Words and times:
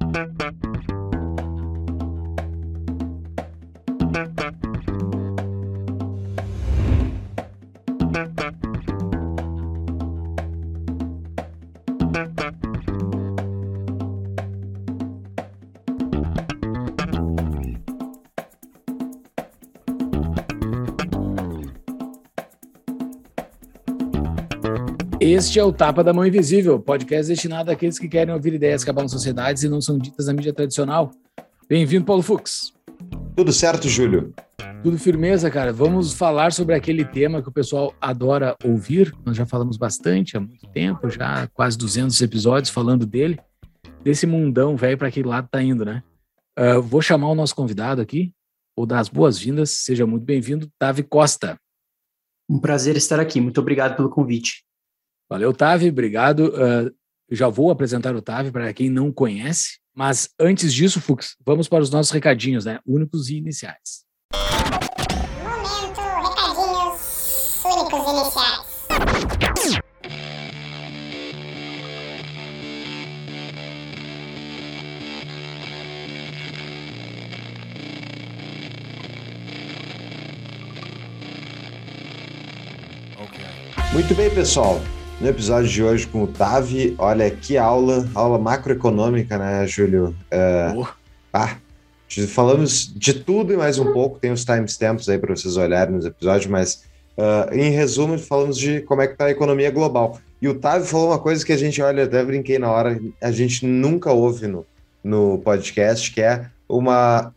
Thank 0.00 0.64
you. 0.64 0.75
Este 25.28 25.58
é 25.58 25.64
o 25.64 25.72
Tapa 25.72 26.04
da 26.04 26.12
Mão 26.12 26.24
Invisível, 26.24 26.78
podcast 26.78 27.26
destinado 27.26 27.68
àqueles 27.68 27.98
que 27.98 28.06
querem 28.06 28.32
ouvir 28.32 28.54
ideias 28.54 28.84
que 28.84 28.90
abalam 28.90 29.08
sociedades 29.08 29.64
e 29.64 29.68
não 29.68 29.80
são 29.80 29.98
ditas 29.98 30.28
na 30.28 30.32
mídia 30.32 30.52
tradicional. 30.52 31.10
Bem-vindo, 31.68 32.04
Paulo 32.04 32.22
Fux. 32.22 32.72
Tudo 33.34 33.52
certo, 33.52 33.88
Júlio? 33.88 34.32
Tudo 34.84 34.96
firmeza, 34.96 35.50
cara. 35.50 35.72
Vamos 35.72 36.12
falar 36.12 36.52
sobre 36.52 36.76
aquele 36.76 37.04
tema 37.04 37.42
que 37.42 37.48
o 37.48 37.52
pessoal 37.52 37.92
adora 38.00 38.54
ouvir. 38.62 39.12
Nós 39.24 39.36
já 39.36 39.44
falamos 39.44 39.76
bastante 39.76 40.36
há 40.36 40.40
muito 40.40 40.64
tempo, 40.68 41.10
já 41.10 41.48
quase 41.48 41.76
200 41.76 42.20
episódios 42.22 42.70
falando 42.70 43.04
dele, 43.04 43.36
desse 44.04 44.28
mundão 44.28 44.76
velho 44.76 44.96
para 44.96 45.08
aquele 45.08 45.26
lado 45.26 45.48
tá 45.50 45.60
indo, 45.60 45.84
né? 45.84 46.04
Uh, 46.56 46.80
vou 46.80 47.02
chamar 47.02 47.30
o 47.30 47.34
nosso 47.34 47.56
convidado 47.56 48.00
aqui, 48.00 48.32
ou 48.76 48.86
dar 48.86 49.00
as 49.00 49.08
boas-vindas. 49.08 49.70
Seja 49.70 50.06
muito 50.06 50.24
bem-vindo, 50.24 50.70
Tavi 50.78 51.02
Costa. 51.02 51.58
Um 52.48 52.60
prazer 52.60 52.96
estar 52.96 53.18
aqui. 53.18 53.40
Muito 53.40 53.60
obrigado 53.60 53.96
pelo 53.96 54.08
convite. 54.08 54.65
Valeu, 55.28 55.52
Tavi, 55.52 55.88
obrigado. 55.88 56.48
Uh, 56.48 56.94
já 57.30 57.48
vou 57.48 57.70
apresentar 57.70 58.14
o 58.14 58.22
Tavi 58.22 58.50
para 58.52 58.72
quem 58.72 58.88
não 58.88 59.12
conhece, 59.12 59.78
mas 59.94 60.28
antes 60.38 60.72
disso, 60.72 61.00
Fux, 61.00 61.36
vamos 61.44 61.68
para 61.68 61.82
os 61.82 61.90
nossos 61.90 62.12
recadinhos, 62.12 62.64
né? 62.64 62.78
Únicos 62.86 63.28
e 63.28 63.36
iniciais. 63.36 64.04
Momento, 65.42 66.00
recadinhos 66.00 67.64
únicos 67.64 68.06
e 68.06 68.10
iniciais. 68.10 68.76
Muito 83.92 84.14
bem, 84.14 84.28
pessoal. 84.28 84.78
No 85.20 85.28
episódio 85.28 85.70
de 85.70 85.82
hoje 85.82 86.06
com 86.06 86.24
o 86.24 86.26
Tavi, 86.26 86.94
olha 86.98 87.30
que 87.30 87.56
aula, 87.56 88.06
aula 88.14 88.38
macroeconômica, 88.38 89.38
né, 89.38 89.66
Júlio? 89.66 90.14
É, 90.30 90.74
Oh. 90.76 90.86
ah, 91.32 91.56
falamos 92.28 92.92
de 92.94 93.14
tudo 93.14 93.52
e 93.52 93.56
mais 93.56 93.78
um 93.78 93.92
pouco, 93.94 94.18
tem 94.18 94.30
os 94.30 94.44
timestamps 94.44 95.08
aí 95.08 95.18
para 95.18 95.34
vocês 95.34 95.56
olharem 95.56 95.94
nos 95.94 96.04
episódios, 96.04 96.46
mas 96.46 96.84
ah, 97.16 97.48
em 97.50 97.70
resumo, 97.70 98.18
falamos 98.18 98.58
de 98.58 98.82
como 98.82 99.00
é 99.00 99.06
que 99.06 99.16
tá 99.16 99.24
a 99.26 99.30
economia 99.30 99.70
global. 99.70 100.20
E 100.40 100.48
o 100.48 100.54
Tavi 100.54 100.86
falou 100.86 101.08
uma 101.08 101.18
coisa 101.18 101.44
que 101.44 101.52
a 101.52 101.56
gente, 101.56 101.80
olha, 101.80 102.04
até 102.04 102.22
brinquei 102.22 102.58
na 102.58 102.70
hora, 102.70 103.00
a 103.22 103.32
gente 103.32 103.64
nunca 103.64 104.12
ouve 104.12 104.46
no, 104.46 104.66
no 105.02 105.38
podcast, 105.38 106.12
que 106.12 106.20
é 106.20 106.46
uma 106.68 107.32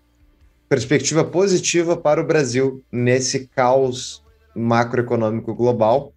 perspectiva 0.67 1.23
positiva 1.23 1.95
para 1.95 2.19
o 2.19 2.27
Brasil 2.27 2.83
nesse 2.91 3.47
caos 3.47 4.21
macroeconômico 4.53 5.55
global. 5.55 6.11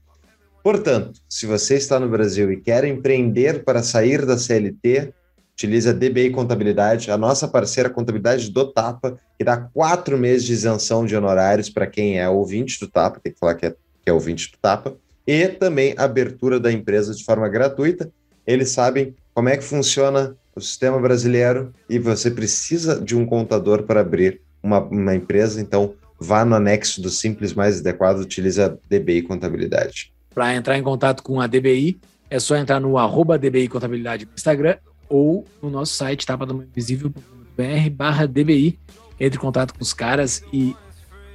Portanto, 0.62 1.20
se 1.28 1.46
você 1.46 1.74
está 1.74 1.98
no 1.98 2.08
Brasil 2.08 2.52
e 2.52 2.60
quer 2.60 2.84
empreender 2.84 3.64
para 3.64 3.82
sair 3.82 4.24
da 4.24 4.38
CLT, 4.38 5.12
utilize 5.54 5.88
a 5.88 5.92
DBI 5.92 6.30
Contabilidade, 6.30 7.10
a 7.10 7.18
nossa 7.18 7.48
parceira 7.48 7.90
contabilidade 7.90 8.50
do 8.50 8.72
Tapa, 8.72 9.18
que 9.36 9.44
dá 9.44 9.56
quatro 9.56 10.16
meses 10.16 10.44
de 10.44 10.52
isenção 10.52 11.04
de 11.04 11.16
honorários 11.16 11.68
para 11.68 11.86
quem 11.86 12.18
é 12.18 12.28
ouvinte 12.28 12.78
do 12.80 12.88
Tapa, 12.88 13.20
tem 13.20 13.32
que 13.32 13.38
falar 13.38 13.54
que 13.54 13.66
é, 13.66 13.70
que 13.70 14.10
é 14.10 14.12
ouvinte 14.12 14.50
do 14.50 14.58
Tapa, 14.58 14.96
e 15.26 15.48
também 15.48 15.94
abertura 15.96 16.58
da 16.58 16.72
empresa 16.72 17.14
de 17.14 17.24
forma 17.24 17.48
gratuita. 17.48 18.10
Eles 18.46 18.70
sabem 18.70 19.14
como 19.34 19.48
é 19.48 19.56
que 19.56 19.64
funciona 19.64 20.36
o 20.54 20.60
sistema 20.60 21.00
brasileiro 21.00 21.72
e 21.88 21.98
você 21.98 22.30
precisa 22.30 23.00
de 23.00 23.16
um 23.16 23.24
contador 23.24 23.84
para 23.84 24.00
abrir 24.00 24.40
uma, 24.62 24.80
uma 24.80 25.14
empresa, 25.14 25.60
então 25.60 25.94
vá 26.18 26.44
no 26.44 26.54
anexo 26.54 27.00
do 27.00 27.10
Simples 27.10 27.52
mais 27.52 27.80
adequado, 27.80 28.20
a 28.20 28.78
DBI 28.88 29.22
Contabilidade. 29.22 30.11
Para 30.34 30.54
entrar 30.54 30.78
em 30.78 30.82
contato 30.82 31.22
com 31.22 31.40
a 31.40 31.46
DBI, 31.46 32.00
é 32.30 32.40
só 32.40 32.56
entrar 32.56 32.80
no 32.80 32.96
arroba 32.96 33.38
DBI 33.38 33.68
Contabilidade 33.68 34.24
no 34.24 34.32
Instagram 34.34 34.76
ou 35.08 35.44
no 35.62 35.68
nosso 35.68 35.92
site 35.94 36.26
tapadamainvisível.br 36.26 37.90
barra 37.92 38.26
DBI. 38.26 38.78
Entre 39.20 39.38
em 39.38 39.40
contato 39.40 39.74
com 39.74 39.82
os 39.82 39.92
caras 39.92 40.42
e 40.52 40.74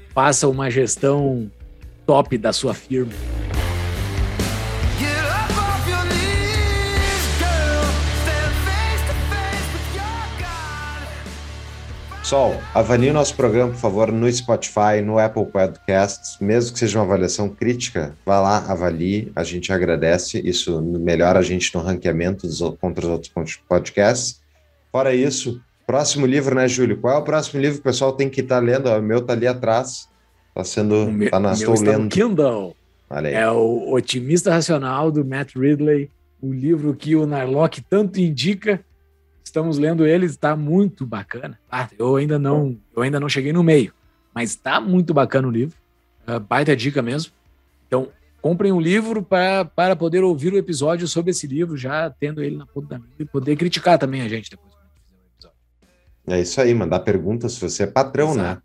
faça 0.09 0.47
uma 0.47 0.69
gestão 0.69 1.51
top 2.05 2.37
da 2.37 2.51
sua 2.51 2.73
firma. 2.73 3.13
Pessoal, 12.27 12.61
avalie 12.75 13.09
o 13.09 13.13
nosso 13.13 13.33
programa, 13.37 13.71
por 13.71 13.79
favor, 13.79 14.11
no 14.11 14.29
Spotify, 14.29 14.99
no 15.01 15.17
Apple 15.17 15.45
Podcasts, 15.45 16.37
mesmo 16.41 16.73
que 16.73 16.79
seja 16.79 16.99
uma 16.99 17.05
avaliação 17.05 17.47
crítica, 17.47 18.17
vá 18.25 18.41
lá, 18.41 18.57
avalie, 18.69 19.31
a 19.33 19.45
gente 19.45 19.71
agradece, 19.71 20.41
isso 20.45 20.81
melhora 20.81 21.39
a 21.39 21.41
gente 21.41 21.73
no 21.73 21.79
ranqueamento 21.79 22.45
dos, 22.45 22.59
contra 22.81 23.05
os 23.05 23.11
outros 23.13 23.31
pod- 23.31 23.59
podcasts. 23.69 24.41
Fora 24.91 25.15
isso, 25.15 25.61
próximo 25.85 26.25
livro, 26.25 26.53
né, 26.53 26.67
Júlio? 26.67 26.97
Qual 26.97 27.15
é 27.15 27.17
o 27.17 27.23
próximo 27.23 27.61
livro 27.61 27.75
que 27.75 27.79
o 27.79 27.83
pessoal 27.91 28.11
tem 28.11 28.29
que 28.29 28.41
estar 28.41 28.59
lendo? 28.59 28.87
Ó, 28.89 28.99
O 28.99 29.01
meu 29.01 29.21
tá 29.21 29.31
ali 29.31 29.47
atrás, 29.47 30.09
tá 30.53 30.65
sendo, 30.65 31.05
O 31.05 31.11
meu, 31.13 31.31
tá 31.31 31.39
na, 31.39 31.51
meu 31.51 31.57
estou 31.59 31.75
está 31.75 31.91
no 31.93 31.97
lendo, 31.99 32.11
Kindle. 32.11 32.75
olha 33.09 33.29
aí. 33.29 33.35
É 33.35 33.49
o 33.49 33.93
Otimista 33.93 34.51
Racional, 34.51 35.13
do 35.13 35.23
Matt 35.23 35.55
Ridley, 35.55 36.11
o 36.41 36.51
livro 36.51 36.93
que 36.93 37.15
o 37.15 37.25
Narlock 37.25 37.79
tanto 37.89 38.19
indica. 38.19 38.81
Estamos 39.47 39.77
lendo 39.77 40.05
ele, 40.05 40.25
está 40.25 40.57
muito 40.57 41.05
bacana. 41.05 41.57
Ah, 41.71 41.87
eu 41.97 42.17
ainda 42.17 42.37
não, 42.37 42.77
eu 42.93 43.01
ainda 43.01 43.17
não 43.17 43.29
cheguei 43.29 43.53
no 43.53 43.63
meio, 43.63 43.93
mas 44.35 44.49
está 44.49 44.81
muito 44.81 45.13
bacana 45.13 45.47
o 45.47 45.51
livro. 45.51 45.77
É, 46.27 46.37
baita 46.37 46.75
dica 46.75 47.01
mesmo. 47.01 47.31
Então, 47.87 48.09
comprem 48.41 48.73
um 48.73 48.81
livro 48.81 49.23
pra, 49.23 49.63
para 49.63 49.95
poder 49.95 50.21
ouvir 50.21 50.51
o 50.51 50.57
episódio 50.57 51.07
sobre 51.07 51.31
esse 51.31 51.47
livro, 51.47 51.77
já 51.77 52.09
tendo 52.09 52.43
ele 52.43 52.57
na 52.57 52.65
ponta 52.65 52.87
da 52.89 52.99
mesa 52.99 53.13
e 53.19 53.23
poder 53.25 53.55
criticar 53.55 53.97
também 53.97 54.21
a 54.21 54.27
gente 54.27 54.49
depois. 54.51 54.73
quando 54.73 54.89
fizer 55.05 55.15
o 55.15 55.27
episódio. 55.33 55.57
É 56.27 56.41
isso 56.41 56.59
aí, 56.59 56.73
mandar 56.73 56.99
perguntas 56.99 57.53
se 57.53 57.61
você 57.61 57.83
é 57.83 57.87
patrão, 57.87 58.35
né? 58.35 58.41
Exato. 58.43 58.63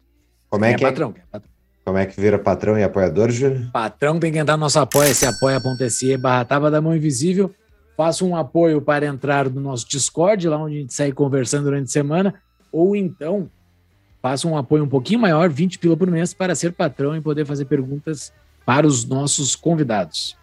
Como 0.51 0.65
é, 0.65 0.69
Quem 0.71 0.79
que 0.79 0.85
é 0.85 0.89
é, 0.89 0.91
patrão, 0.91 1.15
é 1.17 1.23
patrão. 1.31 1.51
como 1.85 1.99
é 1.99 2.07
que 2.07 2.21
vira 2.21 2.39
patrão 2.41 2.77
e 2.77 2.83
apoiador, 2.83 3.31
Júlio? 3.31 3.71
Patrão 3.73 4.19
tem 4.19 4.33
que 4.33 4.39
entrar 4.39 4.57
no 4.57 4.63
nosso 4.63 4.81
apoia-se, 4.81 5.27
apoia.se 5.27 6.17
barra 6.17 6.45
Tava 6.45 6.73
da 6.73 6.81
Mão 6.83 6.95
Invisível. 6.97 7.55
Faça 7.97 8.25
um 8.25 8.35
apoio 8.35 8.81
para 8.81 9.07
entrar 9.07 9.49
no 9.49 9.61
nosso 9.61 9.89
Discord, 9.89 10.49
lá 10.49 10.57
onde 10.57 10.77
a 10.77 10.81
gente 10.81 10.95
sai 10.95 11.13
conversando 11.13 11.65
durante 11.65 11.85
a 11.85 11.93
semana. 11.93 12.35
Ou 12.71 12.97
então, 12.97 13.51
faça 14.21 14.49
um 14.49 14.57
apoio 14.57 14.85
um 14.85 14.89
pouquinho 14.89 15.21
maior, 15.21 15.49
20 15.51 15.79
pila 15.79 15.97
por 15.97 16.11
mês, 16.11 16.33
para 16.33 16.55
ser 16.55 16.73
patrão 16.73 17.15
e 17.17 17.21
poder 17.21 17.45
fazer 17.45 17.67
perguntas 17.67 18.33
para 18.65 18.87
os 18.87 19.05
nossos 19.05 19.55
convidados. 19.55 20.37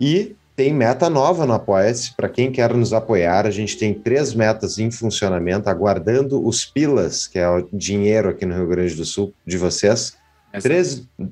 E 0.00 0.36
tem 0.54 0.72
meta 0.72 1.08
nova 1.08 1.46
no 1.46 1.54
Apoia-se. 1.54 2.14
Para 2.14 2.28
quem 2.28 2.52
quer 2.52 2.72
nos 2.74 2.92
apoiar, 2.92 3.46
a 3.46 3.50
gente 3.50 3.76
tem 3.76 3.94
três 3.94 4.34
metas 4.34 4.78
em 4.78 4.90
funcionamento, 4.90 5.68
aguardando 5.68 6.46
os 6.46 6.64
pilas, 6.64 7.26
que 7.26 7.38
é 7.38 7.48
o 7.48 7.66
dinheiro 7.72 8.28
aqui 8.28 8.44
no 8.44 8.54
Rio 8.54 8.68
Grande 8.68 8.94
do 8.94 9.04
Sul 9.04 9.32
de 9.46 9.56
vocês. 9.56 10.14
Essa- 10.52 10.68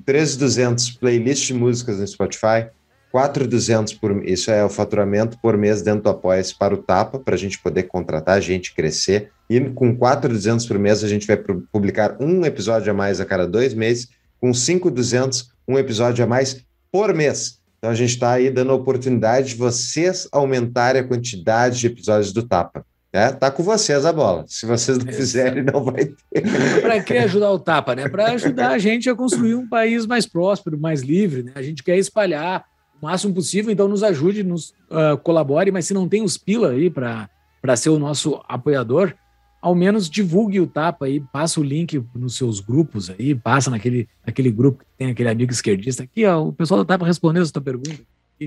13,200 0.03 0.89
playlists 0.91 1.47
de 1.47 1.53
músicas 1.53 1.99
no 1.99 2.07
Spotify, 2.07 2.67
4,200 3.11 3.93
por 3.93 4.25
isso 4.25 4.49
é 4.51 4.63
o 4.63 4.69
faturamento 4.69 5.37
por 5.41 5.57
mês 5.57 5.81
dentro 5.81 6.03
do 6.03 6.09
Apoia-se 6.09 6.57
para 6.57 6.73
o 6.73 6.77
Tapa, 6.77 7.19
para 7.19 7.35
a 7.35 7.37
gente 7.37 7.59
poder 7.59 7.83
contratar 7.83 8.41
gente, 8.41 8.73
crescer. 8.73 9.31
E 9.49 9.59
com 9.59 9.95
4,200 9.95 10.65
por 10.65 10.79
mês 10.79 11.03
a 11.03 11.07
gente 11.07 11.27
vai 11.27 11.37
pu- 11.37 11.63
publicar 11.71 12.15
um 12.19 12.45
episódio 12.45 12.91
a 12.91 12.93
mais 12.93 13.19
a 13.19 13.25
cada 13.25 13.45
dois 13.47 13.73
meses, 13.73 14.09
com 14.39 14.53
5,200 14.53 15.51
um 15.67 15.77
episódio 15.77 16.23
a 16.23 16.27
mais 16.27 16.63
por 16.91 17.13
mês. 17.13 17.59
Então 17.77 17.91
a 17.91 17.95
gente 17.95 18.11
está 18.11 18.31
aí 18.31 18.49
dando 18.49 18.71
a 18.71 18.75
oportunidade 18.75 19.49
de 19.49 19.55
vocês 19.55 20.27
aumentarem 20.31 21.01
a 21.01 21.07
quantidade 21.07 21.79
de 21.79 21.87
episódios 21.87 22.31
do 22.31 22.43
Tapa. 22.43 22.85
É, 23.13 23.29
tá 23.29 23.51
com 23.51 23.61
vocês 23.61 24.05
a 24.05 24.13
bola. 24.13 24.45
Se 24.47 24.65
vocês 24.65 24.97
não 24.97 25.11
fizerem, 25.11 25.63
não 25.63 25.83
vai 25.83 26.05
ter. 26.05 26.43
Para 26.81 27.03
que 27.03 27.17
ajudar 27.17 27.51
o 27.51 27.59
Tapa, 27.59 27.93
né? 27.93 28.07
Para 28.07 28.31
ajudar 28.31 28.69
a 28.69 28.77
gente 28.77 29.09
a 29.09 29.15
construir 29.15 29.55
um 29.55 29.67
país 29.67 30.05
mais 30.05 30.25
próspero, 30.25 30.79
mais 30.79 31.01
livre, 31.01 31.43
né? 31.43 31.51
A 31.55 31.61
gente 31.61 31.83
quer 31.83 31.97
espalhar 31.97 32.63
o 33.01 33.05
máximo 33.05 33.33
possível, 33.33 33.71
então 33.71 33.87
nos 33.87 34.03
ajude, 34.03 34.43
nos 34.43 34.73
ah, 34.89 35.17
colabore, 35.17 35.71
mas 35.71 35.85
se 35.85 35.93
não 35.93 36.07
tem 36.07 36.23
os 36.23 36.37
pila 36.37 36.71
aí 36.71 36.89
para 36.89 37.75
ser 37.75 37.89
o 37.89 37.99
nosso 37.99 38.41
apoiador, 38.47 39.13
ao 39.61 39.75
menos 39.75 40.09
divulgue 40.09 40.59
o 40.59 40.67
Tapa 40.67 41.05
aí, 41.05 41.19
passa 41.19 41.59
o 41.59 41.63
link 41.63 42.03
nos 42.15 42.35
seus 42.35 42.59
grupos 42.59 43.09
aí, 43.09 43.35
passa 43.35 43.69
naquele, 43.69 44.07
naquele 44.25 44.51
grupo 44.51 44.79
que 44.79 44.85
tem 44.97 45.11
aquele 45.11 45.29
amigo 45.29 45.51
esquerdista 45.51 46.03
aqui, 46.03 46.25
ó, 46.25 46.47
o 46.47 46.53
pessoal 46.53 46.79
do 46.79 46.85
Tapa 46.85 47.05
respondeu 47.05 47.43
essa 47.43 47.53
tua 47.53 47.61
pergunta. 47.61 47.99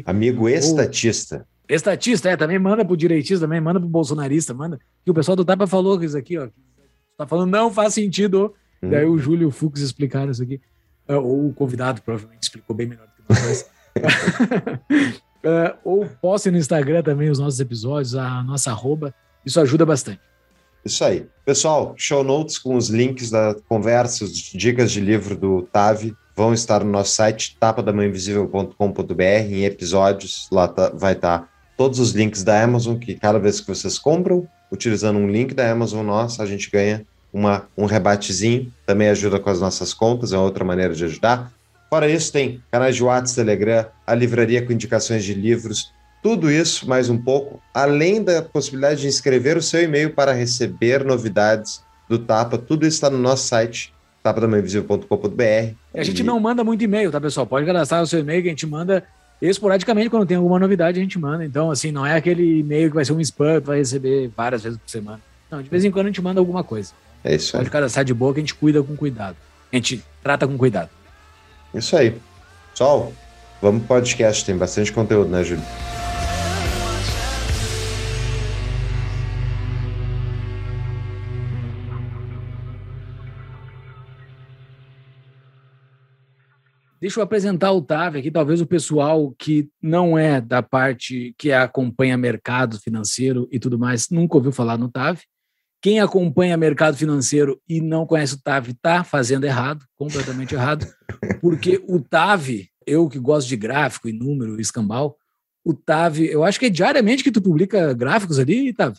Amigo 0.07 0.49
estatista. 0.49 1.47
Estatista, 1.69 2.29
é, 2.29 2.37
também 2.37 2.59
manda 2.59 2.85
pro 2.85 2.97
direitista, 2.97 3.47
também 3.47 3.61
manda 3.61 3.81
pro 3.81 3.89
bolsonarista, 3.89 4.53
manda. 4.53 4.79
Que 5.05 5.11
o 5.11 5.15
pessoal 5.15 5.37
do 5.37 5.45
Tapa 5.45 5.67
falou 5.67 6.03
isso 6.03 6.17
aqui, 6.17 6.37
ó. 6.37 6.49
Tá 7.17 7.27
falando, 7.27 7.51
não 7.51 7.73
faz 7.73 7.95
sentido. 7.95 8.53
Hum. 8.83 8.91
Daí 8.91 9.05
o 9.07 9.17
Júlio 9.17 9.45
e 9.45 9.47
o 9.47 9.51
Fux 9.51 9.81
explicaram 9.81 10.31
isso 10.31 10.43
aqui. 10.43 10.61
É, 11.07 11.17
Ou 11.17 11.49
o 11.49 11.55
convidado 11.55 12.03
provavelmente 12.03 12.43
explicou 12.43 12.75
bem 12.75 12.87
melhor 12.87 13.07
do 13.07 13.35
que 13.35 13.43
nós. 13.43 13.67
É, 15.47 15.75
Ou 15.85 16.07
poste 16.23 16.51
no 16.51 16.57
Instagram 16.57 17.03
também 17.03 17.29
os 17.29 17.39
nossos 17.39 17.61
episódios, 17.61 18.15
a 18.15 18.43
nossa 18.43 18.71
arroba. 18.71 19.15
Isso 19.45 19.61
ajuda 19.61 19.85
bastante. 19.85 20.21
Isso 20.83 21.05
aí. 21.05 21.27
Pessoal, 21.45 21.95
show 21.99 22.25
notes 22.25 22.59
com 22.59 22.77
os 22.77 22.89
links 22.89 23.31
da 23.31 23.55
conversa, 23.69 24.25
as 24.25 24.33
dicas 24.33 24.91
de 24.91 25.01
livro 25.01 25.37
do 25.37 25.61
Tavi 25.71 26.15
vão 26.35 26.55
estar 26.55 26.83
no 26.83 26.91
nosso 26.91 27.15
site 27.15 27.57
tapadamãoinvisível.com.br 27.61 29.23
em 29.51 29.65
episódios. 29.65 30.49
Lá 30.51 30.67
tá- 30.67 30.91
vai 30.95 31.13
estar 31.13 31.49
todos 31.77 31.99
os 31.99 32.13
links 32.13 32.43
da 32.43 32.63
Amazon, 32.63 32.97
que 32.97 33.15
cada 33.15 33.39
vez 33.39 33.61
que 33.61 33.69
vocês 33.69 33.99
compram, 33.99 34.49
utilizando 34.73 35.19
um 35.19 35.29
link 35.29 35.53
da 35.53 35.71
Amazon 35.71 36.05
nossa, 36.07 36.43
a 36.43 36.47
gente 36.47 36.71
ganha 36.71 37.05
uma, 37.33 37.67
um 37.77 37.85
rebatezinho. 37.85 38.73
Também 38.87 39.09
ajuda 39.09 39.39
com 39.39 39.51
as 39.51 39.61
nossas 39.61 39.93
contas, 39.93 40.33
é 40.33 40.39
outra 40.39 40.65
maneira 40.65 40.95
de 40.95 41.05
ajudar. 41.05 41.53
Fora 41.95 42.11
isso, 42.11 42.33
tem 42.33 42.61
canais 42.73 42.97
de 42.97 43.05
WhatsApp, 43.05 43.37
Telegram, 43.37 43.87
a 44.05 44.17
livraria 44.17 44.61
com 44.67 44.73
indicações 44.73 45.23
de 45.23 45.33
livros, 45.33 45.93
tudo 46.21 46.51
isso, 46.51 46.89
mais 46.89 47.09
um 47.09 47.17
pouco, 47.17 47.63
além 47.73 48.21
da 48.21 48.43
possibilidade 48.43 49.03
de 49.03 49.07
inscrever 49.07 49.57
o 49.57 49.63
seu 49.63 49.81
e-mail 49.81 50.13
para 50.13 50.33
receber 50.33 51.05
novidades 51.05 51.85
do 52.09 52.19
Tapa, 52.19 52.59
tudo 52.59 52.85
isso 52.85 52.97
está 52.97 53.09
no 53.09 53.17
nosso 53.17 53.47
site, 53.47 53.95
tapadamainvisível.com.br. 54.25 55.41
E 55.41 55.77
a 55.95 56.03
gente 56.03 56.25
não 56.25 56.41
manda 56.41 56.65
muito 56.65 56.83
e-mail, 56.83 57.13
tá, 57.13 57.21
pessoal? 57.21 57.47
Pode 57.47 57.65
cadastrar 57.65 58.03
o 58.03 58.07
seu 58.09 58.19
e-mail 58.19 58.43
que 58.43 58.49
a 58.49 58.51
gente 58.51 58.67
manda 58.67 59.05
esporadicamente 59.41 60.11
quando 60.11 60.27
tem 60.27 60.37
alguma 60.37 60.59
novidade, 60.59 60.99
a 60.99 61.03
gente 61.03 61.17
manda. 61.17 61.45
Então, 61.45 61.71
assim, 61.71 61.93
não 61.93 62.05
é 62.05 62.17
aquele 62.17 62.59
e-mail 62.59 62.89
que 62.89 62.97
vai 62.97 63.05
ser 63.05 63.13
um 63.13 63.21
spam 63.21 63.61
que 63.61 63.69
vai 63.69 63.79
receber 63.79 64.33
várias 64.37 64.65
vezes 64.65 64.81
por 64.81 64.91
semana. 64.91 65.21
Não, 65.49 65.63
de 65.63 65.71
vez 65.71 65.85
em 65.85 65.93
quando 65.93 66.07
a 66.07 66.09
gente 66.09 66.21
manda 66.21 66.41
alguma 66.41 66.65
coisa. 66.65 66.93
É 67.23 67.37
isso 67.37 67.57
aí. 67.57 67.61
Pode 67.61 67.71
cadastrar 67.71 68.05
de 68.05 68.13
boa 68.13 68.35
que 68.35 68.41
a 68.41 68.43
gente 68.43 68.57
cuida 68.57 68.83
com 68.83 68.97
cuidado. 68.97 69.37
A 69.73 69.77
gente 69.77 70.03
trata 70.25 70.45
com 70.45 70.59
cuidado. 70.59 70.91
Isso 71.75 71.97
aí. 71.97 72.21
Pessoal, 72.71 73.13
vamos 73.61 73.81
pro 73.81 73.97
podcast, 73.97 74.45
tem 74.45 74.57
bastante 74.57 74.93
conteúdo, 74.93 75.29
né, 75.29 75.43
Júlio? 75.43 75.65
Deixa 87.01 87.21
eu 87.21 87.25
apresentar 87.25 87.71
o 87.73 87.83
Tavi 87.83 88.21
aqui, 88.21 88.31
talvez 88.31 88.63
o 88.63 88.67
pessoal 88.67 89.35
que 89.39 89.69
não 89.83 90.17
é 90.17 90.41
da 90.41 90.63
parte 90.63 91.35
que 91.37 91.53
acompanha 91.53 92.17
mercado 92.17 92.81
financeiro 92.81 93.47
e 93.53 93.59
tudo 93.59 93.79
mais, 93.79 94.09
nunca 94.09 94.37
ouviu 94.37 94.51
falar 94.51 94.79
no 94.79 94.89
Tavi. 94.89 95.21
Quem 95.85 96.01
acompanha 96.01 96.57
mercado 96.57 96.97
financeiro 96.97 97.61
e 97.69 97.79
não 97.79 98.07
conhece 98.07 98.37
o 98.37 98.41
Tavi 98.41 98.71
está 98.71 99.05
fazendo 99.05 99.45
errado, 99.45 99.85
completamente 99.99 100.55
errado, 100.55 100.87
porque 101.43 101.85
o 101.87 102.01
Tavi, 102.01 102.71
eu 102.87 103.07
que 103.07 103.19
gosto 103.19 103.49
de 103.49 103.55
gráfico 103.55 104.09
e 104.09 104.13
número 104.15 104.57
e 104.59 104.63
escambau, 104.63 105.19
o 105.63 105.75
Tavi, 105.75 106.25
eu 106.27 106.43
acho 106.43 106.59
que 106.59 106.65
é 106.65 106.71
diariamente 106.71 107.23
que 107.23 107.31
tu 107.31 107.43
publica 107.43 107.93
gráficos 107.93 108.39
ali, 108.39 108.73
Tavi. 108.73 108.97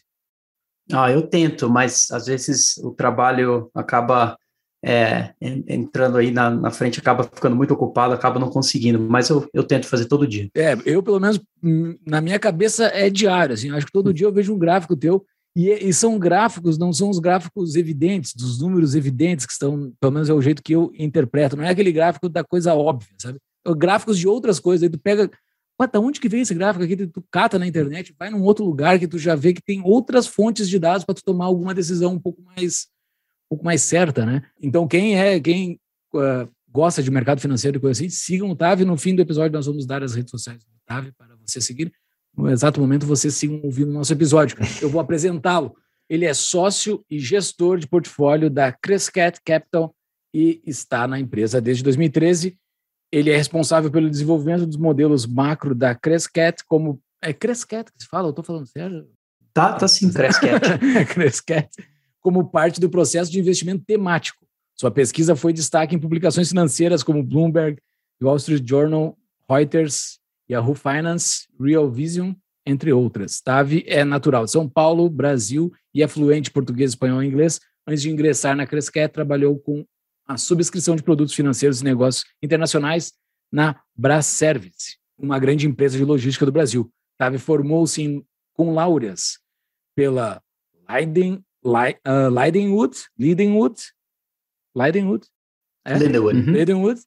Ah, 0.93 1.11
eu 1.11 1.23
tento, 1.23 1.67
mas 1.67 2.11
às 2.11 2.27
vezes 2.27 2.77
o 2.77 2.91
trabalho 2.91 3.71
acaba 3.73 4.37
é, 4.83 5.33
en- 5.41 5.65
entrando 5.67 6.19
aí 6.19 6.29
na, 6.29 6.51
na 6.51 6.69
frente, 6.69 6.99
acaba 6.99 7.23
ficando 7.23 7.55
muito 7.55 7.73
ocupado, 7.73 8.13
acaba 8.13 8.39
não 8.39 8.51
conseguindo, 8.51 8.99
mas 8.99 9.27
eu, 9.31 9.49
eu 9.51 9.63
tento 9.63 9.87
fazer 9.87 10.05
todo 10.05 10.27
dia. 10.27 10.51
É, 10.53 10.77
eu 10.85 11.01
pelo 11.01 11.19
menos 11.19 11.41
hum, 11.63 11.97
na 12.05 12.21
minha 12.21 12.37
cabeça 12.37 12.85
é 12.93 13.09
diário, 13.09 13.55
assim, 13.55 13.71
acho 13.71 13.87
que 13.87 13.91
todo 13.91 14.13
dia 14.13 14.27
eu 14.27 14.31
vejo 14.31 14.53
um 14.53 14.59
gráfico 14.59 14.95
teu 14.95 15.25
e, 15.55 15.69
e 15.69 15.93
são 15.93 16.19
gráficos, 16.19 16.77
não 16.77 16.91
são 16.91 17.09
os 17.09 17.17
gráficos 17.17 17.75
evidentes, 17.75 18.33
dos 18.33 18.59
números 18.59 18.93
evidentes 18.93 19.45
que 19.45 19.53
estão, 19.53 19.93
pelo 19.99 20.11
menos 20.11 20.29
é 20.29 20.33
o 20.33 20.41
jeito 20.41 20.61
que 20.61 20.73
eu 20.73 20.91
interpreto, 20.97 21.55
não 21.55 21.63
é 21.63 21.69
aquele 21.69 21.91
gráfico 21.91 22.27
da 22.27 22.43
coisa 22.43 22.73
óbvia, 22.75 23.15
sabe? 23.17 23.39
É 23.65 23.73
gráficos 23.73 24.19
de 24.19 24.27
outras 24.27 24.59
coisas, 24.59 24.83
aí 24.83 24.89
tu 24.89 24.99
pega, 24.99 25.31
pô, 25.77 25.87
da 25.87 25.99
onde 25.99 26.19
que 26.19 26.27
vem 26.27 26.41
esse 26.41 26.53
gráfico 26.53 26.83
aqui? 26.83 27.07
Tu 27.07 27.23
cata 27.31 27.57
na 27.57 27.65
internet, 27.65 28.13
vai 28.19 28.29
num 28.29 28.43
outro 28.43 28.65
lugar 28.65 28.99
que 28.99 29.07
tu 29.07 29.17
já 29.17 29.33
vê 29.33 29.53
que 29.53 29.61
tem 29.61 29.81
outras 29.81 30.27
fontes 30.27 30.67
de 30.67 30.77
dados 30.77 31.05
para 31.05 31.15
tu 31.15 31.23
tomar 31.23 31.45
alguma 31.45 31.73
decisão 31.73 32.13
um 32.13 32.19
pouco 32.19 32.41
mais 32.41 32.87
um 33.45 33.55
pouco 33.55 33.65
mais 33.65 33.81
certa, 33.81 34.25
né? 34.25 34.41
Então 34.61 34.87
quem 34.87 35.17
é, 35.17 35.39
quem 35.39 35.79
uh, 36.15 36.49
gosta 36.75 37.01
de 37.01 37.09
mercado 37.09 37.39
financeiro 37.39 37.77
e 37.77 37.79
coisa 37.79 38.01
assim, 38.01 38.09
sigam 38.09 38.49
o 38.49 38.55
Tavi. 38.55 38.83
No 38.83 38.97
fim 38.97 39.15
do 39.15 39.21
episódio, 39.21 39.53
nós 39.53 39.65
vamos 39.65 39.85
dar 39.85 40.03
as 40.03 40.15
redes 40.15 40.31
sociais 40.31 40.63
do 40.63 40.71
Tavi 40.85 41.13
para 41.13 41.35
você 41.37 41.61
seguir. 41.61 41.93
No 42.37 42.49
exato 42.49 42.81
momento, 42.81 43.05
vocês 43.05 43.33
sigam 43.35 43.61
ouvindo 43.63 43.89
o 43.89 43.93
nosso 43.93 44.11
episódio. 44.11 44.57
Eu 44.81 44.89
vou 44.89 44.99
apresentá-lo. 44.99 45.75
Ele 46.09 46.25
é 46.25 46.33
sócio 46.33 47.03
e 47.09 47.17
gestor 47.19 47.79
de 47.79 47.87
portfólio 47.87 48.49
da 48.49 48.71
Crescat 48.71 49.39
Capital 49.43 49.95
e 50.33 50.61
está 50.65 51.07
na 51.07 51.19
empresa 51.19 51.61
desde 51.61 51.83
2013. 51.83 52.57
Ele 53.11 53.31
é 53.31 53.37
responsável 53.37 53.89
pelo 53.89 54.09
desenvolvimento 54.09 54.65
dos 54.65 54.77
modelos 54.77 55.25
macro 55.25 55.73
da 55.73 55.95
Crescat, 55.95 56.63
como. 56.67 57.01
É 57.21 57.31
Crescat 57.31 57.91
que 57.91 58.03
se 58.03 58.07
fala? 58.07 58.27
Eu 58.27 58.31
estou 58.31 58.43
falando 58.43 58.67
sério? 58.67 59.07
Tá, 59.53 59.73
tá 59.73 59.87
sim, 59.87 60.11
Crescat. 60.11 60.59
Crescat, 61.13 61.69
como 62.19 62.49
parte 62.49 62.79
do 62.79 62.89
processo 62.89 63.31
de 63.31 63.39
investimento 63.39 63.83
temático. 63.85 64.45
Sua 64.75 64.91
pesquisa 64.91 65.35
foi 65.35 65.53
destaque 65.53 65.95
em 65.95 65.99
publicações 65.99 66.49
financeiras 66.49 67.01
como 67.01 67.23
Bloomberg, 67.23 67.81
Wall 68.21 68.35
Street 68.35 68.67
Journal, 68.67 69.17
Reuters, 69.49 70.19
Yahoo 70.49 70.75
Finance, 70.75 71.47
Real 71.59 71.89
Vision, 71.89 72.33
entre 72.65 72.91
outras. 72.93 73.41
Tavi 73.41 73.83
é 73.87 74.03
natural 74.03 74.45
de 74.45 74.51
São 74.51 74.67
Paulo, 74.67 75.09
Brasil 75.09 75.71
e 75.93 76.01
é 76.01 76.07
fluente 76.07 76.49
em 76.49 76.53
português, 76.53 76.91
espanhol 76.91 77.23
e 77.23 77.27
inglês. 77.27 77.59
Antes 77.87 78.01
de 78.01 78.09
ingressar 78.09 78.55
na 78.55 78.65
Crescat, 78.65 79.13
trabalhou 79.13 79.59
com 79.59 79.85
a 80.27 80.37
subscrição 80.37 80.95
de 80.95 81.03
produtos 81.03 81.35
financeiros 81.35 81.81
e 81.81 81.83
negócios 81.83 82.25
internacionais 82.41 83.13
na 83.51 83.79
Braservice, 83.95 84.97
uma 85.17 85.37
grande 85.37 85.67
empresa 85.67 85.97
de 85.97 86.03
logística 86.03 86.45
do 86.45 86.51
Brasil. 86.51 86.91
Tavi 87.17 87.37
formou-se 87.37 88.01
em 88.01 88.25
com 88.53 88.73
laureas 88.73 89.37
pela 89.95 90.41
Leiden, 90.89 91.43
Lei- 91.63 91.97
ah, 92.03 92.27
Leidenwood, 92.29 92.97
Leidenwood, 93.17 93.75
Leidenwood, 94.75 95.27
é? 95.85 95.97
Lindenwood. 95.97 96.39
Uhum. 96.39 96.51
Leidenwood, 96.53 97.01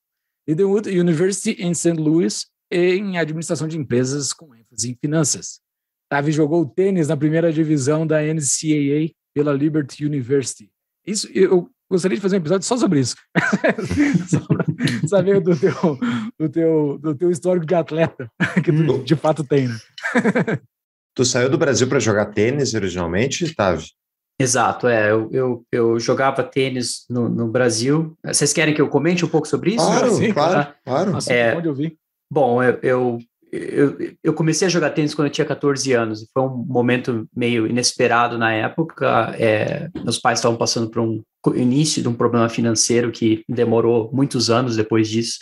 Leidenwood 0.47 0.89
University 0.99 1.51
em 1.63 1.75
St. 1.75 1.95
Louis 1.95 2.47
em 2.71 3.19
administração 3.19 3.67
de 3.69 3.79
empresas 3.79 4.33
com 4.33 4.55
ênfase 4.55 4.91
em 4.91 4.95
finanças. 4.95 5.61
Tavi 6.11 6.33
jogou 6.33 6.65
tênis 6.67 7.09
na 7.09 7.17
primeira 7.17 7.53
divisão 7.53 8.07
da 8.07 8.21
NCAA 8.23 9.13
pela 9.35 9.53
Liberty 9.53 10.05
University. 10.05 10.71
Isso, 11.07 11.29
eu 11.33 11.71
gostaria 11.91 12.17
de 12.17 12.23
fazer 12.23 12.37
um 12.37 12.41
episódio 12.41 12.67
só 12.67 12.77
sobre 12.77 13.01
isso. 13.01 13.17
só 14.29 14.41
pra 14.41 14.65
saber 15.07 15.41
do 15.41 15.59
teu, 15.59 15.75
do, 16.39 16.49
teu, 16.49 16.99
do 16.99 17.15
teu 17.15 17.31
histórico 17.31 17.67
de 17.67 17.75
atleta 17.75 18.31
que 18.65 18.73
tu 18.73 19.03
de 19.05 19.17
fato 19.17 19.45
tem, 19.45 19.69
né? 19.69 19.79
Tu 21.15 21.25
saiu 21.25 21.51
do 21.51 21.59
Brasil 21.59 21.89
para 21.89 21.99
jogar 21.99 22.27
tênis 22.27 22.75
originalmente, 22.75 23.53
Tavi? 23.53 23.87
Exato, 24.41 24.87
é. 24.87 25.11
Eu, 25.11 25.29
eu, 25.33 25.67
eu 25.73 25.99
jogava 25.99 26.45
tênis 26.45 27.05
no, 27.11 27.29
no 27.29 27.49
Brasil. 27.49 28.17
Vocês 28.25 28.53
querem 28.53 28.73
que 28.73 28.81
eu 28.81 28.89
comente 28.89 29.25
um 29.25 29.29
pouco 29.29 29.49
sobre 29.49 29.71
isso? 29.71 29.85
Claro, 29.85 30.13
sim, 30.13 30.33
claro, 30.33 30.73
claro. 30.85 31.11
Nossa, 31.11 31.33
É. 31.33 31.57
onde 31.57 31.67
eu 31.67 31.75
vi. 31.75 31.99
Bom, 32.31 32.63
eu, 32.63 32.79
eu, 32.83 33.19
eu, 33.51 34.17
eu 34.23 34.35
comecei 34.35 34.67
a 34.67 34.71
jogar 34.71 34.91
tênis 34.91 35.15
quando 35.15 35.29
eu 35.29 35.33
tinha 35.33 35.47
14 35.47 35.93
anos. 35.93 36.29
Foi 36.33 36.43
um 36.43 36.57
momento 36.57 37.29
meio 37.35 37.67
inesperado 37.67 38.37
na 38.37 38.53
época. 38.53 39.35
É, 39.39 39.89
meus 40.03 40.19
pais 40.19 40.39
estavam 40.39 40.59
passando 40.59 40.91
por 40.91 41.01
um 41.01 41.23
início 41.55 42.03
de 42.03 42.09
um 42.09 42.15
problema 42.15 42.49
financeiro 42.49 43.11
que 43.11 43.45
demorou 43.49 44.11
muitos 44.13 44.51
anos 44.51 44.77
depois 44.77 45.09
disso. 45.09 45.39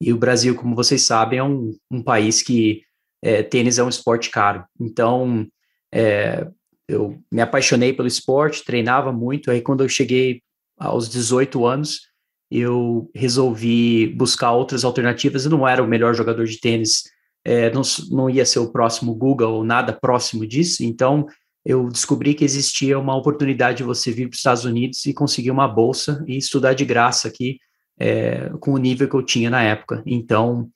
E 0.00 0.12
o 0.12 0.18
Brasil, 0.18 0.54
como 0.54 0.74
vocês 0.74 1.02
sabem, 1.02 1.38
é 1.38 1.44
um, 1.44 1.74
um 1.90 2.02
país 2.02 2.42
que 2.42 2.82
é, 3.22 3.42
tênis 3.42 3.78
é 3.78 3.84
um 3.84 3.88
esporte 3.88 4.30
caro. 4.30 4.64
Então, 4.80 5.46
é, 5.92 6.46
eu 6.88 7.18
me 7.30 7.40
apaixonei 7.40 7.92
pelo 7.92 8.08
esporte, 8.08 8.64
treinava 8.64 9.12
muito. 9.12 9.50
Aí, 9.50 9.60
quando 9.60 9.82
eu 9.82 9.88
cheguei 9.88 10.42
aos 10.78 11.08
18 11.08 11.64
anos, 11.64 12.08
eu 12.50 13.10
resolvi 13.14 14.06
buscar 14.08 14.52
outras 14.52 14.84
alternativas. 14.84 15.44
Eu 15.44 15.50
não 15.50 15.66
era 15.66 15.82
o 15.82 15.88
melhor 15.88 16.14
jogador 16.14 16.44
de 16.46 16.60
tênis, 16.60 17.04
é, 17.44 17.70
não, 17.72 17.82
não 18.10 18.30
ia 18.30 18.44
ser 18.46 18.58
o 18.58 18.70
próximo 18.70 19.14
Google 19.14 19.54
ou 19.54 19.64
nada 19.64 19.92
próximo 19.92 20.46
disso. 20.46 20.82
Então, 20.84 21.26
eu 21.64 21.88
descobri 21.88 22.34
que 22.34 22.44
existia 22.44 22.98
uma 22.98 23.16
oportunidade 23.16 23.78
de 23.78 23.84
você 23.84 24.10
vir 24.10 24.28
para 24.28 24.34
os 24.34 24.38
Estados 24.38 24.64
Unidos 24.64 25.04
e 25.06 25.14
conseguir 25.14 25.50
uma 25.50 25.66
bolsa 25.66 26.22
e 26.26 26.36
estudar 26.36 26.74
de 26.74 26.84
graça 26.84 27.28
aqui, 27.28 27.58
é, 27.98 28.50
com 28.60 28.72
o 28.72 28.78
nível 28.78 29.08
que 29.08 29.14
eu 29.14 29.22
tinha 29.22 29.48
na 29.48 29.62
época. 29.62 30.02
Então, 30.04 30.68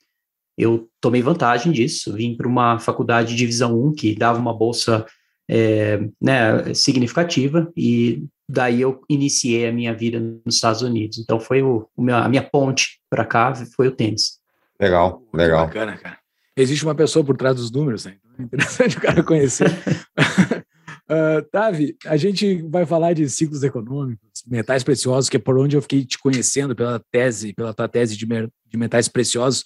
eu 0.57 0.89
tomei 1.01 1.23
vantagem 1.23 1.71
disso, 1.73 2.15
vim 2.15 2.37
para 2.37 2.49
uma 2.49 2.79
faculdade 2.79 3.31
de 3.31 3.37
divisão 3.37 3.81
1 3.81 3.93
que 3.93 4.15
dava 4.15 4.41
uma 4.41 4.53
bolsa 4.53 5.07
é, 5.49 6.01
né, 6.21 6.75
significativa 6.75 7.71
e 7.77 8.25
daí 8.49 8.81
eu 8.81 9.03
iniciei 9.09 9.69
a 9.69 9.73
minha 9.73 9.95
vida 9.95 10.19
nos 10.19 10.55
Estados 10.55 10.83
Unidos. 10.83 11.19
Então 11.19 11.39
foi 11.39 11.63
o, 11.63 11.89
o 11.97 12.03
meu- 12.03 12.17
a 12.17 12.29
minha 12.29 12.43
ponte 12.43 12.99
para 13.11 13.25
cá 13.25 13.55
foi 13.77 13.89
o 13.89 13.93
tênis. 13.93 14.39
Legal, 14.81 15.21
Que 15.31 15.37
legal. 15.37 15.67
Bacana, 15.67 15.97
cara. 15.99 16.19
existe 16.57 16.85
uma 16.85 16.95
pessoa 16.95 17.25
por 17.25 17.37
trás 17.37 17.57
dos 17.57 17.71
números, 17.71 18.05
né? 18.05 18.17
Então 18.23 18.37
é 18.39 18.43
interessante 18.45 18.97
o 18.97 19.01
cara 19.01 19.23
conhecer. 19.23 19.69
uh, 19.69 21.43
Tavi, 21.51 21.97
a 22.07 22.17
gente 22.17 22.63
vai 22.69 22.87
falar 22.87 23.13
de 23.13 23.29
ciclos 23.29 23.63
econômicos, 23.63 24.43
metais 24.47 24.85
preciosos, 24.85 25.29
que 25.29 25.37
é 25.37 25.41
por 25.41 25.59
onde 25.59 25.77
eu 25.77 25.83
fiquei 25.83 26.05
te 26.05 26.19
conhecendo 26.19 26.75
pela 26.77 27.01
tese, 27.11 27.53
pela 27.53 27.75
tua 27.75 27.89
tese 27.89 28.17
de, 28.17 28.27
de 28.27 28.77
metais 28.77 29.09
preciosos. 29.09 29.65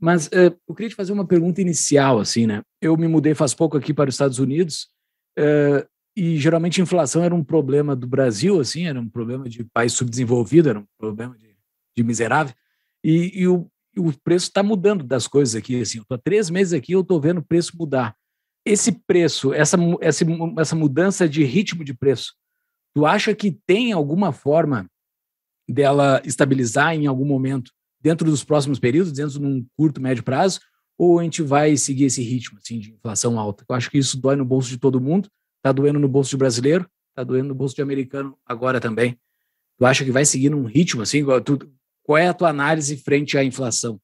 Mas 0.00 0.26
uh, 0.26 0.52
eu 0.68 0.74
queria 0.74 0.88
te 0.90 0.96
fazer 0.96 1.12
uma 1.12 1.26
pergunta 1.26 1.60
inicial, 1.60 2.18
assim, 2.18 2.46
né? 2.46 2.62
Eu 2.80 2.96
me 2.96 3.06
mudei 3.06 3.34
faz 3.34 3.54
pouco 3.54 3.76
aqui 3.76 3.94
para 3.94 4.08
os 4.08 4.14
Estados 4.16 4.40
Unidos 4.40 4.88
uh, 5.38 5.86
e 6.16 6.36
geralmente 6.38 6.80
a 6.80 6.84
inflação 6.84 7.24
era 7.24 7.34
um 7.34 7.42
problema 7.42 7.96
do 7.96 8.06
Brasil, 8.06 8.60
assim, 8.60 8.86
era 8.86 9.00
um 9.00 9.08
problema 9.08 9.48
de 9.48 9.64
país 9.64 9.92
subdesenvolvido, 9.94 10.68
era 10.68 10.78
um 10.78 10.86
problema 10.98 11.36
de, 11.36 11.56
de 11.96 12.04
miserável. 12.04 12.54
E, 13.02 13.40
e 13.40 13.48
o, 13.48 13.70
o 13.96 14.12
preço 14.22 14.46
está 14.46 14.62
mudando 14.62 15.04
das 15.04 15.26
coisas 15.26 15.54
aqui, 15.54 15.80
assim. 15.80 15.98
Eu 15.98 16.02
estou 16.02 16.16
há 16.16 16.20
três 16.22 16.50
meses 16.50 16.72
aqui, 16.72 16.92
eu 16.92 17.00
estou 17.00 17.20
vendo 17.20 17.38
o 17.38 17.44
preço 17.44 17.76
mudar. 17.76 18.14
Esse 18.64 18.92
preço, 18.92 19.52
essa, 19.52 19.76
essa, 20.00 20.24
essa 20.58 20.76
mudança 20.76 21.28
de 21.28 21.42
ritmo 21.44 21.82
de 21.82 21.94
preço, 21.94 22.34
tu 22.94 23.06
acha 23.06 23.34
que 23.34 23.58
tem 23.66 23.92
alguma 23.92 24.32
forma 24.32 24.88
dela 25.68 26.20
estabilizar 26.24 26.94
em 26.94 27.06
algum 27.06 27.24
momento 27.24 27.72
dentro 28.00 28.28
dos 28.28 28.44
próximos 28.44 28.78
períodos, 28.78 29.12
dentro 29.12 29.38
de 29.38 29.46
um 29.46 29.66
curto, 29.76 30.00
médio 30.00 30.22
prazo, 30.22 30.60
ou 30.98 31.18
a 31.18 31.22
gente 31.22 31.42
vai 31.42 31.76
seguir 31.76 32.04
esse 32.04 32.22
ritmo 32.22 32.58
assim, 32.58 32.78
de 32.78 32.92
inflação 32.92 33.38
alta? 33.38 33.64
Eu 33.68 33.74
acho 33.74 33.90
que 33.90 33.98
isso 33.98 34.20
dói 34.20 34.36
no 34.36 34.44
bolso 34.44 34.68
de 34.68 34.78
todo 34.78 35.00
mundo, 35.00 35.28
está 35.62 35.70
doendo 35.70 36.00
no 36.00 36.08
bolso 36.08 36.30
de 36.30 36.36
brasileiro, 36.36 36.86
está 37.10 37.22
doendo 37.22 37.48
no 37.48 37.54
bolso 37.54 37.76
de 37.76 37.82
americano 37.82 38.36
agora 38.44 38.80
também. 38.80 39.16
Tu 39.78 39.86
acha 39.86 40.04
que 40.04 40.10
vai 40.10 40.24
seguir 40.24 40.50
num 40.50 40.64
ritmo 40.64 41.02
assim? 41.02 41.24
Tu, 41.44 41.70
qual 42.02 42.18
é 42.18 42.26
a 42.26 42.34
tua 42.34 42.48
análise 42.48 42.96
frente 42.96 43.38
à 43.38 43.44
inflação? 43.44 44.00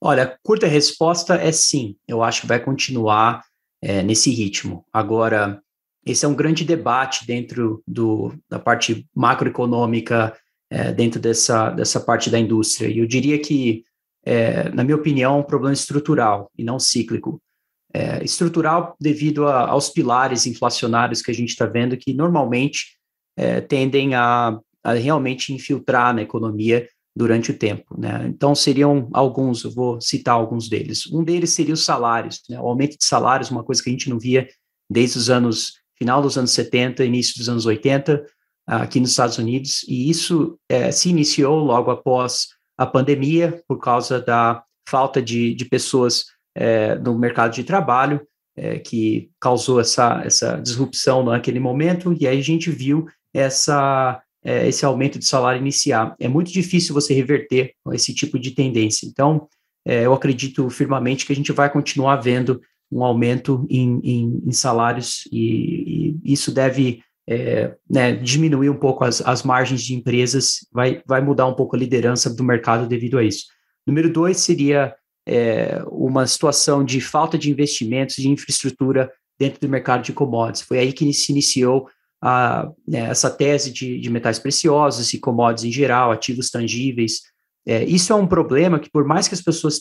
Olha, 0.00 0.38
curta 0.42 0.66
resposta 0.66 1.34
é 1.34 1.52
sim. 1.52 1.96
Eu 2.06 2.22
acho 2.22 2.42
que 2.42 2.46
vai 2.46 2.60
continuar 2.60 3.42
é, 3.82 4.02
nesse 4.02 4.30
ritmo. 4.30 4.86
Agora, 4.92 5.60
esse 6.06 6.24
é 6.24 6.28
um 6.28 6.34
grande 6.34 6.64
debate 6.64 7.26
dentro 7.26 7.82
do, 7.86 8.32
da 8.48 8.58
parte 8.58 9.06
macroeconômica, 9.14 10.34
é, 10.70 10.92
dentro 10.92 11.20
dessa, 11.20 11.70
dessa 11.70 12.00
parte 12.00 12.30
da 12.30 12.38
indústria. 12.38 12.88
E 12.88 12.98
eu 12.98 13.06
diria 13.06 13.38
que, 13.38 13.84
é, 14.24 14.70
na 14.70 14.84
minha 14.84 14.96
opinião, 14.96 15.34
é 15.34 15.38
um 15.38 15.42
problema 15.42 15.74
estrutural 15.74 16.50
e 16.56 16.64
não 16.64 16.78
cíclico. 16.78 17.42
É, 17.92 18.22
estrutural 18.22 18.94
devido 19.00 19.46
a, 19.46 19.68
aos 19.68 19.90
pilares 19.90 20.46
inflacionários 20.46 21.22
que 21.22 21.30
a 21.30 21.34
gente 21.34 21.48
está 21.48 21.66
vendo, 21.66 21.96
que 21.96 22.14
normalmente 22.14 22.96
é, 23.36 23.60
tendem 23.60 24.14
a, 24.14 24.58
a 24.84 24.92
realmente 24.92 25.52
infiltrar 25.52 26.14
na 26.14 26.22
economia 26.22 26.88
durante 27.16 27.50
o 27.50 27.58
tempo. 27.58 27.98
Né? 27.98 28.26
Então, 28.28 28.54
seriam 28.54 29.08
alguns, 29.12 29.64
eu 29.64 29.70
vou 29.70 30.00
citar 30.00 30.34
alguns 30.34 30.68
deles. 30.68 31.06
Um 31.12 31.24
deles 31.24 31.50
seria 31.50 31.74
os 31.74 31.84
salários, 31.84 32.42
né? 32.48 32.60
o 32.60 32.66
aumento 32.66 32.96
de 32.96 33.04
salários, 33.04 33.50
uma 33.50 33.64
coisa 33.64 33.82
que 33.82 33.90
a 33.90 33.92
gente 33.92 34.08
não 34.08 34.18
via 34.18 34.48
desde 34.88 35.18
os 35.18 35.28
anos, 35.28 35.74
final 35.98 36.22
dos 36.22 36.38
anos 36.38 36.52
70, 36.52 37.04
início 37.04 37.34
dos 37.36 37.48
anos 37.48 37.66
80, 37.66 38.24
aqui 38.66 39.00
nos 39.00 39.10
Estados 39.10 39.38
Unidos, 39.38 39.84
e 39.88 40.08
isso 40.08 40.58
é, 40.68 40.92
se 40.92 41.08
iniciou 41.08 41.58
logo 41.58 41.90
após 41.90 42.48
a 42.78 42.86
pandemia, 42.86 43.62
por 43.66 43.78
causa 43.78 44.20
da 44.20 44.62
falta 44.88 45.20
de, 45.20 45.54
de 45.54 45.64
pessoas 45.64 46.24
é, 46.54 46.96
no 46.96 47.18
mercado 47.18 47.52
de 47.52 47.64
trabalho, 47.64 48.20
é, 48.56 48.78
que 48.78 49.30
causou 49.40 49.80
essa, 49.80 50.22
essa 50.24 50.56
disrupção 50.56 51.24
naquele 51.24 51.60
momento, 51.60 52.14
e 52.18 52.26
aí 52.26 52.38
a 52.38 52.42
gente 52.42 52.70
viu 52.70 53.06
essa 53.32 54.20
é, 54.42 54.66
esse 54.68 54.84
aumento 54.84 55.18
de 55.18 55.26
salário 55.26 55.60
iniciar. 55.60 56.14
É 56.18 56.28
muito 56.28 56.50
difícil 56.50 56.94
você 56.94 57.12
reverter 57.14 57.74
esse 57.92 58.14
tipo 58.14 58.38
de 58.38 58.52
tendência. 58.52 59.06
Então, 59.06 59.46
é, 59.84 60.06
eu 60.06 60.14
acredito 60.14 60.68
firmemente 60.70 61.26
que 61.26 61.32
a 61.32 61.36
gente 61.36 61.52
vai 61.52 61.70
continuar 61.70 62.16
vendo 62.16 62.60
um 62.90 63.04
aumento 63.04 63.66
em, 63.70 64.00
em, 64.02 64.42
em 64.46 64.52
salários 64.52 65.28
e, 65.30 66.16
e, 66.24 66.32
isso 66.32 66.52
deve 66.52 67.02
é, 67.28 67.74
né, 67.88 68.12
diminuir 68.12 68.68
um 68.68 68.76
pouco 68.76 69.04
as, 69.04 69.20
as 69.20 69.42
margens 69.42 69.82
de 69.82 69.94
empresas, 69.94 70.66
vai, 70.72 71.00
vai 71.06 71.20
mudar 71.20 71.46
um 71.46 71.54
pouco 71.54 71.76
a 71.76 71.78
liderança 71.78 72.34
do 72.34 72.42
mercado 72.42 72.88
devido 72.88 73.18
a 73.18 73.24
isso. 73.24 73.44
Número 73.86 74.12
dois 74.12 74.38
seria 74.38 74.94
é, 75.26 75.82
uma 75.90 76.26
situação 76.26 76.84
de 76.84 77.00
falta 77.00 77.38
de 77.38 77.50
investimentos 77.50 78.16
de 78.16 78.28
infraestrutura 78.28 79.10
dentro 79.38 79.60
do 79.60 79.68
mercado 79.68 80.02
de 80.02 80.12
commodities. 80.12 80.62
Foi 80.62 80.78
aí 80.78 80.92
que 80.92 81.12
se 81.12 81.32
iniciou 81.32 81.88
a, 82.22 82.70
né, 82.86 83.10
essa 83.10 83.30
tese 83.30 83.72
de, 83.72 83.98
de, 83.98 84.10
metais 84.10 84.38
preciosos 84.38 85.12
e 85.12 85.18
commodities 85.18 85.64
em 85.64 85.72
geral, 85.72 86.10
ativos 86.10 86.50
tangíveis. 86.50 87.22
É, 87.66 87.84
isso 87.84 88.12
é 88.12 88.16
um 88.16 88.26
problema 88.26 88.78
que, 88.78 88.90
por 88.90 89.04
mais 89.04 89.26
que 89.28 89.34
as 89.34 89.40
pessoas 89.40 89.80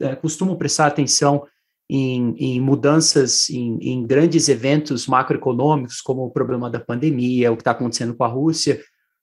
é, 0.00 0.14
costumam 0.16 0.56
prestar 0.56 0.86
atenção 0.86 1.44
em, 1.90 2.34
em 2.38 2.60
mudanças, 2.60 3.50
em, 3.50 3.78
em, 3.80 4.06
grandes 4.06 4.48
eventos 4.48 5.06
macroeconômicos, 5.06 6.00
como 6.00 6.22
o 6.22 6.30
problema 6.30 6.70
da 6.70 6.80
pandemia, 6.80 7.52
o 7.52 7.56
que 7.56 7.62
está 7.62 7.72
acontecendo 7.72 8.14
com 8.14 8.24
a 8.24 8.28
Rússia, 8.28 8.80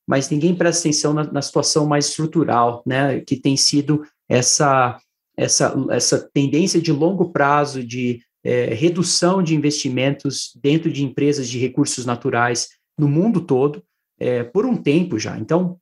mas 0.07 0.29
ninguém 0.29 0.55
presta 0.55 0.81
atenção 0.81 1.13
na, 1.13 1.23
na 1.31 1.41
situação 1.41 1.85
mais 1.85 2.07
estrutural, 2.07 2.83
né, 2.85 3.21
que 3.21 3.35
tem 3.35 3.55
sido 3.55 4.03
essa, 4.27 4.97
essa, 5.39 5.73
essa 5.89 6.29
tendência 6.33 6.81
de 6.81 6.91
longo 6.91 7.31
prazo 7.31 7.83
de 7.83 8.21
é, 8.43 8.73
redução 8.73 9.41
de 9.41 9.55
investimentos 9.55 10.51
dentro 10.61 10.91
de 10.91 11.03
empresas 11.03 11.47
de 11.47 11.57
recursos 11.57 12.05
naturais 12.05 12.69
no 12.97 13.07
mundo 13.07 13.41
todo 13.41 13.83
é, 14.19 14.43
por 14.43 14.65
um 14.65 14.75
tempo 14.75 15.17
já. 15.17 15.37
Então, 15.37 15.77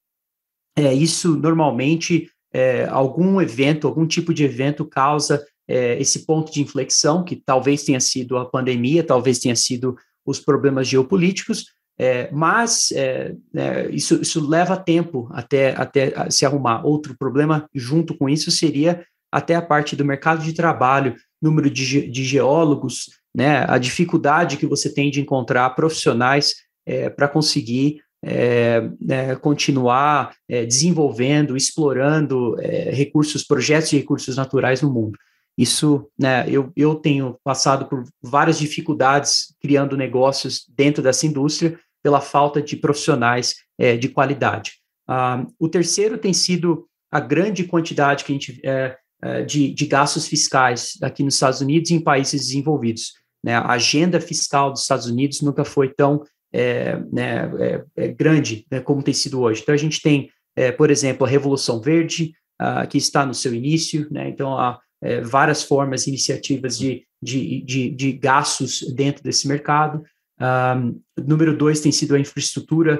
é, 0.75 0.93
isso 0.93 1.35
normalmente 1.35 2.29
é, 2.53 2.85
algum 2.85 3.41
evento, 3.41 3.87
algum 3.87 4.05
tipo 4.05 4.33
de 4.33 4.43
evento 4.43 4.85
causa 4.85 5.43
é, 5.67 5.99
esse 5.99 6.25
ponto 6.25 6.51
de 6.51 6.61
inflexão, 6.61 7.23
que 7.23 7.35
talvez 7.35 7.83
tenha 7.83 7.99
sido 7.99 8.37
a 8.37 8.45
pandemia, 8.45 9.03
talvez 9.03 9.39
tenha 9.39 9.55
sido 9.55 9.97
os 10.25 10.39
problemas 10.39 10.87
geopolíticos, 10.87 11.65
é, 11.99 12.29
mas 12.31 12.91
é, 12.91 13.35
é, 13.55 13.89
isso, 13.89 14.21
isso, 14.21 14.47
leva 14.47 14.77
tempo 14.77 15.27
até, 15.31 15.75
até 15.75 16.29
se 16.29 16.45
arrumar. 16.45 16.85
Outro 16.85 17.17
problema 17.17 17.67
junto 17.73 18.15
com 18.15 18.29
isso 18.29 18.51
seria 18.51 19.03
até 19.31 19.55
a 19.55 19.61
parte 19.61 19.95
do 19.95 20.05
mercado 20.05 20.43
de 20.43 20.53
trabalho, 20.53 21.15
número 21.41 21.69
de, 21.69 22.09
de 22.09 22.23
geólogos, 22.23 23.09
né, 23.35 23.65
a 23.67 23.77
dificuldade 23.77 24.57
que 24.57 24.65
você 24.65 24.91
tem 24.93 25.11
de 25.11 25.21
encontrar 25.21 25.69
profissionais 25.71 26.55
é, 26.85 27.09
para 27.09 27.27
conseguir 27.27 28.01
é, 28.23 28.89
é, 29.09 29.35
continuar 29.35 30.33
é, 30.49 30.65
desenvolvendo, 30.65 31.55
explorando 31.55 32.59
é, 32.59 32.89
recursos, 32.91 33.43
projetos 33.43 33.91
de 33.91 33.97
recursos 33.97 34.35
naturais 34.35 34.81
no 34.81 34.91
mundo. 34.91 35.17
Isso, 35.57 36.09
né, 36.19 36.45
eu, 36.47 36.71
eu 36.75 36.95
tenho 36.95 37.37
passado 37.43 37.85
por 37.87 38.03
várias 38.21 38.59
dificuldades 38.59 39.55
criando 39.59 39.97
negócios 39.97 40.65
dentro 40.75 41.03
dessa 41.03 41.25
indústria 41.25 41.79
pela 42.03 42.21
falta 42.21 42.61
de 42.61 42.75
profissionais 42.75 43.55
é, 43.77 43.97
de 43.97 44.07
qualidade. 44.07 44.73
Ah, 45.07 45.45
o 45.57 45.69
terceiro 45.69 46.17
tem 46.17 46.33
sido 46.33 46.87
a 47.11 47.19
grande 47.19 47.63
quantidade 47.63 48.23
que 48.23 48.31
a 48.31 48.35
gente 48.35 48.59
eh, 48.63 48.97
de, 49.47 49.73
de, 49.73 49.85
gastos 49.87 50.27
fiscais 50.27 50.93
aqui 51.01 51.23
nos 51.23 51.33
Estados 51.33 51.59
Unidos 51.59 51.89
e 51.89 51.95
em 51.95 51.99
países 51.99 52.47
desenvolvidos. 52.47 53.13
Né? 53.43 53.55
A 53.55 53.71
agenda 53.71 54.19
fiscal 54.21 54.71
dos 54.71 54.81
Estados 54.81 55.07
Unidos 55.07 55.41
nunca 55.41 55.63
foi 55.65 55.89
tão 55.89 56.23
é, 56.53 56.97
né, 57.11 57.51
é, 57.59 57.83
é 57.95 58.07
grande 58.09 58.65
né, 58.71 58.79
como 58.79 59.03
tem 59.03 59.13
sido 59.13 59.41
hoje. 59.41 59.61
Então, 59.61 59.73
a 59.73 59.77
gente 59.77 60.01
tem, 60.01 60.29
por 60.77 60.89
exemplo, 60.89 61.25
a 61.25 61.29
Revolução 61.29 61.81
Verde, 61.81 62.33
uh, 62.61 62.87
que 62.87 62.97
está 62.97 63.25
no 63.25 63.33
seu 63.33 63.53
início, 63.53 64.07
né? 64.11 64.27
então 64.29 64.57
há 64.57 64.79
várias 65.23 65.61
formas, 65.61 66.07
iniciativas 66.07 66.75
de, 66.77 67.05
de, 67.21 67.61
de, 67.61 67.89
de, 67.91 68.11
gastos 68.13 68.81
dentro 68.95 69.23
desse 69.23 69.47
mercado. 69.47 70.03
Um, 70.41 70.99
número 71.23 71.55
dois 71.55 71.79
tem 71.79 71.91
sido 71.91 72.15
a 72.15 72.19
infraestrutura, 72.19 72.99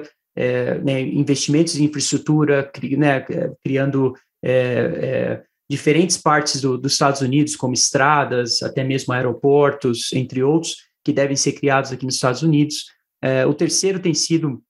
né, 0.84 1.00
investimentos 1.00 1.76
em 1.76 1.86
infraestrutura, 1.86 2.62
cri, 2.62 2.96
né, 2.96 3.26
criando 3.64 4.14
diferentes 5.68 6.16
partes 6.16 6.60
do, 6.60 6.78
dos 6.78 6.92
Estados 6.92 7.20
Unidos, 7.20 7.54
como 7.54 7.74
estradas, 7.74 8.62
até 8.62 8.82
mesmo 8.82 9.12
aeroportos, 9.12 10.12
entre 10.12 10.42
outros, 10.42 10.76
que 11.04 11.12
devem 11.12 11.36
ser 11.36 11.52
criados 11.52 11.92
aqui 11.92 12.04
nos 12.04 12.14
Estados 12.14 12.42
Unidos. 12.42 12.86
É, 13.22 13.44
o 13.44 13.52
terceiro 13.52 13.98
tem 13.98 14.14
sido 14.14 14.62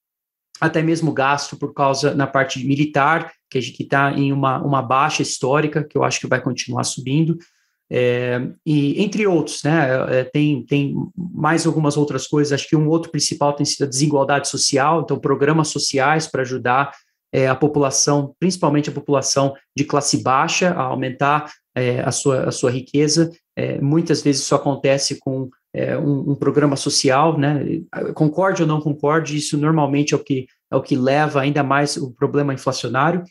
até 0.61 0.83
mesmo 0.83 1.13
gasto 1.13 1.57
por 1.57 1.73
causa 1.73 2.15
na 2.15 2.27
parte 2.27 2.65
militar, 2.67 3.33
que 3.49 3.59
está 3.59 4.13
em 4.13 4.33
uma, 4.33 4.61
uma 4.61 4.83
baixa 4.83 5.23
histórica, 5.23 5.85
que 5.85 5.97
eu 5.97 6.03
acho 6.03 6.21
que 6.21 6.27
vai 6.27 6.41
continuar 6.41 6.85
subindo. 6.85 7.39
É, 7.91 8.47
e 8.67 9.03
entre 9.03 9.27
outros, 9.27 9.63
né, 9.63 10.19
é, 10.21 10.25
tem, 10.25 10.65
tem 10.67 10.95
mais 11.17 11.67
algumas 11.67 11.97
outras 11.97 12.27
coisas, 12.27 12.53
acho 12.53 12.69
que 12.69 12.77
um 12.77 12.89
outro 12.89 13.11
principal 13.11 13.55
tem 13.55 13.65
sido 13.65 13.85
a 13.85 13.89
desigualdade 13.89 14.49
social, 14.49 15.01
então 15.01 15.19
programas 15.19 15.69
sociais 15.69 16.27
para 16.27 16.43
ajudar 16.43 16.93
é, 17.33 17.47
a 17.47 17.55
população, 17.55 18.35
principalmente 18.39 18.89
a 18.89 18.93
população 18.93 19.55
de 19.77 19.85
classe 19.85 20.23
baixa, 20.23 20.71
a 20.71 20.83
aumentar 20.83 21.51
é, 21.75 22.01
a, 22.01 22.11
sua, 22.11 22.49
a 22.49 22.51
sua 22.51 22.71
riqueza. 22.71 23.31
É, 23.57 23.81
muitas 23.81 24.23
vezes 24.23 24.43
isso 24.43 24.55
acontece 24.55 25.19
com 25.21 25.49
é, 25.75 25.97
um, 25.97 26.31
um, 26.31 26.35
programa 26.35 26.77
social, 26.77 27.39
né? 27.39 27.83
Concorde 28.15 28.63
ou 28.63 28.69
não 28.69 28.81
concorde, 28.81 29.37
isso 29.37 29.59
normalmente 29.59 30.15
é 30.15 30.17
o 30.17 30.21
que, 30.21 30.47
é 30.71 30.77
o 30.77 30.83
que 30.83 30.97
leva 30.97 31.41
ainda 31.41 31.63
mais 31.63 31.97
o 31.97 32.11
problema 32.11 32.55
inflacionário. 32.55 33.23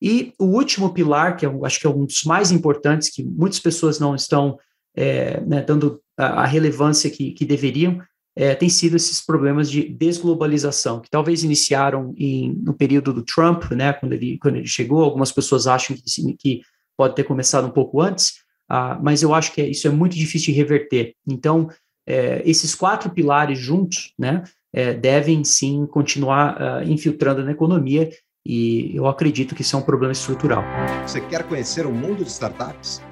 E 0.00 0.32
o 0.38 0.44
último 0.44 0.92
pilar, 0.92 1.36
que 1.36 1.44
eu 1.44 1.64
acho 1.64 1.80
que 1.80 1.86
é 1.86 1.90
um 1.90 2.04
dos 2.04 2.22
mais 2.24 2.52
importantes, 2.52 3.08
que 3.08 3.24
muitas 3.24 3.58
pessoas 3.58 3.98
não 3.98 4.14
estão 4.14 4.58
é, 4.96 5.40
né, 5.40 5.62
dando 5.62 6.00
a, 6.16 6.42
a, 6.42 6.46
relevância 6.46 7.10
que, 7.10 7.32
que 7.32 7.44
deveriam, 7.44 8.00
é, 8.38 8.54
tem 8.54 8.68
sido 8.68 8.94
esses 8.94 9.20
problemas 9.20 9.68
de 9.68 9.88
desglobalização, 9.88 11.00
que 11.00 11.10
talvez 11.10 11.42
iniciaram 11.42 12.14
em, 12.16 12.54
no 12.62 12.72
período 12.72 13.12
do 13.12 13.24
Trump, 13.24 13.72
né, 13.72 13.92
quando 13.92 14.12
ele, 14.12 14.38
quando 14.38 14.54
ele 14.54 14.68
chegou. 14.68 15.02
Algumas 15.02 15.32
pessoas 15.32 15.66
acham 15.66 15.96
que, 15.96 16.34
que 16.34 16.60
pode 16.96 17.16
ter 17.16 17.24
começado 17.24 17.66
um 17.66 17.70
pouco 17.70 18.00
antes, 18.00 18.34
ah, 18.70 18.96
mas 19.02 19.24
eu 19.24 19.34
acho 19.34 19.52
que 19.52 19.60
isso 19.62 19.88
é 19.88 19.90
muito 19.90 20.14
difícil 20.14 20.52
de 20.52 20.60
reverter. 20.60 21.14
Então, 21.26 21.68
é, 22.06 22.40
esses 22.46 22.76
quatro 22.76 23.10
pilares 23.10 23.58
juntos, 23.58 24.14
né, 24.16 24.44
é, 24.72 24.94
devem 24.94 25.42
sim 25.42 25.84
continuar 25.86 26.56
uh, 26.60 26.88
infiltrando 26.88 27.42
na 27.42 27.50
economia 27.50 28.08
e 28.46 28.94
eu 28.94 29.08
acredito 29.08 29.54
que 29.54 29.62
isso 29.62 29.74
é 29.74 29.78
um 29.78 29.82
problema 29.82 30.12
estrutural. 30.12 30.62
Você 31.04 31.20
quer 31.22 31.42
conhecer 31.42 31.86
o 31.86 31.92
mundo 31.92 32.22
de 32.22 32.30
startups? 32.30 33.02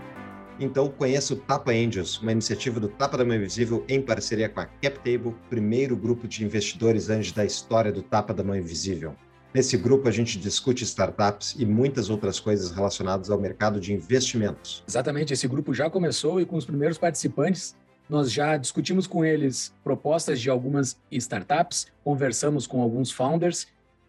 Então 0.59 0.89
conheça 0.89 1.35
o 1.35 1.37
Tapa 1.37 1.71
Angels, 1.71 2.19
uma 2.21 2.33
iniciativa 2.33 2.81
do 2.81 2.89
Tapa 2.89 3.19
da 3.19 3.25
Mão 3.25 3.37
Invisível 3.37 3.85
em 3.89 4.01
parceria 4.01 4.49
com 4.49 4.61
a 4.61 4.65
CapTable, 4.65 5.35
primeiro 5.51 5.95
grupo 5.95 6.27
de 6.27 6.43
investidores 6.45 7.11
anjos 7.11 7.33
da 7.33 7.45
história 7.45 7.93
do 7.93 8.03
Tapa 8.03 8.33
da 8.33 8.43
Mão 8.43 8.57
Invisível. 8.57 9.15
Nesse 9.53 9.77
grupo 9.77 10.09
a 10.09 10.11
gente 10.11 10.39
discute 10.39 10.83
startups 10.85 11.55
e 11.59 11.67
muitas 11.67 12.09
outras 12.09 12.41
coisas 12.41 12.71
relacionadas 12.71 13.31
ao 13.31 13.39
mercado 13.39 13.79
de 13.79 13.93
investimentos. 13.93 14.83
Exatamente, 14.89 15.35
esse 15.35 15.47
grupo 15.47 15.75
já 15.75 15.91
começou 15.91 16.41
e 16.41 16.47
com 16.47 16.57
os 16.57 16.65
primeiros 16.65 16.97
participantes 16.97 17.77
nós 18.09 18.31
já 18.31 18.57
discutimos 18.57 19.07
com 19.07 19.25
eles 19.25 19.75
propostas 19.83 20.41
de 20.41 20.49
algumas 20.49 20.97
startups, 21.11 21.87
conversamos 22.05 22.67
com 22.67 22.81
alguns 22.81 23.11
founders, 23.11 23.67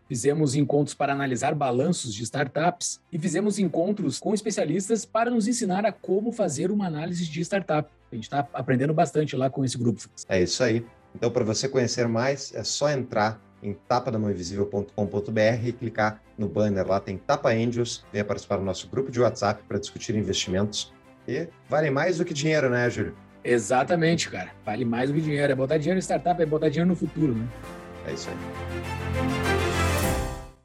fizemos 0.08 0.56
encontros 0.56 0.94
para 0.94 1.14
analisar 1.14 1.54
balanços 1.54 2.14
de 2.14 2.24
startups 2.24 3.00
e 3.12 3.20
fizemos 3.20 3.60
encontros 3.60 4.20
com 4.20 4.34
especialistas 4.34 5.06
para 5.06 5.30
nos 5.30 5.48
ensinar 5.48 5.86
a 5.86 5.92
como 5.92 6.32
fazer 6.32 6.72
uma 6.72 6.88
análise 6.88 7.26
de 7.26 7.42
startup. 7.42 7.90
A 8.12 8.16
gente 8.16 8.26
está 8.26 8.48
aprendendo 8.54 8.94
bastante 8.94 9.36
lá 9.36 9.50
com 9.50 9.66
esse 9.66 9.78
grupo. 9.78 10.02
É 10.30 10.42
isso 10.42 10.64
aí. 10.64 10.86
Então, 11.14 11.30
para 11.32 11.44
você 11.44 11.68
conhecer 11.68 12.08
mais, 12.08 12.54
é 12.54 12.64
só 12.64 12.90
entrar 12.90 13.42
em 13.62 13.74
tapadamãoinvisível.com.br 13.74 15.66
e 15.66 15.74
clicar 15.74 16.22
no 16.38 16.48
banner 16.48 16.88
lá, 16.88 17.00
tem 17.00 17.18
Tapa 17.18 17.50
Angels, 17.50 18.06
venha 18.14 18.24
participar 18.24 18.58
do 18.58 18.64
nosso 18.64 18.88
grupo 18.88 19.12
de 19.12 19.20
WhatsApp 19.20 19.64
para 19.68 19.80
discutir 19.80 20.16
investimentos. 20.16 20.94
E 21.28 21.48
vale 21.68 21.90
mais 21.90 22.20
do 22.20 22.26
que 22.26 22.34
dinheiro, 22.34 22.70
né, 22.70 22.90
Júlio? 22.90 23.16
Exatamente, 23.44 24.30
cara. 24.30 24.52
Vale 24.66 24.86
mais 24.86 25.10
do 25.10 25.16
que 25.16 25.22
dinheiro. 25.22 25.52
É 25.52 25.56
botar 25.56 25.78
dinheiro 25.78 25.98
em 25.98 26.02
startup, 26.02 26.42
é 26.42 26.46
botar 26.46 26.70
dinheiro 26.70 26.90
no 26.90 26.96
futuro, 26.96 27.34
né? 27.34 27.48
É 28.08 28.14
isso 28.14 28.30
aí. 28.30 29.47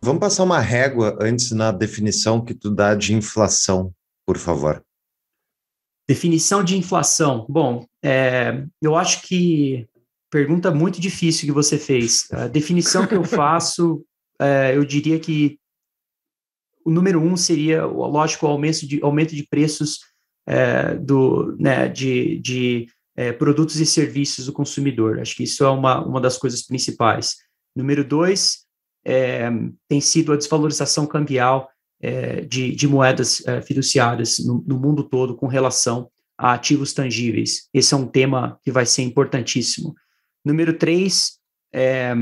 Vamos 0.04 0.18
passar 0.18 0.42
uma 0.42 0.58
régua 0.58 1.16
antes 1.20 1.52
na 1.52 1.70
definição 1.70 2.44
que 2.44 2.54
tu 2.54 2.68
dá 2.68 2.92
de 2.92 3.14
inflação, 3.14 3.94
por 4.26 4.36
favor. 4.36 4.84
Definição 6.08 6.64
de 6.64 6.76
inflação. 6.76 7.46
Bom, 7.48 7.86
é, 8.02 8.64
eu 8.82 8.96
acho 8.96 9.22
que 9.22 9.88
pergunta 10.28 10.72
muito 10.72 11.00
difícil 11.00 11.46
que 11.46 11.52
você 11.52 11.78
fez. 11.78 12.26
A 12.32 12.48
definição 12.48 13.06
que 13.06 13.14
eu 13.14 13.22
faço, 13.24 14.04
é, 14.40 14.76
eu 14.76 14.84
diria 14.84 15.20
que 15.20 15.56
o 16.84 16.90
número 16.90 17.20
um 17.20 17.36
seria, 17.36 17.86
lógico, 17.86 18.44
o 18.44 18.48
aumento 18.48 18.84
de, 18.84 19.00
aumento 19.04 19.36
de 19.36 19.46
preços 19.46 20.00
é, 20.48 20.96
do, 20.96 21.56
né, 21.60 21.88
de, 21.88 22.40
de 22.40 22.88
é, 23.14 23.30
produtos 23.30 23.76
e 23.76 23.86
serviços 23.86 24.46
do 24.46 24.52
consumidor. 24.52 25.20
Acho 25.20 25.36
que 25.36 25.44
isso 25.44 25.62
é 25.62 25.70
uma, 25.70 26.04
uma 26.04 26.20
das 26.20 26.36
coisas 26.36 26.60
principais. 26.62 27.36
Número 27.76 28.04
dois, 28.04 28.61
é, 29.04 29.50
tem 29.88 30.00
sido 30.00 30.32
a 30.32 30.36
desvalorização 30.36 31.06
cambial 31.06 31.68
é, 32.00 32.40
de, 32.42 32.74
de, 32.74 32.88
moedas 32.88 33.46
é, 33.46 33.62
fiduciárias 33.62 34.38
no, 34.38 34.64
no, 34.66 34.78
mundo 34.78 35.04
todo 35.04 35.36
com 35.36 35.46
relação 35.46 36.10
a 36.36 36.52
ativos 36.52 36.92
tangíveis. 36.92 37.68
Esse 37.72 37.94
é 37.94 37.96
um 37.96 38.06
tema 38.06 38.58
que 38.64 38.72
vai 38.72 38.84
ser 38.84 39.02
importantíssimo. 39.02 39.94
Número 40.44 40.76
três, 40.76 41.38
é, 41.72 42.14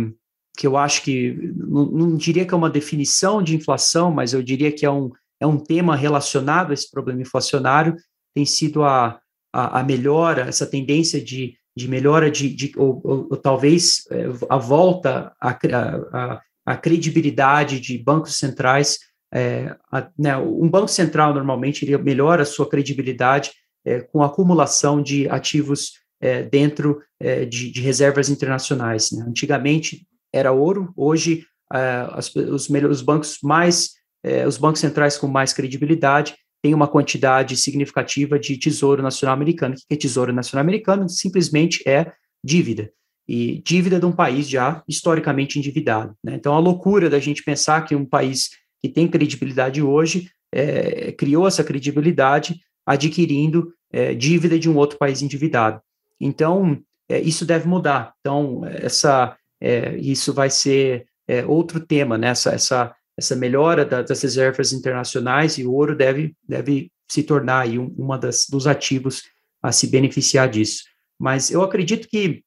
que 0.56 0.66
eu 0.66 0.76
acho 0.76 1.02
que, 1.02 1.32
não, 1.56 1.86
não, 1.86 2.16
diria 2.16 2.44
que 2.44 2.52
é 2.52 2.56
uma 2.56 2.68
definição 2.68 3.42
de 3.42 3.56
inflação, 3.56 4.10
mas 4.10 4.32
eu 4.32 4.42
diria 4.42 4.70
que 4.70 4.84
é 4.84 4.90
um, 4.90 5.10
é 5.40 5.46
um 5.46 5.58
tema 5.58 5.96
relacionado 5.96 6.70
a 6.70 6.74
esse 6.74 6.90
problema 6.90 7.22
inflacionário, 7.22 7.96
tem 8.34 8.44
sido 8.44 8.84
a, 8.84 9.18
a, 9.52 9.80
a 9.80 9.82
melhora, 9.82 10.42
essa 10.42 10.66
tendência 10.66 11.22
de, 11.22 11.54
de 11.74 11.88
melhora 11.88 12.30
de, 12.30 12.54
de 12.54 12.72
ou, 12.76 13.00
ou, 13.02 13.28
ou, 13.30 13.36
talvez 13.36 14.04
é, 14.10 14.26
a 14.48 14.58
volta 14.58 15.32
à 15.40 15.50
a, 15.50 16.32
a, 16.34 16.40
a, 16.64 16.76
credibilidade 16.76 17.80
de 17.80 17.98
bancos 17.98 18.36
centrais. 18.36 18.98
É, 19.32 19.76
né, 20.18 20.36
um 20.36 20.68
banco 20.68 20.88
central 20.88 21.32
normalmente 21.32 21.84
ele 21.84 21.96
melhora 21.98 22.42
a 22.42 22.46
sua 22.46 22.68
credibilidade 22.68 23.52
é, 23.84 24.00
com 24.00 24.22
a 24.22 24.26
acumulação 24.26 25.02
de 25.02 25.28
ativos 25.28 25.92
é, 26.20 26.42
dentro 26.42 27.00
é, 27.18 27.44
de, 27.44 27.70
de, 27.70 27.80
reservas 27.80 28.28
internacionais. 28.28 29.10
Né? 29.12 29.24
Antigamente 29.26 30.06
era 30.32 30.52
ouro, 30.52 30.92
hoje 30.96 31.46
é, 31.72 32.08
as, 32.10 32.34
os, 32.34 32.68
os 32.68 33.02
bancos 33.02 33.38
mais 33.42 33.98
os 34.46 34.58
bancos 34.58 34.82
centrais 34.82 35.16
com 35.16 35.26
mais 35.26 35.54
credibilidade 35.54 36.36
tem 36.62 36.74
uma 36.74 36.86
quantidade 36.86 37.56
significativa 37.56 38.38
de 38.38 38.58
tesouro 38.58 39.02
nacional 39.02 39.34
americano. 39.34 39.74
O 39.74 39.78
que 39.78 39.94
é 39.94 39.96
tesouro 39.96 40.30
nacional 40.30 40.60
americano? 40.60 41.08
Simplesmente 41.08 41.82
é 41.88 42.12
dívida. 42.44 42.92
E 43.30 43.62
dívida 43.64 44.00
de 44.00 44.06
um 44.06 44.12
país 44.12 44.48
já 44.48 44.82
historicamente 44.88 45.56
endividado. 45.58 46.16
Né? 46.24 46.34
Então, 46.34 46.52
a 46.54 46.58
loucura 46.58 47.08
da 47.08 47.20
gente 47.20 47.44
pensar 47.44 47.82
que 47.82 47.94
um 47.94 48.04
país 48.04 48.50
que 48.80 48.88
tem 48.88 49.06
credibilidade 49.06 49.80
hoje 49.80 50.28
é, 50.52 51.12
criou 51.12 51.46
essa 51.46 51.62
credibilidade 51.62 52.58
adquirindo 52.84 53.72
é, 53.92 54.14
dívida 54.14 54.58
de 54.58 54.68
um 54.68 54.76
outro 54.76 54.98
país 54.98 55.22
endividado. 55.22 55.80
Então, 56.20 56.80
é, 57.08 57.20
isso 57.20 57.46
deve 57.46 57.68
mudar. 57.68 58.14
Então, 58.18 58.62
essa, 58.66 59.36
é, 59.60 59.96
isso 59.98 60.32
vai 60.32 60.50
ser 60.50 61.06
é, 61.28 61.46
outro 61.46 61.78
tema, 61.78 62.18
né? 62.18 62.28
essa, 62.30 62.50
essa 62.50 62.94
essa 63.20 63.36
melhora 63.36 63.84
da, 63.84 64.00
das 64.00 64.22
reservas 64.22 64.72
internacionais 64.72 65.58
e 65.58 65.66
o 65.66 65.72
ouro 65.72 65.94
deve, 65.94 66.34
deve 66.48 66.90
se 67.06 67.22
tornar 67.22 67.60
aí 67.60 67.78
um, 67.78 67.94
uma 67.98 68.18
das 68.18 68.46
dos 68.48 68.66
ativos 68.66 69.24
a 69.62 69.70
se 69.70 69.88
beneficiar 69.88 70.48
disso. 70.48 70.84
Mas 71.18 71.50
eu 71.50 71.62
acredito 71.62 72.08
que 72.08 72.42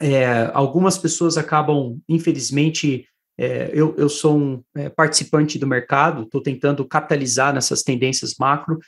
é, 0.00 0.50
algumas 0.54 0.96
pessoas 0.96 1.36
acabam, 1.36 1.98
infelizmente, 2.08 3.06
é, 3.38 3.70
eu, 3.72 3.94
eu 3.96 4.08
sou 4.08 4.36
um 4.36 4.62
é, 4.74 4.88
participante 4.88 5.58
do 5.58 5.66
mercado, 5.66 6.22
estou 6.22 6.42
tentando 6.42 6.84
capitalizar 6.86 7.52
nessas 7.52 7.82
tendências 7.82 8.34
macro 8.38 8.78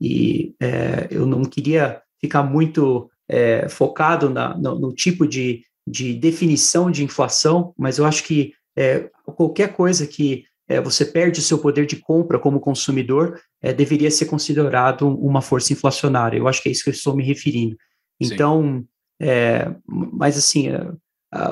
e 0.00 0.54
é, 0.60 1.08
eu 1.10 1.26
não 1.26 1.44
queria 1.44 2.00
ficar 2.20 2.42
muito 2.42 3.10
é, 3.28 3.68
focado 3.68 4.30
na, 4.30 4.56
no, 4.56 4.78
no, 4.78 4.92
tipo 4.92 5.26
de, 5.26 5.62
de 5.86 6.14
definição 6.14 6.90
de 6.90 7.04
inflação, 7.04 7.74
mas 7.76 7.98
eu 7.98 8.06
acho 8.06 8.24
que 8.24 8.52
é, 8.76 9.10
qualquer 9.24 9.74
coisa 9.74 10.06
que 10.06 10.44
você 10.84 11.04
perde 11.04 11.40
o 11.40 11.42
seu 11.42 11.58
poder 11.58 11.84
de 11.84 11.96
compra 11.96 12.38
como 12.38 12.60
consumidor, 12.60 13.40
deveria 13.76 14.08
ser 14.08 14.26
considerado 14.26 15.02
uma 15.02 15.42
força 15.42 15.72
inflacionária. 15.72 16.38
Eu 16.38 16.46
acho 16.46 16.62
que 16.62 16.68
é 16.68 16.72
isso 16.72 16.84
que 16.84 16.90
eu 16.90 16.94
estou 16.94 17.16
me 17.16 17.24
referindo. 17.24 17.76
Então, 18.20 18.84
é, 19.20 19.70
mas 19.86 20.36
assim, 20.38 20.68
é, 20.68 20.86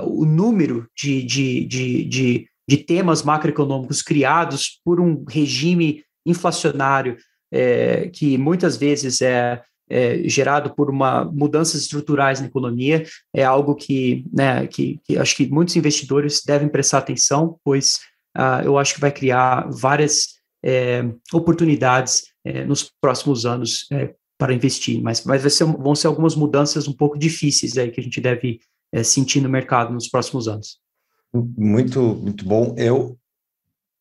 o 0.04 0.24
número 0.24 0.88
de, 0.96 1.22
de, 1.22 1.64
de, 1.66 2.04
de, 2.04 2.48
de 2.68 2.76
temas 2.78 3.22
macroeconômicos 3.22 4.02
criados 4.02 4.81
por 4.85 5.00
um 5.00 5.24
regime 5.28 6.02
inflacionário 6.26 7.16
é, 7.52 8.09
que 8.09 8.37
muitas 8.37 8.76
vezes 8.76 9.22
é, 9.22 9.62
é, 9.88 10.28
gerado 10.28 10.74
por 10.74 10.90
uma 10.90 11.24
mudanças 11.24 11.83
estruturais 11.83 12.40
na 12.40 12.46
economia 12.46 13.07
é 13.35 13.44
algo 13.44 13.74
que, 13.74 14.24
né, 14.33 14.66
que, 14.66 15.00
que 15.04 15.16
acho 15.16 15.37
que 15.37 15.48
muitos 15.48 15.76
investidores 15.76 16.42
devem 16.44 16.68
prestar 16.68 16.98
atenção, 16.98 17.59
pois 17.64 18.00
uh, 18.37 18.62
eu 18.64 18.76
acho 18.78 18.94
que 18.94 19.00
vai 19.00 19.11
criar 19.11 19.68
várias 19.70 20.38
é, 20.62 21.04
oportunidades 21.33 22.24
é, 22.44 22.64
nos 22.64 22.92
próximos 23.00 23.46
anos 23.46 23.87
é, 23.92 24.12
para 24.38 24.55
investir, 24.55 25.03
mas, 25.03 25.24
mas 25.24 25.53
ser, 25.53 25.64
vão 25.64 25.94
ser 25.94 26.07
algumas 26.07 26.37
mudanças 26.37 26.87
um 26.87 26.92
pouco 26.92 27.18
difíceis 27.18 27.77
aí 27.77 27.90
que 27.90 28.01
a 28.01 28.03
gente 28.03 28.20
deve 28.20 28.61
é, 28.92 29.03
sentir 29.03 29.40
no 29.40 29.48
mercado 29.48 29.92
nos 29.92 30.09
próximos 30.09 30.46
anos. 30.46 30.79
Muito, 31.33 32.01
muito 32.01 32.44
bom. 32.44 32.74
Eu, 32.79 33.18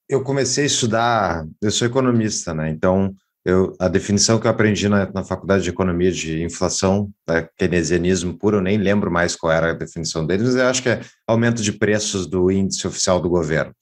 eu 0.07 0.23
comecei 0.23 0.63
a 0.63 0.67
estudar, 0.67 1.47
eu 1.61 1.71
sou 1.71 1.87
economista, 1.87 2.53
né? 2.53 2.69
Então, 2.69 3.13
eu, 3.43 3.73
a 3.79 3.87
definição 3.87 4.39
que 4.39 4.45
eu 4.45 4.51
aprendi 4.51 4.87
na, 4.87 5.11
na 5.11 5.23
faculdade 5.23 5.63
de 5.63 5.69
economia 5.69 6.11
de 6.11 6.43
inflação, 6.43 7.09
é 7.29 7.47
keynesianismo 7.57 8.37
puro, 8.37 8.57
eu 8.57 8.61
nem 8.61 8.77
lembro 8.77 9.09
mais 9.09 9.35
qual 9.35 9.51
era 9.51 9.71
a 9.71 9.73
definição 9.73 10.25
deles, 10.25 10.47
mas 10.47 10.55
eu 10.55 10.67
acho 10.67 10.83
que 10.83 10.89
é 10.89 11.01
aumento 11.25 11.63
de 11.63 11.71
preços 11.71 12.27
do 12.27 12.51
índice 12.51 12.85
oficial 12.85 13.19
do 13.19 13.29
governo. 13.29 13.73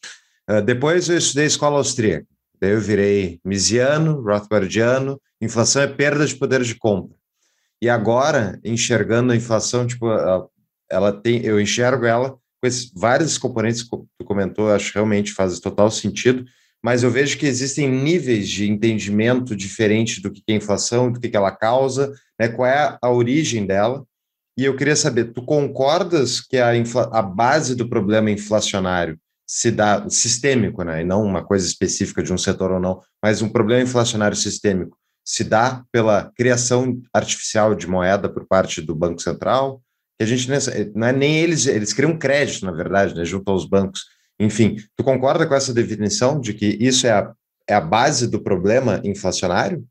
Uh, 0.49 0.61
depois 0.61 1.09
eu 1.09 1.17
estudei 1.17 1.47
escola 1.47 1.77
austríaca. 1.77 2.27
Daí 2.61 2.71
eu 2.71 2.79
virei 2.79 3.39
Misiano, 3.43 4.21
Rothbardiano. 4.21 5.19
Inflação 5.41 5.81
é 5.81 5.87
perda 5.87 6.25
de 6.25 6.35
poder 6.35 6.61
de 6.63 6.75
compra. 6.75 7.15
E 7.81 7.89
agora, 7.89 8.59
enxergando 8.63 9.33
a 9.33 9.35
inflação, 9.35 9.85
tipo, 9.85 10.07
ela 10.89 11.11
tem, 11.11 11.43
eu 11.45 11.59
enxergo 11.59 12.05
ela 12.05 12.31
com 12.31 12.67
esses 12.67 12.91
vários 12.95 13.37
componentes 13.37 13.83
que 13.83 13.89
tu 13.89 14.25
comentou, 14.25 14.71
acho 14.71 14.91
que 14.91 14.97
realmente 14.97 15.33
faz 15.33 15.59
total 15.59 15.91
sentido, 15.91 16.45
mas 16.83 17.03
eu 17.03 17.11
vejo 17.11 17.37
que 17.37 17.45
existem 17.45 17.89
níveis 17.89 18.47
de 18.47 18.69
entendimento 18.69 19.55
diferentes 19.55 20.21
do 20.21 20.31
que 20.31 20.41
é 20.47 20.53
inflação, 20.53 21.11
do 21.11 21.19
que 21.19 21.35
ela 21.35 21.51
causa, 21.51 22.13
né, 22.39 22.47
qual 22.47 22.67
é 22.67 22.97
a 23.01 23.11
origem 23.11 23.65
dela. 23.65 24.05
E 24.57 24.63
eu 24.63 24.75
queria 24.75 24.95
saber, 24.95 25.33
tu 25.33 25.43
concordas 25.43 26.39
que 26.39 26.57
a, 26.57 26.71
a 27.11 27.21
base 27.21 27.75
do 27.75 27.89
problema 27.89 28.31
inflacionário 28.31 29.19
se 29.47 29.69
dá 29.69 30.09
sistêmico, 30.09 30.83
né, 30.83 31.01
e 31.01 31.05
não 31.05 31.23
uma 31.23 31.43
coisa 31.43 31.67
específica 31.67 32.23
de 32.23 32.31
um 32.31 32.37
setor 32.37 32.71
ou 32.71 32.79
não, 32.79 33.01
mas 33.21 33.41
um 33.41 33.49
problema 33.49 33.83
inflacionário 33.83 34.37
sistêmico 34.37 34.97
se 35.25 35.43
dá 35.43 35.83
pela 35.91 36.31
criação 36.35 37.01
artificial 37.11 37.73
de 37.73 37.87
moeda 37.87 38.29
por 38.29 38.45
parte 38.45 38.79
do 38.79 38.93
Banco 38.93 39.19
Central, 39.19 39.81
que 40.17 40.23
a 40.23 40.27
gente 40.27 40.47
não 40.93 41.07
é 41.07 41.11
nem 41.11 41.37
eles, 41.37 41.65
eles 41.65 41.91
criam 41.91 42.17
crédito, 42.17 42.65
na 42.65 42.71
verdade, 42.71 43.15
né, 43.15 43.25
junto 43.25 43.49
aos 43.49 43.65
bancos. 43.65 44.05
Enfim, 44.39 44.77
tu 44.95 45.03
concorda 45.03 45.47
com 45.47 45.55
essa 45.55 45.73
definição 45.73 46.39
de 46.39 46.53
que 46.53 46.77
isso 46.79 47.07
é 47.07 47.11
a, 47.11 47.33
é 47.67 47.73
a 47.73 47.81
base 47.81 48.27
do 48.29 48.41
problema 48.41 49.01
inflacionário? 49.03 49.85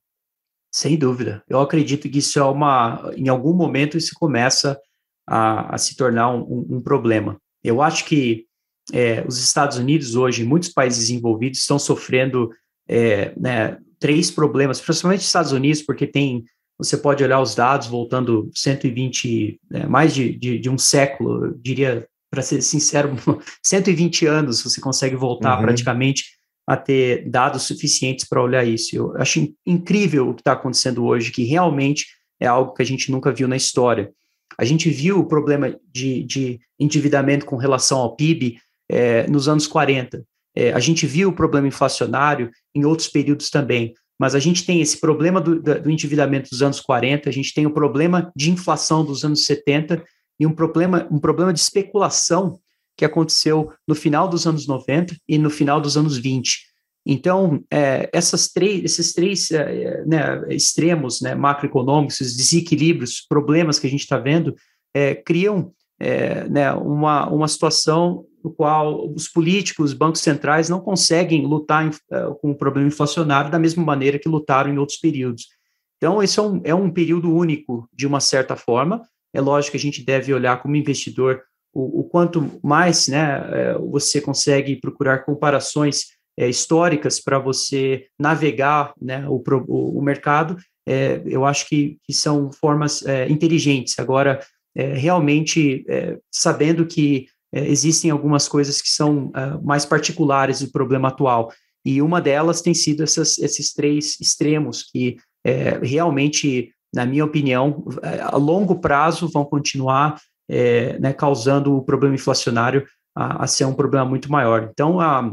Sem 0.72 0.96
dúvida. 0.96 1.42
Eu 1.48 1.60
acredito 1.60 2.08
que 2.08 2.18
isso 2.18 2.38
é 2.38 2.44
uma. 2.44 3.12
Em 3.16 3.28
algum 3.28 3.54
momento 3.54 3.96
isso 3.96 4.14
começa 4.14 4.78
a, 5.26 5.74
a 5.74 5.78
se 5.78 5.96
tornar 5.96 6.32
um, 6.32 6.66
um, 6.68 6.80
problema. 6.80 7.38
Eu 7.62 7.80
acho 7.80 8.04
que 8.04 8.46
é, 8.92 9.24
os 9.26 9.38
Estados 9.38 9.78
Unidos 9.78 10.14
hoje, 10.14 10.44
muitos 10.44 10.68
países 10.68 11.10
envolvidos, 11.10 11.60
estão 11.60 11.78
sofrendo 11.78 12.50
é, 12.88 13.32
né, 13.38 13.78
três 14.04 14.30
problemas, 14.30 14.82
principalmente 14.82 15.20
os 15.20 15.26
Estados 15.26 15.50
Unidos, 15.50 15.80
porque 15.80 16.06
tem, 16.06 16.44
você 16.76 16.94
pode 16.94 17.24
olhar 17.24 17.40
os 17.40 17.54
dados 17.54 17.86
voltando 17.86 18.50
120, 18.54 19.58
né, 19.70 19.86
mais 19.86 20.14
de, 20.14 20.38
de, 20.38 20.58
de, 20.58 20.68
um 20.68 20.76
século, 20.76 21.46
eu 21.46 21.54
diria, 21.54 22.06
para 22.30 22.42
ser 22.42 22.60
sincero, 22.60 23.16
120 23.64 24.26
anos 24.26 24.62
você 24.62 24.78
consegue 24.78 25.16
voltar 25.16 25.56
uhum. 25.56 25.62
praticamente 25.62 26.24
a 26.66 26.76
ter 26.76 27.30
dados 27.30 27.62
suficientes 27.62 28.28
para 28.28 28.42
olhar 28.42 28.62
isso. 28.62 28.94
Eu 28.94 29.16
acho 29.16 29.50
incrível 29.64 30.28
o 30.28 30.34
que 30.34 30.42
está 30.42 30.52
acontecendo 30.52 31.02
hoje, 31.02 31.32
que 31.32 31.44
realmente 31.44 32.04
é 32.38 32.46
algo 32.46 32.74
que 32.74 32.82
a 32.82 32.86
gente 32.86 33.10
nunca 33.10 33.32
viu 33.32 33.48
na 33.48 33.56
história. 33.56 34.12
A 34.58 34.66
gente 34.66 34.90
viu 34.90 35.18
o 35.18 35.26
problema 35.26 35.74
de, 35.90 36.22
de 36.24 36.60
endividamento 36.78 37.46
com 37.46 37.56
relação 37.56 38.00
ao 38.00 38.14
PIB 38.14 38.58
é, 38.86 39.26
nos 39.28 39.48
anos 39.48 39.66
40. 39.66 40.22
É, 40.56 40.72
a 40.72 40.80
gente 40.80 41.06
viu 41.06 41.30
o 41.30 41.34
problema 41.34 41.68
inflacionário 41.68 42.50
em 42.74 42.84
outros 42.84 43.08
períodos 43.08 43.50
também, 43.50 43.92
mas 44.18 44.34
a 44.34 44.38
gente 44.38 44.64
tem 44.64 44.80
esse 44.80 45.00
problema 45.00 45.40
do, 45.40 45.60
do, 45.60 45.90
endividamento 45.90 46.50
dos 46.50 46.62
anos 46.62 46.80
40, 46.80 47.28
a 47.28 47.32
gente 47.32 47.52
tem 47.52 47.66
o 47.66 47.72
problema 47.72 48.32
de 48.36 48.50
inflação 48.50 49.04
dos 49.04 49.24
anos 49.24 49.44
70 49.44 50.04
e 50.38 50.46
um 50.46 50.52
problema, 50.52 51.06
um 51.10 51.18
problema 51.18 51.52
de 51.52 51.58
especulação 51.60 52.58
que 52.96 53.04
aconteceu 53.04 53.72
no 53.88 53.94
final 53.94 54.28
dos 54.28 54.46
anos 54.46 54.66
90 54.66 55.16
e 55.28 55.36
no 55.36 55.50
final 55.50 55.80
dos 55.80 55.96
anos 55.96 56.16
20. 56.16 56.74
Então, 57.06 57.62
é, 57.70 58.08
essas 58.12 58.48
três, 58.48 58.84
esses 58.84 59.12
três 59.12 59.50
é, 59.50 60.04
né, 60.06 60.42
extremos 60.48 61.20
né, 61.20 61.34
macroeconômicos, 61.34 62.18
desequilíbrios, 62.18 63.26
problemas 63.28 63.78
que 63.78 63.86
a 63.86 63.90
gente 63.90 64.00
está 64.00 64.18
vendo, 64.18 64.54
é, 64.94 65.14
criam 65.14 65.72
é, 66.00 66.48
né, 66.48 66.72
uma, 66.72 67.28
uma 67.28 67.48
situação 67.48 68.24
no 68.44 68.52
qual 68.52 69.10
os 69.10 69.26
políticos, 69.26 69.92
os 69.92 69.96
bancos 69.96 70.20
centrais 70.20 70.68
não 70.68 70.78
conseguem 70.78 71.46
lutar 71.46 71.86
em, 71.86 71.88
uh, 71.88 72.34
com 72.34 72.50
o 72.50 72.54
problema 72.54 72.86
inflacionário 72.86 73.50
da 73.50 73.58
mesma 73.58 73.82
maneira 73.82 74.18
que 74.18 74.28
lutaram 74.28 74.70
em 74.70 74.78
outros 74.78 74.98
períodos. 74.98 75.48
Então, 75.96 76.22
esse 76.22 76.38
é 76.38 76.42
um, 76.42 76.60
é 76.62 76.74
um 76.74 76.90
período 76.90 77.34
único, 77.34 77.88
de 77.90 78.06
uma 78.06 78.20
certa 78.20 78.54
forma. 78.54 79.00
É 79.32 79.40
lógico 79.40 79.72
que 79.72 79.78
a 79.78 79.80
gente 79.80 80.04
deve 80.04 80.34
olhar 80.34 80.60
como 80.60 80.76
investidor 80.76 81.42
o, 81.74 82.00
o 82.00 82.04
quanto 82.04 82.60
mais 82.62 83.08
né, 83.08 83.42
é, 83.52 83.78
você 83.78 84.20
consegue 84.20 84.76
procurar 84.76 85.24
comparações 85.24 86.14
é, 86.38 86.48
históricas 86.48 87.20
para 87.20 87.38
você 87.38 88.06
navegar 88.18 88.94
né, 89.00 89.26
o, 89.28 89.42
o, 89.66 89.98
o 89.98 90.02
mercado, 90.02 90.56
é, 90.86 91.20
eu 91.26 91.44
acho 91.44 91.68
que, 91.68 91.98
que 92.04 92.12
são 92.12 92.52
formas 92.52 93.02
inteligentes. 93.28 93.98
Agora, 93.98 94.40
realmente 94.76 95.86
sabendo 96.30 96.84
que 96.84 97.26
é, 97.54 97.68
existem 97.68 98.10
algumas 98.10 98.48
coisas 98.48 98.82
que 98.82 98.88
são 98.88 99.26
uh, 99.26 99.64
mais 99.64 99.86
particulares 99.86 100.60
do 100.60 100.72
problema 100.72 101.08
atual. 101.08 101.52
E 101.84 102.02
uma 102.02 102.20
delas 102.20 102.60
tem 102.60 102.74
sido 102.74 103.04
essas, 103.04 103.38
esses 103.38 103.72
três 103.72 104.20
extremos 104.20 104.82
que 104.82 105.16
é, 105.44 105.78
realmente, 105.80 106.74
na 106.92 107.06
minha 107.06 107.24
opinião, 107.24 107.84
é, 108.02 108.20
a 108.22 108.36
longo 108.36 108.80
prazo 108.80 109.28
vão 109.28 109.44
continuar 109.44 110.20
é, 110.50 110.98
né, 110.98 111.12
causando 111.12 111.76
o 111.76 111.82
problema 111.82 112.16
inflacionário 112.16 112.84
a, 113.14 113.44
a, 113.44 113.46
ser 113.46 113.66
um 113.66 113.74
problema 113.74 114.04
muito 114.04 114.32
maior. 114.32 114.68
Então, 114.72 114.98
a, 114.98 115.32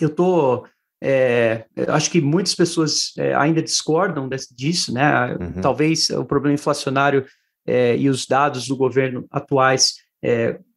eu 0.00 0.08
estou. 0.08 0.66
É, 1.04 1.64
acho 1.88 2.10
que 2.10 2.20
muitas 2.20 2.54
pessoas 2.54 3.12
é, 3.18 3.34
ainda 3.34 3.62
discordam 3.62 4.28
desse, 4.28 4.54
disso, 4.54 4.92
né? 4.92 5.34
Uhum. 5.34 5.60
Talvez 5.60 6.10
o 6.10 6.24
problema 6.24 6.54
inflacionário 6.54 7.24
e 7.96 8.08
os 8.08 8.26
dados 8.26 8.66
do 8.66 8.76
governo 8.76 9.24
atuais 9.30 9.94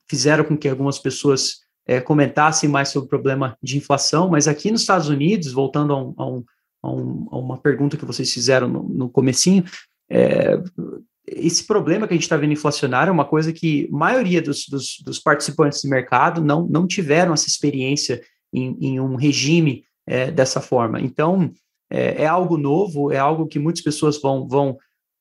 fizeram 0.09 0.43
com 0.43 0.57
que 0.57 0.67
algumas 0.67 0.99
pessoas 0.99 1.65
é, 1.87 2.01
comentassem 2.01 2.69
mais 2.69 2.89
sobre 2.89 3.05
o 3.07 3.09
problema 3.09 3.57
de 3.61 3.77
inflação, 3.77 4.29
mas 4.29 4.47
aqui 4.47 4.71
nos 4.71 4.81
Estados 4.81 5.07
Unidos, 5.07 5.51
voltando 5.51 5.93
a, 5.93 6.01
um, 6.01 6.13
a, 6.17 6.27
um, 6.27 6.43
a, 6.83 6.91
um, 6.91 7.27
uma 7.31 7.57
pergunta 7.57 7.97
que 7.97 8.05
vocês 8.05 8.31
fizeram 8.33 8.67
no, 8.67 8.83
no 8.83 9.09
comecinho, 9.09 9.63
é, 10.09 10.61
esse 11.27 11.65
problema 11.65 12.07
que 12.07 12.13
a 12.13 12.17
gente 12.17 12.23
está 12.23 12.37
vendo 12.37 12.53
inflacionário 12.53 13.09
é 13.09 13.13
uma 13.13 13.25
coisa 13.25 13.51
que 13.51 13.89
a 13.91 13.97
maioria 13.97 14.41
dos, 14.41 14.65
dos, 14.69 14.97
dos, 15.03 15.19
participantes 15.19 15.81
do 15.81 15.89
mercado 15.89 16.43
não, 16.43 16.67
não 16.67 16.85
tiveram 16.85 17.33
essa 17.33 17.47
experiência 17.47 18.21
em, 18.53 18.77
em 18.79 18.99
um 18.99 19.15
regime 19.15 19.83
é, 20.07 20.29
dessa 20.29 20.61
forma. 20.61 21.01
Então, 21.01 21.51
é, 21.89 22.23
é, 22.23 22.27
algo 22.27 22.57
novo, 22.57 23.11
é 23.11 23.17
algo 23.17 23.47
que 23.47 23.59
muitas 23.59 23.83
pessoas 23.83 24.21
vão, 24.21 24.47
vão, 24.47 24.77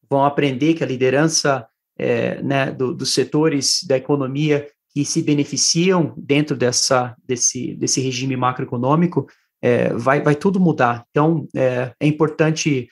vão 0.09 0.25
aprender 0.25 0.75
que 0.75 0.85
a 0.85 0.87
liderança 0.87 1.66
é, 1.99 2.43
né, 2.43 2.71
do, 2.71 2.95
dos 2.95 3.15
setores 3.15 3.85
da 3.87 3.97
economia 3.97 4.67
que 4.95 5.05
se 5.05 5.23
beneficiam 5.23 6.15
dentro 6.17 6.57
dessa, 6.57 7.17
desse, 7.27 7.75
desse 7.75 8.01
regime 8.01 8.37
macroeconômico, 8.37 9.27
é, 9.61 9.93
vai, 9.95 10.21
vai 10.21 10.37
tudo 10.37 10.61
mudar. 10.61 11.05
Então, 11.11 11.49
é, 11.55 11.93
é 11.99 12.07
importante, 12.07 12.89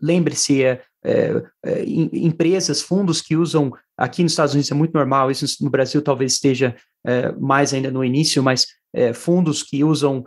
lembre-se, 0.00 0.64
é, 0.64 0.80
é, 1.04 1.42
é 1.64 1.84
empresas, 1.84 2.80
fundos 2.80 3.20
que 3.20 3.36
usam, 3.36 3.72
aqui 3.98 4.22
nos 4.22 4.32
Estados 4.32 4.54
Unidos 4.54 4.70
é 4.70 4.74
muito 4.74 4.94
normal, 4.94 5.30
isso 5.30 5.44
no 5.62 5.68
Brasil 5.68 6.00
talvez 6.00 6.34
esteja 6.34 6.74
é, 7.06 7.32
mais 7.32 7.74
ainda 7.74 7.90
no 7.90 8.04
início, 8.04 8.42
mas 8.42 8.66
fundos 9.14 9.62
que 9.62 9.82
usam 9.82 10.22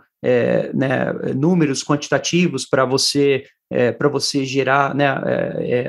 né, 0.74 1.12
números 1.34 1.84
quantitativos 1.84 2.64
para 2.64 2.84
você 2.84 3.44
para 3.98 4.08
você 4.08 4.44
gerar 4.44 4.94
né, 4.94 5.06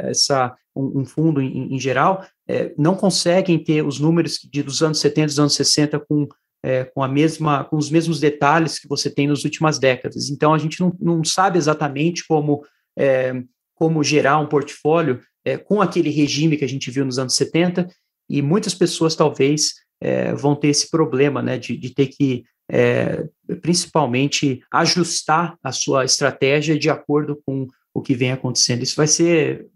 essa 0.09 0.55
um, 0.77 1.01
um 1.01 1.05
fundo 1.05 1.41
em, 1.41 1.73
em 1.73 1.79
geral, 1.79 2.25
é, 2.47 2.71
não 2.77 2.95
conseguem 2.95 3.61
ter 3.61 3.83
os 3.83 3.99
números 3.99 4.39
de, 4.43 4.61
dos 4.61 4.81
anos 4.81 4.99
70 4.99 5.27
dos 5.27 5.39
anos 5.39 5.55
60 5.55 5.99
com, 6.01 6.27
é, 6.63 6.83
com, 6.83 7.03
a 7.03 7.07
mesma, 7.07 7.63
com 7.63 7.75
os 7.75 7.89
mesmos 7.89 8.19
detalhes 8.19 8.79
que 8.79 8.87
você 8.87 9.09
tem 9.09 9.27
nas 9.27 9.43
últimas 9.43 9.79
décadas. 9.79 10.29
Então, 10.29 10.53
a 10.53 10.57
gente 10.57 10.79
não, 10.79 10.95
não 10.99 11.23
sabe 11.23 11.57
exatamente 11.57 12.25
como, 12.27 12.63
é, 12.97 13.33
como 13.75 14.03
gerar 14.03 14.37
um 14.37 14.47
portfólio 14.47 15.19
é, 15.43 15.57
com 15.57 15.81
aquele 15.81 16.09
regime 16.09 16.57
que 16.57 16.65
a 16.65 16.69
gente 16.69 16.91
viu 16.91 17.03
nos 17.03 17.17
anos 17.17 17.35
70, 17.35 17.89
e 18.29 18.41
muitas 18.41 18.75
pessoas 18.75 19.15
talvez 19.15 19.75
é, 20.01 20.33
vão 20.33 20.55
ter 20.55 20.67
esse 20.67 20.89
problema 20.89 21.41
né, 21.41 21.57
de, 21.57 21.77
de 21.77 21.93
ter 21.93 22.07
que 22.07 22.43
é, 22.69 23.25
principalmente 23.61 24.61
ajustar 24.71 25.57
a 25.63 25.71
sua 25.71 26.05
estratégia 26.05 26.77
de 26.77 26.89
acordo 26.89 27.39
com 27.45 27.67
o 27.93 28.01
que 28.01 28.13
vem 28.13 28.31
acontecendo. 28.31 28.83
Isso 28.83 28.95
vai 28.95 29.07
ser, 29.07 29.67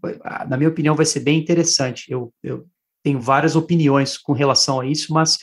na 0.48 0.56
minha 0.56 0.68
opinião, 0.68 0.94
vai 0.94 1.06
ser 1.06 1.20
bem 1.20 1.38
interessante. 1.38 2.10
Eu, 2.10 2.32
eu 2.42 2.66
tenho 3.02 3.20
várias 3.20 3.56
opiniões 3.56 4.16
com 4.16 4.32
relação 4.32 4.80
a 4.80 4.86
isso, 4.86 5.12
mas 5.12 5.38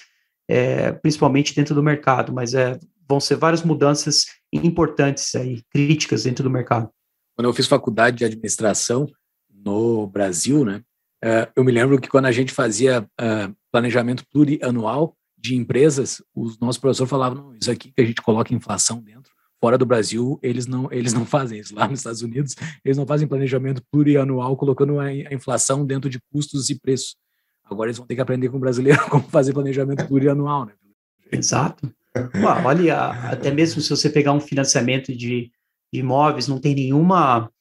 é, 0.48 0.92
principalmente 0.94 1.56
dentro 1.56 1.76
do 1.76 1.84
mercado, 1.84 2.34
mas 2.34 2.54
é, 2.54 2.80
vão 3.08 3.20
ser 3.20 3.36
várias 3.36 3.64
mudanças 3.64 4.26
importantes 4.54 5.36
aí, 5.36 5.62
críticas 5.72 6.24
dentro 6.24 6.44
do 6.44 6.50
mercado. 6.50 6.90
Quando 7.36 7.48
eu 7.48 7.54
fiz 7.54 7.68
faculdade 7.68 8.18
de 8.18 8.26
administração 8.26 9.08
no 9.52 10.08
Brasil, 10.08 10.64
né, 10.64 10.82
eu 11.56 11.64
me 11.64 11.72
lembro 11.72 12.00
que 12.00 12.10
quando 12.10 12.26
a 12.26 12.32
gente 12.32 12.54
fazia 12.54 13.08
é, 13.20 13.50
planejamento 13.72 14.24
plurianual 14.32 15.16
de 15.38 15.56
empresas, 15.56 16.22
os 16.36 16.60
nossos 16.60 16.78
professores 16.78 17.10
falavam, 17.10 17.54
isso 17.60 17.72
aqui 17.72 17.92
que 17.92 18.02
a 18.02 18.06
gente 18.06 18.22
coloca 18.22 18.54
inflação 18.54 19.02
dentro, 19.02 19.32
Fora 19.62 19.78
do 19.78 19.86
Brasil, 19.86 20.40
eles 20.42 20.66
não, 20.66 20.88
eles 20.90 21.12
não 21.12 21.26
fazem 21.26 21.60
isso. 21.60 21.76
Lá 21.76 21.86
nos 21.86 22.00
Estados 22.00 22.22
Unidos, 22.22 22.56
eles 22.84 22.98
não 22.98 23.06
fazem 23.06 23.28
planejamento 23.28 23.84
plurianual 23.92 24.56
colocando 24.56 25.00
a, 25.00 25.06
a 25.06 25.34
inflação 25.34 25.86
dentro 25.86 26.10
de 26.10 26.18
custos 26.32 26.70
e 26.70 26.80
preços. 26.80 27.18
Agora 27.66 27.90
eles 27.90 27.98
vão 27.98 28.08
ter 28.08 28.16
que 28.16 28.22
aprender 28.22 28.48
com 28.48 28.56
o 28.56 28.60
brasileiro 28.60 29.00
como 29.12 29.24
fazer 29.26 29.54
planejamento 29.54 30.08
plurianual, 30.08 30.66
né? 30.66 30.74
Exato. 31.30 31.94
Ué, 32.16 32.66
olha, 32.66 33.06
até 33.30 33.52
mesmo 33.52 33.82
se 33.82 33.90
você 33.90 34.10
pegar 34.10 34.32
um 34.32 34.40
financiamento 34.40 35.14
de, 35.14 35.52
de 35.94 36.00
imóveis, 36.00 36.48
não 36.48 36.60
tem 36.60 36.74
nenhuma 36.74 37.52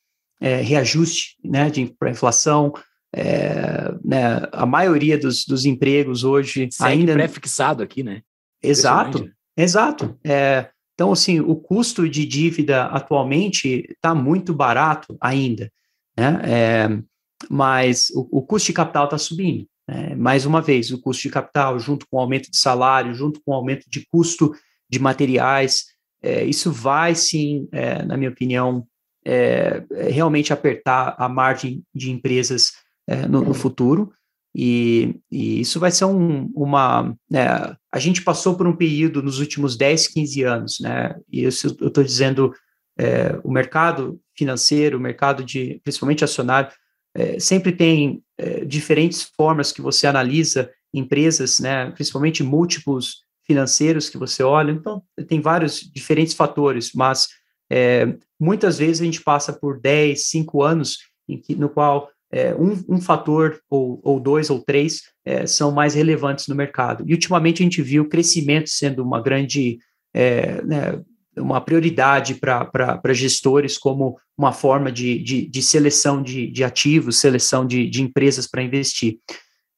é, 0.41 0.61
reajuste 0.61 1.37
né, 1.45 1.69
de 1.69 1.93
inflação. 2.09 2.73
É, 3.15 3.91
né, 4.05 4.43
a 4.53 4.67
maioria 4.67 5.17
dos, 5.17 5.45
dos 5.47 5.65
empregos 5.65 6.25
hoje 6.25 6.69
Segue 6.71 6.93
ainda 6.93 7.15
pré-fixado 7.15 7.83
aqui, 7.83 8.03
né? 8.03 8.23
Exato, 8.63 9.31
exato. 9.57 10.19
É, 10.25 10.69
Então, 10.95 11.13
assim, 11.13 11.41
o 11.41 11.57
custo 11.57 12.09
de 12.09 12.27
dívida 12.27 12.85
atualmente 12.87 13.87
está 13.89 14.15
muito 14.15 14.53
barato 14.53 15.17
ainda, 15.21 15.71
né? 16.17 16.41
É, 16.45 17.03
mas 17.49 18.11
o, 18.11 18.29
o, 18.39 18.43
custo 18.43 18.67
de 18.67 18.73
capital 18.73 19.05
está 19.05 19.17
subindo. 19.17 19.67
Né? 19.87 20.15
Mais 20.15 20.45
uma 20.45 20.61
vez, 20.61 20.91
o 20.91 21.01
custo 21.01 21.23
de 21.23 21.31
capital, 21.31 21.79
junto 21.79 22.07
com 22.11 22.17
o 22.17 22.21
aumento 22.21 22.51
de 22.51 22.59
salário, 22.59 23.15
junto 23.15 23.41
com 23.45 23.53
o 23.53 23.55
aumento 23.55 23.89
de 23.89 24.07
custo 24.11 24.53
de 24.91 24.99
materiais, 24.99 25.87
é, 26.23 26.45
isso 26.45 26.73
vai 26.73 27.15
sim, 27.15 27.69
é, 27.73 28.03
na 28.03 28.17
minha 28.17 28.31
opinião, 28.31 28.87
é, 29.25 29.85
realmente 30.11 30.53
apertar 30.53 31.15
a 31.19 31.29
margem 31.29 31.83
de 31.95 32.11
empresas 32.11 32.73
é, 33.09 33.27
no, 33.27 33.41
no, 33.43 33.55
futuro. 33.55 34.13
E, 34.55 35.17
e, 35.31 35.61
isso 35.61 35.81
vai 35.81 35.91
ser 35.91 36.05
um, 36.05 36.51
uma. 36.55 37.17
Né, 37.31 37.47
a 37.91 37.99
gente 37.99 38.23
passou 38.23 38.55
por 38.55 38.67
um 38.67 38.77
período 38.77 39.23
nos 39.23 39.41
últimos 39.41 39.77
10, 39.77 40.09
15 40.09 40.43
anos, 40.43 40.79
né? 40.81 41.17
E 41.33 41.45
isso 41.45 41.77
eu 41.81 41.89
estou 41.89 42.05
dizendo, 42.05 42.53
é, 42.99 43.41
o 43.43 43.51
mercado 43.51 44.21
financeiro, 44.37 44.99
o 44.99 45.01
mercado 45.01 45.43
de, 45.43 45.81
principalmente 45.83 46.23
acionário, 46.23 46.71
é, 47.15 47.41
sempre 47.41 47.73
tem 47.73 48.23
é, 48.37 48.65
diferentes 48.65 49.23
formas 49.23 49.73
que 49.73 49.81
você 49.81 50.07
analisa 50.07 50.71
empresas, 50.93 51.59
né? 51.61 51.91
Principalmente 51.93 52.43
múltiplos 52.43 53.23
financeiros 53.47 54.11
que 54.11 54.19
você 54.19 54.43
olha. 54.43 54.71
Então, 54.71 55.03
tem 55.27 55.41
vários 55.41 55.81
diferentes 55.81 56.35
fatores, 56.35 56.93
mas 56.95 57.29
é, 57.71 58.15
muitas 58.39 58.79
vezes 58.79 59.01
a 59.01 59.05
gente 59.05 59.23
passa 59.23 59.53
por 59.53 59.81
10, 59.81 60.27
5 60.27 60.63
anos 60.63 60.99
em 61.27 61.39
que, 61.39 61.55
no 61.55 61.69
qual 61.69 62.11
é, 62.31 62.55
um, 62.55 62.85
um, 62.89 63.01
fator, 63.01 63.61
ou, 63.71 64.01
ou, 64.03 64.21
dois, 64.21 64.51
ou 64.51 64.61
três, 64.61 65.03
é, 65.25 65.47
são 65.47 65.71
mais 65.71 65.95
relevantes 65.95 66.47
no 66.47 66.55
mercado. 66.55 67.05
E 67.07 67.13
ultimamente 67.13 67.63
a 67.63 67.65
gente 67.65 67.83
viu 67.83 68.03
o 68.03 68.09
crescimento 68.09 68.69
sendo 68.69 69.03
uma 69.03 69.21
grande, 69.21 69.79
é, 70.15 70.63
né, 70.63 71.01
uma 71.37 71.61
prioridade 71.61 72.35
para 72.35 73.13
gestores 73.13 73.79
como 73.79 74.19
uma 74.37 74.53
forma 74.53 74.93
de, 74.93 75.19
de, 75.23 75.47
de 75.47 75.63
seleção 75.63 76.23
de, 76.23 76.49
de, 76.51 76.63
ativos, 76.65 77.19
seleção 77.19 77.67
de, 77.67 78.03
empresas 78.03 78.47
para 78.47 78.63
investir. 78.63 79.19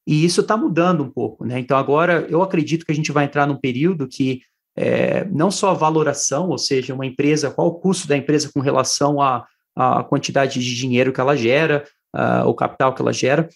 E 0.05 0.25
isso 0.25 0.41
está 0.41 0.57
mudando 0.57 1.03
um 1.03 1.09
pouco, 1.09 1.45
né? 1.45 1.59
Então 1.59 1.77
agora 1.77 2.25
eu 2.27 2.41
acredito 2.41 2.85
que 2.85 2.91
a 2.91 2.95
gente 2.95 3.11
vai 3.11 3.25
entrar 3.25 3.45
num 3.45 3.55
período 3.55 4.07
que 4.07 4.41
é, 4.75 5.25
não 5.25 5.51
só 5.51 5.71
a 5.71 5.75
valoração, 5.75 6.49
ou 6.49 6.57
seja, 6.57 6.93
uma 6.93 7.05
empresa, 7.05 7.51
qual 7.51 7.67
o 7.67 7.75
custo 7.75 8.07
da 8.07 8.17
empresa 8.17 8.49
com 8.51 8.59
relação 8.59 9.21
à, 9.21 9.45
à 9.75 10.03
quantidade 10.03 10.59
de 10.59 10.75
dinheiro 10.75 11.13
que 11.13 11.21
ela 11.21 11.35
gera, 11.35 11.83
uh, 12.15 12.47
o 12.47 12.53
capital 12.53 12.93
que 12.93 13.01
ela 13.01 13.13
gera. 13.13 13.49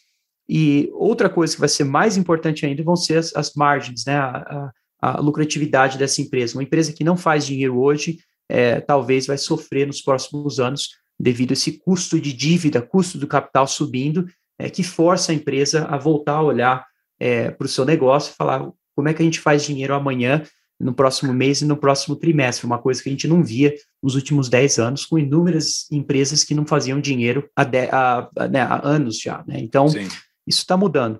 E 0.47 0.89
outra 0.93 1.29
coisa 1.29 1.53
que 1.53 1.59
vai 1.59 1.69
ser 1.69 1.83
mais 1.83 2.17
importante 2.17 2.65
ainda 2.65 2.83
vão 2.83 2.95
ser 2.95 3.17
as, 3.17 3.35
as 3.35 3.53
margens, 3.55 4.05
né, 4.05 4.15
a, 4.15 4.71
a, 5.01 5.19
lucratividade 5.19 5.97
dessa 5.97 6.21
empresa. 6.21 6.55
Uma 6.55 6.63
empresa 6.63 6.93
que 6.93 7.03
não 7.03 7.17
faz 7.17 7.45
dinheiro 7.45 7.79
hoje, 7.79 8.19
é, 8.49 8.79
talvez 8.79 9.25
vai 9.25 9.37
sofrer 9.37 9.87
nos 9.87 10.01
próximos 10.01 10.59
anos 10.59 10.89
devido 11.19 11.51
a 11.51 11.53
esse 11.53 11.79
custo 11.79 12.19
de 12.19 12.31
dívida, 12.31 12.81
custo 12.81 13.17
do 13.17 13.27
capital 13.27 13.65
subindo, 13.65 14.27
é, 14.59 14.69
que 14.69 14.83
força 14.83 15.31
a 15.31 15.35
empresa 15.35 15.85
a 15.85 15.97
voltar 15.97 16.33
a 16.33 16.43
olhar 16.43 16.85
é, 17.19 17.49
para 17.49 17.65
o 17.65 17.69
seu 17.69 17.85
negócio 17.85 18.31
e 18.31 18.35
falar 18.35 18.69
como 18.95 19.09
é 19.09 19.13
que 19.13 19.21
a 19.21 19.25
gente 19.25 19.39
faz 19.39 19.63
dinheiro 19.63 19.93
amanhã, 19.93 20.43
no 20.79 20.93
próximo 20.93 21.33
mês 21.33 21.61
e 21.61 21.65
no 21.65 21.77
próximo 21.77 22.15
trimestre, 22.15 22.65
uma 22.65 22.77
coisa 22.77 23.01
que 23.01 23.09
a 23.09 23.11
gente 23.11 23.27
não 23.27 23.43
via 23.43 23.73
nos 24.03 24.15
últimos 24.15 24.49
10 24.49 24.79
anos, 24.79 25.05
com 25.05 25.17
inúmeras 25.17 25.89
empresas 25.91 26.43
que 26.43 26.53
não 26.53 26.65
faziam 26.65 26.99
dinheiro 26.99 27.49
há, 27.55 27.63
de, 27.63 27.87
há, 27.91 28.29
né, 28.49 28.61
há 28.61 28.85
anos 28.85 29.19
já. 29.19 29.43
Né? 29.47 29.59
Então, 29.59 29.87
Sim. 29.87 30.07
isso 30.45 30.59
está 30.59 30.75
mudando. 30.75 31.19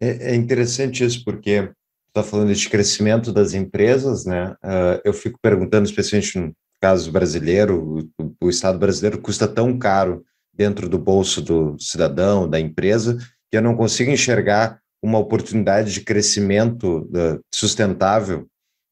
É, 0.00 0.32
é, 0.32 0.34
interessante 0.34 1.04
isso, 1.04 1.24
porque 1.24 1.70
está 2.08 2.22
falando 2.22 2.54
de 2.54 2.68
crescimento 2.68 3.32
das 3.32 3.52
empresas, 3.54 4.24
né? 4.24 4.54
Uh, 4.64 5.00
eu 5.04 5.12
fico 5.12 5.38
perguntando, 5.40 5.86
especialmente 5.86 6.38
no 6.38 6.52
caso 6.80 7.10
brasileiro, 7.12 8.08
o, 8.18 8.46
o 8.46 8.50
Estado 8.50 8.78
brasileiro 8.78 9.20
custa 9.20 9.46
tão 9.46 9.78
caro 9.78 10.24
dentro 10.52 10.88
do 10.88 10.98
bolso 10.98 11.42
do 11.42 11.78
cidadão, 11.78 12.48
da 12.48 12.58
empresa, 12.58 13.18
que 13.50 13.56
eu 13.56 13.62
não 13.62 13.76
consigo 13.76 14.10
enxergar 14.10 14.80
uma 15.02 15.18
oportunidade 15.18 15.92
de 15.92 16.00
crescimento 16.00 17.08
uh, 17.10 17.40
sustentável 17.54 18.46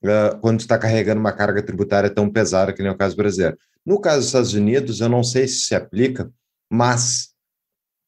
uh, 0.05 0.39
quando 0.41 0.61
está 0.61 0.79
carregando 0.79 1.21
uma 1.21 1.33
carga 1.33 1.63
tributária 1.63 2.11
tão 2.11 2.31
pesada 2.31 2.73
que 2.73 2.83
nem 2.83 2.93
o 2.93 2.97
caso 2.97 3.17
brasileiro. 3.17 3.57
No 3.85 4.01
caso 4.01 4.19
dos 4.19 4.27
Estados 4.27 4.55
Unidos, 4.55 5.01
eu 5.01 5.09
não 5.09 5.23
sei 5.23 5.49
se 5.49 5.61
se 5.61 5.75
aplica, 5.75 6.31
mas 6.71 7.31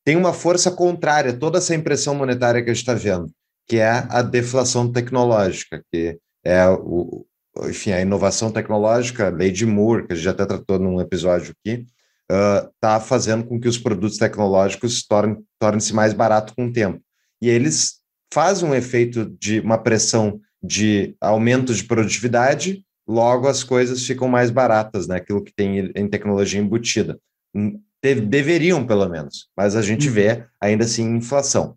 tem 0.04 0.16
uma 0.16 0.32
força 0.32 0.70
contrária 0.70 1.32
toda 1.32 1.58
essa 1.58 1.74
impressão 1.74 2.14
monetária 2.14 2.62
que 2.62 2.70
a 2.70 2.72
gente 2.72 2.82
está 2.82 2.94
vendo, 2.94 3.30
que 3.68 3.78
é 3.78 4.06
a 4.08 4.22
deflação 4.22 4.90
tecnológica, 4.90 5.82
que 5.92 6.18
é 6.44 6.66
o, 6.68 7.26
enfim, 7.64 7.92
a 7.92 8.00
inovação 8.00 8.50
tecnológica, 8.50 9.26
a 9.26 9.30
lei 9.30 9.50
de 9.50 9.66
Moore, 9.66 10.06
que 10.06 10.12
a 10.12 10.16
gente 10.16 10.28
até 10.28 10.46
tratou 10.46 10.78
num 10.78 11.00
episódio 11.00 11.52
aqui, 11.58 11.84
está 12.28 12.98
uh, 12.98 13.00
fazendo 13.00 13.44
com 13.44 13.60
que 13.60 13.68
os 13.68 13.78
produtos 13.78 14.18
tecnológicos 14.18 15.04
tornem-se 15.06 15.44
tornem 15.58 15.92
mais 15.92 16.12
baratos 16.12 16.54
com 16.54 16.66
o 16.66 16.72
tempo. 16.72 17.00
E 17.40 17.48
eles 17.48 18.00
fazem 18.32 18.68
um 18.68 18.74
efeito 18.74 19.26
de 19.38 19.60
uma 19.60 19.78
pressão 19.78 20.40
de 20.66 21.14
aumento 21.20 21.74
de 21.74 21.84
produtividade, 21.84 22.84
logo 23.06 23.46
as 23.46 23.62
coisas 23.62 24.04
ficam 24.04 24.28
mais 24.28 24.50
baratas, 24.50 25.06
né? 25.06 25.16
Aquilo 25.16 25.42
que 25.42 25.54
tem 25.54 25.92
em 25.94 26.08
tecnologia 26.08 26.60
embutida. 26.60 27.18
Hum, 27.54 27.80
de 28.02 28.20
deveriam, 28.20 28.86
pelo 28.86 29.08
menos, 29.08 29.48
mas 29.56 29.74
a 29.74 29.82
gente 29.82 30.08
vê 30.08 30.32
uhum. 30.32 30.44
ainda 30.60 30.84
assim 30.84 31.16
inflação. 31.16 31.76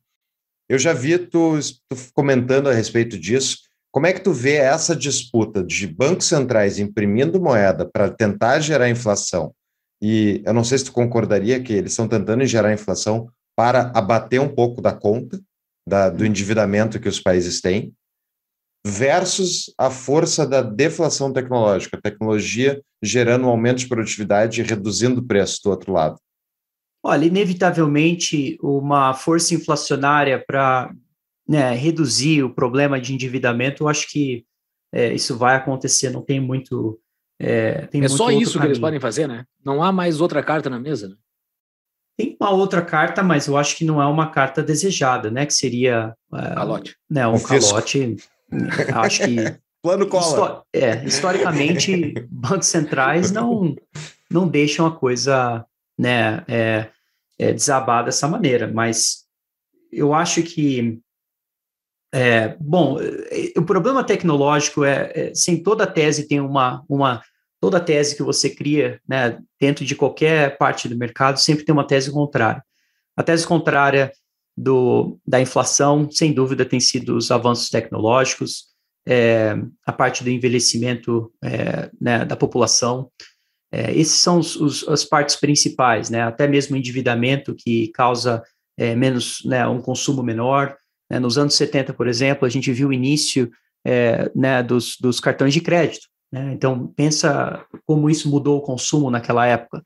Eu 0.68 0.78
já 0.78 0.94
vi 0.94 1.18
tu, 1.18 1.58
tu 1.90 1.96
comentando 2.14 2.70
a 2.70 2.74
respeito 2.74 3.18
disso. 3.18 3.58
Como 3.92 4.06
é 4.06 4.14
que 4.14 4.22
tu 4.22 4.32
vê 4.32 4.56
essa 4.56 4.96
disputa 4.96 5.64
de 5.64 5.88
bancos 5.88 6.28
centrais 6.28 6.78
imprimindo 6.78 7.42
moeda 7.42 7.90
para 7.92 8.10
tentar 8.10 8.60
gerar 8.60 8.90
inflação? 8.90 9.54
E 10.02 10.44
eu 10.46 10.54
não 10.54 10.64
sei 10.64 10.78
se 10.78 10.86
tu 10.86 10.92
concordaria 10.92 11.60
que 11.60 11.74
eles 11.74 11.92
estão 11.92 12.08
tentando 12.08 12.46
gerar 12.46 12.72
inflação 12.72 13.30
para 13.56 13.92
abater 13.96 14.40
um 14.40 14.48
pouco 14.48 14.82
da 14.82 14.94
conta 14.94 15.42
da, 15.88 16.10
do 16.10 16.26
endividamento 16.26 17.00
que 17.00 17.10
os 17.10 17.20
países 17.20 17.60
têm, 17.60 17.92
versus 18.86 19.74
a 19.78 19.90
força 19.90 20.48
da 20.48 20.62
deflação 20.62 21.32
tecnológica, 21.34 21.98
a 21.98 22.02
tecnologia 22.02 22.82
gerando 23.02 23.46
um 23.46 23.50
aumento 23.50 23.80
de 23.80 23.88
produtividade 23.88 24.62
e 24.62 24.64
reduzindo 24.64 25.20
o 25.22 25.26
preço 25.26 25.60
do 25.64 25.70
outro 25.70 25.94
lado? 25.94 26.20
Olha, 27.04 27.26
inevitavelmente, 27.26 28.58
uma 28.62 29.14
força 29.14 29.54
inflacionária 29.54 30.44
para 30.46 30.94
né, 31.48 31.72
reduzir 31.74 32.44
o 32.44 32.54
problema 32.54 33.00
de 33.00 33.14
endividamento, 33.14 33.84
eu 33.84 33.88
acho 33.88 34.08
que 34.10 34.46
é, 34.94 35.14
isso 35.14 35.38
vai 35.38 35.56
acontecer, 35.56 36.10
não 36.10 36.22
tem 36.22 36.40
muito. 36.40 37.00
É, 37.40 37.86
tem 37.88 38.00
é 38.00 38.02
muito 38.02 38.18
só 38.18 38.30
isso 38.30 38.54
caminho. 38.54 38.62
que 38.62 38.68
eles 38.68 38.80
podem 38.80 39.00
fazer, 39.00 39.28
né? 39.28 39.46
Não 39.64 39.82
há 39.82 39.92
mais 39.92 40.20
outra 40.20 40.44
carta 40.44 40.70
na 40.70 40.80
mesa, 40.80 41.10
né? 41.10 41.16
Tem 42.18 42.36
uma 42.40 42.50
outra 42.52 42.82
carta, 42.82 43.24
mas 43.24 43.48
eu 43.48 43.56
acho 43.56 43.78
que 43.78 43.86
não 43.86 44.02
é 44.02 44.06
uma 44.06 44.30
carta 44.30 44.62
desejada, 44.62 45.32
né? 45.32 45.46
Que 45.46 45.54
seria. 45.54 46.14
É, 46.34 46.54
calote. 46.54 46.98
Né, 47.10 47.26
um, 47.28 47.36
um 47.36 47.42
calote. 47.42 48.18
Acho 48.94 49.24
que. 49.24 49.36
Plano 49.82 50.08
cola. 50.08 50.66
é, 50.74 51.06
historicamente, 51.06 52.14
bancos 52.30 52.68
centrais 52.68 53.32
não, 53.32 53.74
não 54.30 54.46
deixam 54.46 54.86
a 54.86 54.94
coisa 54.94 55.66
né, 55.98 56.44
é, 56.50 56.90
é, 57.40 57.54
desabar 57.54 58.04
dessa 58.04 58.28
maneira, 58.28 58.68
mas 58.68 59.26
eu 59.92 60.14
acho 60.14 60.44
que. 60.44 61.00
É, 62.14 62.58
bom, 62.60 62.98
o 63.56 63.62
problema 63.62 64.04
tecnológico 64.04 64.84
é, 64.84 65.12
é, 65.16 65.32
sem 65.34 65.62
toda 65.62 65.88
tese 65.88 66.28
tem 66.28 66.42
uma, 66.42 66.84
uma 66.90 67.22
toda 67.62 67.80
tese 67.80 68.18
que 68.18 68.24
você 68.24 68.50
cria, 68.50 69.00
né, 69.08 69.40
dentro 69.60 69.86
de 69.86 69.96
qualquer 69.96 70.58
parte 70.58 70.90
do 70.90 70.98
mercado, 70.98 71.40
sempre 71.40 71.64
tem 71.64 71.72
uma 71.72 71.88
tese 71.88 72.12
contrária. 72.12 72.64
A 73.16 73.24
tese 73.24 73.46
contrária 73.46 74.12
do, 74.60 75.18
da 75.26 75.40
inflação, 75.40 76.12
sem 76.12 76.34
dúvida, 76.34 76.66
tem 76.66 76.82
sido 76.82 77.16
os 77.16 77.32
avanços 77.32 77.70
tecnológicos, 77.70 78.66
é, 79.08 79.56
a 79.86 79.94
parte 79.94 80.22
do 80.22 80.30
envelhecimento 80.30 81.32
é, 81.42 81.90
né, 82.00 82.26
da 82.26 82.36
população. 82.36 83.10
É, 83.72 83.98
esses 83.98 84.20
são 84.20 84.38
os, 84.38 84.58
os, 84.58 84.86
as 84.90 85.06
partes 85.06 85.38
principais, 85.38 86.10
né, 86.10 86.24
até 86.24 86.46
mesmo 86.46 86.76
o 86.76 86.78
endividamento 86.78 87.56
que 87.56 87.88
causa 87.94 88.44
é, 88.78 88.94
menos, 88.96 89.40
né, 89.46 89.66
um 89.66 89.82
consumo 89.82 90.22
menor. 90.22 90.76
Né, 91.10 91.20
nos 91.20 91.38
anos 91.38 91.54
70, 91.54 91.94
por 91.94 92.10
exemplo, 92.10 92.46
a 92.46 92.50
gente 92.50 92.70
viu 92.74 92.90
o 92.90 92.94
início 92.94 93.50
é, 93.88 94.30
né, 94.36 94.62
dos, 94.62 94.98
dos 95.00 95.22
cartões 95.22 95.54
de 95.54 95.62
crédito. 95.62 96.06
Né, 96.30 96.52
então, 96.54 96.86
pensa 96.98 97.66
como 97.86 98.10
isso 98.10 98.30
mudou 98.30 98.58
o 98.58 98.62
consumo 98.62 99.10
naquela 99.10 99.48
época. 99.48 99.82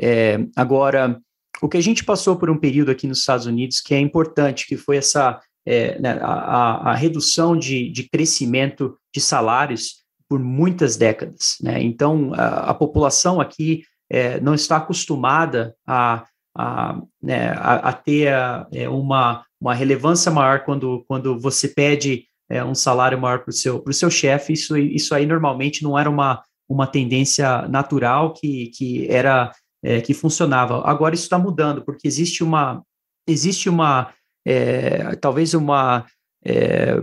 É, 0.00 0.40
agora, 0.56 1.20
o 1.60 1.68
que 1.68 1.76
a 1.76 1.82
gente 1.82 2.04
passou 2.04 2.36
por 2.36 2.50
um 2.50 2.58
período 2.58 2.90
aqui 2.90 3.06
nos 3.06 3.20
Estados 3.20 3.46
Unidos 3.46 3.80
que 3.80 3.94
é 3.94 3.98
importante, 3.98 4.66
que 4.66 4.76
foi 4.76 4.96
essa 4.96 5.40
é, 5.66 5.98
né, 6.00 6.18
a, 6.22 6.92
a, 6.92 6.94
redução 6.94 7.56
de, 7.56 7.90
de 7.90 8.08
crescimento 8.08 8.96
de 9.14 9.20
salários 9.20 10.02
por 10.28 10.40
muitas 10.40 10.96
décadas. 10.96 11.56
Né? 11.60 11.82
Então, 11.82 12.32
a, 12.34 12.70
a, 12.70 12.74
população 12.74 13.40
aqui 13.40 13.82
é, 14.10 14.40
não 14.40 14.54
está 14.54 14.78
acostumada 14.78 15.74
a, 15.86 16.24
a, 16.56 17.00
né, 17.22 17.52
a, 17.56 17.92
ter 17.92 18.32
é, 18.72 18.88
uma, 18.88 19.44
uma 19.60 19.74
relevância 19.74 20.30
maior 20.32 20.64
quando, 20.64 21.04
quando 21.06 21.38
você 21.38 21.68
pede 21.68 22.24
é, 22.48 22.64
um 22.64 22.74
salário 22.74 23.20
maior 23.20 23.40
para 23.40 23.50
o 23.50 23.54
seu, 23.54 23.84
seu 23.92 24.10
chefe. 24.10 24.54
Isso, 24.54 24.76
isso 24.76 25.14
aí 25.14 25.26
normalmente 25.26 25.82
não 25.82 25.98
era 25.98 26.08
uma, 26.08 26.42
uma 26.68 26.86
tendência 26.86 27.68
natural 27.68 28.32
que, 28.32 28.70
que 28.74 29.06
era 29.10 29.52
é, 29.82 30.00
que 30.00 30.14
funcionava. 30.14 30.82
Agora 30.84 31.14
isso 31.14 31.24
está 31.24 31.38
mudando, 31.38 31.84
porque 31.84 32.06
existe 32.06 32.42
uma 32.42 32.82
existe 33.26 33.68
uma 33.68 34.12
é, 34.46 35.14
talvez 35.16 35.54
uma 35.54 36.06
é, 36.44 36.94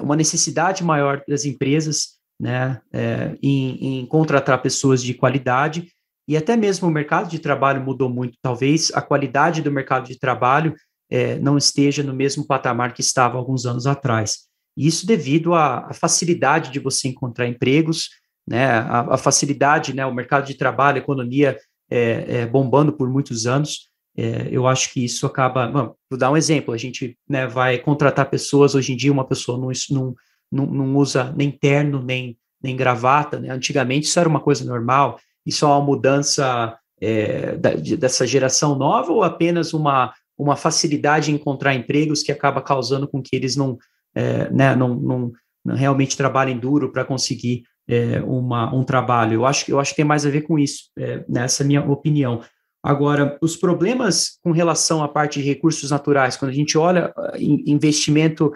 uma 0.00 0.16
necessidade 0.16 0.84
maior 0.84 1.22
das 1.26 1.44
empresas 1.44 2.18
né, 2.40 2.80
é, 2.92 3.36
em, 3.42 4.00
em 4.00 4.06
contratar 4.06 4.60
pessoas 4.62 5.02
de 5.02 5.14
qualidade 5.14 5.88
e 6.30 6.36
até 6.36 6.56
mesmo 6.56 6.86
o 6.86 6.90
mercado 6.90 7.28
de 7.28 7.38
trabalho 7.38 7.82
mudou 7.82 8.08
muito. 8.08 8.38
Talvez 8.40 8.92
a 8.94 9.02
qualidade 9.02 9.62
do 9.62 9.70
mercado 9.72 10.06
de 10.06 10.18
trabalho 10.18 10.74
é, 11.10 11.38
não 11.40 11.58
esteja 11.58 12.02
no 12.02 12.14
mesmo 12.14 12.46
patamar 12.46 12.94
que 12.94 13.00
estava 13.00 13.36
alguns 13.36 13.66
anos 13.66 13.86
atrás. 13.86 14.46
Isso 14.76 15.06
devido 15.06 15.54
à, 15.54 15.88
à 15.90 15.92
facilidade 15.92 16.70
de 16.70 16.78
você 16.78 17.08
encontrar 17.08 17.48
empregos, 17.48 18.10
né, 18.48 18.66
a, 18.66 19.14
a, 19.14 19.18
facilidade, 19.18 19.92
né, 19.92 20.06
o 20.06 20.14
mercado 20.14 20.46
de 20.46 20.54
trabalho, 20.54 20.98
a 20.98 21.00
economia 21.00 21.58
é, 21.90 22.40
é, 22.40 22.46
bombando 22.46 22.92
por 22.92 23.10
muitos 23.10 23.46
anos. 23.46 23.88
É, 24.16 24.48
eu 24.50 24.66
acho 24.66 24.92
que 24.92 25.04
isso 25.04 25.26
acaba. 25.26 25.66
Bom, 25.66 25.94
vou 26.08 26.18
dar 26.18 26.30
um 26.30 26.36
exemplo: 26.36 26.72
a 26.72 26.78
gente 26.78 27.18
né, 27.28 27.46
vai 27.46 27.78
contratar 27.78 28.30
pessoas, 28.30 28.74
hoje 28.74 28.92
em 28.92 28.96
dia, 28.96 29.12
uma 29.12 29.26
pessoa 29.26 29.58
não, 29.58 30.14
não, 30.50 30.66
não, 30.66 30.96
usa 30.96 31.34
nem 31.36 31.50
terno, 31.50 32.02
nem, 32.02 32.36
nem 32.62 32.76
gravata. 32.76 33.40
Né? 33.40 33.50
Antigamente 33.50 34.06
isso 34.06 34.18
era 34.18 34.28
uma 34.28 34.40
coisa 34.40 34.64
normal. 34.64 35.18
Isso 35.44 35.64
é 35.64 35.68
uma 35.68 35.80
mudança 35.80 36.76
é, 37.00 37.56
da, 37.56 37.74
de, 37.74 37.96
dessa 37.96 38.26
geração 38.26 38.76
nova 38.76 39.10
ou 39.10 39.22
apenas 39.22 39.72
uma, 39.72 40.12
uma 40.36 40.56
facilidade 40.56 41.30
em 41.30 41.34
encontrar 41.34 41.74
empregos 41.74 42.22
que 42.22 42.32
acaba 42.32 42.60
causando 42.60 43.08
com 43.08 43.22
que 43.22 43.34
eles 43.34 43.56
não, 43.56 43.78
é, 44.14 44.50
né, 44.50 44.76
não, 44.76 44.94
não, 44.94 45.32
não, 45.64 45.74
realmente 45.74 46.16
trabalhem 46.16 46.58
duro 46.58 46.92
para 46.92 47.04
conseguir 47.04 47.62
é, 47.90 48.22
uma, 48.22 48.72
um 48.72 48.84
trabalho? 48.84 49.34
Eu 49.34 49.46
acho, 49.46 49.68
eu 49.68 49.80
acho 49.80 49.90
que 49.90 49.96
tem 49.96 50.04
mais 50.04 50.24
a 50.24 50.30
ver 50.30 50.42
com 50.42 50.56
isso, 50.56 50.84
é, 50.96 51.24
nessa 51.28 51.64
minha 51.64 51.84
opinião. 51.84 52.40
Agora, 52.82 53.36
os 53.42 53.56
problemas 53.56 54.38
com 54.42 54.52
relação 54.52 55.02
à 55.02 55.08
parte 55.08 55.42
de 55.42 55.46
recursos 55.46 55.90
naturais, 55.90 56.36
quando 56.36 56.52
a 56.52 56.54
gente 56.54 56.78
olha 56.78 57.12
ah, 57.16 57.32
investimento, 57.38 58.52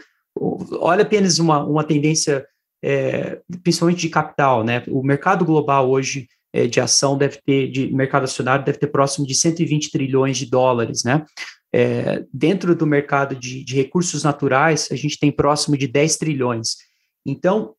olha 0.80 1.02
apenas 1.02 1.38
uma, 1.38 1.62
uma 1.64 1.84
tendência, 1.84 2.46
é, 2.82 3.40
principalmente 3.62 4.00
de 4.00 4.08
capital, 4.08 4.64
né? 4.64 4.82
O 4.88 5.02
mercado 5.02 5.44
global 5.44 5.90
hoje 5.90 6.28
é, 6.54 6.66
de 6.66 6.80
ação 6.80 7.18
deve 7.18 7.38
ter, 7.44 7.70
de 7.70 7.92
mercado 7.92 8.24
acionário 8.24 8.64
deve 8.64 8.78
ter 8.78 8.86
próximo 8.86 9.26
de 9.26 9.34
120 9.34 9.90
trilhões 9.90 10.38
de 10.38 10.46
dólares, 10.46 11.04
né? 11.04 11.24
É, 11.72 12.24
dentro 12.32 12.74
do 12.74 12.86
mercado 12.86 13.34
de, 13.34 13.64
de, 13.64 13.74
recursos 13.74 14.22
naturais, 14.22 14.88
a 14.92 14.94
gente 14.94 15.18
tem 15.18 15.32
próximo 15.32 15.76
de 15.76 15.88
10 15.88 16.16
trilhões. 16.16 16.76
Então, 17.26 17.74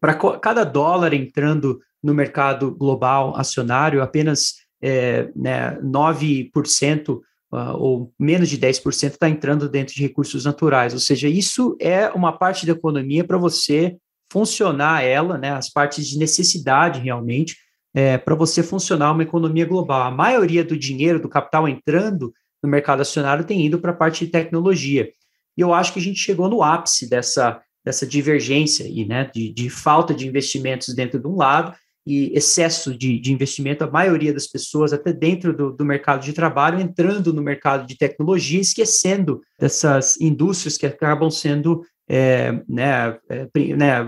para 0.00 0.14
cada 0.38 0.64
dólar 0.64 1.12
entrando 1.12 1.80
no 2.02 2.14
mercado 2.14 2.74
global 2.74 3.36
acionário, 3.36 4.02
apenas 4.02 4.54
é, 4.80 5.30
né, 5.34 5.78
9% 5.82 7.20
uh, 7.52 7.76
ou 7.76 8.12
menos 8.18 8.48
de 8.48 8.58
10% 8.58 9.10
está 9.10 9.28
entrando 9.28 9.68
dentro 9.68 9.94
de 9.94 10.02
recursos 10.02 10.44
naturais. 10.44 10.92
Ou 10.92 11.00
seja, 11.00 11.28
isso 11.28 11.76
é 11.80 12.08
uma 12.10 12.32
parte 12.32 12.66
da 12.66 12.72
economia 12.72 13.24
para 13.24 13.38
você 13.38 13.96
funcionar 14.30 15.02
ela, 15.02 15.38
né, 15.38 15.50
as 15.50 15.70
partes 15.70 16.06
de 16.06 16.18
necessidade 16.18 17.00
realmente, 17.00 17.56
é, 17.94 18.18
para 18.18 18.34
você 18.34 18.62
funcionar 18.62 19.12
uma 19.12 19.22
economia 19.22 19.64
global. 19.64 20.02
A 20.02 20.10
maioria 20.10 20.62
do 20.62 20.76
dinheiro, 20.76 21.20
do 21.20 21.28
capital 21.28 21.68
entrando 21.68 22.32
no 22.62 22.68
mercado 22.68 23.00
acionário 23.00 23.44
tem 23.44 23.64
ido 23.64 23.78
para 23.78 23.92
a 23.92 23.96
parte 23.96 24.24
de 24.24 24.30
tecnologia. 24.30 25.10
E 25.56 25.60
eu 25.60 25.72
acho 25.72 25.92
que 25.92 25.98
a 25.98 26.02
gente 26.02 26.20
chegou 26.20 26.48
no 26.48 26.62
ápice 26.62 27.08
dessa, 27.08 27.60
dessa 27.84 28.06
divergência 28.06 28.84
aí, 28.84 29.06
né, 29.06 29.30
de, 29.32 29.52
de 29.52 29.70
falta 29.70 30.14
de 30.14 30.26
investimentos 30.26 30.94
dentro 30.94 31.18
de 31.18 31.26
um 31.26 31.36
lado 31.36 31.74
e 32.08 32.32
excesso 32.34 32.96
de, 32.96 33.18
de 33.18 33.32
investimento, 33.34 33.84
a 33.84 33.90
maioria 33.90 34.32
das 34.32 34.46
pessoas, 34.46 34.94
até 34.94 35.12
dentro 35.12 35.54
do, 35.54 35.70
do, 35.70 35.84
mercado 35.84 36.24
de 36.24 36.32
trabalho, 36.32 36.80
entrando 36.80 37.34
no 37.34 37.42
mercado 37.42 37.86
de 37.86 37.98
tecnologia, 37.98 38.60
esquecendo 38.60 39.42
dessas 39.60 40.18
indústrias 40.18 40.78
que 40.78 40.86
acabam 40.86 41.30
sendo 41.30 41.82
é, 42.08 42.52
né, 42.66 43.18
é, 43.28 43.48
né, 43.76 43.98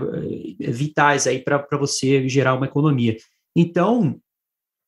vitais 0.59 1.27
aí 1.27 1.43
para 1.43 1.77
você 1.77 2.27
gerar 2.27 2.55
uma 2.55 2.65
economia. 2.65 3.15
Então, 3.55 4.19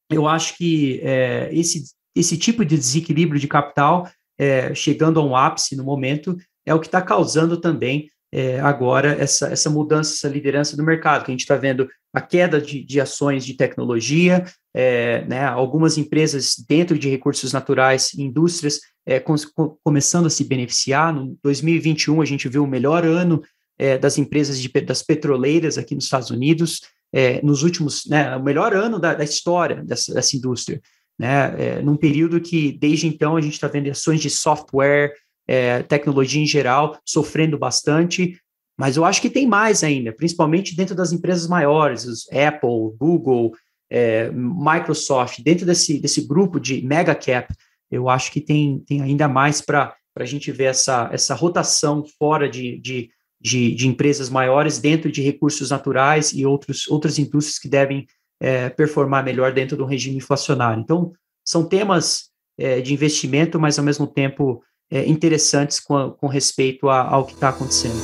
eu 0.10 0.28
acho 0.28 0.58
que 0.58 1.00
é, 1.04 1.50
esse, 1.54 1.84
esse 2.16 2.36
tipo 2.36 2.66
de 2.66 2.76
desequilíbrio 2.76 3.40
de 3.40 3.48
capital, 3.48 4.10
é, 4.40 4.74
chegando 4.74 5.20
a 5.20 5.24
um 5.24 5.36
ápice 5.36 5.76
no 5.76 5.84
momento, 5.84 6.36
é 6.66 6.74
o 6.74 6.80
que 6.80 6.88
está 6.88 7.02
causando 7.02 7.62
também 7.62 8.10
é, 8.36 8.60
agora 8.60 9.16
essa, 9.20 9.50
essa 9.50 9.70
mudança, 9.70 10.16
essa 10.16 10.28
liderança 10.28 10.76
do 10.76 10.84
mercado, 10.84 11.24
que 11.24 11.30
a 11.30 11.34
gente 11.34 11.42
está 11.42 11.56
vendo 11.56 11.88
a 12.12 12.20
queda 12.20 12.60
de, 12.60 12.84
de 12.84 13.00
ações 13.00 13.46
de 13.46 13.54
tecnologia, 13.54 14.44
é, 14.74 15.24
né, 15.26 15.46
algumas 15.46 16.00
empresas 16.00 16.56
dentro 16.68 16.98
de 16.98 17.08
recursos 17.08 17.54
naturais, 17.54 18.12
indústrias, 18.16 18.80
é, 19.06 19.20
com, 19.20 19.36
com, 19.56 19.78
começando 19.84 20.26
a 20.26 20.32
se 20.32 20.44
beneficiar. 20.44 21.14
No 21.14 21.38
2021, 21.44 22.24
a 22.24 22.26
gente 22.26 22.50
viu 22.50 22.64
o 22.64 22.68
melhor 22.68 23.06
ano 23.06 23.40
é, 23.78 24.00
das 24.00 24.18
empresas 24.18 24.60
de, 24.60 24.68
das 24.82 25.04
petroleiras 25.04 25.78
aqui 25.78 25.94
nos 25.94 26.06
Estados 26.06 26.32
Unidos, 26.32 26.82
é, 27.14 27.40
nos 27.44 27.62
últimos, 27.62 28.08
né, 28.08 28.36
o 28.36 28.42
melhor 28.42 28.74
ano 28.74 28.98
da, 28.98 29.14
da 29.14 29.24
história 29.24 29.84
dessa, 29.84 30.12
dessa 30.12 30.36
indústria, 30.36 30.82
né, 31.20 31.54
é, 31.60 31.82
num 31.84 31.96
período 31.96 32.42
que, 32.42 32.72
desde 32.72 33.06
então, 33.06 33.38
a 33.38 33.42
gente 33.42 33.54
está 33.54 33.68
vendo 33.68 33.92
ações 33.92 34.22
de 34.22 34.32
software, 34.32 35.14
é, 35.48 35.84
tecnologia 35.84 36.42
em 36.42 36.46
geral, 36.46 36.98
sofrendo 37.06 37.58
bastante, 37.58 38.38
mas 38.78 38.98
eu 38.98 39.06
acho 39.06 39.22
que 39.22 39.30
tem 39.30 39.46
mais 39.46 39.84
ainda, 39.84 40.12
principalmente 40.12 40.76
dentro 40.76 40.96
das 40.96 41.12
empresas 41.12 41.48
maiores, 41.48 42.06
os 42.06 42.28
Apple, 42.32 42.96
Google, 42.98 43.54
é, 43.90 44.32
Microsoft, 44.32 45.42
dentro 45.42 45.66
desse, 45.66 46.00
desse 46.00 46.26
grupo 46.28 46.60
de 46.60 46.82
mega 46.86 47.14
cap, 47.14 47.54
eu 47.92 48.10
acho 48.10 48.32
que 48.32 48.42
tem, 48.42 48.80
tem 48.80 49.02
ainda 49.02 49.28
mais 49.28 49.62
para 49.62 49.96
a 50.18 50.26
gente 50.26 50.52
ver 50.52 50.66
essa, 50.66 51.10
essa 51.12 51.36
rotação 51.36 52.04
fora 52.18 52.50
de, 52.50 52.80
de 52.80 53.10
de, 53.44 53.76
de, 53.76 53.90
empresas 53.90 54.30
maiores 54.30 54.80
dentro 54.80 55.12
de 55.12 55.22
recursos 55.22 55.70
naturais 55.70 56.32
e 56.32 56.46
outros, 56.46 56.88
outras 56.88 57.20
indústrias 57.20 57.60
que 57.60 57.68
devem 57.68 58.08
é, 58.40 58.70
performar 58.70 59.24
melhor 59.24 59.52
dentro 59.54 59.76
do 59.76 59.86
regime 59.86 60.16
inflacionário. 60.16 60.82
Então, 60.82 61.12
são 61.46 61.68
temas 61.68 62.30
é, 62.58 62.80
de 62.80 62.94
investimento, 62.94 63.60
mas 63.60 63.78
ao 63.78 63.84
mesmo 63.84 64.08
tempo 64.08 64.64
é, 64.94 65.10
interessantes 65.10 65.80
com, 65.80 66.12
com 66.12 66.28
respeito 66.28 66.88
a, 66.88 67.02
ao 67.02 67.26
que 67.26 67.34
está 67.34 67.50
acontecendo. 67.50 68.00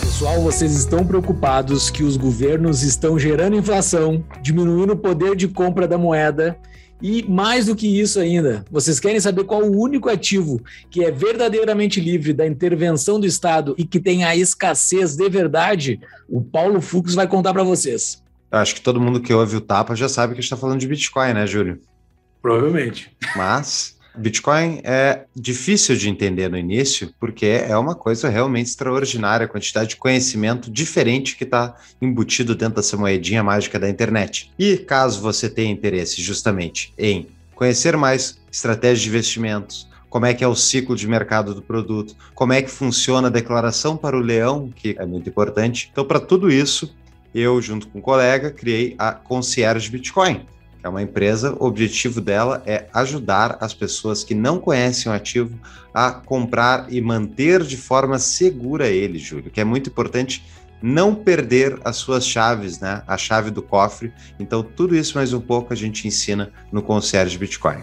Pessoal, 0.00 0.40
vocês 0.40 0.74
estão 0.74 1.06
preocupados 1.06 1.90
que 1.90 2.02
os 2.02 2.16
governos 2.16 2.82
estão 2.82 3.18
gerando 3.18 3.56
inflação, 3.56 4.24
diminuindo 4.40 4.94
o 4.94 4.96
poder 4.96 5.36
de 5.36 5.46
compra 5.46 5.86
da 5.86 5.98
moeda 5.98 6.58
e 7.02 7.22
mais 7.28 7.66
do 7.66 7.76
que 7.76 8.00
isso 8.00 8.18
ainda, 8.18 8.64
vocês 8.70 8.98
querem 8.98 9.20
saber 9.20 9.44
qual 9.44 9.62
o 9.62 9.78
único 9.78 10.08
ativo 10.08 10.62
que 10.88 11.04
é 11.04 11.10
verdadeiramente 11.10 12.00
livre 12.00 12.32
da 12.32 12.46
intervenção 12.46 13.20
do 13.20 13.26
Estado 13.26 13.74
e 13.76 13.84
que 13.84 14.00
tem 14.00 14.24
a 14.24 14.34
escassez 14.34 15.16
de 15.16 15.28
verdade? 15.28 16.00
O 16.26 16.40
Paulo 16.40 16.80
Fux 16.80 17.14
vai 17.14 17.26
contar 17.26 17.52
para 17.52 17.64
vocês. 17.64 18.22
Acho 18.50 18.76
que 18.76 18.80
todo 18.80 19.00
mundo 19.00 19.20
que 19.20 19.34
ouve 19.34 19.56
o 19.56 19.60
Tapa 19.60 19.94
já 19.94 20.08
sabe 20.08 20.32
que 20.32 20.38
a 20.38 20.40
gente 20.40 20.44
está 20.44 20.56
falando 20.56 20.80
de 20.80 20.86
Bitcoin, 20.86 21.34
né, 21.34 21.46
Júlio? 21.46 21.80
Provavelmente. 22.40 23.10
Mas 23.36 23.93
Bitcoin 24.16 24.80
é 24.84 25.24
difícil 25.34 25.96
de 25.96 26.08
entender 26.08 26.48
no 26.48 26.56
início, 26.56 27.12
porque 27.18 27.46
é 27.46 27.76
uma 27.76 27.94
coisa 27.94 28.28
realmente 28.28 28.68
extraordinária, 28.68 29.46
a 29.46 29.48
quantidade 29.48 29.90
de 29.90 29.96
conhecimento 29.96 30.70
diferente 30.70 31.36
que 31.36 31.44
está 31.44 31.74
embutido 32.00 32.54
dentro 32.54 32.76
dessa 32.76 32.96
moedinha 32.96 33.42
mágica 33.42 33.78
da 33.78 33.90
internet. 33.90 34.52
E 34.58 34.76
caso 34.76 35.20
você 35.20 35.48
tenha 35.48 35.72
interesse 35.72 36.22
justamente 36.22 36.94
em 36.96 37.26
conhecer 37.54 37.96
mais 37.96 38.38
estratégias 38.52 39.00
de 39.00 39.08
investimentos, 39.08 39.88
como 40.08 40.26
é 40.26 40.32
que 40.32 40.44
é 40.44 40.48
o 40.48 40.54
ciclo 40.54 40.94
de 40.94 41.08
mercado 41.08 41.52
do 41.52 41.62
produto, 41.62 42.14
como 42.36 42.52
é 42.52 42.62
que 42.62 42.70
funciona 42.70 43.26
a 43.26 43.30
declaração 43.30 43.96
para 43.96 44.16
o 44.16 44.20
leão, 44.20 44.70
que 44.74 44.94
é 44.96 45.04
muito 45.04 45.28
importante. 45.28 45.88
Então, 45.90 46.04
para 46.04 46.20
tudo 46.20 46.52
isso, 46.52 46.94
eu, 47.34 47.60
junto 47.60 47.88
com 47.88 47.98
um 47.98 48.02
colega, 48.02 48.52
criei 48.52 48.94
a 48.96 49.10
Concierge 49.10 49.90
Bitcoin 49.90 50.46
é 50.84 50.88
uma 50.88 51.02
empresa, 51.02 51.56
o 51.58 51.64
objetivo 51.64 52.20
dela 52.20 52.62
é 52.66 52.86
ajudar 52.92 53.56
as 53.60 53.72
pessoas 53.72 54.22
que 54.22 54.34
não 54.34 54.58
conhecem 54.58 55.10
o 55.10 55.14
ativo 55.14 55.58
a 55.94 56.12
comprar 56.12 56.92
e 56.92 57.00
manter 57.00 57.62
de 57.62 57.76
forma 57.76 58.18
segura 58.18 58.88
ele, 58.88 59.18
Júlio, 59.18 59.50
que 59.50 59.60
é 59.60 59.64
muito 59.64 59.88
importante 59.88 60.44
não 60.82 61.14
perder 61.14 61.80
as 61.82 61.96
suas 61.96 62.26
chaves, 62.26 62.80
né? 62.80 63.02
A 63.06 63.16
chave 63.16 63.50
do 63.50 63.62
cofre. 63.62 64.12
Então, 64.38 64.62
tudo 64.62 64.94
isso 64.94 65.16
mais 65.16 65.32
um 65.32 65.40
pouco 65.40 65.72
a 65.72 65.76
gente 65.76 66.06
ensina 66.06 66.52
no 66.70 66.82
Concierge 66.82 67.38
Bitcoin. 67.38 67.78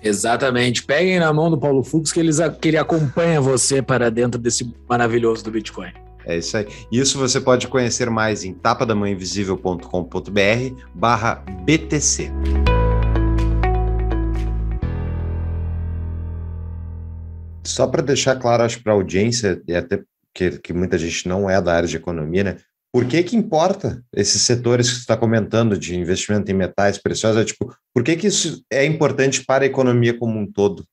Exatamente. 0.00 0.84
Peguem 0.84 1.18
na 1.18 1.32
mão 1.32 1.50
do 1.50 1.58
Paulo 1.58 1.82
Fux 1.82 2.12
que, 2.12 2.20
eles, 2.20 2.38
que 2.60 2.68
ele 2.68 2.78
acompanha 2.78 3.40
você 3.40 3.82
para 3.82 4.10
dentro 4.10 4.40
desse 4.40 4.72
maravilhoso 4.88 5.42
do 5.42 5.50
Bitcoin. 5.50 6.03
É 6.26 6.38
isso 6.38 6.56
aí. 6.56 6.66
Isso 6.90 7.18
você 7.18 7.40
pode 7.40 7.68
conhecer 7.68 8.10
mais 8.10 8.44
em 8.44 8.54
tapadamãoinvisível.com.br 8.54 10.82
barra 10.94 11.44
BTC. 11.64 12.30
Só 17.66 17.86
para 17.86 18.02
deixar 18.02 18.36
claro, 18.36 18.62
acho 18.62 18.82
para 18.82 18.92
a 18.92 18.96
audiência, 18.96 19.62
e 19.66 19.74
até 19.74 20.02
que, 20.34 20.58
que 20.58 20.72
muita 20.72 20.98
gente 20.98 21.28
não 21.28 21.48
é 21.48 21.60
da 21.60 21.74
área 21.74 21.88
de 21.88 21.96
economia, 21.96 22.44
né? 22.44 22.56
por 22.94 23.08
que 23.08 23.24
que 23.24 23.34
importa 23.34 24.00
esses 24.14 24.42
setores 24.42 24.88
que 24.88 24.94
você 24.94 25.00
está 25.00 25.16
comentando 25.16 25.76
de 25.76 25.96
investimento 25.96 26.48
em 26.48 26.54
metais 26.54 26.96
preciosos? 26.96 27.42
É, 27.42 27.44
tipo, 27.44 27.74
por 27.92 28.04
que 28.04 28.14
que 28.14 28.28
isso 28.28 28.62
é 28.70 28.84
importante 28.84 29.44
para 29.44 29.64
a 29.64 29.66
economia 29.66 30.16
como 30.16 30.38
um 30.38 30.46
todo? 30.46 30.86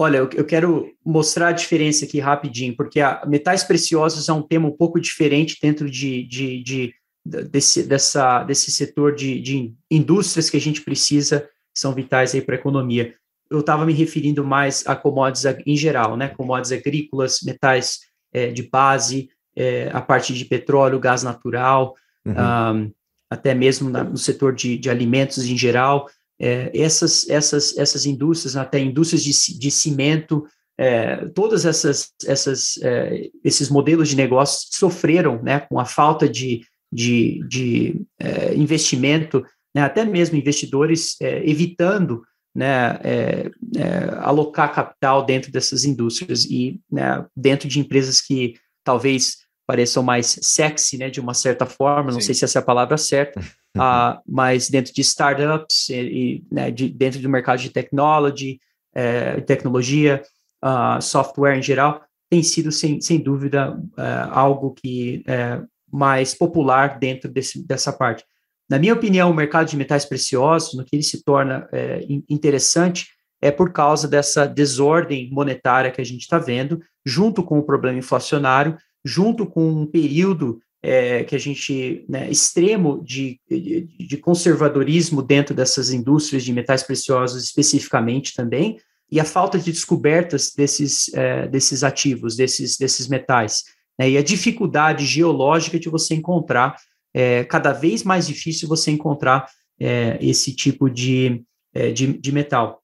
Olha, 0.00 0.16
eu, 0.34 0.46
quero 0.46 0.90
mostrar 1.04 1.48
a 1.48 1.52
diferença 1.52 2.06
aqui 2.06 2.18
rapidinho, 2.20 2.74
porque 2.74 3.00
a, 3.02 3.22
metais 3.26 3.62
preciosos 3.62 4.30
é 4.30 4.32
um 4.32 4.40
tema 4.40 4.66
um 4.66 4.74
pouco 4.74 4.98
diferente 4.98 5.58
dentro 5.60 5.90
de, 5.90 6.22
de, 6.22 6.62
de 6.62 6.94
desse, 7.22 7.82
dessa, 7.82 8.42
desse 8.42 8.72
setor 8.72 9.14
de, 9.14 9.38
de 9.42 9.74
indústrias 9.90 10.48
que 10.48 10.56
a 10.56 10.60
gente 10.60 10.80
precisa, 10.80 11.40
que 11.42 11.78
são 11.78 11.92
vitais 11.92 12.34
aí 12.34 12.40
para 12.40 12.54
a 12.54 12.58
economia. 12.58 13.14
Eu 13.50 13.60
estava 13.60 13.84
me 13.84 13.92
referindo 13.92 14.42
mais 14.42 14.86
a 14.86 14.96
commodities 14.96 15.44
em 15.66 15.76
geral, 15.76 16.16
né? 16.16 16.28
Commodities 16.28 16.72
agrícolas, 16.72 17.40
metais 17.44 17.98
eh, 18.32 18.50
de 18.52 18.62
base, 18.62 19.28
eh, 19.54 19.90
a 19.92 20.00
parte 20.00 20.32
de 20.32 20.46
petróleo, 20.46 20.98
gás 20.98 21.22
natural, 21.22 21.94
Uhum. 22.24 22.34
ah, 22.38 22.86
até 23.28 23.54
mesmo 23.54 23.90
na- 23.90 24.04
no 24.04 24.16
setor 24.16 24.54
de, 24.54 24.78
de 24.78 24.88
alimentos 24.88 25.44
em 25.44 25.58
geral. 25.58 26.08
É, 26.40 26.70
essas, 26.74 27.28
essas, 27.28 27.76
essas 27.76 28.06
indústrias, 28.06 28.56
até 28.56 28.80
indústrias 28.80 29.22
de, 29.22 29.58
de 29.58 29.70
cimento, 29.70 30.46
é, 30.78 31.26
todas 31.34 31.66
essas, 31.66 32.08
essas, 32.24 32.78
é, 32.82 33.28
esses 33.44 33.68
modelos 33.68 34.08
de 34.08 34.16
negócio 34.16 34.66
sofreram 34.70 35.42
né, 35.42 35.60
com 35.60 35.78
a 35.78 35.84
falta 35.84 36.26
de, 36.26 36.62
de, 36.90 37.46
de 37.46 38.02
é, 38.18 38.54
investimento, 38.54 39.44
né, 39.74 39.82
até 39.82 40.04
mesmo 40.06 40.38
investidores 40.38 41.16
é, 41.20 41.46
evitando 41.48 42.22
né, 42.54 42.98
é, 43.04 43.50
é, 43.76 44.14
alocar 44.20 44.74
capital 44.74 45.24
dentro 45.24 45.52
dessas 45.52 45.84
indústrias 45.84 46.44
e 46.46 46.80
né, 46.90 47.26
dentro 47.36 47.68
de 47.68 47.78
empresas 47.78 48.20
que 48.20 48.54
talvez 48.82 49.38
pareçam 49.66 50.02
mais 50.02 50.38
sexy, 50.42 50.98
né, 50.98 51.10
de 51.10 51.20
uma 51.20 51.34
certa 51.34 51.64
forma, 51.64 52.10
não 52.10 52.20
Sim. 52.20 52.26
sei 52.26 52.34
se 52.34 52.44
essa 52.44 52.58
é 52.58 52.60
a 52.62 52.64
palavra 52.64 52.96
certa, 52.96 53.40
ah, 53.76 54.20
mas 54.26 54.68
dentro 54.68 54.92
de 54.92 55.00
startups 55.00 55.88
e, 55.88 55.94
e, 55.94 56.44
né, 56.50 56.70
de, 56.70 56.88
dentro 56.88 57.20
do 57.20 57.28
mercado 57.28 57.60
de 57.60 57.70
technology, 57.70 58.60
eh, 58.94 59.40
tecnologia, 59.42 60.22
ah, 60.60 61.00
software 61.00 61.56
em 61.56 61.62
geral, 61.62 62.02
tem 62.28 62.42
sido 62.42 62.70
sem, 62.72 63.00
sem 63.00 63.18
dúvida 63.20 63.80
eh, 63.96 64.28
algo 64.30 64.72
que 64.72 65.22
é 65.26 65.60
mais 65.92 66.34
popular 66.34 66.98
dentro 66.98 67.30
desse, 67.30 67.66
dessa 67.66 67.92
parte. 67.92 68.24
Na 68.68 68.78
minha 68.78 68.94
opinião, 68.94 69.30
o 69.30 69.34
mercado 69.34 69.68
de 69.68 69.76
metais 69.76 70.04
preciosos, 70.04 70.74
no 70.74 70.84
que 70.84 70.94
ele 70.94 71.02
se 71.02 71.24
torna 71.24 71.68
in- 72.08 72.22
interessante, 72.28 73.08
é 73.42 73.50
por 73.50 73.72
causa 73.72 74.06
dessa 74.06 74.46
desordem 74.46 75.28
monetária 75.32 75.90
que 75.90 76.00
a 76.00 76.04
gente 76.04 76.20
está 76.20 76.38
vendo, 76.38 76.80
junto 77.04 77.42
com 77.42 77.58
o 77.58 77.64
problema 77.64 77.98
inflacionário, 77.98 78.76
junto 79.04 79.46
com 79.46 79.68
um 79.68 79.86
período 79.86 80.60
é, 80.82 81.24
que 81.24 81.36
a 81.36 81.38
gente, 81.38 82.04
né, 82.08 82.30
extremo 82.30 83.02
de, 83.04 83.38
de, 83.48 84.16
conservadorismo 84.16 85.22
dentro 85.22 85.54
dessas 85.54 85.90
indústrias 85.90 86.42
de 86.42 86.52
metais 86.52 86.82
preciosos 86.82 87.42
especificamente 87.44 88.34
também, 88.34 88.78
e 89.12 89.20
a 89.20 89.24
falta 89.24 89.58
de 89.58 89.72
descobertas 89.72 90.52
desses, 90.56 91.12
é, 91.14 91.48
desses 91.48 91.84
ativos, 91.84 92.36
desses, 92.36 92.78
desses 92.78 93.08
metais, 93.08 93.64
né, 93.98 94.10
e 94.10 94.16
a 94.16 94.22
dificuldade 94.22 95.04
geológica 95.04 95.78
de 95.78 95.88
você 95.88 96.14
encontrar, 96.14 96.76
é, 97.12 97.44
cada 97.44 97.72
vez 97.72 98.02
mais 98.02 98.26
difícil 98.26 98.68
você 98.68 98.90
encontrar 98.90 99.48
é, 99.78 100.18
esse 100.20 100.54
tipo 100.54 100.88
de, 100.88 101.42
é, 101.74 101.90
de, 101.90 102.18
de 102.18 102.32
metal. 102.32 102.82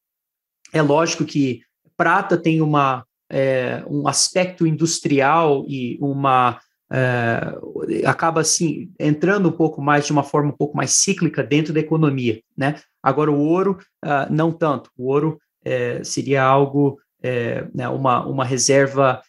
É 0.73 0.83
lógico 0.83 1.25
que 1.25 1.63
prata 1.97 2.37
tem 2.37 2.61
uma, 2.61 3.07
é, 3.31 3.83
um 3.89 4.07
aspecto 4.07 4.67
industrial 4.67 5.65
e 5.67 5.97
uma 6.01 6.61
é, 6.93 7.53
acaba 8.05 8.41
assim 8.41 8.93
entrando 8.99 9.49
um 9.49 9.53
pouco 9.53 9.83
mais 9.83 10.07
de 10.07 10.13
uma 10.13 10.23
forma 10.23 10.51
um 10.51 10.57
pouco 10.57 10.77
mais 10.77 10.93
cíclica 10.93 11.43
dentro 11.43 11.73
da 11.73 11.81
economia, 11.81 12.41
né? 12.57 12.77
Agora 13.03 13.31
o 13.31 13.39
ouro 13.39 13.79
ah, 14.03 14.29
não 14.31 14.53
tanto. 14.53 14.91
O 14.97 15.09
ouro 15.09 15.39
é, 15.65 16.03
seria 16.05 16.45
algo 16.45 16.99
é, 17.23 17.67
né, 17.75 17.89
uma, 17.89 18.25
uma 18.25 18.45
reserva 18.45 19.21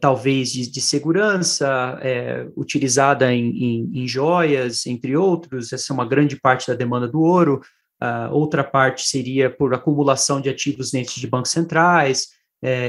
talvez 0.00 0.50
de, 0.50 0.68
de 0.68 0.80
segurança 0.80 1.96
utilizada 2.56 3.32
em, 3.32 3.50
em, 3.50 4.02
em 4.02 4.08
joias, 4.08 4.84
entre 4.84 5.16
outros. 5.16 5.72
Essa 5.72 5.92
é 5.92 5.94
uma 5.94 6.04
grande 6.04 6.34
parte 6.34 6.66
da 6.66 6.74
demanda 6.74 7.06
do 7.06 7.20
ouro. 7.20 7.60
Uh, 8.02 8.34
outra 8.34 8.64
parte 8.64 9.06
seria 9.06 9.48
por 9.48 9.72
acumulação 9.72 10.40
de 10.40 10.48
ativos 10.48 10.90
dentro 10.90 11.14
de 11.14 11.26
bancos 11.26 11.52
centrais, 11.52 12.30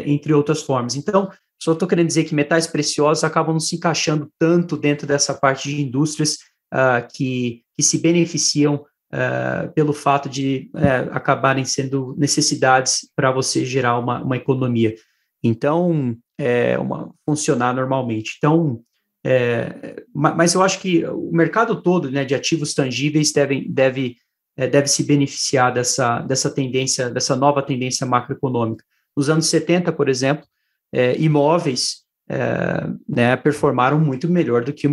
entre 0.05 0.33
outras 0.33 0.63
formas. 0.63 0.95
Então, 0.95 1.29
só 1.61 1.73
estou 1.73 1.87
querendo 1.87 2.07
dizer 2.07 2.23
que 2.23 2.33
metais 2.33 2.65
preciosos 2.65 3.23
acabam 3.23 3.53
não 3.53 3.59
se 3.59 3.75
encaixando 3.75 4.31
tanto 4.39 4.75
dentro 4.75 5.05
dessa 5.05 5.33
parte 5.33 5.69
de 5.69 5.81
indústrias 5.81 6.37
uh, 6.73 7.07
que, 7.13 7.63
que 7.75 7.83
se 7.83 7.99
beneficiam 7.99 8.85
uh, 9.13 9.71
pelo 9.73 9.93
fato 9.93 10.27
de 10.27 10.71
acabarem 11.11 11.65
sendo 11.65 12.15
necessidades 12.17 13.09
para 13.15 13.31
você 13.31 13.63
gerar 13.65 13.99
uma, 13.99 14.23
uma 14.23 14.37
economia. 14.37 14.95
Então, 15.43 16.15
é, 16.39 16.77
uma, 16.77 17.13
funcionar 17.25 17.73
normalmente. 17.73 18.35
Então, 18.37 18.81
é, 19.23 20.03
mas 20.13 20.55
eu 20.55 20.63
acho 20.63 20.79
que 20.79 21.05
o 21.05 21.31
mercado 21.31 21.81
todo 21.81 22.09
né, 22.09 22.25
de 22.25 22.33
ativos 22.33 22.73
tangíveis 22.73 23.31
deve, 23.31 23.67
deve 23.69 24.17
é, 24.57 24.67
deve 24.67 24.87
se 24.87 25.03
beneficiar 25.03 25.73
dessa, 25.73 26.19
dessa 26.19 26.49
tendência, 26.49 27.09
dessa 27.09 27.35
nova 27.35 27.61
tendência 27.61 28.05
macroeconômica. 28.05 28.83
Nos 29.15 29.29
anos 29.29 29.47
70, 29.47 29.91
por 29.91 30.09
exemplo, 30.09 30.45
é, 30.93 31.17
imóveis 31.19 32.01
é, 32.29 32.87
né, 33.07 33.35
performaram 33.35 33.99
muito 33.99 34.29
melhor 34.29 34.63
do 34.63 34.71
que, 34.71 34.87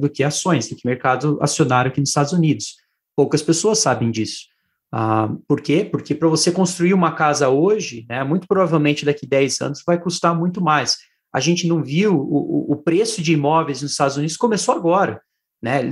do 0.00 0.10
que 0.10 0.24
ações, 0.24 0.68
do 0.68 0.76
que 0.76 0.86
mercado 0.86 1.38
acionário 1.40 1.90
aqui 1.90 2.00
nos 2.00 2.10
Estados 2.10 2.32
Unidos. 2.32 2.76
Poucas 3.14 3.42
pessoas 3.42 3.78
sabem 3.78 4.10
disso. 4.10 4.50
Ah, 4.92 5.30
por 5.46 5.60
quê? 5.60 5.84
Porque 5.84 6.14
para 6.14 6.28
você 6.28 6.50
construir 6.50 6.94
uma 6.94 7.12
casa 7.12 7.48
hoje, 7.48 8.04
né, 8.08 8.24
muito 8.24 8.48
provavelmente 8.48 9.04
daqui 9.04 9.24
a 9.24 9.28
10 9.28 9.60
anos 9.60 9.82
vai 9.86 10.00
custar 10.00 10.36
muito 10.36 10.60
mais. 10.60 10.98
A 11.32 11.38
gente 11.38 11.66
não 11.68 11.82
viu 11.82 12.16
o, 12.16 12.72
o 12.72 12.76
preço 12.76 13.22
de 13.22 13.32
imóveis 13.32 13.82
nos 13.82 13.92
Estados 13.92 14.16
Unidos 14.16 14.36
começou 14.36 14.74
agora. 14.74 15.22
Né? 15.62 15.82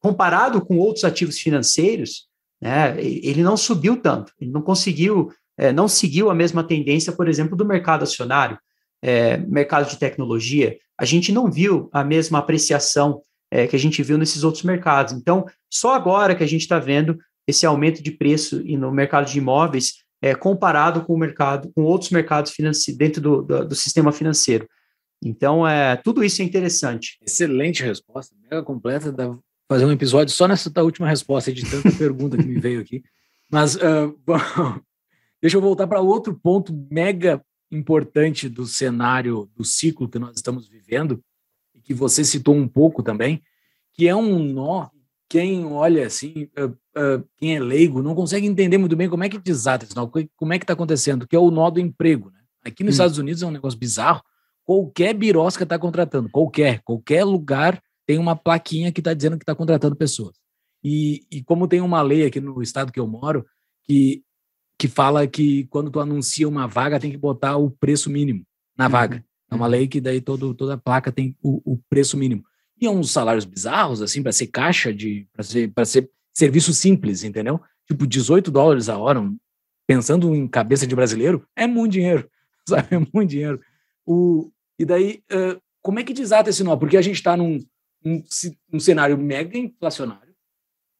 Comparado 0.00 0.64
com 0.64 0.78
outros 0.78 1.04
ativos 1.04 1.38
financeiros, 1.38 2.26
né, 2.60 3.00
ele 3.00 3.42
não 3.42 3.56
subiu 3.56 3.96
tanto, 3.96 4.32
ele 4.40 4.50
não 4.50 4.62
conseguiu, 4.62 5.30
é, 5.56 5.72
não 5.72 5.86
seguiu 5.86 6.28
a 6.28 6.34
mesma 6.34 6.64
tendência, 6.64 7.12
por 7.12 7.28
exemplo, 7.28 7.56
do 7.56 7.64
mercado 7.64 8.02
acionário, 8.02 8.58
é, 9.02 9.36
mercado 9.36 9.88
de 9.88 9.98
tecnologia, 9.98 10.76
a 10.98 11.04
gente 11.04 11.32
não 11.32 11.50
viu 11.50 11.88
a 11.92 12.04
mesma 12.04 12.38
apreciação 12.38 13.22
é, 13.50 13.66
que 13.66 13.74
a 13.74 13.78
gente 13.78 14.02
viu 14.02 14.18
nesses 14.18 14.44
outros 14.44 14.62
mercados. 14.62 15.12
Então, 15.12 15.46
só 15.70 15.94
agora 15.94 16.34
que 16.34 16.44
a 16.44 16.46
gente 16.46 16.62
está 16.62 16.78
vendo 16.78 17.18
esse 17.46 17.66
aumento 17.66 18.02
de 18.02 18.10
preço 18.10 18.62
no 18.62 18.92
mercado 18.92 19.30
de 19.30 19.38
imóveis 19.38 20.04
é, 20.22 20.34
comparado 20.34 21.04
com 21.04 21.14
o 21.14 21.18
mercado, 21.18 21.72
com 21.74 21.82
outros 21.82 22.10
mercados 22.10 22.52
dentro 22.96 23.20
do, 23.20 23.42
do, 23.42 23.68
do 23.68 23.74
sistema 23.74 24.12
financeiro. 24.12 24.68
Então, 25.22 25.66
é, 25.66 25.96
tudo 25.96 26.24
isso 26.24 26.40
é 26.42 26.44
interessante. 26.44 27.18
Excelente 27.26 27.82
resposta, 27.82 28.34
mega 28.42 28.62
completa. 28.62 29.12
Da, 29.12 29.36
fazer 29.68 29.84
um 29.84 29.92
episódio 29.92 30.34
só 30.34 30.48
nessa 30.48 30.70
última 30.82 31.08
resposta 31.08 31.52
de 31.52 31.68
tanta 31.68 31.90
pergunta 31.96 32.36
que 32.36 32.44
me 32.44 32.58
veio 32.58 32.80
aqui. 32.80 33.02
Mas 33.50 33.76
uh, 33.76 34.16
bom, 34.24 34.38
deixa 35.40 35.56
eu 35.56 35.60
voltar 35.60 35.86
para 35.86 36.00
outro 36.00 36.34
ponto 36.34 36.72
mega 36.90 37.42
importante 37.70 38.48
do 38.48 38.66
cenário, 38.66 39.48
do 39.56 39.64
ciclo 39.64 40.08
que 40.08 40.18
nós 40.18 40.36
estamos 40.36 40.68
vivendo, 40.68 41.22
e 41.74 41.80
que 41.80 41.94
você 41.94 42.24
citou 42.24 42.54
um 42.54 42.66
pouco 42.66 43.02
também, 43.02 43.42
que 43.94 44.08
é 44.08 44.14
um 44.14 44.38
nó. 44.38 44.88
Quem 45.28 45.64
olha 45.64 46.06
assim, 46.06 46.48
uh, 46.58 46.66
uh, 46.66 47.24
quem 47.36 47.54
é 47.54 47.60
leigo, 47.60 48.02
não 48.02 48.16
consegue 48.16 48.46
entender 48.46 48.78
muito 48.78 48.96
bem 48.96 49.08
como 49.08 49.22
é 49.22 49.28
que 49.28 49.38
desata 49.38 49.84
esse 49.84 49.94
nó, 49.94 50.10
como 50.36 50.52
é 50.52 50.58
que 50.58 50.64
está 50.64 50.72
acontecendo, 50.72 51.26
que 51.26 51.36
é 51.36 51.38
o 51.38 51.52
nó 51.52 51.70
do 51.70 51.78
emprego. 51.78 52.30
Né? 52.30 52.40
Aqui 52.64 52.82
nos 52.82 52.94
hum. 52.94 52.96
Estados 52.96 53.18
Unidos 53.18 53.42
é 53.42 53.46
um 53.46 53.52
negócio 53.52 53.78
bizarro. 53.78 54.22
Qualquer 54.64 55.14
birosca 55.14 55.62
está 55.62 55.78
contratando, 55.78 56.28
qualquer, 56.30 56.80
qualquer 56.82 57.24
lugar 57.24 57.80
tem 58.06 58.18
uma 58.18 58.34
plaquinha 58.34 58.90
que 58.90 59.00
está 59.00 59.14
dizendo 59.14 59.38
que 59.38 59.44
está 59.44 59.54
contratando 59.54 59.94
pessoas. 59.94 60.36
E, 60.82 61.24
e, 61.30 61.44
como 61.44 61.68
tem 61.68 61.80
uma 61.80 62.02
lei 62.02 62.24
aqui 62.24 62.40
no 62.40 62.60
estado 62.62 62.90
que 62.90 62.98
eu 62.98 63.06
moro, 63.06 63.46
que, 63.84 64.24
que 64.80 64.88
fala 64.88 65.26
que 65.26 65.66
quando 65.66 65.90
tu 65.90 66.00
anuncia 66.00 66.48
uma 66.48 66.66
vaga, 66.66 66.98
tem 66.98 67.10
que 67.10 67.18
botar 67.18 67.58
o 67.58 67.70
preço 67.70 68.08
mínimo 68.08 68.46
na 68.74 68.88
vaga. 68.88 69.16
Uhum. 69.16 69.22
É 69.50 69.54
uma 69.54 69.66
lei 69.66 69.86
que 69.86 70.00
daí 70.00 70.22
todo, 70.22 70.54
toda 70.54 70.78
placa 70.78 71.12
tem 71.12 71.36
o, 71.42 71.74
o 71.74 71.78
preço 71.90 72.16
mínimo. 72.16 72.42
E 72.80 72.86
é 72.86 72.90
uns 72.90 73.10
salários 73.10 73.44
bizarros, 73.44 74.00
assim, 74.00 74.22
para 74.22 74.32
ser 74.32 74.46
caixa, 74.46 74.90
de 74.90 75.28
para 75.34 75.44
ser, 75.44 75.70
ser 75.84 76.10
serviço 76.32 76.72
simples, 76.72 77.24
entendeu? 77.24 77.60
Tipo, 77.86 78.06
18 78.06 78.50
dólares 78.50 78.88
a 78.88 78.96
hora, 78.96 79.22
pensando 79.86 80.34
em 80.34 80.48
cabeça 80.48 80.86
de 80.86 80.96
brasileiro, 80.96 81.46
é 81.54 81.66
muito 81.66 81.92
dinheiro, 81.92 82.26
sabe? 82.66 82.88
É 82.90 82.98
muito 82.98 83.28
dinheiro. 83.28 83.60
O, 84.06 84.50
e 84.78 84.86
daí, 84.86 85.22
uh, 85.30 85.60
como 85.82 85.98
é 85.98 86.04
que 86.04 86.14
desata 86.14 86.48
esse 86.48 86.64
nó? 86.64 86.74
Porque 86.74 86.96
a 86.96 87.02
gente 87.02 87.16
está 87.16 87.36
num, 87.36 87.58
um, 88.02 88.24
um, 88.72 88.80
cenário 88.80 89.18
mega 89.18 89.58
inflacionário, 89.58 90.34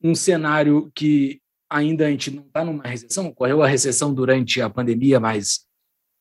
um 0.04 0.14
cenário 0.14 0.92
que 0.94 1.39
ainda 1.70 2.06
a 2.06 2.10
gente 2.10 2.30
não 2.32 2.42
está 2.42 2.64
numa 2.64 2.82
recessão, 2.82 3.28
ocorreu 3.28 3.62
a 3.62 3.68
recessão 3.68 4.12
durante 4.12 4.60
a 4.60 4.68
pandemia, 4.68 5.20
mas 5.20 5.64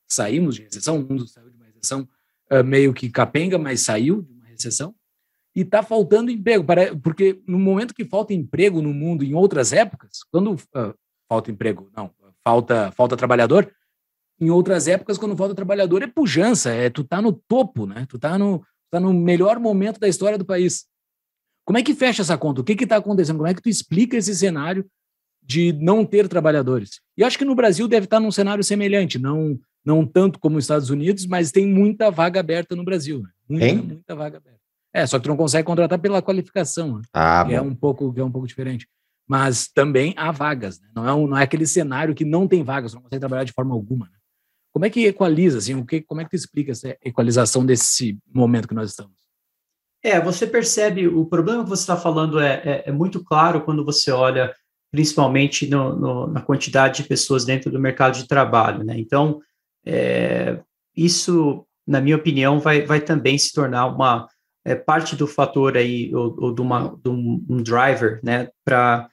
saímos 0.08 0.56
de 0.56 0.64
recessão, 0.64 0.98
o 0.98 1.08
mundo 1.08 1.28
saiu 1.28 1.50
de 1.50 1.56
uma 1.56 1.66
recessão 1.66 2.08
uh, 2.52 2.64
meio 2.64 2.94
que 2.94 3.10
capenga, 3.10 3.58
mas 3.58 3.82
saiu 3.82 4.22
de 4.22 4.32
uma 4.32 4.46
recessão, 4.46 4.94
e 5.56 5.62
está 5.62 5.82
faltando 5.82 6.30
emprego. 6.32 6.64
Pare- 6.64 6.96
Porque 6.96 7.42
no 7.48 7.58
momento 7.60 7.94
que 7.94 8.06
falta 8.06 8.34
emprego 8.34 8.82
no 8.82 8.94
mundo, 8.94 9.24
em 9.24 9.34
outras 9.34 9.74
épocas, 9.74 10.20
quando 10.32 10.56
ah, 10.76 10.94
falta 11.28 11.52
emprego, 11.52 11.90
não, 11.96 12.12
falta, 12.44 12.92
falta 12.92 13.18
trabalhador, 13.18 13.72
em 14.40 14.50
outras 14.50 14.88
épocas, 14.88 15.18
quando 15.18 15.36
falta 15.36 15.56
trabalhador, 15.56 16.02
é 16.02 16.08
pujança, 16.08 16.72
é 16.72 16.90
tu 16.90 17.04
tá 17.04 17.22
no 17.22 17.34
topo, 17.34 17.86
né? 17.86 18.06
Tu 18.08 18.18
tá 18.18 18.38
no, 18.38 18.64
tá 18.90 19.00
no 19.00 19.14
melhor 19.14 19.60
momento 19.60 20.00
da 20.00 20.08
história 20.08 20.38
do 20.38 20.46
país. 20.46 20.86
Como 21.66 21.78
é 21.78 21.84
que 21.84 21.94
fecha 21.94 22.22
essa 22.22 22.38
conta? 22.38 22.62
O 22.62 22.64
que 22.64 22.82
está 22.84 22.98
acontecendo? 22.98 23.38
Como 23.38 23.48
é 23.48 23.54
que 23.54 23.62
tu 23.62 23.70
explica 23.70 24.16
esse 24.16 24.34
cenário 24.34 24.90
de 25.50 25.74
não 25.74 26.06
ter 26.06 26.28
trabalhadores? 26.28 27.02
E 27.18 27.24
acho 27.24 27.38
que 27.38 27.44
no 27.44 27.56
Brasil 27.56 27.88
deve 27.88 28.06
estar 28.06 28.20
num 28.20 28.32
cenário 28.32 28.64
semelhante, 28.64 29.18
não, 29.18 29.60
não 29.84 30.06
tanto 30.06 30.38
como 30.40 30.58
os 30.58 30.64
Estados 30.64 30.92
Unidos, 30.92 31.26
mas 31.26 31.52
tem 31.52 31.66
muita 31.66 32.12
vaga 32.12 32.40
aberta 32.40 32.76
no 32.76 32.86
Brasil. 32.86 33.24
Né? 33.24 33.30
Muita, 33.50 33.66
Tem? 33.66 33.78
muita 33.78 34.16
vaga 34.16 34.38
aberta. 34.38 34.60
É, 34.94 35.08
só 35.08 35.18
que 35.18 35.24
tu 35.24 35.30
não 35.30 35.38
consegue 35.38 35.66
contratar 35.66 35.98
pela 35.98 36.22
qualificação, 36.22 36.98
né? 36.98 37.02
Ah, 37.12 37.44
que 37.48 37.54
é 37.54 37.62
um 37.62 37.74
pouco 37.74 38.14
que 38.14 38.20
é 38.20 38.24
um 38.24 38.32
pouco 38.32 38.48
diferente. 38.48 38.88
Mas 39.28 39.68
também 39.68 40.14
há 40.18 40.32
vagas, 40.32 40.80
né? 40.80 40.88
não, 40.96 41.08
é 41.08 41.14
um, 41.14 41.28
não 41.28 41.38
é 41.38 41.44
aquele 41.44 41.66
cenário 41.66 42.16
que 42.16 42.26
não 42.26 42.48
tem 42.48 42.64
vagas, 42.64 42.94
não 42.94 43.02
consegue 43.02 43.20
trabalhar 43.20 43.44
de 43.44 43.52
forma 43.52 43.74
alguma. 43.74 44.06
Né? 44.06 44.18
Como 44.72 44.86
é 44.86 44.90
que 44.90 45.06
equaliza, 45.06 45.58
assim, 45.58 45.76
o 45.76 45.86
que, 45.86 46.02
como 46.02 46.22
é 46.22 46.24
que 46.24 46.32
tu 46.32 46.36
explica 46.36 46.72
essa 46.72 46.96
equalização 47.04 47.66
desse 47.66 48.18
momento 48.34 48.68
que 48.68 48.74
nós 48.74 48.90
estamos? 48.90 49.18
É, 50.04 50.20
você 50.20 50.48
percebe, 50.48 51.08
o 51.08 51.26
problema 51.26 51.64
que 51.64 51.70
você 51.70 51.82
está 51.82 51.98
falando 51.98 52.40
é, 52.40 52.62
é, 52.64 52.84
é 52.90 52.92
muito 52.92 53.24
claro 53.24 53.62
quando 53.62 53.84
você 53.84 54.12
olha 54.12 54.54
principalmente 54.92 55.68
no, 55.68 55.96
no, 55.96 56.28
na 56.28 56.42
quantidade 56.42 57.02
de 57.02 57.08
pessoas 57.08 57.46
dentro 57.46 57.72
do 57.72 57.80
mercado 57.80 58.18
de 58.18 58.28
trabalho, 58.28 58.84
né? 58.84 58.98
Então, 58.98 59.42
é, 59.86 60.60
isso, 60.96 61.66
na 61.88 62.02
minha 62.02 62.16
opinião, 62.16 62.60
vai, 62.60 62.86
vai 62.86 63.00
também 63.00 63.38
se 63.38 63.54
tornar 63.54 63.86
uma 63.88 64.28
é, 64.66 64.76
parte 64.76 65.16
do 65.16 65.28
fator 65.28 65.78
aí, 65.78 66.14
ou, 66.14 66.36
ou 66.40 66.54
de, 66.54 66.62
uma, 66.62 66.98
de 67.04 67.10
um, 67.10 67.46
um 67.50 67.58
driver, 67.58 68.20
né, 68.24 68.50
para 68.66 69.10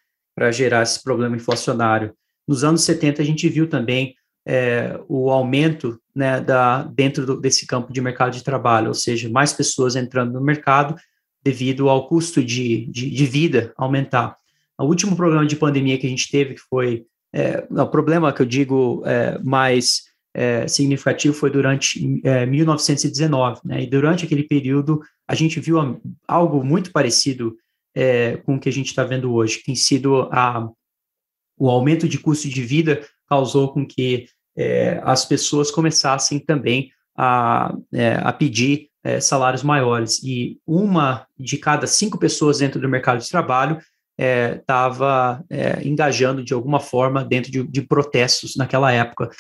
gerar 0.53 0.83
esse 0.83 1.03
problema 1.03 1.37
inflacionário. 1.37 2.15
Nos 2.47 2.65
anos 2.65 2.83
70, 2.83 3.23
a 3.23 3.25
gente 3.25 3.49
viu 3.49 3.69
também 3.69 4.15
é, 4.47 4.99
o 5.09 5.31
aumento 5.31 6.01
né, 6.15 6.41
da, 6.41 6.85
dentro 6.85 7.27
do, 7.27 7.41
desse 7.41 7.67
campo 7.67 7.93
de 7.93 8.01
mercado 8.01 8.33
de 8.33 8.45
trabalho, 8.45 8.89
ou 8.89 8.95
seja, 8.95 9.29
mais 9.29 9.53
pessoas 9.53 9.97
entrando 9.97 10.33
no 10.33 10.41
mercado 10.41 10.97
devido 11.43 11.89
ao 11.89 12.09
custo 12.09 12.43
de, 12.43 12.87
de, 12.87 13.11
de 13.11 13.27
vida 13.27 13.73
aumentar. 13.77 14.37
O 14.79 14.85
último 14.85 15.17
problema 15.17 15.47
de 15.47 15.57
pandemia 15.57 15.99
que 15.99 16.07
a 16.07 16.11
gente 16.11 16.31
teve, 16.31 16.55
que 16.55 16.61
foi 16.61 17.07
é, 17.35 17.67
o 17.71 17.87
problema 17.87 18.33
que 18.33 18.43
eu 18.43 18.47
digo 18.47 19.03
é, 19.05 19.39
mais 19.43 20.05
é, 20.35 20.69
significativo, 20.69 21.35
foi 21.35 21.51
durante 21.51 22.21
é, 22.25 22.47
1919, 22.47 23.61
né, 23.65 23.83
e 23.83 23.87
durante 23.87 24.25
aquele 24.25 24.43
período 24.43 25.01
a 25.27 25.35
gente 25.35 25.59
viu 25.59 26.01
algo 26.29 26.65
muito 26.65 26.93
parecido 26.93 27.57
é, 27.95 28.37
com 28.39 28.57
o 28.57 28.61
que 28.61 28.69
a 28.69 28.73
gente 28.73 28.87
está 28.87 29.03
vendo 29.03 29.33
hoje, 29.33 29.59
que 29.59 29.65
tem 29.65 29.75
sido 29.75 30.29
a, 30.31 30.69
o 31.59 31.69
aumento 31.71 32.09
de 32.09 32.19
custo 32.19 32.49
de 32.49 32.63
vida 32.63 33.03
causou 33.29 33.73
com 33.73 33.87
que 33.87 34.29
é, 34.57 35.01
as 35.03 35.25
pessoas 35.25 35.71
começassem 35.71 36.39
também 36.39 36.91
a, 37.17 37.75
é, 37.93 38.15
a 38.23 38.33
pedir 38.33 38.91
salários 39.21 39.63
maiores. 39.63 40.21
E 40.25 40.59
uma 40.67 41.29
de 41.39 41.57
cada 41.59 41.87
cinco 41.87 42.19
pessoas 42.19 42.59
dentro 42.59 42.81
do 42.81 42.89
mercado 42.89 43.23
de 43.23 43.31
trabalho 43.31 43.79
estava 44.19 45.45
engajando 45.85 46.43
de 46.43 46.55
alguma 46.55 46.81
forma 46.81 47.25
dentro 47.25 47.51
de, 47.51 47.63
de 47.63 47.83
protestos 47.83 48.57
naquela 48.57 48.91
época 48.91 49.31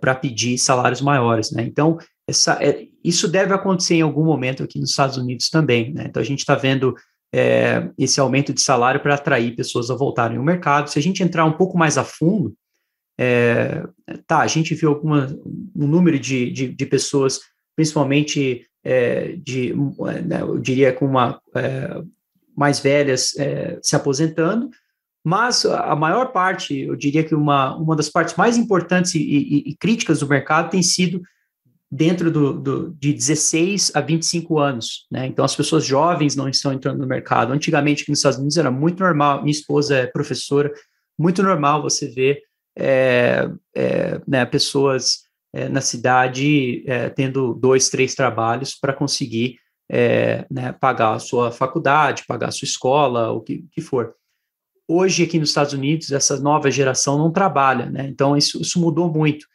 para 0.00 0.14
pedir 0.14 0.58
salários 0.58 1.00
maiores. 1.00 1.50
Né? 1.50 1.62
Então, 1.62 1.98
essa, 2.28 2.58
é, 2.60 2.86
isso 3.04 3.28
deve 3.28 3.54
acontecer 3.54 3.96
em 3.96 4.02
algum 4.02 4.24
momento 4.24 4.62
aqui 4.62 4.80
nos 4.80 4.90
Estados 4.90 5.16
Unidos 5.16 5.48
também. 5.48 5.92
Né? 5.92 6.06
Então, 6.08 6.20
a 6.20 6.24
gente 6.24 6.40
está 6.40 6.54
vendo 6.54 6.94
é, 7.32 7.88
esse 7.98 8.18
aumento 8.18 8.52
de 8.52 8.60
salário 8.60 9.00
para 9.00 9.14
atrair 9.14 9.54
pessoas 9.54 9.90
a 9.90 9.94
voltarem 9.94 10.36
ao 10.36 10.44
mercado. 10.44 10.90
Se 10.90 10.98
a 10.98 11.02
gente 11.02 11.22
entrar 11.22 11.44
um 11.44 11.52
pouco 11.52 11.78
mais 11.78 11.96
a 11.96 12.04
fundo, 12.04 12.54
é, 13.18 13.82
tá, 14.26 14.40
a 14.40 14.46
gente 14.46 14.74
viu 14.74 14.90
alguma, 14.90 15.26
um 15.74 15.86
número 15.86 16.18
de, 16.18 16.50
de, 16.50 16.68
de 16.68 16.86
pessoas, 16.86 17.40
principalmente 17.76 18.66
é, 18.84 19.36
de, 19.36 19.72
né, 20.24 20.40
eu 20.40 20.58
diria, 20.58 20.92
com 20.92 21.06
uma 21.06 21.40
é, 21.54 22.02
mais 22.56 22.80
velhas 22.80 23.36
é, 23.36 23.78
se 23.82 23.94
aposentando, 23.94 24.70
mas 25.24 25.66
a 25.66 25.96
maior 25.96 26.26
parte, 26.26 26.78
eu 26.78 26.94
diria 26.94 27.24
que 27.24 27.34
uma, 27.34 27.76
uma 27.76 27.96
das 27.96 28.08
partes 28.08 28.36
mais 28.36 28.56
importantes 28.56 29.14
e, 29.16 29.18
e, 29.18 29.70
e 29.70 29.76
críticas 29.76 30.20
do 30.20 30.28
mercado 30.28 30.70
tem 30.70 30.82
sido 30.82 31.20
dentro 31.90 32.30
do, 32.30 32.52
do, 32.52 32.90
de 32.98 33.12
16 33.12 33.90
a 33.94 34.00
25 34.00 34.58
anos, 34.58 35.06
né? 35.10 35.26
Então 35.26 35.44
as 35.44 35.56
pessoas 35.56 35.84
jovens 35.84 36.36
não 36.36 36.48
estão 36.48 36.72
entrando 36.72 36.98
no 36.98 37.06
mercado. 37.06 37.52
Antigamente 37.52 38.02
aqui 38.02 38.10
nos 38.10 38.20
Estados 38.20 38.38
Unidos 38.38 38.56
era 38.56 38.70
muito 38.70 39.02
normal. 39.02 39.42
Minha 39.42 39.50
esposa 39.50 39.96
é 39.96 40.06
professora, 40.06 40.72
muito 41.18 41.42
normal 41.42 41.82
você 41.82 42.08
ver 42.08 42.42
é, 42.78 43.48
é, 43.74 44.20
né, 44.28 44.44
pessoas 44.44 45.22
é, 45.52 45.68
na 45.68 45.80
cidade 45.80 46.84
é, 46.86 47.08
tendo 47.08 47.54
dois, 47.54 47.88
três 47.88 48.14
trabalhos 48.14 48.74
para 48.74 48.92
conseguir 48.92 49.58
é, 49.90 50.46
né, 50.50 50.72
pagar 50.72 51.14
a 51.14 51.18
sua 51.18 51.50
faculdade, 51.50 52.24
pagar 52.26 52.48
a 52.48 52.52
sua 52.52 52.66
escola, 52.66 53.30
o 53.30 53.40
que, 53.40 53.64
que 53.70 53.80
for. 53.80 54.14
Hoje 54.88 55.24
aqui 55.24 55.38
nos 55.38 55.50
Estados 55.50 55.72
Unidos 55.72 56.12
essa 56.12 56.38
nova 56.38 56.70
geração 56.70 57.18
não 57.18 57.30
trabalha, 57.30 57.90
né? 57.90 58.06
Então 58.08 58.36
isso, 58.36 58.60
isso 58.60 58.80
mudou 58.80 59.12
muito 59.12 59.46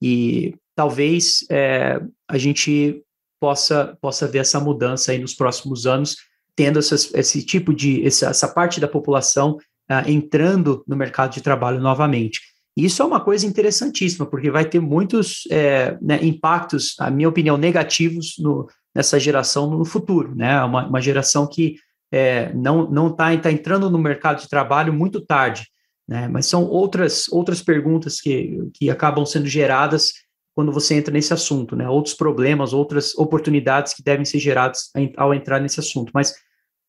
e 0.00 0.54
talvez 0.74 1.44
é, 1.50 2.00
a 2.28 2.38
gente 2.38 3.02
possa 3.40 3.96
possa 4.00 4.26
ver 4.26 4.38
essa 4.38 4.60
mudança 4.60 5.12
aí 5.12 5.18
nos 5.18 5.34
próximos 5.34 5.86
anos, 5.86 6.16
tendo 6.54 6.78
essas, 6.78 7.12
esse 7.14 7.44
tipo 7.44 7.74
de 7.74 8.04
essa, 8.06 8.28
essa 8.28 8.48
parte 8.48 8.80
da 8.80 8.88
população 8.88 9.58
ah, 9.88 10.08
entrando 10.10 10.84
no 10.86 10.96
mercado 10.96 11.32
de 11.32 11.40
trabalho 11.40 11.80
novamente. 11.80 12.40
Isso 12.76 13.00
é 13.00 13.04
uma 13.04 13.20
coisa 13.20 13.46
interessantíssima, 13.46 14.26
porque 14.26 14.50
vai 14.50 14.64
ter 14.64 14.80
muitos 14.80 15.48
é, 15.50 15.96
né, 16.02 16.18
impactos, 16.22 16.94
na 16.98 17.10
minha 17.10 17.28
opinião, 17.28 17.56
negativos 17.56 18.34
no, 18.38 18.68
nessa 18.96 19.20
geração 19.20 19.68
no 19.68 19.84
futuro, 19.84 20.34
né? 20.34 20.64
Uma, 20.64 20.88
uma 20.88 21.00
geração 21.02 21.46
que 21.46 21.76
é, 22.10 22.50
não 22.54 22.90
não 22.90 23.08
está 23.08 23.36
tá 23.36 23.52
entrando 23.52 23.90
no 23.90 23.98
mercado 23.98 24.40
de 24.40 24.48
trabalho 24.48 24.90
muito 24.90 25.20
tarde, 25.20 25.66
né? 26.08 26.26
Mas 26.28 26.46
são 26.46 26.64
outras 26.64 27.28
outras 27.28 27.60
perguntas 27.62 28.22
que, 28.22 28.58
que 28.72 28.88
acabam 28.88 29.26
sendo 29.26 29.46
geradas 29.46 30.12
quando 30.54 30.72
você 30.72 30.94
entra 30.94 31.12
nesse 31.12 31.34
assunto, 31.34 31.76
né? 31.76 31.86
Outros 31.86 32.14
problemas, 32.14 32.72
outras 32.72 33.14
oportunidades 33.18 33.92
que 33.92 34.02
devem 34.02 34.24
ser 34.24 34.38
geradas 34.38 34.90
ao 35.18 35.34
entrar 35.34 35.60
nesse 35.60 35.78
assunto. 35.78 36.10
Mas 36.14 36.32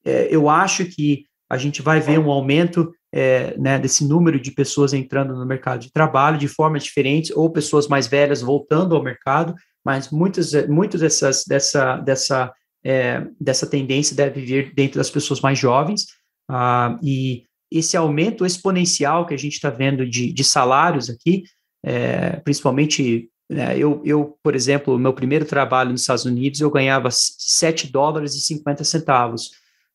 é, 0.06 0.30
eu 0.32 0.48
acho 0.48 0.86
que 0.86 1.26
a 1.50 1.58
gente 1.58 1.82
vai 1.82 2.00
ver 2.00 2.20
um 2.20 2.32
aumento 2.32 2.90
é, 3.14 3.54
né, 3.58 3.78
desse 3.80 4.06
número 4.06 4.40
de 4.40 4.52
pessoas 4.52 4.94
entrando 4.94 5.34
no 5.34 5.46
mercado 5.46 5.82
de 5.82 5.92
trabalho 5.92 6.38
de 6.38 6.48
formas 6.48 6.84
diferentes, 6.84 7.32
ou 7.36 7.50
pessoas 7.50 7.88
mais 7.88 8.08
velhas 8.08 8.42
voltando 8.42 8.96
ao 8.96 9.04
mercado, 9.04 9.54
mas 9.88 10.10
muitas, 10.12 10.52
muitas 10.68 11.00
dessas, 11.00 11.46
dessa, 11.48 11.96
dessa, 11.96 12.54
é, 12.84 13.26
dessa 13.40 13.66
tendência 13.66 14.14
deve 14.14 14.42
vir 14.42 14.74
dentro 14.76 14.98
das 14.98 15.10
pessoas 15.10 15.40
mais 15.40 15.58
jovens, 15.58 16.08
ah, 16.52 17.00
e 17.02 17.46
esse 17.72 17.96
aumento 17.96 18.46
exponencial 18.46 19.26
que 19.26 19.34
a 19.34 19.38
gente 19.38 19.54
está 19.54 19.70
vendo 19.70 20.06
de, 20.06 20.34
de 20.34 20.44
salários 20.44 21.10
aqui, 21.10 21.44
é, 21.86 22.32
principalmente 22.42 23.30
né, 23.50 23.78
eu, 23.78 24.02
eu, 24.04 24.38
por 24.44 24.56
exemplo, 24.56 25.00
meu 25.00 25.14
primeiro 25.14 25.46
trabalho 25.46 25.92
nos 25.92 26.02
Estados 26.02 26.26
Unidos, 26.26 26.60
eu 26.60 26.70
ganhava 26.70 27.08
7 27.10 27.90
dólares 27.90 28.36
e 28.36 28.42
50 28.42 28.84
centavos. 28.84 29.52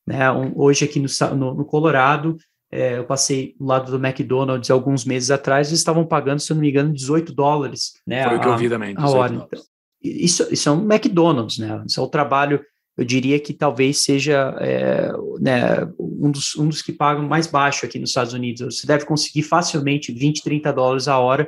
Né? 0.07 0.31
Um, 0.31 0.53
hoje 0.55 0.85
aqui 0.85 0.99
no, 0.99 1.07
no, 1.35 1.53
no 1.53 1.65
Colorado, 1.65 2.35
é, 2.71 2.97
eu 2.97 3.03
passei 3.03 3.55
do 3.59 3.65
lado 3.67 3.91
do 3.91 4.03
McDonald's 4.03 4.71
alguns 4.71 5.05
meses 5.05 5.29
atrás, 5.29 5.67
eles 5.67 5.81
estavam 5.81 6.03
pagando, 6.03 6.39
se 6.39 6.51
eu 6.51 6.55
não 6.55 6.61
me 6.61 6.71
engano, 6.71 6.91
18 6.91 7.31
dólares. 7.31 7.93
Né, 8.07 8.23
Foi 8.23 8.33
a, 8.33 8.37
o 8.37 8.41
que 8.41 8.47
eu 8.47 8.57
vi 8.57 8.69
também. 8.69 8.95
A 8.97 9.07
hora. 9.07 9.35
Então, 9.35 9.72
isso, 10.03 10.47
isso 10.51 10.67
é 10.67 10.71
um 10.71 10.83
McDonald's, 10.83 11.57
né? 11.57 11.83
Isso 11.87 11.99
é 11.99 12.03
o 12.03 12.07
trabalho, 12.07 12.63
eu 12.97 13.05
diria 13.05 13.39
que 13.39 13.53
talvez 13.53 13.99
seja 13.99 14.55
é, 14.59 15.11
né, 15.39 15.87
um, 15.97 16.29
dos, 16.29 16.55
um 16.55 16.67
dos 16.67 16.81
que 16.81 16.91
pagam 16.91 17.27
mais 17.27 17.47
baixo 17.47 17.85
aqui 17.85 17.97
nos 17.97 18.09
Estados 18.09 18.33
Unidos. 18.33 18.79
Você 18.79 18.85
deve 18.85 19.05
conseguir 19.05 19.43
facilmente 19.43 20.11
20, 20.11 20.43
30 20.43 20.71
dólares 20.73 21.07
a 21.07 21.17
hora 21.17 21.47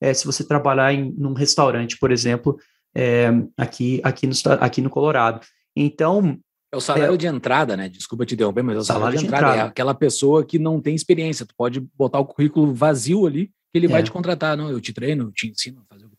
é, 0.00 0.12
se 0.14 0.24
você 0.24 0.44
trabalhar 0.44 0.92
em 0.92 1.12
num 1.16 1.32
restaurante, 1.32 1.98
por 1.98 2.10
exemplo, 2.10 2.58
é, 2.94 3.28
aqui, 3.56 4.00
aqui, 4.02 4.26
no, 4.26 4.34
aqui 4.60 4.80
no 4.80 4.90
Colorado. 4.90 5.40
Então. 5.74 6.38
É 6.72 6.76
o 6.76 6.80
salário 6.80 7.14
é, 7.14 7.16
de 7.16 7.26
entrada, 7.26 7.76
né? 7.76 7.88
Desculpa 7.88 8.26
te 8.26 8.34
interromper, 8.34 8.62
mas 8.62 8.76
é 8.76 8.80
o 8.80 8.84
salário, 8.84 9.18
salário 9.18 9.18
de, 9.18 9.24
de 9.24 9.28
entrada. 9.28 9.46
entrada. 9.46 9.68
É 9.68 9.70
aquela 9.70 9.94
pessoa 9.94 10.44
que 10.44 10.58
não 10.58 10.80
tem 10.80 10.94
experiência. 10.94 11.46
Tu 11.46 11.54
pode 11.56 11.80
botar 11.96 12.18
o 12.18 12.26
currículo 12.26 12.74
vazio 12.74 13.26
ali, 13.26 13.46
que 13.72 13.78
ele 13.78 13.88
vai 13.88 14.02
te 14.02 14.10
contratar. 14.10 14.56
Não, 14.56 14.70
eu 14.70 14.80
te 14.80 14.92
treino, 14.92 15.24
eu 15.24 15.32
te 15.32 15.48
ensino 15.48 15.80
a 15.82 15.94
fazer 15.94 16.06
o 16.06 16.15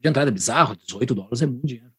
de 0.00 0.08
entrada 0.08 0.30
é 0.30 0.32
bizarro, 0.32 0.76
18 0.76 1.14
dólares 1.14 1.42
é 1.42 1.46
muito 1.46 1.66
dinheiro. 1.66 1.90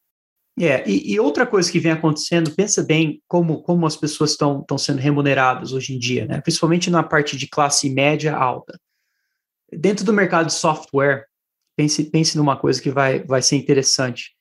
É, 0.59 0.89
e, 0.89 1.13
e, 1.13 1.19
outra 1.19 1.45
coisa 1.45 1.71
que 1.71 1.79
vem 1.79 1.91
acontecendo, 1.91 2.49
pensa 2.49 2.83
bem 2.83 3.21
como, 3.27 3.61
como 3.61 3.85
as 3.85 3.95
pessoas 3.95 4.31
estão 4.31 4.65
sendo 4.77 4.99
remuneradas 4.99 5.71
hoje 5.71 5.93
em 5.93 5.99
dia, 5.99 6.25
né? 6.25 6.41
principalmente 6.41 6.89
na 6.89 7.03
parte 7.03 7.37
de 7.37 7.47
classe 7.47 7.87
média 7.91 8.35
alta. 8.35 8.79
Dentro 9.71 10.03
do 10.03 10.11
mercado 10.11 10.47
de 10.47 10.53
software, 10.53 11.27
pense, 11.77 12.03
pense 12.05 12.35
numa 12.35 12.57
coisa 12.57 12.81
que 12.81 12.89
vai, 12.89 13.23
vai 13.23 13.41
ser 13.41 13.55
interessante. 13.55 14.35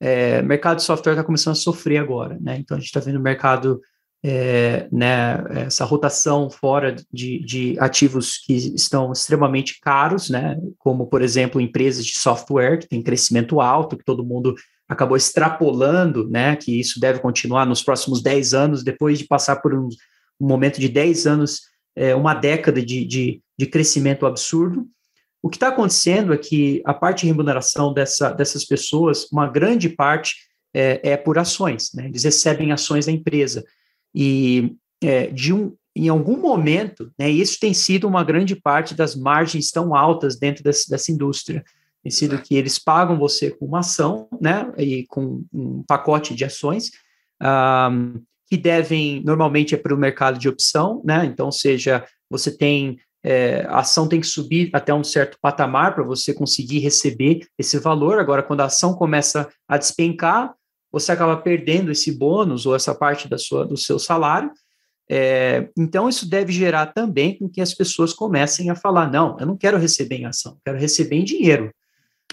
é, 0.00 0.42
mercado 0.42 0.78
de 0.78 0.82
software 0.82 1.12
está 1.12 1.24
começando 1.24 1.52
a 1.52 1.56
sofrer 1.56 1.96
agora, 1.96 2.38
né? 2.40 2.58
Então 2.58 2.76
a 2.76 2.80
gente 2.80 2.88
está 2.88 3.00
vendo 3.00 3.16
o 3.16 3.22
mercado, 3.22 3.80
é, 4.26 4.88
né, 4.90 5.44
essa 5.66 5.84
rotação 5.84 6.48
fora 6.48 6.96
de, 7.12 7.40
de 7.40 7.76
ativos 7.78 8.38
que 8.38 8.54
estão 8.54 9.12
extremamente 9.12 9.78
caros, 9.82 10.30
né? 10.30 10.56
Como, 10.78 11.06
por 11.06 11.20
exemplo, 11.20 11.60
empresas 11.60 12.06
de 12.06 12.16
software 12.16 12.78
que 12.78 12.88
tem 12.88 13.02
crescimento 13.02 13.60
alto, 13.60 13.98
que 13.98 14.04
todo 14.04 14.24
mundo 14.24 14.54
acabou 14.88 15.14
extrapolando, 15.14 16.26
né? 16.26 16.56
Que 16.56 16.80
isso 16.80 16.98
deve 16.98 17.18
continuar 17.18 17.66
nos 17.66 17.82
próximos 17.82 18.22
10 18.22 18.54
anos, 18.54 18.82
depois 18.82 19.18
de 19.18 19.26
passar 19.26 19.56
por 19.56 19.74
um, 19.74 19.90
um 20.40 20.48
momento 20.48 20.80
de 20.80 20.88
10 20.88 21.26
anos, 21.26 21.60
é, 21.94 22.14
uma 22.14 22.32
década 22.32 22.80
de, 22.80 23.04
de, 23.04 23.42
de 23.58 23.66
crescimento 23.66 24.24
absurdo. 24.24 24.86
O 25.42 25.50
que 25.50 25.56
está 25.56 25.68
acontecendo 25.68 26.32
é 26.32 26.38
que 26.38 26.80
a 26.86 26.94
parte 26.94 27.20
de 27.20 27.26
remuneração 27.26 27.92
dessa, 27.92 28.30
dessas 28.30 28.64
pessoas, 28.64 29.30
uma 29.30 29.46
grande 29.46 29.90
parte 29.90 30.34
é, 30.72 31.10
é 31.10 31.16
por 31.18 31.38
ações, 31.38 31.90
né? 31.92 32.06
eles 32.06 32.24
recebem 32.24 32.72
ações 32.72 33.04
da 33.04 33.12
empresa. 33.12 33.62
E 34.14 34.76
é, 35.02 35.26
de 35.26 35.52
um, 35.52 35.74
em 35.96 36.08
algum 36.08 36.36
momento, 36.36 37.12
né, 37.18 37.30
isso 37.30 37.58
tem 37.60 37.72
sido 37.72 38.06
uma 38.06 38.24
grande 38.24 38.56
parte 38.56 38.94
das 38.94 39.14
margens 39.14 39.70
tão 39.70 39.94
altas 39.94 40.36
dentro 40.36 40.62
desse, 40.62 40.90
dessa 40.90 41.12
indústria. 41.12 41.64
Tem 42.02 42.10
sido 42.10 42.40
que 42.40 42.54
eles 42.54 42.78
pagam 42.78 43.18
você 43.18 43.50
com 43.50 43.64
uma 43.64 43.80
ação, 43.80 44.28
né, 44.40 44.72
e 44.76 45.06
com 45.06 45.44
um 45.52 45.82
pacote 45.86 46.34
de 46.34 46.44
ações, 46.44 46.90
um, 47.42 48.20
que 48.48 48.56
devem, 48.56 49.22
normalmente 49.24 49.74
é 49.74 49.78
para 49.78 49.94
o 49.94 49.98
mercado 49.98 50.38
de 50.38 50.48
opção, 50.48 51.00
né, 51.04 51.24
então, 51.24 51.50
seja, 51.50 52.04
você 52.28 52.56
tem 52.56 52.98
é, 53.26 53.64
a 53.70 53.78
ação 53.78 54.06
tem 54.06 54.20
que 54.20 54.26
subir 54.26 54.68
até 54.74 54.92
um 54.92 55.02
certo 55.02 55.38
patamar 55.40 55.94
para 55.94 56.04
você 56.04 56.34
conseguir 56.34 56.80
receber 56.80 57.48
esse 57.58 57.78
valor. 57.78 58.18
Agora, 58.18 58.42
quando 58.42 58.60
a 58.60 58.66
ação 58.66 58.94
começa 58.94 59.48
a 59.66 59.78
despencar, 59.78 60.54
você 60.94 61.12
acaba 61.12 61.36
perdendo 61.36 61.90
esse 61.90 62.10
bônus 62.12 62.64
ou 62.64 62.74
essa 62.74 62.94
parte 62.94 63.28
da 63.28 63.36
sua, 63.36 63.66
do 63.66 63.76
seu 63.76 63.98
salário. 63.98 64.50
É, 65.10 65.68
então, 65.76 66.08
isso 66.08 66.28
deve 66.28 66.52
gerar 66.52 66.86
também 66.86 67.36
com 67.36 67.48
que 67.48 67.60
as 67.60 67.74
pessoas 67.74 68.12
comecem 68.14 68.70
a 68.70 68.74
falar: 68.74 69.10
não, 69.10 69.36
eu 69.38 69.46
não 69.46 69.56
quero 69.56 69.76
receber 69.76 70.16
em 70.16 70.24
ação, 70.24 70.56
quero 70.64 70.78
receber 70.78 71.16
em 71.16 71.24
dinheiro. 71.24 71.70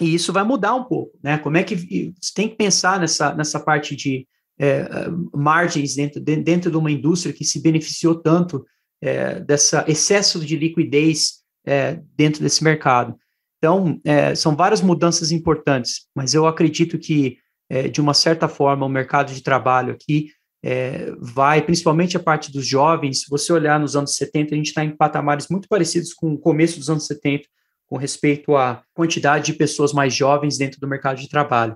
E 0.00 0.14
isso 0.14 0.32
vai 0.32 0.42
mudar 0.42 0.74
um 0.74 0.84
pouco, 0.84 1.18
né? 1.22 1.36
Como 1.36 1.56
é 1.56 1.62
que 1.62 1.76
você 2.18 2.32
tem 2.34 2.48
que 2.48 2.56
pensar 2.56 2.98
nessa, 2.98 3.34
nessa 3.34 3.60
parte 3.60 3.94
de 3.94 4.26
é, 4.58 4.88
margens 5.34 5.94
dentro, 5.94 6.20
dentro 6.20 6.70
de 6.70 6.76
uma 6.76 6.90
indústria 6.90 7.34
que 7.34 7.44
se 7.44 7.60
beneficiou 7.60 8.14
tanto 8.14 8.64
é, 9.02 9.40
dessa 9.40 9.84
excesso 9.86 10.40
de 10.40 10.56
liquidez 10.56 11.42
é, 11.66 12.00
dentro 12.16 12.42
desse 12.42 12.64
mercado. 12.64 13.14
Então, 13.58 14.00
é, 14.04 14.34
são 14.34 14.56
várias 14.56 14.80
mudanças 14.80 15.30
importantes, 15.30 16.08
mas 16.14 16.34
eu 16.34 16.46
acredito 16.46 16.98
que, 16.98 17.36
é, 17.72 17.88
de 17.88 18.02
uma 18.02 18.12
certa 18.12 18.48
forma, 18.48 18.84
o 18.84 18.88
mercado 18.88 19.32
de 19.32 19.42
trabalho 19.42 19.94
aqui 19.94 20.28
é, 20.62 21.10
vai, 21.18 21.62
principalmente 21.62 22.18
a 22.18 22.20
parte 22.20 22.52
dos 22.52 22.66
jovens, 22.66 23.22
se 23.22 23.30
você 23.30 23.50
olhar 23.50 23.80
nos 23.80 23.96
anos 23.96 24.14
70, 24.14 24.52
a 24.54 24.58
gente 24.58 24.66
está 24.66 24.84
em 24.84 24.94
patamares 24.94 25.48
muito 25.48 25.66
parecidos 25.68 26.12
com 26.12 26.34
o 26.34 26.38
começo 26.38 26.78
dos 26.78 26.90
anos 26.90 27.06
70, 27.06 27.48
com 27.86 27.96
respeito 27.96 28.54
à 28.56 28.82
quantidade 28.92 29.46
de 29.46 29.54
pessoas 29.54 29.94
mais 29.94 30.12
jovens 30.12 30.58
dentro 30.58 30.78
do 30.78 30.86
mercado 30.86 31.18
de 31.18 31.30
trabalho. 31.30 31.74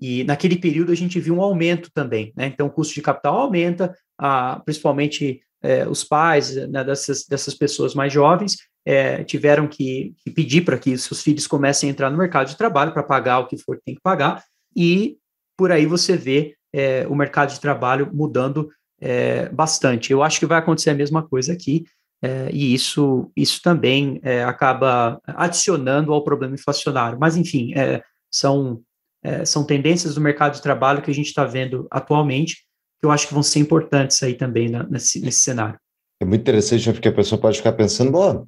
E 0.00 0.22
naquele 0.22 0.54
período 0.56 0.92
a 0.92 0.94
gente 0.94 1.18
viu 1.18 1.34
um 1.34 1.42
aumento 1.42 1.90
também, 1.92 2.32
né? 2.36 2.46
Então 2.46 2.68
o 2.68 2.70
custo 2.70 2.94
de 2.94 3.02
capital 3.02 3.36
aumenta, 3.36 3.92
a, 4.16 4.60
principalmente 4.64 5.40
é, 5.60 5.88
os 5.88 6.04
pais 6.04 6.54
né, 6.68 6.84
dessas, 6.84 7.26
dessas 7.26 7.54
pessoas 7.54 7.96
mais 7.96 8.12
jovens 8.12 8.58
é, 8.86 9.24
tiveram 9.24 9.66
que, 9.66 10.14
que 10.22 10.30
pedir 10.30 10.60
para 10.64 10.78
que 10.78 10.96
seus 10.96 11.20
filhos 11.20 11.48
comecem 11.48 11.88
a 11.88 11.92
entrar 11.92 12.10
no 12.10 12.18
mercado 12.18 12.48
de 12.48 12.56
trabalho 12.56 12.92
para 12.92 13.02
pagar 13.02 13.40
o 13.40 13.48
que 13.48 13.58
for 13.58 13.76
que 13.76 13.84
tem 13.84 13.94
que 13.96 14.00
pagar, 14.00 14.44
e 14.74 15.18
por 15.56 15.72
aí 15.72 15.86
você 15.86 16.16
vê 16.16 16.54
é, 16.72 17.06
o 17.08 17.14
mercado 17.14 17.52
de 17.52 17.60
trabalho 17.60 18.10
mudando 18.12 18.70
é, 19.00 19.48
bastante. 19.48 20.12
Eu 20.12 20.22
acho 20.22 20.38
que 20.38 20.46
vai 20.46 20.58
acontecer 20.58 20.90
a 20.90 20.94
mesma 20.94 21.26
coisa 21.26 21.52
aqui, 21.52 21.84
é, 22.22 22.48
e 22.52 22.72
isso, 22.72 23.30
isso 23.36 23.60
também 23.62 24.20
é, 24.22 24.44
acaba 24.44 25.20
adicionando 25.26 26.12
ao 26.12 26.24
problema 26.24 26.54
inflacionário. 26.54 27.18
Mas, 27.20 27.36
enfim, 27.36 27.72
são, 28.30 28.80
são 29.44 29.64
tendências 29.64 30.14
do 30.14 30.20
mercado 30.20 30.54
de 30.54 30.62
trabalho 30.62 31.02
que 31.02 31.10
a 31.10 31.14
gente 31.14 31.26
está 31.26 31.44
vendo 31.44 31.86
atualmente, 31.90 32.64
que 33.00 33.06
eu 33.06 33.10
acho 33.10 33.26
que 33.26 33.34
vão 33.34 33.42
ser 33.42 33.58
importantes 33.58 34.22
aí 34.22 34.34
também 34.34 34.68
na, 34.68 34.84
nesse, 34.84 35.20
nesse 35.20 35.40
cenário. 35.40 35.78
É 36.20 36.24
muito 36.24 36.42
interessante, 36.42 36.86
né, 36.86 36.92
porque 36.92 37.08
a 37.08 37.12
pessoa 37.12 37.40
pode 37.40 37.58
ficar 37.58 37.72
pensando, 37.72 38.12
bom, 38.12 38.46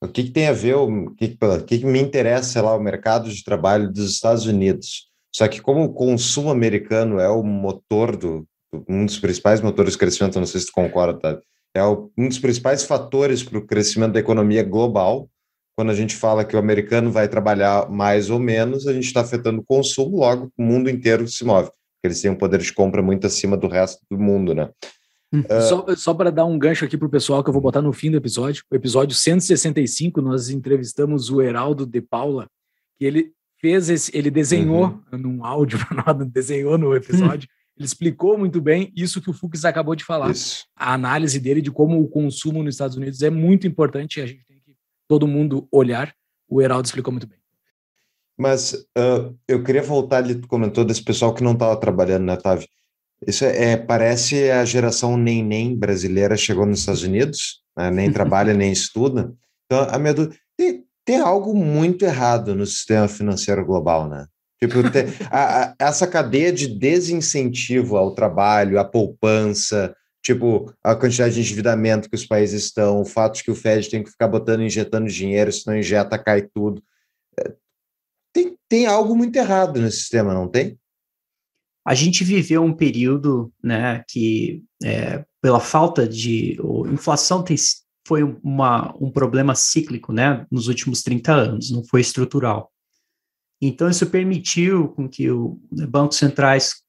o 0.00 0.06
que, 0.06 0.24
que 0.24 0.30
tem 0.30 0.46
a 0.46 0.52
ver, 0.52 0.76
o 0.76 1.12
que, 1.16 1.36
que, 1.66 1.78
que 1.78 1.84
me 1.86 2.00
interessa, 2.00 2.62
lá, 2.62 2.76
o 2.76 2.80
mercado 2.80 3.28
de 3.28 3.42
trabalho 3.42 3.92
dos 3.92 4.12
Estados 4.12 4.46
Unidos? 4.46 5.08
Só 5.36 5.46
que 5.48 5.60
como 5.60 5.84
o 5.84 5.92
consumo 5.92 6.50
americano 6.50 7.18
é 7.18 7.28
o 7.28 7.42
motor 7.42 8.16
do, 8.16 8.46
um 8.88 9.04
dos 9.04 9.18
principais 9.18 9.60
motores 9.60 9.92
de 9.92 9.98
crescimento, 9.98 10.38
não 10.38 10.46
sei 10.46 10.60
se 10.60 10.66
tu 10.66 10.72
concorda, 10.72 11.18
tá? 11.18 11.40
é 11.74 11.82
o, 11.82 12.10
um 12.16 12.26
dos 12.26 12.38
principais 12.38 12.84
fatores 12.84 13.42
para 13.42 13.58
o 13.58 13.66
crescimento 13.66 14.12
da 14.12 14.20
economia 14.20 14.62
global. 14.62 15.28
Quando 15.76 15.90
a 15.90 15.94
gente 15.94 16.16
fala 16.16 16.42
que 16.42 16.56
o 16.56 16.58
americano 16.58 17.12
vai 17.12 17.28
trabalhar 17.28 17.90
mais 17.90 18.30
ou 18.30 18.38
menos, 18.38 18.86
a 18.86 18.94
gente 18.94 19.04
está 19.04 19.20
afetando 19.20 19.60
o 19.60 19.64
consumo, 19.64 20.16
logo 20.16 20.50
o 20.56 20.62
mundo 20.62 20.88
inteiro 20.88 21.28
se 21.28 21.44
move 21.44 21.68
eles 22.06 22.20
têm 22.22 22.30
um 22.30 22.36
poder 22.36 22.60
de 22.60 22.72
compra 22.72 23.02
muito 23.02 23.26
acima 23.26 23.56
do 23.56 23.66
resto 23.66 24.00
do 24.10 24.18
mundo, 24.18 24.54
né? 24.54 24.70
Uh, 25.34 25.62
só, 25.68 25.96
só 25.96 26.14
para 26.14 26.30
dar 26.30 26.44
um 26.44 26.58
gancho 26.58 26.84
aqui 26.84 26.96
para 26.96 27.08
o 27.08 27.10
pessoal 27.10 27.42
que 27.42 27.50
eu 27.50 27.52
vou 27.52 27.60
botar 27.60 27.82
no 27.82 27.92
fim 27.92 28.10
do 28.10 28.16
episódio, 28.16 28.62
o 28.70 28.76
episódio 28.76 29.14
165, 29.14 30.22
nós 30.22 30.48
entrevistamos 30.48 31.30
o 31.30 31.42
Heraldo 31.42 31.84
de 31.84 32.00
Paula, 32.00 32.46
que 32.96 33.04
ele 33.04 33.32
fez 33.66 33.90
esse, 33.90 34.16
ele 34.16 34.30
desenhou 34.30 35.02
uhum. 35.12 35.18
num 35.18 35.44
áudio, 35.44 35.78
desenhou 36.30 36.78
no 36.78 36.94
episódio, 36.94 37.48
uhum. 37.50 37.56
ele 37.76 37.86
explicou 37.86 38.38
muito 38.38 38.60
bem 38.60 38.92
isso 38.96 39.20
que 39.20 39.28
o 39.28 39.32
Fux 39.32 39.64
acabou 39.64 39.96
de 39.96 40.04
falar. 40.04 40.30
Isso. 40.30 40.64
A 40.76 40.94
análise 40.94 41.40
dele 41.40 41.60
de 41.60 41.70
como 41.70 42.00
o 42.00 42.08
consumo 42.08 42.62
nos 42.62 42.76
Estados 42.76 42.96
Unidos 42.96 43.22
é 43.22 43.30
muito 43.30 43.66
importante 43.66 44.18
e 44.18 44.22
a 44.22 44.26
gente 44.26 44.44
tem 44.46 44.58
que 44.58 44.76
todo 45.08 45.26
mundo 45.26 45.66
olhar. 45.70 46.14
O 46.48 46.62
Heraldo 46.62 46.86
explicou 46.86 47.12
muito 47.12 47.26
bem. 47.26 47.38
Mas 48.38 48.72
uh, 48.96 49.36
eu 49.48 49.64
queria 49.64 49.82
voltar 49.82 50.18
ali, 50.18 50.36
tu 50.36 50.46
comentou 50.46 50.84
desse 50.84 51.02
pessoal 51.02 51.34
que 51.34 51.42
não 51.42 51.52
estava 51.52 51.76
trabalhando, 51.76 52.24
né, 52.24 52.34
Otávio? 52.34 52.68
Isso 53.26 53.44
é, 53.44 53.72
é, 53.72 53.76
parece 53.76 54.50
a 54.50 54.64
geração 54.64 55.16
nem-nem 55.16 55.74
brasileira 55.76 56.36
chegou 56.36 56.66
nos 56.66 56.80
Estados 56.80 57.02
Unidos, 57.02 57.62
né, 57.76 57.90
nem 57.90 58.12
trabalha, 58.12 58.52
nem 58.54 58.70
estuda. 58.70 59.34
Então, 59.64 59.88
a 59.90 59.98
minha 59.98 60.14
dúvida, 60.14 60.36
tem, 60.56 60.85
tem 61.06 61.20
algo 61.20 61.54
muito 61.54 62.04
errado 62.04 62.54
no 62.54 62.66
sistema 62.66 63.08
financeiro 63.08 63.64
global, 63.64 64.06
né? 64.06 64.26
Tipo, 64.60 64.90
tem, 64.90 65.04
a, 65.32 65.64
a, 65.64 65.74
essa 65.78 66.06
cadeia 66.06 66.52
de 66.52 66.66
desincentivo 66.66 67.96
ao 67.96 68.14
trabalho, 68.14 68.78
à 68.78 68.84
poupança, 68.84 69.96
tipo, 70.22 70.70
a 70.84 70.94
quantidade 70.94 71.34
de 71.34 71.40
endividamento 71.40 72.10
que 72.10 72.16
os 72.16 72.26
países 72.26 72.64
estão, 72.64 73.00
o 73.00 73.06
fato 73.06 73.36
de 73.36 73.44
que 73.44 73.50
o 73.50 73.54
Fed 73.54 73.88
tem 73.88 74.02
que 74.02 74.10
ficar 74.10 74.28
botando, 74.28 74.62
injetando 74.62 75.08
dinheiro, 75.08 75.50
se 75.50 75.66
não 75.66 75.78
injeta, 75.78 76.18
cai 76.18 76.42
tudo 76.42 76.82
tem, 78.36 78.58
tem 78.68 78.86
algo 78.86 79.16
muito 79.16 79.34
errado 79.36 79.80
nesse 79.80 79.98
sistema, 79.98 80.34
não 80.34 80.46
tem? 80.46 80.78
A 81.86 81.94
gente 81.94 82.22
viveu 82.22 82.62
um 82.62 82.74
período 82.74 83.52
né, 83.62 84.04
que, 84.08 84.62
é, 84.84 85.24
pela 85.40 85.60
falta 85.60 86.06
de. 86.06 86.58
A 86.60 86.92
inflação 86.92 87.42
tem, 87.42 87.56
foi 88.06 88.22
uma, 88.42 88.94
um 89.00 89.10
problema 89.10 89.54
cíclico 89.54 90.12
né, 90.12 90.46
nos 90.50 90.68
últimos 90.68 91.02
30 91.02 91.32
anos, 91.32 91.70
não 91.70 91.84
foi 91.84 92.00
estrutural. 92.00 92.70
Então, 93.60 93.88
isso 93.88 94.06
permitiu 94.06 94.88
com 94.88 95.08
que 95.08 95.30
os 95.30 95.56
né, 95.72 95.86
bancos 95.86 96.18
centrais 96.18 96.82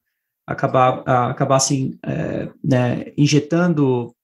acabar, 0.46 1.02
acabassem 1.30 1.98
é, 2.04 2.50
né, 2.62 3.12
injetando 3.16 4.14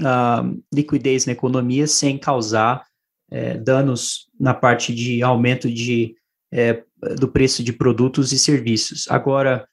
uh, 0.00 0.62
liquidez 0.72 1.26
na 1.26 1.32
economia 1.32 1.86
sem 1.86 2.18
causar 2.18 2.86
é, 3.30 3.56
danos 3.56 4.28
na 4.38 4.54
parte 4.54 4.94
de 4.94 5.22
aumento 5.22 5.70
de 5.70 6.14
é, 6.52 6.84
do 7.18 7.26
preço 7.26 7.64
de 7.64 7.72
produtos 7.72 8.32
e 8.32 8.38
serviços. 8.38 9.06
Agora, 9.10 9.66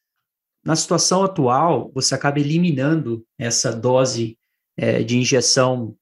na 0.66 0.76
situação 0.76 1.24
atual, 1.24 1.92
você 1.94 2.16
acaba 2.16 2.40
eliminando 2.40 3.24
essa 3.38 3.72
dose 3.72 4.38
é, 4.76 5.04
de 5.04 5.18
injeção 5.18 5.96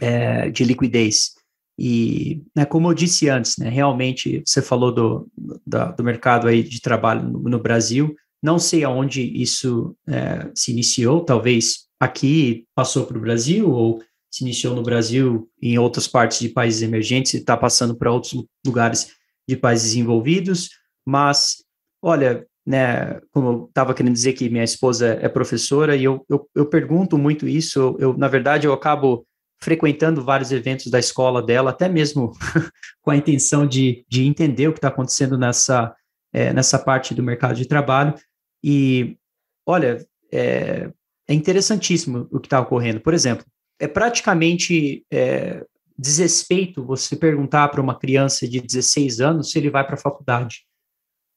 é, 0.00 0.50
de 0.50 0.64
liquidez. 0.64 1.32
E, 1.78 2.42
né, 2.54 2.64
como 2.64 2.90
eu 2.90 2.94
disse 2.94 3.28
antes, 3.28 3.56
né, 3.56 3.68
realmente 3.68 4.42
você 4.46 4.60
falou 4.60 4.92
do, 4.92 5.28
do, 5.36 5.92
do 5.96 6.04
mercado 6.04 6.46
aí 6.46 6.62
de 6.62 6.80
trabalho 6.80 7.28
no, 7.28 7.40
no, 7.40 7.58
Brasil, 7.58 8.14
não 8.42 8.58
sei 8.58 8.84
aonde 8.84 9.22
isso 9.22 9.96
é, 10.06 10.50
se 10.54 10.70
iniciou, 10.70 11.24
talvez 11.24 11.86
aqui 11.98 12.66
passou 12.74 13.06
para 13.06 13.16
o 13.16 13.20
Brasil, 13.20 13.70
ou 13.70 14.02
se 14.30 14.44
iniciou 14.44 14.74
no 14.74 14.82
Brasil 14.82 15.48
em 15.60 15.78
outras 15.78 16.06
partes 16.06 16.40
de 16.40 16.48
países 16.48 16.82
emergentes 16.82 17.34
e 17.34 17.38
está 17.38 17.56
passando 17.56 17.94
para 17.94 18.12
outros 18.12 18.34
lugares 18.66 19.12
de 19.48 19.56
países 19.56 19.88
desenvolvidos, 19.88 20.70
mas, 21.06 21.64
olha, 22.02 22.46
né, 22.66 23.20
como 23.32 23.48
eu 23.48 23.64
estava 23.68 23.92
querendo 23.92 24.14
dizer 24.14 24.34
que 24.34 24.48
minha 24.48 24.64
esposa 24.64 25.18
é 25.20 25.28
professora, 25.28 25.96
e 25.96 26.04
eu, 26.04 26.24
eu, 26.28 26.48
eu 26.54 26.66
pergunto 26.66 27.18
muito 27.18 27.48
isso, 27.48 27.96
eu, 27.98 28.16
na 28.16 28.28
verdade, 28.28 28.66
eu 28.66 28.72
acabo 28.72 29.26
frequentando 29.62 30.24
vários 30.24 30.50
eventos 30.50 30.90
da 30.90 30.98
escola 30.98 31.40
dela, 31.40 31.70
até 31.70 31.88
mesmo 31.88 32.32
com 33.00 33.12
a 33.12 33.16
intenção 33.16 33.64
de, 33.64 34.04
de 34.08 34.26
entender 34.26 34.66
o 34.66 34.72
que 34.72 34.78
está 34.78 34.88
acontecendo 34.88 35.38
nessa, 35.38 35.94
é, 36.32 36.52
nessa 36.52 36.80
parte 36.80 37.14
do 37.14 37.22
mercado 37.22 37.54
de 37.54 37.66
trabalho. 37.66 38.12
E, 38.62 39.16
olha, 39.64 40.04
é, 40.32 40.90
é 41.28 41.34
interessantíssimo 41.34 42.26
o 42.32 42.40
que 42.40 42.48
está 42.48 42.60
ocorrendo. 42.60 43.00
Por 43.00 43.14
exemplo, 43.14 43.46
é 43.78 43.86
praticamente 43.86 45.06
é, 45.12 45.64
desrespeito 45.96 46.84
você 46.84 47.14
perguntar 47.14 47.68
para 47.68 47.80
uma 47.80 47.96
criança 47.96 48.48
de 48.48 48.60
16 48.60 49.20
anos 49.20 49.52
se 49.52 49.58
ele 49.60 49.70
vai 49.70 49.86
para 49.86 49.94
a 49.94 49.98
faculdade. 49.98 50.64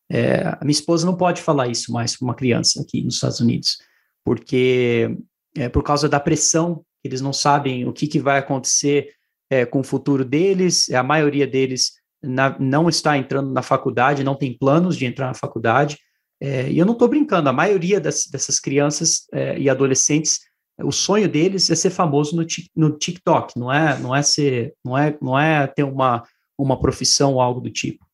É, 0.09 0.47
a 0.47 0.59
minha 0.63 0.71
esposa 0.71 1.05
não 1.05 1.15
pode 1.15 1.43
falar 1.43 1.67
isso 1.67 1.91
mais 1.91 2.17
para 2.17 2.25
uma 2.25 2.35
criança 2.35 2.81
aqui 2.81 3.03
nos 3.03 3.15
Estados 3.15 3.39
Unidos, 3.39 3.77
porque 4.23 5.15
é 5.55 5.69
por 5.69 5.83
causa 5.83 6.09
da 6.09 6.19
pressão, 6.19 6.83
eles 7.07 7.21
não 7.21 7.33
sabem 7.33 7.87
o 7.87 7.93
que, 7.93 8.07
que 8.07 8.19
vai 8.19 8.39
acontecer 8.39 9.09
é, 9.49 9.65
com 9.65 9.79
o 9.79 9.83
futuro 9.83 10.25
deles, 10.25 10.89
a 10.89 11.03
maioria 11.03 11.45
deles 11.45 11.93
na, 12.21 12.57
não 12.59 12.89
está 12.89 13.17
entrando 13.17 13.51
na 13.51 13.61
faculdade, 13.61 14.23
não 14.23 14.35
tem 14.35 14.57
planos 14.57 14.97
de 14.97 15.05
entrar 15.05 15.27
na 15.27 15.33
faculdade, 15.33 15.97
é, 16.41 16.69
e 16.69 16.77
eu 16.77 16.85
não 16.85 16.93
estou 16.93 17.07
brincando, 17.07 17.49
a 17.49 17.53
maioria 17.53 17.99
das, 17.99 18.25
dessas 18.25 18.59
crianças 18.59 19.25
é, 19.31 19.57
e 19.57 19.69
adolescentes, 19.69 20.39
o 20.83 20.91
sonho 20.91 21.29
deles 21.29 21.69
é 21.69 21.75
ser 21.75 21.89
famoso 21.89 22.35
no, 22.35 22.45
no 22.75 22.97
TikTok, 22.97 23.57
não 23.57 23.71
é, 23.71 23.97
não 23.99 24.13
é 24.13 24.21
ser, 24.21 24.73
não 24.83 24.97
é, 24.97 25.17
não 25.21 25.39
é 25.39 25.67
ter 25.67 25.83
uma, 25.83 26.23
uma 26.57 26.79
profissão 26.79 27.35
ou 27.35 27.41
algo 27.41 27.61
do 27.61 27.69
tipo. 27.69 28.05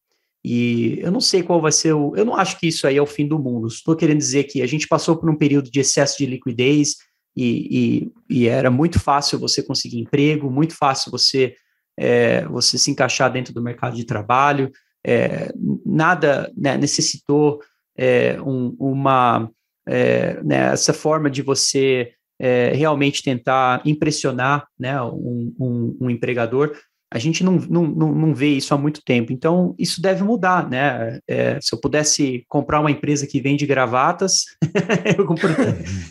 E 0.43 0.99
eu 1.01 1.11
não 1.11 1.21
sei 1.21 1.43
qual 1.43 1.61
vai 1.61 1.71
ser 1.71 1.93
o. 1.93 2.15
Eu 2.15 2.25
não 2.25 2.35
acho 2.35 2.59
que 2.59 2.67
isso 2.67 2.87
aí 2.87 2.97
é 2.97 3.01
o 3.01 3.05
fim 3.05 3.27
do 3.27 3.37
mundo. 3.37 3.67
Estou 3.67 3.95
querendo 3.95 4.17
dizer 4.17 4.45
que 4.45 4.61
a 4.61 4.67
gente 4.67 4.87
passou 4.87 5.15
por 5.15 5.29
um 5.29 5.35
período 5.35 5.69
de 5.69 5.79
excesso 5.79 6.17
de 6.17 6.25
liquidez 6.25 6.95
e, 7.35 8.11
e, 8.29 8.37
e 8.41 8.47
era 8.47 8.69
muito 8.69 8.99
fácil 8.99 9.39
você 9.39 9.63
conseguir 9.63 9.99
emprego, 9.99 10.49
muito 10.49 10.75
fácil 10.75 11.11
você, 11.11 11.55
é, 11.97 12.45
você 12.45 12.77
se 12.77 12.91
encaixar 12.91 13.31
dentro 13.31 13.53
do 13.53 13.61
mercado 13.61 13.95
de 13.95 14.05
trabalho. 14.05 14.71
É, 15.05 15.51
nada 15.85 16.51
né, 16.55 16.77
necessitou 16.77 17.59
é, 17.97 18.39
um, 18.41 18.75
uma 18.79 19.49
é, 19.87 20.41
né, 20.43 20.71
essa 20.73 20.93
forma 20.93 21.29
de 21.29 21.41
você 21.41 22.13
é, 22.39 22.71
realmente 22.73 23.23
tentar 23.23 23.81
impressionar 23.85 24.67
né, 24.79 25.01
um, 25.01 25.53
um, 25.59 25.97
um 26.01 26.09
empregador 26.09 26.75
a 27.13 27.19
gente 27.19 27.43
não, 27.43 27.55
não, 27.55 27.85
não, 27.85 28.33
vê 28.33 28.47
isso 28.47 28.73
há 28.73 28.77
muito 28.77 29.03
tempo. 29.03 29.33
Então, 29.33 29.75
isso 29.77 30.01
deve 30.01 30.23
mudar, 30.23 30.69
né? 30.69 31.19
É, 31.27 31.59
se 31.59 31.75
eu 31.75 31.79
pudesse 31.79 32.45
comprar 32.47 32.79
uma 32.79 32.89
empresa 32.89 33.27
que 33.27 33.41
vende 33.41 33.65
gravatas, 33.65 34.45
eu 35.17 35.25
compro, 35.25 35.49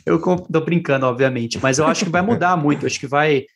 eu 0.04 0.20
compro, 0.20 0.60
brincando, 0.62 1.06
obviamente, 1.06 1.58
mas 1.58 1.78
eu 1.78 1.86
acho 1.86 2.04
que 2.04 2.10
vai 2.10 2.20
mudar 2.20 2.54
muito. 2.54 2.84
Acho 2.84 3.00
que 3.00 3.06
vai, 3.06 3.46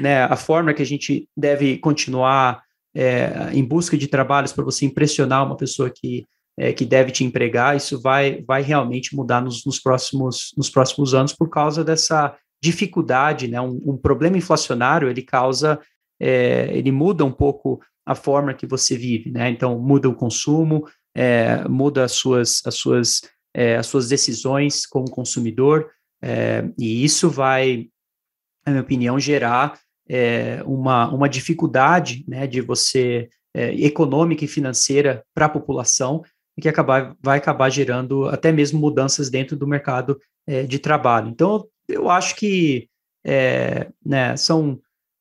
né? 0.00 0.24
A 0.24 0.34
forma 0.34 0.72
que 0.72 0.80
a 0.80 0.86
gente 0.86 1.28
deve 1.36 1.76
continuar 1.76 2.62
é, 2.96 3.50
em 3.52 3.62
busca 3.62 3.98
de 3.98 4.08
trabalhos 4.08 4.52
para 4.52 4.64
você 4.64 4.86
impressionar 4.86 5.44
uma 5.44 5.58
pessoa 5.58 5.90
que 5.90 6.24
é, 6.56 6.72
que 6.72 6.84
deve 6.84 7.10
te 7.10 7.24
empregar, 7.24 7.76
isso 7.76 8.00
vai, 8.00 8.40
vai 8.46 8.62
realmente 8.62 9.14
mudar 9.14 9.42
nos, 9.42 9.64
nos, 9.64 9.80
próximos, 9.80 10.52
nos 10.56 10.70
próximos 10.70 11.12
anos 11.12 11.32
por 11.32 11.50
causa 11.50 11.82
dessa 11.82 12.34
dificuldade, 12.62 13.48
né? 13.48 13.60
Um, 13.60 13.80
um 13.84 13.96
problema 13.96 14.38
inflacionário 14.38 15.10
ele 15.10 15.20
causa 15.20 15.78
é, 16.20 16.68
ele 16.76 16.92
muda 16.92 17.24
um 17.24 17.32
pouco 17.32 17.80
a 18.06 18.14
forma 18.14 18.54
que 18.54 18.66
você 18.66 18.96
vive, 18.96 19.30
né? 19.30 19.48
Então 19.50 19.78
muda 19.78 20.08
o 20.08 20.14
consumo, 20.14 20.84
é, 21.14 21.66
muda 21.68 22.04
as 22.04 22.12
suas, 22.12 22.60
as 22.66 22.74
suas, 22.74 23.22
é, 23.54 23.76
as 23.76 23.86
suas 23.86 24.08
decisões 24.08 24.86
como 24.86 25.10
consumidor, 25.10 25.90
é, 26.22 26.68
e 26.78 27.04
isso 27.04 27.30
vai, 27.30 27.88
na 28.66 28.72
minha 28.72 28.82
opinião, 28.82 29.18
gerar 29.18 29.78
é, 30.08 30.62
uma, 30.64 31.08
uma 31.10 31.28
dificuldade, 31.28 32.24
né, 32.28 32.46
de 32.46 32.60
você 32.60 33.28
é, 33.54 33.72
econômica 33.74 34.44
e 34.44 34.48
financeira 34.48 35.24
para 35.34 35.46
a 35.46 35.50
população 35.50 36.22
que 36.60 36.68
acabar, 36.68 37.16
vai 37.20 37.38
acabar 37.38 37.68
gerando 37.68 38.28
até 38.28 38.52
mesmo 38.52 38.78
mudanças 38.78 39.28
dentro 39.28 39.56
do 39.56 39.66
mercado 39.66 40.20
de 40.68 40.78
trabalho. 40.78 41.28
Então, 41.28 41.66
eu 41.88 42.08
acho 42.08 42.36
que 42.36 42.88
né, 44.04 44.36
são 44.36 44.78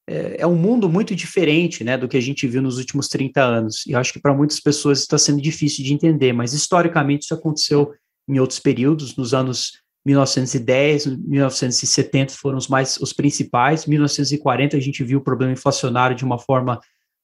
é, 0.08 0.38
é, 0.40 0.48
um 0.48 0.56
mundo 0.56 0.90
muito 0.90 1.16
diferente 1.16 1.84
né, 1.84 1.98
do 1.98 2.08
que 2.08 2.18
a 2.18 2.22
gente 2.22 2.48
viu 2.48 2.62
nos 2.62 2.78
últimos 2.78 3.08
30 3.08 3.42
anos. 3.42 3.86
E 3.88 3.96
acho 3.96 4.12
que 4.12 4.20
para 4.20 4.34
muitas 4.34 4.60
pessoas 4.60 5.00
está 5.00 5.18
sendo 5.18 5.42
difícil 5.42 5.84
de 5.84 5.94
entender, 5.94 6.34
mas 6.34 6.54
historicamente 6.54 7.24
isso 7.24 7.34
aconteceu 7.34 7.94
em 8.28 8.40
outros 8.40 8.60
períodos, 8.60 9.16
nos 9.16 9.34
anos 9.34 9.84
1910, 10.06 11.06
1970 11.18 12.34
foram 12.34 12.58
os 12.58 12.68
mais 12.68 12.98
os 12.98 13.14
principais. 13.14 13.86
1940 13.86 14.76
a 14.76 14.80
gente 14.80 15.04
viu 15.04 15.20
o 15.20 15.24
problema 15.24 15.54
inflacionário 15.54 16.16
de 16.16 16.26
uma 16.26 16.38
forma 16.38 16.80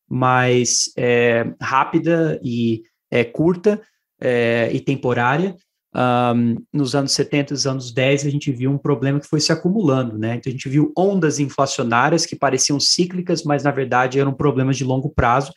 mais 0.10 0.92
é, 0.98 1.54
rápida 1.62 2.40
e 2.42 2.84
é, 3.12 3.24
curta 3.24 3.82
é, 4.20 4.70
e 4.74 4.80
temporária. 4.80 5.56
Um, 5.96 6.56
nos 6.72 6.94
anos 6.94 7.14
70 7.14 7.52
e 7.52 7.54
nos 7.54 7.66
anos 7.66 7.92
10, 7.92 8.26
a 8.26 8.30
gente 8.30 8.52
viu 8.52 8.72
um 8.72 8.78
problema 8.78 9.20
que 9.20 9.28
foi 9.28 9.40
se 9.40 9.52
acumulando, 9.52 10.18
né? 10.18 10.36
Então, 10.36 10.50
a 10.50 10.54
gente 10.54 10.70
viu 10.70 10.94
ondas 10.98 11.40
inflacionárias 11.40 12.26
que 12.26 12.36
pareciam 12.36 12.80
cíclicas, 12.80 13.44
mas 13.44 13.64
na 13.64 13.72
verdade 13.72 14.20
eram 14.20 14.34
problemas 14.34 14.78
de 14.78 14.84
longo 14.84 15.10
prazo 15.10 15.52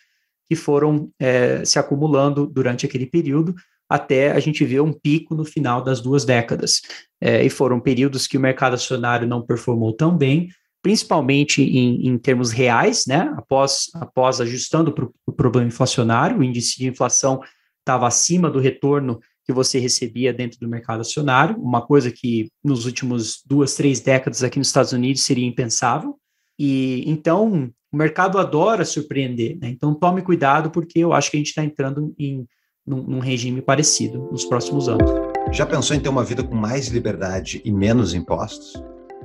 que 0.48 0.56
foram 0.56 1.10
é, 1.18 1.64
se 1.64 1.78
acumulando 1.78 2.46
durante 2.46 2.84
aquele 2.84 3.06
período, 3.06 3.54
até 3.88 4.32
a 4.32 4.40
gente 4.40 4.64
ver 4.64 4.80
um 4.80 4.92
pico 4.92 5.34
no 5.34 5.44
final 5.44 5.82
das 5.82 6.00
duas 6.00 6.24
décadas. 6.24 6.80
É, 7.20 7.44
e 7.44 7.50
foram 7.50 7.78
períodos 7.78 8.26
que 8.26 8.36
o 8.36 8.40
mercado 8.40 8.74
acionário 8.74 9.28
não 9.28 9.42
performou 9.42 9.92
tão 9.92 10.16
bem, 10.16 10.48
principalmente 10.82 11.62
em, 11.62 12.08
em 12.08 12.18
termos 12.18 12.50
reais, 12.50 13.04
né? 13.06 13.32
Após, 13.36 13.90
após 13.94 14.40
ajustando 14.40 14.92
para 14.92 15.04
o 15.04 15.12
pro 15.26 15.34
problema 15.34 15.68
inflacionário, 15.68 16.38
o 16.38 16.42
índice 16.42 16.78
de 16.78 16.88
inflação 16.88 17.40
estava 17.80 18.06
acima 18.06 18.50
do 18.50 18.58
retorno 18.58 19.20
que 19.44 19.52
você 19.52 19.78
recebia 19.78 20.32
dentro 20.32 20.58
do 20.60 20.68
mercado 20.68 21.00
acionário, 21.00 21.56
uma 21.58 21.80
coisa 21.80 22.10
que 22.10 22.48
nos 22.62 22.86
últimos 22.86 23.42
duas, 23.46 23.74
três 23.74 24.00
décadas 24.00 24.42
aqui 24.42 24.58
nos 24.58 24.68
Estados 24.68 24.92
Unidos 24.92 25.22
seria 25.22 25.46
impensável. 25.46 26.16
E 26.58 27.02
então 27.06 27.72
o 27.92 27.96
mercado 27.96 28.38
adora 28.38 28.84
surpreender, 28.84 29.58
né? 29.58 29.68
Então 29.68 29.94
tome 29.94 30.22
cuidado, 30.22 30.70
porque 30.70 30.98
eu 30.98 31.12
acho 31.12 31.30
que 31.30 31.36
a 31.36 31.40
gente 31.40 31.48
está 31.48 31.64
entrando 31.64 32.14
em 32.18 32.46
num, 32.86 33.02
num 33.02 33.18
regime 33.18 33.62
parecido 33.62 34.28
nos 34.30 34.44
próximos 34.44 34.88
anos. 34.88 35.10
Já 35.52 35.66
pensou 35.66 35.96
em 35.96 36.00
ter 36.00 36.08
uma 36.08 36.24
vida 36.24 36.42
com 36.42 36.54
mais 36.54 36.88
liberdade 36.88 37.62
e 37.64 37.72
menos 37.72 38.14
impostos? 38.14 38.72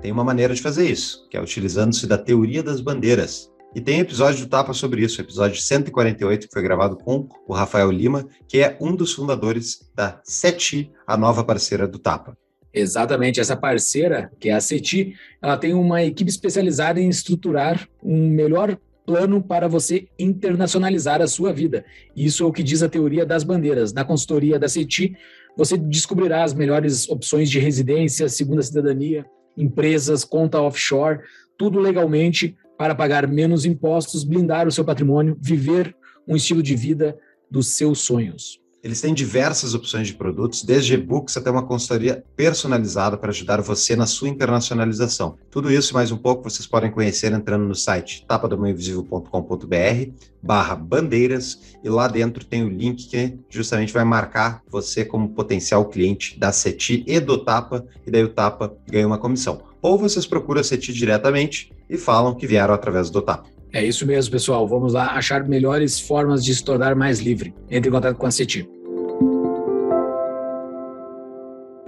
Tem 0.01 0.11
uma 0.11 0.23
maneira 0.23 0.53
de 0.53 0.61
fazer 0.61 0.89
isso, 0.89 1.27
que 1.29 1.37
é 1.37 1.41
utilizando-se 1.41 2.05
da 2.05 2.17
teoria 2.17 2.61
das 2.61 2.81
bandeiras, 2.81 3.51
e 3.77 3.79
tem 3.79 3.99
episódio 3.99 4.43
do 4.43 4.49
Tapa 4.49 4.73
sobre 4.73 5.03
isso, 5.03 5.21
episódio 5.21 5.61
148, 5.61 6.47
que 6.47 6.51
foi 6.51 6.63
gravado 6.63 6.97
com 6.97 7.29
o 7.47 7.53
Rafael 7.53 7.91
Lima, 7.91 8.27
que 8.47 8.57
é 8.57 8.75
um 8.81 8.95
dos 8.95 9.13
fundadores 9.13 9.87
da 9.93 10.19
CETI, 10.23 10.91
a 11.05 11.15
nova 11.15 11.43
parceira 11.43 11.87
do 11.87 11.99
Tapa. 11.99 12.35
Exatamente, 12.73 13.39
essa 13.39 13.55
parceira, 13.55 14.31
que 14.39 14.49
é 14.49 14.53
a 14.53 14.59
CETI, 14.59 15.13
ela 15.39 15.55
tem 15.57 15.75
uma 15.75 16.01
equipe 16.03 16.27
especializada 16.27 16.99
em 16.99 17.07
estruturar 17.07 17.87
um 18.01 18.27
melhor 18.31 18.75
plano 19.05 19.43
para 19.43 19.67
você 19.67 20.07
internacionalizar 20.17 21.21
a 21.21 21.27
sua 21.27 21.53
vida. 21.53 21.85
Isso 22.15 22.43
é 22.43 22.47
o 22.47 22.51
que 22.51 22.63
diz 22.63 22.81
a 22.81 22.89
teoria 22.89 23.27
das 23.27 23.43
bandeiras. 23.43 23.93
Na 23.93 24.03
consultoria 24.03 24.57
da 24.57 24.67
CETI, 24.67 25.15
você 25.55 25.77
descobrirá 25.77 26.43
as 26.43 26.51
melhores 26.55 27.07
opções 27.07 27.47
de 27.47 27.59
residência, 27.59 28.27
segunda 28.27 28.63
cidadania, 28.63 29.23
empresas, 29.55 30.23
conta 30.23 30.59
offshore, 30.59 31.19
tudo 31.55 31.79
legalmente 31.79 32.57
para 32.77 32.95
pagar 32.95 33.27
menos 33.27 33.65
impostos, 33.65 34.23
blindar 34.23 34.67
o 34.67 34.71
seu 34.71 34.85
patrimônio, 34.85 35.37
viver 35.41 35.95
um 36.27 36.35
estilo 36.35 36.61
de 36.61 36.75
vida 36.75 37.17
dos 37.49 37.75
seus 37.75 37.99
sonhos. 37.99 38.59
Eles 38.83 39.01
têm 39.01 39.13
diversas 39.13 39.73
opções 39.73 40.07
de 40.07 40.13
produtos, 40.13 40.63
desde 40.63 40.93
e-books 40.93 41.35
até 41.35 41.49
uma 41.49 41.65
consultoria 41.65 42.23
personalizada 42.35 43.17
para 43.17 43.31
ajudar 43.31 43.59
você 43.59 43.95
na 43.95 44.05
sua 44.05 44.29
internacionalização. 44.29 45.37
Tudo 45.49 45.71
isso 45.71 45.91
e 45.91 45.93
mais 45.93 46.11
um 46.11 46.17
pouco 46.17 46.49
vocês 46.49 46.67
podem 46.67 46.91
conhecer 46.91 47.33
entrando 47.33 47.65
no 47.65 47.75
site 47.75 48.23
tapadomainvisível.com.br 48.27 50.11
barra 50.41 50.75
bandeiras 50.75 51.75
e 51.83 51.89
lá 51.89 52.07
dentro 52.07 52.45
tem 52.45 52.63
o 52.63 52.69
link 52.69 53.09
que 53.09 53.37
justamente 53.49 53.91
vai 53.91 54.05
marcar 54.05 54.61
você 54.69 55.03
como 55.03 55.33
potencial 55.33 55.83
cliente 55.89 56.39
da 56.39 56.51
CETI 56.51 57.03
e 57.07 57.19
do 57.19 57.43
Tapa, 57.43 57.85
e 58.05 58.11
daí 58.11 58.23
o 58.23 58.29
Tapa 58.29 58.73
ganha 58.87 59.07
uma 59.07 59.17
comissão. 59.17 59.66
Ou 59.81 59.97
vocês 59.97 60.25
procuram 60.25 60.61
a 60.61 60.63
CETI 60.63 60.93
diretamente 60.93 61.71
e 61.89 61.97
falam 61.97 62.35
que 62.35 62.47
vieram 62.47 62.73
através 62.73 63.09
do 63.09 63.21
TAP. 63.21 63.45
É 63.71 63.83
isso 63.85 64.05
mesmo, 64.05 64.31
pessoal. 64.31 64.67
Vamos 64.67 64.93
lá 64.93 65.11
achar 65.11 65.47
melhores 65.47 65.99
formas 65.99 66.43
de 66.43 66.55
se 66.55 66.63
tornar 66.63 66.95
mais 66.95 67.19
livre. 67.19 67.53
Entre 67.69 67.89
em 67.89 67.91
contato 67.91 68.15
com 68.15 68.25
a 68.25 68.31
CETI. 68.31 68.67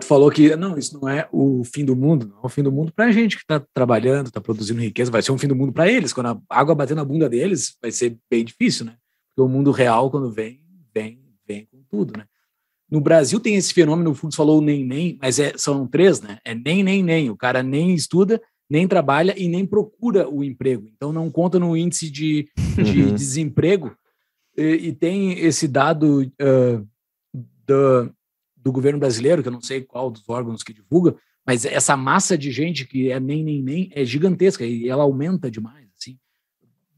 falou 0.09 0.31
que 0.31 0.55
não, 0.55 0.75
isso 0.75 0.99
não 0.99 1.07
é 1.07 1.29
o 1.31 1.63
fim 1.63 1.85
do 1.85 1.95
mundo, 1.95 2.27
não 2.27 2.37
é 2.37 2.45
o 2.47 2.49
fim 2.49 2.63
do 2.63 2.71
mundo 2.71 2.91
para 2.91 3.05
a 3.05 3.11
gente 3.11 3.35
que 3.35 3.43
está 3.43 3.63
trabalhando, 3.71 4.25
está 4.25 4.41
produzindo 4.41 4.81
riqueza, 4.81 5.11
vai 5.11 5.21
ser 5.21 5.31
um 5.31 5.37
fim 5.37 5.47
do 5.47 5.55
mundo 5.55 5.71
para 5.71 5.87
eles. 5.87 6.11
Quando 6.11 6.29
a 6.29 6.41
água 6.49 6.73
bater 6.73 6.95
na 6.95 7.05
bunda 7.05 7.29
deles, 7.29 7.77
vai 7.79 7.91
ser 7.91 8.17
bem 8.27 8.43
difícil, 8.43 8.87
né? 8.87 8.95
Porque 9.27 9.39
o 9.39 9.47
mundo 9.47 9.69
real, 9.69 10.09
quando 10.09 10.31
vem, 10.31 10.61
vem, 10.91 11.21
vem 11.47 11.67
com 11.71 11.83
tudo, 11.87 12.17
né? 12.17 12.25
No 12.89 12.99
Brasil 12.99 13.39
tem 13.39 13.55
esse 13.55 13.73
fenômeno, 13.73 14.11
o 14.11 14.15
Fux 14.15 14.35
falou 14.35 14.61
nem, 14.61 14.83
nem, 14.83 15.17
mas 15.21 15.37
é, 15.37 15.53
são 15.55 15.85
três, 15.85 16.21
né? 16.21 16.39
É 16.43 16.55
nem, 16.55 16.83
nem, 16.83 17.03
nem. 17.03 17.29
O 17.29 17.37
cara 17.37 17.61
nem 17.61 17.93
estuda, 17.93 18.41
nem 18.69 18.87
trabalha 18.87 19.35
e 19.37 19.47
nem 19.47 19.65
procura 19.65 20.27
o 20.27 20.43
emprego. 20.43 20.89
Então 20.95 21.13
não 21.13 21.29
conta 21.29 21.59
no 21.59 21.77
índice 21.77 22.09
de, 22.09 22.49
de 22.75 23.03
uhum. 23.03 23.15
desemprego. 23.15 23.95
E, 24.57 24.87
e, 24.87 24.93
tem 24.93 25.39
esse 25.39 25.67
dado 25.67 26.21
uh, 26.21 26.87
do, 27.33 28.13
do 28.57 28.71
governo 28.71 28.99
brasileiro, 28.99 29.41
que 29.41 29.47
eu 29.47 29.53
não 29.53 29.61
sei 29.61 29.81
qual 29.81 30.09
dos 30.09 30.27
órgãos 30.27 30.63
que 30.63 30.73
divulga, 30.73 31.15
mas 31.45 31.65
essa 31.65 31.95
massa 31.95 32.37
de 32.37 32.51
gente 32.51 32.85
que 32.85 33.11
é 33.11 33.19
nem, 33.19 33.43
nem, 33.43 33.61
nem, 33.61 33.89
é 33.93 34.03
gigantesca 34.03 34.65
e 34.65 34.87
ela 34.87 35.03
aumenta 35.03 35.49
demais. 35.49 35.87
Assim. 35.97 36.17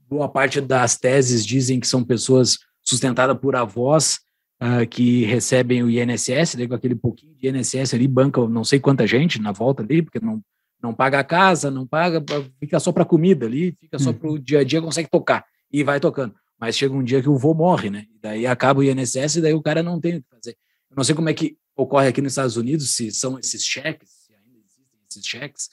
Boa 0.09 0.27
parte 0.27 0.59
das 0.59 0.97
teses 0.97 1.45
dizem 1.45 1.79
que 1.79 1.87
são 1.87 2.03
pessoas 2.03 2.59
sustentadas 2.81 3.37
por 3.37 3.55
avós 3.55 4.19
uh, 4.61 4.87
que 4.87 5.25
recebem 5.25 5.83
o 5.83 5.89
INSS, 5.89 6.55
daí 6.55 6.67
com 6.67 6.75
aquele 6.75 6.95
pouquinho 6.95 7.35
de 7.35 7.47
INSS 7.49 7.93
ali, 7.93 8.07
banca 8.07 8.47
não 8.47 8.63
sei 8.63 8.79
quanta 8.79 9.07
gente 9.07 9.41
na 9.41 9.51
volta 9.51 9.81
ali, 9.81 10.01
porque 10.01 10.19
não, 10.19 10.41
não 10.81 10.93
paga 10.93 11.19
a 11.19 11.23
casa, 11.23 11.71
não 11.71 11.87
paga, 11.87 12.23
fica 12.59 12.79
só 12.79 12.91
para 12.91 13.03
comida 13.03 13.45
ali, 13.45 13.75
fica 13.79 13.97
só 13.97 14.13
para 14.13 14.29
o 14.29 14.37
dia 14.37 14.59
a 14.59 14.63
dia, 14.63 14.81
consegue 14.81 15.09
tocar 15.09 15.45
e 15.71 15.83
vai 15.83 15.99
tocando. 15.99 16.35
Mas 16.59 16.77
chega 16.77 16.93
um 16.93 17.03
dia 17.03 17.21
que 17.21 17.29
o 17.29 17.37
vô 17.37 17.55
morre, 17.55 17.89
né? 17.89 18.05
E 18.13 18.19
daí 18.19 18.45
acaba 18.45 18.81
o 18.81 18.83
INSS 18.83 19.37
e 19.37 19.41
daí 19.41 19.53
o 19.53 19.61
cara 19.61 19.81
não 19.81 19.99
tem 19.99 20.17
o 20.17 20.21
que 20.21 20.29
fazer. 20.29 20.55
Eu 20.89 20.95
não 20.95 21.03
sei 21.03 21.15
como 21.15 21.29
é 21.29 21.33
que 21.33 21.57
ocorre 21.75 22.07
aqui 22.07 22.21
nos 22.21 22.33
Estados 22.33 22.57
Unidos, 22.57 22.91
se 22.91 23.11
são 23.11 23.39
esses 23.39 23.65
cheques, 23.65 24.09
se 24.09 24.33
ainda 24.33 24.59
existem 24.59 24.99
esses 25.09 25.25
cheques, 25.25 25.69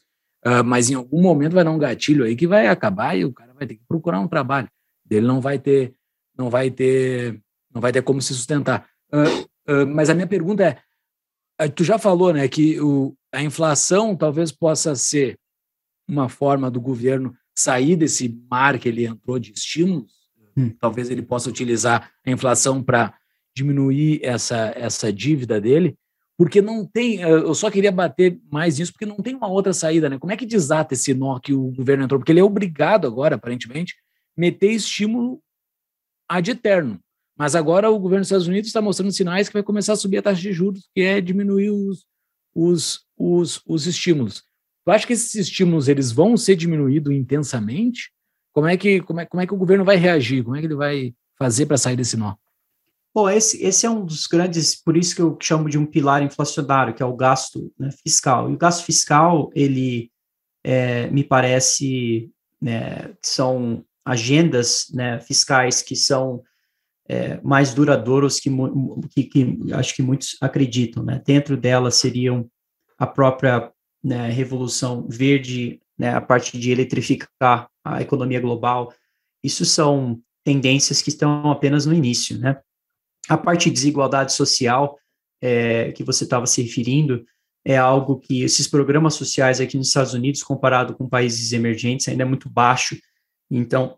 uh, 0.47 0.65
mas 0.65 0.89
em 0.89 0.95
algum 0.95 1.21
momento 1.21 1.53
vai 1.53 1.65
dar 1.65 1.71
um 1.71 1.79
gatilho 1.79 2.25
aí 2.25 2.35
que 2.35 2.47
vai 2.47 2.69
acabar 2.69 3.17
e 3.17 3.25
o 3.25 3.33
cara 3.33 3.53
vai 3.53 3.67
ter 3.67 3.75
que 3.75 3.83
procurar 3.87 4.21
um 4.21 4.29
trabalho. 4.29 4.69
Ele 5.11 5.27
não 5.27 5.41
vai 5.41 5.59
ter, 5.59 5.95
não 6.37 6.49
vai 6.49 6.71
ter, 6.71 7.41
não 7.73 7.81
vai 7.81 7.93
ter 7.93 8.03
como 8.03 8.21
se 8.21 8.35
sustentar. 8.35 8.89
Uh, 9.13 9.73
uh, 9.73 9.87
mas 9.87 10.11
a 10.11 10.15
minha 10.15 10.27
pergunta 10.27 10.79
é, 11.59 11.69
tu 11.69 11.83
já 11.83 11.99
falou, 11.99 12.33
né, 12.33 12.47
que 12.47 12.81
o, 12.81 13.17
a 13.33 13.43
inflação 13.43 14.15
talvez 14.15 14.53
possa 14.53 14.95
ser 14.95 15.39
uma 16.09 16.29
forma 16.29 16.71
do 16.71 16.81
governo 16.81 17.35
sair 17.55 17.97
desse 17.97 18.29
mar 18.49 18.79
que 18.79 18.89
ele 18.89 19.05
entrou 19.05 19.39
de 19.39 19.53
estímulos. 19.53 20.13
Hum. 20.57 20.71
Talvez 20.81 21.11
ele 21.11 21.23
possa 21.23 21.51
utilizar 21.51 22.13
a 22.25 22.31
inflação 22.31 22.83
para 22.83 23.13
diminuir 23.55 24.21
essa, 24.23 24.73
essa 24.77 25.13
dívida 25.13 25.61
dele, 25.61 25.97
porque 26.37 26.63
não 26.63 26.87
tem. 26.87 27.23
Eh, 27.23 27.29
eu 27.29 27.55
só 27.55 27.69
queria 27.69 27.91
bater 27.91 28.41
mais 28.51 28.79
nisso, 28.79 28.93
porque 28.93 29.05
não 29.05 29.17
tem 29.17 29.35
uma 29.35 29.49
outra 29.49 29.73
saída, 29.73 30.09
né? 30.09 30.19
Como 30.19 30.33
é 30.33 30.37
que 30.37 30.47
desata 30.47 30.95
esse 30.95 31.13
nó 31.13 31.41
que 31.41 31.53
o 31.53 31.73
governo 31.73 32.05
entrou? 32.05 32.21
Porque 32.21 32.31
ele 32.31 32.39
é 32.39 32.45
obrigado 32.45 33.09
agora, 33.09 33.35
aparentemente, 33.35 33.97
meter 34.37 34.71
estímulo 34.71 35.43
ad 36.29 36.49
eterno. 36.49 37.01
Mas 37.39 37.55
agora 37.55 37.89
o 37.89 37.99
governo 37.99 38.23
dos 38.23 38.29
Estados 38.29 38.49
Unidos 38.49 38.69
está 38.69 38.83
mostrando 38.83 39.13
sinais 39.13 39.49
que 39.49 39.55
vai 39.55 39.63
começar 39.63 39.93
a 39.93 39.97
subir 39.97 40.19
a 40.19 40.23
taxa 40.23 40.43
de 40.43 40.53
juros, 40.53 40.89
que 40.93 41.03
é 41.03 41.21
diminuir 41.21 41.71
os, 41.71 42.05
os, 42.53 43.01
os, 43.17 43.63
os 43.65 43.87
estímulos. 43.87 44.43
Tu 44.85 44.91
acha 44.91 45.07
que 45.07 45.13
esses 45.13 45.35
estímulos 45.37 45.87
eles 45.87 46.11
vão 46.11 46.37
ser 46.37 46.57
diminuídos 46.57 47.15
intensamente? 47.15 48.11
Como 48.53 48.67
é 48.67 48.77
que 48.77 49.01
como 49.03 49.21
é, 49.21 49.27
como 49.27 49.41
é 49.41 49.47
que 49.47 49.55
o 49.55 49.59
governo 49.59 49.85
vai 49.85 49.97
reagir? 49.97 50.43
Como 50.43 50.57
é 50.57 50.61
que 50.61 50.67
ele 50.67 50.75
vai 50.75 51.15
fazer 51.39 51.67
para 51.67 51.79
sair 51.79 51.95
desse 51.95 52.17
nó? 52.17 52.35
Bom, 53.15 53.31
esse, 53.31 53.63
esse 53.65 53.87
é 53.87 53.91
um 53.91 54.05
dos 54.05 54.27
grandes, 54.27 54.75
por 54.75 54.97
isso 54.97 55.15
que 55.15 55.23
eu 55.23 55.37
chamo 55.41 55.69
de 55.69 55.79
um 55.79 55.87
pilar 55.87 56.23
inflacionário, 56.23 56.95
que 56.95 57.03
é 57.03 57.07
o 57.07 57.17
gasto 57.17 57.73
né, 57.79 57.91
fiscal. 58.03 58.51
E 58.51 58.55
o 58.55 58.59
gasto 58.59 58.85
fiscal, 58.85 59.51
ele 59.55 60.11
é, 60.65 61.09
me 61.11 61.23
parece 61.23 62.31
né, 62.61 63.09
que 63.23 63.29
são 63.29 63.85
agendas 64.05 64.87
né, 64.93 65.21
fiscais 65.21 65.83
que 65.83 65.95
são 65.95 66.43
é, 67.09 67.41
mais 67.43 67.73
duradouros 67.73 68.39
que, 68.39 68.51
que, 69.11 69.25
que, 69.25 69.73
acho 69.73 69.95
que 69.95 70.03
muitos 70.03 70.37
acreditam. 70.41 71.03
Né? 71.03 71.23
Dentro 71.25 71.57
delas 71.57 71.95
seriam 71.97 72.49
a 72.99 73.07
própria 73.07 73.73
né, 74.05 74.29
revolução 74.31 75.07
verde, 75.09 75.81
né, 75.99 76.13
a 76.15 76.21
parte 76.21 76.59
de 76.59 76.71
eletrificar 76.71 77.69
a 77.85 78.03
economia 78.03 78.41
global. 78.41 78.93
Isso 79.43 79.65
são 79.65 80.21
tendências 80.45 81.01
que 81.01 81.09
estão 81.09 81.51
apenas 81.51 81.87
no 81.87 81.95
início, 81.95 82.39
né? 82.39 82.59
A 83.29 83.37
parte 83.37 83.69
de 83.69 83.75
desigualdade 83.75 84.33
social 84.33 84.99
é, 85.43 85.93
que 85.93 86.03
você 86.03 86.25
estava 86.25 86.47
se 86.47 86.63
referindo 86.63 87.25
é 87.65 87.77
algo 87.77 88.19
que 88.19 88.43
esses 88.43 88.67
programas 88.67 89.15
sociais 89.15 89.61
aqui 89.61 89.77
nos 89.77 89.89
Estados 89.89 90.15
Unidos, 90.15 90.43
comparado 90.43 90.95
com 90.95 91.09
países 91.09 91.53
emergentes, 91.53 92.09
ainda 92.09 92.23
é 92.23 92.27
muito 92.27 92.49
baixo. 92.49 92.97
Então, 93.51 93.98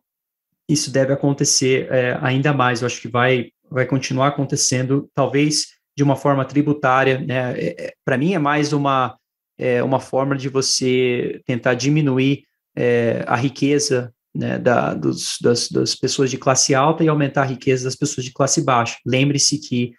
isso 0.72 0.92
deve 0.92 1.12
acontecer 1.12 1.88
é, 1.90 2.18
ainda 2.22 2.52
mais. 2.52 2.80
Eu 2.80 2.86
acho 2.86 3.00
que 3.00 3.08
vai, 3.08 3.50
vai 3.70 3.86
continuar 3.86 4.28
acontecendo, 4.28 5.10
talvez 5.14 5.68
de 5.96 6.02
uma 6.02 6.16
forma 6.16 6.44
tributária. 6.44 7.18
Né? 7.18 7.58
É, 7.58 7.86
é 7.86 7.92
Para 8.04 8.16
mim, 8.16 8.34
é 8.34 8.38
mais 8.38 8.72
uma, 8.72 9.16
é, 9.58 9.82
uma 9.82 10.00
forma 10.00 10.36
de 10.36 10.48
você 10.48 11.40
tentar 11.44 11.74
diminuir 11.74 12.44
é, 12.76 13.24
a 13.26 13.36
riqueza 13.36 14.14
né, 14.34 14.58
da, 14.58 14.94
dos, 14.94 15.38
das, 15.42 15.68
das, 15.68 15.94
pessoas 15.94 16.30
de 16.30 16.38
classe 16.38 16.74
alta 16.74 17.02
e 17.02 17.08
aumentar 17.08 17.42
a 17.42 17.46
riqueza 17.46 17.84
das 17.84 17.96
pessoas 17.96 18.24
de 18.24 18.32
classe 18.32 18.62
baixa. 18.62 18.96
Lembre-se 19.04 19.58
que 19.58 19.92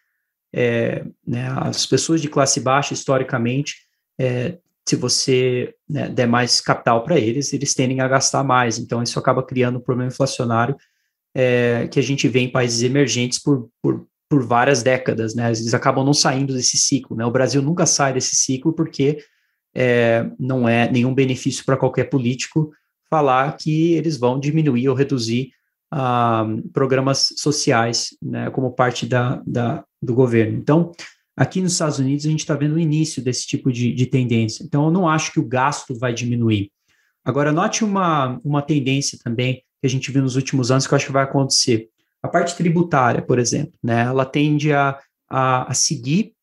é, 0.53 1.05
né, 1.25 1.47
as 1.57 1.85
pessoas 1.85 2.21
de 2.21 2.29
classe 2.29 2.59
baixa, 2.61 2.93
historicamente, 2.93 3.75
se 4.87 4.95
você 4.95 5.73
né, 5.87 6.09
der 6.09 6.27
mais 6.27 6.59
capital 6.59 7.03
para 7.03 7.19
eles, 7.19 7.53
eles 7.53 7.73
tendem 7.73 8.01
a 8.01 8.07
gastar 8.07 8.43
mais. 8.43 8.77
Então, 8.77 9.01
isso 9.01 9.19
acaba 9.19 9.43
criando 9.43 9.77
um 9.77 9.81
problema 9.81 10.11
inflacionário 10.11 10.75
é, 11.35 11.87
que 11.87 11.99
a 11.99 12.03
gente 12.03 12.27
vê 12.27 12.39
em 12.39 12.51
países 12.51 12.81
emergentes 12.81 13.39
por, 13.39 13.69
por, 13.81 14.05
por 14.29 14.43
várias 14.43 14.83
décadas. 14.83 15.35
Né? 15.35 15.47
Eles 15.47 15.73
acabam 15.73 16.03
não 16.03 16.13
saindo 16.13 16.53
desse 16.53 16.77
ciclo. 16.77 17.15
Né? 17.15 17.25
O 17.25 17.31
Brasil 17.31 17.61
nunca 17.61 17.85
sai 17.85 18.13
desse 18.13 18.35
ciclo 18.35 18.73
porque 18.73 19.19
é, 19.73 20.29
não 20.39 20.67
é 20.67 20.91
nenhum 20.91 21.13
benefício 21.13 21.63
para 21.63 21.77
qualquer 21.77 22.05
político 22.05 22.71
falar 23.09 23.55
que 23.57 23.93
eles 23.93 24.17
vão 24.17 24.39
diminuir 24.39 24.89
ou 24.89 24.95
reduzir 24.95 25.51
ah, 25.91 26.45
programas 26.73 27.33
sociais 27.37 28.15
né, 28.21 28.49
como 28.49 28.71
parte 28.71 29.05
da, 29.05 29.41
da, 29.45 29.83
do 30.01 30.13
governo. 30.13 30.57
Então, 30.57 30.91
aqui 31.35 31.61
nos 31.61 31.73
Estados 31.73 31.99
Unidos, 31.99 32.25
a 32.25 32.29
gente 32.29 32.39
está 32.39 32.55
vendo 32.55 32.75
o 32.75 32.79
início 32.79 33.23
desse 33.23 33.47
tipo 33.47 33.71
de, 33.71 33.93
de 33.93 34.05
tendência. 34.05 34.63
Então, 34.63 34.85
eu 34.85 34.91
não 34.91 35.07
acho 35.07 35.31
que 35.31 35.39
o 35.39 35.47
gasto 35.47 35.97
vai 35.97 36.13
diminuir. 36.13 36.71
Agora, 37.23 37.51
note 37.51 37.83
uma, 37.83 38.39
uma 38.43 38.61
tendência 38.61 39.17
também 39.23 39.63
que 39.79 39.87
a 39.87 39.89
gente 39.89 40.11
viu 40.11 40.21
nos 40.21 40.35
últimos 40.35 40.71
anos 40.71 40.87
que 40.87 40.93
eu 40.93 40.95
acho 40.95 41.05
que 41.05 41.11
vai 41.11 41.23
acontecer. 41.23 41.89
A 42.21 42.27
parte 42.27 42.55
tributária, 42.55 43.21
por 43.21 43.39
exemplo, 43.39 43.73
né, 43.83 44.01
ela 44.01 44.25
tende 44.25 44.71
a, 44.71 44.99
a, 45.29 45.71
a 45.71 45.73
seguir 45.73 46.33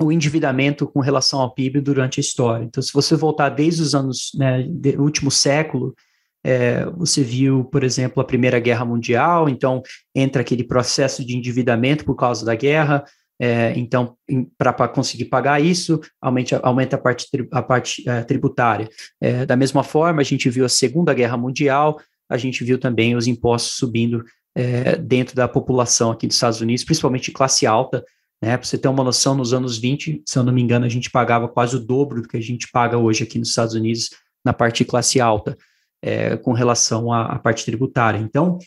o 0.00 0.10
endividamento 0.10 0.86
com 0.86 1.00
relação 1.00 1.40
ao 1.40 1.54
PIB 1.54 1.80
durante 1.80 2.18
a 2.18 2.22
história. 2.22 2.64
Então, 2.64 2.82
se 2.82 2.92
você 2.92 3.14
voltar 3.14 3.50
desde 3.50 3.82
os 3.82 3.94
anos, 3.94 4.30
né, 4.34 4.62
do 4.62 5.02
último 5.02 5.30
século, 5.30 5.94
é, 6.42 6.84
você 6.86 7.22
viu, 7.22 7.64
por 7.64 7.84
exemplo, 7.84 8.20
a 8.20 8.26
Primeira 8.26 8.58
Guerra 8.58 8.84
Mundial, 8.84 9.48
então 9.48 9.82
entra 10.14 10.42
aquele 10.42 10.64
processo 10.64 11.24
de 11.24 11.36
endividamento 11.36 12.04
por 12.04 12.16
causa 12.16 12.44
da 12.44 12.54
guerra, 12.54 13.04
é, 13.40 13.72
então, 13.76 14.16
para 14.56 14.88
conseguir 14.88 15.26
pagar 15.26 15.60
isso, 15.60 16.00
aumenta, 16.20 16.60
aumenta 16.62 16.96
a 16.96 16.98
parte, 16.98 17.26
a 17.50 17.62
parte 17.62 18.08
é, 18.08 18.22
tributária. 18.22 18.88
É, 19.20 19.44
da 19.44 19.56
mesma 19.56 19.82
forma, 19.82 20.20
a 20.20 20.24
gente 20.24 20.48
viu 20.48 20.64
a 20.64 20.68
Segunda 20.68 21.12
Guerra 21.12 21.36
Mundial, 21.36 22.00
a 22.28 22.36
gente 22.36 22.62
viu 22.62 22.78
também 22.78 23.16
os 23.16 23.26
impostos 23.26 23.72
subindo 23.72 24.24
é, 24.54 24.96
dentro 24.96 25.34
da 25.34 25.48
população 25.48 26.10
aqui 26.10 26.26
dos 26.26 26.36
Estados 26.36 26.60
Unidos, 26.60 26.84
principalmente 26.84 27.32
classe 27.32 27.66
alta, 27.66 28.04
né? 28.40 28.56
Para 28.56 28.66
você 28.66 28.78
ter 28.78 28.88
uma 28.88 29.02
noção, 29.02 29.34
nos 29.34 29.52
anos 29.52 29.78
20, 29.78 30.22
se 30.26 30.38
eu 30.38 30.44
não 30.44 30.52
me 30.52 30.62
engano, 30.62 30.84
a 30.84 30.88
gente 30.88 31.10
pagava 31.10 31.48
quase 31.48 31.76
o 31.76 31.80
dobro 31.80 32.22
do 32.22 32.28
que 32.28 32.36
a 32.36 32.40
gente 32.40 32.68
paga 32.70 32.98
hoje 32.98 33.24
aqui 33.24 33.38
nos 33.38 33.48
Estados 33.48 33.74
Unidos 33.74 34.10
na 34.44 34.52
parte 34.52 34.78
de 34.78 34.84
classe 34.84 35.20
alta, 35.20 35.56
é, 36.02 36.36
com 36.36 36.52
relação 36.52 37.10
à, 37.10 37.26
à, 37.26 37.38
parte 37.38 37.64
tributária. 37.64 38.18
Então, 38.18 38.58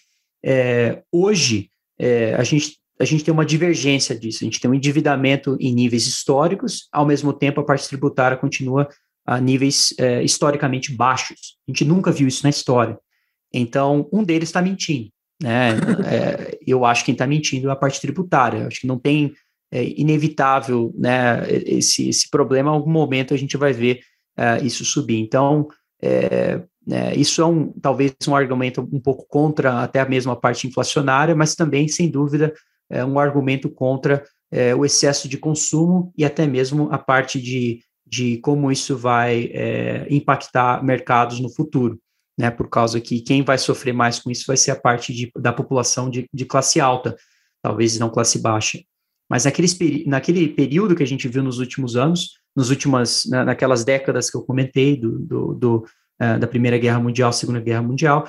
é, 0.43 1.03
hoje, 1.11 1.69
a, 2.37 2.43
gente, 2.43 2.77
a 2.99 3.05
gente 3.05 3.23
tem 3.23 3.33
uma 3.33 3.45
divergência 3.45 4.17
disso, 4.17 4.39
a 4.43 4.45
gente 4.45 4.59
tem 4.59 4.69
um 4.69 4.73
endividamento 4.73 5.57
em 5.59 5.73
níveis 5.73 6.07
históricos, 6.07 6.87
ao 6.91 7.05
mesmo 7.05 7.31
tempo 7.31 7.61
a 7.61 7.65
parte 7.65 7.87
tributária 7.87 8.37
continua 8.37 8.87
a 9.25 9.39
níveis 9.39 9.93
é, 9.99 10.23
historicamente 10.23 10.95
baixos. 10.95 11.57
A 11.67 11.71
gente 11.71 11.85
nunca 11.85 12.11
viu 12.11 12.27
isso 12.27 12.43
na 12.43 12.49
história. 12.49 12.97
Então, 13.53 14.07
um 14.11 14.23
deles 14.23 14.49
está 14.49 14.61
mentindo. 14.61 15.09
Né? 15.41 15.71
É, 16.07 16.57
eu 16.65 16.85
acho 16.85 17.01
que 17.01 17.07
quem 17.07 17.13
está 17.13 17.27
mentindo 17.27 17.69
é 17.69 17.71
a 17.71 17.75
parte 17.75 17.99
tributária. 17.99 18.59
Eu 18.59 18.67
acho 18.67 18.79
que 18.79 18.87
não 18.87 18.97
tem 18.97 19.33
é 19.71 19.83
inevitável, 19.99 20.93
né, 20.97 21.45
esse, 21.49 22.07
esse 22.07 22.29
problema, 22.29 22.71
em 22.71 22.73
algum 22.73 22.89
momento 22.89 23.33
a 23.33 23.37
gente 23.37 23.57
vai 23.57 23.73
ver 23.73 23.99
uh, 24.37 24.65
isso 24.65 24.85
subir. 24.85 25.17
Então, 25.17 25.67
é, 26.01 26.61
é, 26.89 27.15
isso 27.15 27.41
é 27.41 27.45
um, 27.45 27.73
talvez 27.73 28.13
um 28.27 28.35
argumento 28.35 28.87
um 28.93 28.99
pouco 28.99 29.27
contra 29.27 29.83
até 29.83 29.99
a 29.99 30.07
mesma 30.07 30.35
parte 30.35 30.67
inflacionária, 30.67 31.35
mas 31.35 31.53
também, 31.53 31.87
sem 31.87 32.09
dúvida, 32.09 32.53
é 32.89 33.03
um 33.03 33.19
argumento 33.19 33.69
contra 33.69 34.23
é, 34.51 34.73
o 34.73 34.85
excesso 34.85 35.27
de 35.27 35.37
consumo 35.37 36.13
e 36.17 36.23
até 36.23 36.47
mesmo 36.47 36.89
a 36.91 36.97
parte 36.97 37.41
de, 37.41 37.81
de 38.05 38.37
como 38.37 38.71
isso 38.71 38.97
vai 38.97 39.49
é, 39.53 40.07
impactar 40.09 40.83
mercados 40.83 41.39
no 41.39 41.49
futuro. 41.49 41.99
Né, 42.39 42.51
por 42.51 42.69
causa 42.69 43.01
que 43.01 43.19
quem 43.19 43.43
vai 43.43 43.57
sofrer 43.57 43.93
mais 43.93 44.19
com 44.19 44.29
isso 44.29 44.43
vai 44.45 44.55
ser 44.55 44.69
a 44.69 44.75
parte 44.75 45.11
de, 45.11 45.31
da 45.35 45.51
população 45.51 46.07
de, 46.07 46.29
de 46.31 46.45
classe 46.45 46.79
alta, 46.79 47.15
talvez 47.63 47.97
não 47.97 48.11
classe 48.11 48.37
baixa. 48.37 48.79
Mas 49.27 49.45
naquele, 49.45 50.05
naquele 50.05 50.47
período 50.49 50.95
que 50.95 51.01
a 51.01 51.07
gente 51.07 51.27
viu 51.27 51.41
nos 51.41 51.57
últimos 51.57 51.95
anos, 51.95 52.39
nos 52.55 52.69
últimas, 52.69 53.25
na, 53.25 53.43
naquelas 53.43 53.83
décadas 53.83 54.29
que 54.29 54.37
eu 54.37 54.43
comentei, 54.43 54.95
do, 54.95 55.17
do, 55.17 55.53
do 55.55 55.75
uh, 56.21 56.39
da 56.39 56.45
Primeira 56.47 56.77
Guerra 56.77 56.99
Mundial, 56.99 57.33
Segunda 57.33 57.59
Guerra 57.59 57.81
Mundial, 57.81 58.27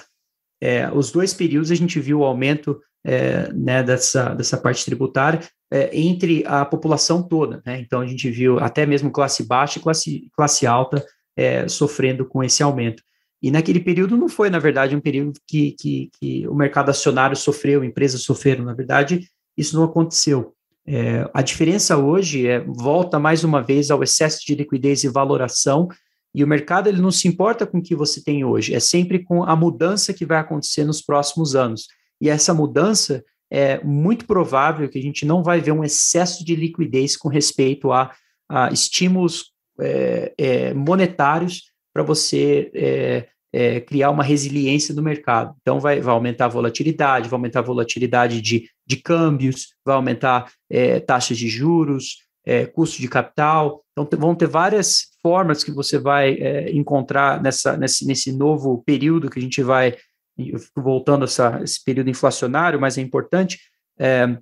é, 0.60 0.90
os 0.90 1.12
dois 1.12 1.32
períodos 1.32 1.70
a 1.70 1.74
gente 1.74 2.00
viu 2.00 2.20
o 2.20 2.24
aumento 2.24 2.80
é, 3.08 3.50
né, 3.54 3.82
dessa, 3.82 4.34
dessa 4.34 4.58
parte 4.58 4.84
tributária, 4.84 5.40
é, 5.72 5.88
entre 5.98 6.44
a 6.46 6.62
população 6.62 7.22
toda. 7.22 7.62
Né? 7.64 7.80
Então, 7.80 8.02
a 8.02 8.06
gente 8.06 8.30
viu 8.30 8.58
até 8.58 8.84
mesmo 8.84 9.10
classe 9.10 9.46
baixa 9.46 9.78
e 9.78 9.82
classe, 9.82 10.28
classe 10.36 10.66
alta 10.66 11.02
é, 11.34 11.66
sofrendo 11.66 12.26
com 12.26 12.44
esse 12.44 12.62
aumento. 12.62 13.02
E 13.42 13.50
naquele 13.50 13.80
período 13.80 14.14
não 14.14 14.28
foi, 14.28 14.50
na 14.50 14.58
verdade, 14.58 14.94
um 14.94 15.00
período 15.00 15.40
que, 15.46 15.74
que, 15.80 16.10
que 16.20 16.46
o 16.48 16.54
mercado 16.54 16.90
acionário 16.90 17.34
sofreu, 17.34 17.82
empresas 17.82 18.22
sofreram. 18.22 18.62
Na 18.62 18.74
verdade, 18.74 19.26
isso 19.56 19.74
não 19.74 19.84
aconteceu. 19.84 20.52
É, 20.86 21.26
a 21.32 21.40
diferença 21.40 21.96
hoje 21.96 22.46
é 22.46 22.60
volta 22.60 23.18
mais 23.18 23.42
uma 23.42 23.62
vez 23.62 23.90
ao 23.90 24.02
excesso 24.02 24.44
de 24.44 24.54
liquidez 24.54 25.02
e 25.02 25.08
valoração, 25.08 25.88
e 26.34 26.44
o 26.44 26.46
mercado 26.46 26.88
ele 26.88 27.00
não 27.00 27.10
se 27.10 27.26
importa 27.26 27.66
com 27.66 27.78
o 27.78 27.82
que 27.82 27.94
você 27.94 28.22
tem 28.22 28.44
hoje, 28.44 28.74
é 28.74 28.80
sempre 28.80 29.24
com 29.24 29.44
a 29.44 29.56
mudança 29.56 30.12
que 30.12 30.26
vai 30.26 30.38
acontecer 30.38 30.84
nos 30.84 31.00
próximos 31.00 31.54
anos. 31.54 31.86
E 32.20 32.28
essa 32.28 32.52
mudança 32.52 33.24
é 33.50 33.82
muito 33.82 34.26
provável 34.26 34.88
que 34.88 34.98
a 34.98 35.02
gente 35.02 35.24
não 35.24 35.42
vai 35.42 35.60
ver 35.60 35.72
um 35.72 35.84
excesso 35.84 36.44
de 36.44 36.54
liquidez 36.54 37.16
com 37.16 37.28
respeito 37.28 37.92
a, 37.92 38.12
a 38.48 38.70
estímulos 38.70 39.52
é, 39.80 40.34
é, 40.36 40.74
monetários 40.74 41.70
para 41.94 42.02
você 42.02 42.70
é, 42.74 43.28
é, 43.52 43.80
criar 43.80 44.10
uma 44.10 44.22
resiliência 44.22 44.94
no 44.94 45.02
mercado. 45.02 45.54
Então, 45.60 45.80
vai, 45.80 46.00
vai, 46.00 46.14
aumentar 46.14 46.46
a 46.46 46.48
volatilidade, 46.48 47.28
vai 47.28 47.36
aumentar 47.36 47.60
a 47.60 47.62
volatilidade 47.62 48.40
de, 48.40 48.68
de 48.86 48.96
câmbios, 48.96 49.74
vai 49.84 49.96
aumentar 49.96 50.50
é, 50.70 51.00
taxas 51.00 51.38
de 51.38 51.48
juros, 51.48 52.18
é, 52.44 52.66
custo 52.66 53.00
de 53.00 53.08
capital. 53.08 53.82
Então, 53.92 54.18
vão 54.18 54.34
ter 54.34 54.46
várias 54.46 55.08
formas 55.22 55.64
que 55.64 55.70
você 55.70 55.98
vai 55.98 56.38
encontrar 56.72 57.42
nessa, 57.42 57.76
nesse, 57.76 58.06
nesse 58.06 58.32
novo 58.32 58.82
período 58.84 59.30
que 59.30 59.38
a 59.38 59.42
gente 59.42 59.62
vai, 59.62 59.96
eu 60.38 60.58
fico 60.58 60.80
voltando 60.80 61.22
a 61.22 61.24
essa, 61.24 61.60
esse 61.62 61.82
período 61.82 62.10
inflacionário, 62.10 62.80
mas 62.80 62.96
é 62.96 63.00
importante, 63.00 63.58
é, 63.98 64.38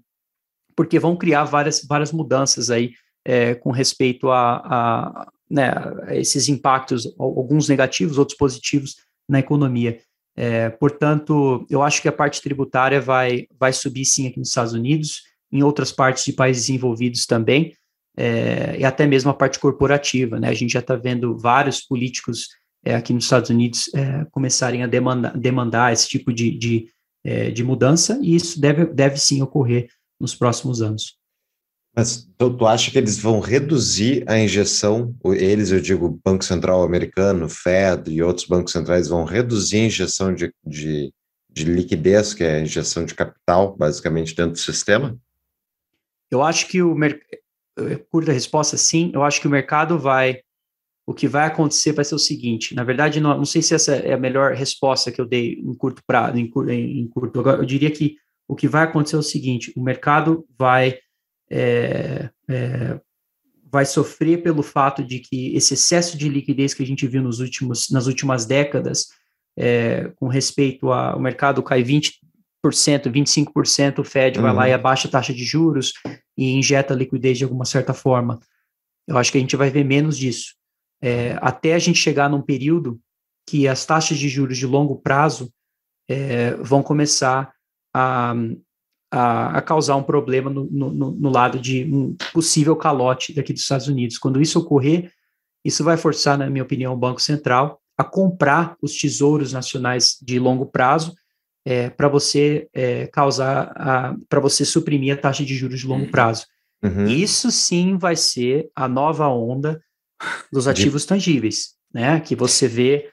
porque 0.74 0.98
vão 0.98 1.16
criar 1.16 1.44
várias, 1.44 1.84
várias 1.88 2.12
mudanças 2.12 2.70
aí 2.70 2.92
é, 3.24 3.54
com 3.54 3.70
respeito 3.70 4.30
a, 4.30 4.56
a, 4.56 5.28
né, 5.50 5.72
esses 6.10 6.48
impactos, 6.48 7.14
alguns 7.18 7.68
negativos, 7.68 8.18
outros 8.18 8.36
positivos 8.36 8.96
na 9.28 9.38
economia. 9.38 9.98
É, 10.36 10.68
portanto, 10.68 11.66
eu 11.70 11.82
acho 11.82 12.02
que 12.02 12.08
a 12.08 12.12
parte 12.12 12.42
tributária 12.42 13.00
vai, 13.00 13.46
vai 13.58 13.72
subir 13.72 14.04
sim 14.04 14.28
aqui 14.28 14.38
nos 14.38 14.48
Estados 14.48 14.74
Unidos, 14.74 15.22
em 15.50 15.62
outras 15.62 15.90
partes 15.90 16.24
de 16.24 16.32
países 16.32 16.68
envolvidos 16.68 17.24
também, 17.24 17.74
é, 18.16 18.76
e 18.78 18.84
até 18.84 19.06
mesmo 19.06 19.30
a 19.30 19.34
parte 19.34 19.58
corporativa. 19.58 20.38
Né? 20.38 20.48
A 20.48 20.54
gente 20.54 20.72
já 20.72 20.80
está 20.80 20.94
vendo 20.94 21.38
vários 21.38 21.80
políticos 21.80 22.48
é, 22.86 22.94
aqui 22.94 23.12
nos 23.12 23.24
Estados 23.24 23.50
Unidos 23.50 23.92
é, 23.94 24.24
começarem 24.30 24.82
a 24.84 24.86
demandar, 24.86 25.36
demandar 25.36 25.92
esse 25.92 26.08
tipo 26.08 26.32
de, 26.32 26.56
de, 26.56 26.88
é, 27.24 27.50
de 27.50 27.64
mudança, 27.64 28.18
e 28.22 28.36
isso 28.36 28.60
deve, 28.60 28.86
deve 28.86 29.16
sim 29.16 29.42
ocorrer 29.42 29.88
nos 30.20 30.34
próximos 30.34 30.80
anos. 30.80 31.18
Mas 31.96 32.28
tu, 32.36 32.54
tu 32.54 32.66
acha 32.66 32.90
que 32.90 32.98
eles 32.98 33.18
vão 33.18 33.40
reduzir 33.40 34.22
a 34.28 34.38
injeção? 34.38 35.16
Eles, 35.24 35.72
eu 35.72 35.80
digo, 35.80 36.20
Banco 36.22 36.44
Central 36.44 36.82
americano, 36.82 37.48
Fed 37.48 38.12
e 38.12 38.22
outros 38.22 38.46
bancos 38.46 38.72
centrais 38.72 39.08
vão 39.08 39.24
reduzir 39.24 39.78
a 39.78 39.86
injeção 39.86 40.34
de, 40.34 40.52
de, 40.64 41.12
de 41.50 41.64
liquidez, 41.64 42.34
que 42.34 42.44
é 42.44 42.56
a 42.56 42.60
injeção 42.60 43.04
de 43.04 43.14
capital, 43.14 43.74
basicamente, 43.76 44.34
dentro 44.34 44.52
do 44.52 44.58
sistema? 44.58 45.18
Eu 46.30 46.42
acho 46.42 46.68
que 46.68 46.82
o 46.82 46.94
mercado. 46.94 47.24
Curta 48.10 48.32
resposta, 48.32 48.76
sim. 48.76 49.10
Eu 49.12 49.22
acho 49.22 49.40
que 49.40 49.46
o 49.46 49.50
mercado 49.50 49.98
vai. 49.98 50.40
O 51.06 51.14
que 51.14 51.28
vai 51.28 51.46
acontecer 51.46 51.92
vai 51.92 52.04
ser 52.04 52.16
o 52.16 52.18
seguinte: 52.18 52.74
na 52.74 52.82
verdade, 52.82 53.20
não, 53.20 53.36
não 53.38 53.44
sei 53.44 53.62
se 53.62 53.74
essa 53.74 53.94
é 53.94 54.12
a 54.12 54.18
melhor 54.18 54.54
resposta 54.54 55.12
que 55.12 55.20
eu 55.20 55.26
dei 55.26 55.52
em 55.52 55.74
curto 55.74 56.02
prazo, 56.06 56.36
em, 56.36 56.50
em 57.00 57.08
curto. 57.08 57.40
Eu 57.40 57.64
diria 57.64 57.90
que 57.90 58.16
o 58.48 58.56
que 58.56 58.66
vai 58.66 58.84
acontecer 58.84 59.16
é 59.16 59.20
o 59.20 59.22
seguinte: 59.22 59.72
o 59.76 59.82
mercado 59.82 60.44
vai 60.58 60.98
é, 61.50 62.28
é, 62.48 63.00
vai 63.70 63.84
sofrer 63.84 64.42
pelo 64.42 64.62
fato 64.62 65.04
de 65.04 65.18
que 65.18 65.54
esse 65.54 65.74
excesso 65.74 66.16
de 66.16 66.28
liquidez 66.28 66.72
que 66.72 66.82
a 66.82 66.86
gente 66.86 67.06
viu 67.06 67.22
nos 67.22 67.40
últimos, 67.40 67.90
nas 67.90 68.06
últimas 68.06 68.46
décadas, 68.46 69.06
é, 69.56 70.12
com 70.16 70.28
respeito 70.28 70.90
ao 70.92 71.20
mercado 71.20 71.62
cai 71.62 71.82
20%, 71.82 72.12
25%, 72.64 73.98
o 73.98 74.04
Fed 74.04 74.38
uhum. 74.38 74.42
vai 74.42 74.54
lá 74.54 74.62
uhum. 74.62 74.68
e 74.68 74.72
abaixa 74.72 75.08
a 75.08 75.10
taxa 75.10 75.32
de 75.32 75.44
juros 75.44 75.92
e 76.36 76.52
injeta 76.52 76.94
liquidez 76.94 77.38
de 77.38 77.44
alguma 77.44 77.64
certa 77.64 77.92
forma. 77.92 78.38
Eu 79.06 79.16
acho 79.18 79.30
que 79.30 79.38
a 79.38 79.40
gente 79.40 79.56
vai 79.56 79.70
ver 79.70 79.84
menos 79.84 80.16
disso. 80.18 80.54
É, 81.02 81.36
até 81.40 81.74
a 81.74 81.78
gente 81.78 81.98
chegar 81.98 82.28
num 82.28 82.42
período 82.42 82.98
que 83.48 83.68
as 83.68 83.84
taxas 83.84 84.18
de 84.18 84.28
juros 84.28 84.58
de 84.58 84.66
longo 84.66 84.96
prazo 84.96 85.52
é, 86.08 86.54
vão 86.56 86.82
começar 86.82 87.52
a, 87.94 88.34
a, 89.12 89.58
a 89.58 89.62
causar 89.62 89.96
um 89.96 90.02
problema 90.02 90.50
no, 90.50 90.64
no, 90.64 90.92
no, 90.92 91.30
lado 91.30 91.58
de 91.58 91.84
um 91.84 92.16
possível 92.32 92.74
calote 92.76 93.32
daqui 93.32 93.52
dos 93.52 93.62
Estados 93.62 93.88
Unidos. 93.88 94.18
Quando 94.18 94.40
isso 94.40 94.58
ocorrer, 94.58 95.12
isso 95.64 95.84
vai 95.84 95.96
forçar, 95.96 96.36
na 96.38 96.50
minha 96.50 96.64
opinião, 96.64 96.92
o 96.92 96.98
Banco 96.98 97.20
Central 97.20 97.80
a 97.98 98.04
comprar 98.04 98.76
os 98.82 98.96
tesouros 98.98 99.52
nacionais 99.52 100.18
de 100.22 100.38
longo 100.38 100.66
prazo 100.66 101.14
é, 101.64 101.88
para 101.88 102.08
você 102.08 102.68
é, 102.72 103.06
causar, 103.06 103.72
para 104.28 104.38
você 104.38 104.64
suprimir 104.64 105.14
a 105.14 105.16
taxa 105.16 105.44
de 105.44 105.54
juros 105.54 105.80
de 105.80 105.86
longo 105.86 106.04
uhum. 106.04 106.10
prazo. 106.10 106.46
Uhum. 106.82 107.06
Isso 107.06 107.50
sim 107.50 107.96
vai 107.96 108.14
ser 108.14 108.70
a 108.76 108.86
nova 108.86 109.28
onda 109.28 109.82
dos 110.52 110.66
ativos 110.68 111.02
de... 111.02 111.08
tangíveis, 111.08 111.74
né? 111.92 112.20
Que 112.20 112.34
você 112.34 112.66
vê 112.66 113.10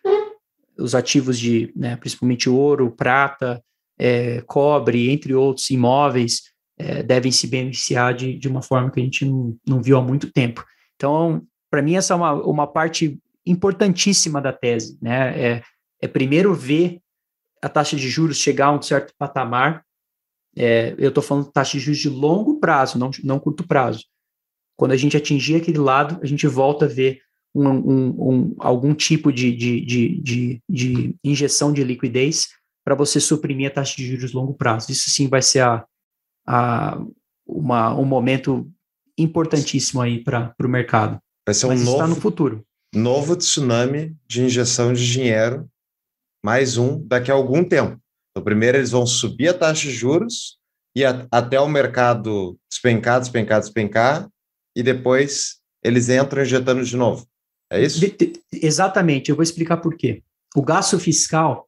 os 0.77 0.95
ativos 0.95 1.37
de, 1.37 1.71
né, 1.75 1.95
principalmente 1.95 2.49
ouro, 2.49 2.91
prata, 2.91 3.63
é, 3.97 4.41
cobre, 4.41 5.11
entre 5.11 5.33
outros 5.33 5.69
imóveis, 5.69 6.41
é, 6.77 7.03
devem 7.03 7.31
se 7.31 7.47
beneficiar 7.47 8.13
de, 8.13 8.37
de 8.37 8.47
uma 8.47 8.61
forma 8.61 8.89
que 8.91 8.99
a 8.99 9.03
gente 9.03 9.25
não, 9.25 9.55
não 9.67 9.81
viu 9.81 9.97
há 9.97 10.01
muito 10.01 10.31
tempo. 10.31 10.65
Então, 10.95 11.43
para 11.69 11.81
mim, 11.81 11.95
essa 11.95 12.13
é 12.13 12.17
uma, 12.17 12.33
uma 12.33 12.67
parte 12.67 13.19
importantíssima 13.45 14.41
da 14.41 14.51
tese. 14.51 14.97
Né? 15.01 15.39
É, 15.39 15.63
é 16.01 16.07
primeiro 16.07 16.53
ver 16.53 16.99
a 17.61 17.69
taxa 17.69 17.95
de 17.95 18.09
juros 18.09 18.37
chegar 18.37 18.67
a 18.67 18.71
um 18.73 18.81
certo 18.81 19.13
patamar. 19.17 19.83
É, 20.55 20.95
eu 20.97 21.09
estou 21.09 21.23
falando 21.23 21.45
de 21.45 21.53
taxa 21.53 21.77
de 21.77 21.79
juros 21.79 21.99
de 21.99 22.09
longo 22.09 22.59
prazo, 22.59 22.97
não, 22.97 23.11
não 23.23 23.39
curto 23.39 23.67
prazo. 23.67 24.05
Quando 24.75 24.91
a 24.91 24.97
gente 24.97 25.15
atingir 25.15 25.55
aquele 25.55 25.77
lado, 25.77 26.19
a 26.21 26.25
gente 26.25 26.47
volta 26.47 26.85
a 26.85 26.87
ver 26.87 27.21
um, 27.55 27.67
um, 27.67 28.07
um, 28.17 28.55
algum 28.57 28.93
tipo 28.93 29.31
de, 29.31 29.55
de, 29.55 29.81
de, 30.21 30.61
de, 30.67 31.15
injeção 31.23 31.71
de 31.71 31.83
liquidez 31.83 32.47
para 32.83 32.95
você 32.95 33.19
suprimir 33.19 33.67
a 33.69 33.73
taxa 33.73 33.95
de 33.95 34.07
juros 34.07 34.31
de 34.31 34.35
longo 34.35 34.53
prazo. 34.53 34.91
Isso 34.91 35.09
sim 35.09 35.27
vai 35.27 35.41
ser 35.41 35.59
a, 35.59 35.85
a, 36.47 36.99
uma, 37.45 37.95
um 37.95 38.05
momento 38.05 38.69
importantíssimo 39.17 40.01
aí 40.01 40.23
para 40.23 40.53
o 40.61 40.67
mercado. 40.67 41.19
Vai 41.45 41.53
ser 41.53 41.67
um 41.67 41.69
Mas 41.69 41.83
novo, 41.83 41.97
está 41.97 42.07
no 42.07 42.15
futuro. 42.15 42.65
novo 42.93 43.35
tsunami 43.35 44.15
de 44.27 44.43
injeção 44.43 44.93
de 44.93 45.11
dinheiro, 45.11 45.69
mais 46.43 46.77
um 46.77 47.05
daqui 47.05 47.29
a 47.29 47.35
algum 47.35 47.63
tempo. 47.63 47.99
Então, 48.31 48.43
primeiro 48.43 48.77
eles 48.77 48.91
vão 48.91 49.05
subir 49.05 49.49
a 49.49 49.53
taxa 49.53 49.83
de 49.83 49.91
juros 49.91 50.57
e 50.95 51.05
a, 51.05 51.27
até 51.31 51.59
o 51.59 51.67
mercado 51.67 52.57
despencar, 52.69 53.19
despencar, 53.19 53.59
despencar, 53.59 54.27
e 54.75 54.83
depois 54.83 55.57
eles 55.83 56.09
entram 56.09 56.43
injetando 56.43 56.83
de 56.83 56.95
novo. 56.95 57.27
É 57.71 57.83
isso? 57.83 57.99
De, 57.99 58.09
de, 58.09 58.41
exatamente. 58.51 59.29
Eu 59.29 59.35
vou 59.35 59.43
explicar 59.43 59.77
por 59.77 59.95
quê. 59.95 60.23
O 60.55 60.61
gasto 60.61 60.99
fiscal 60.99 61.67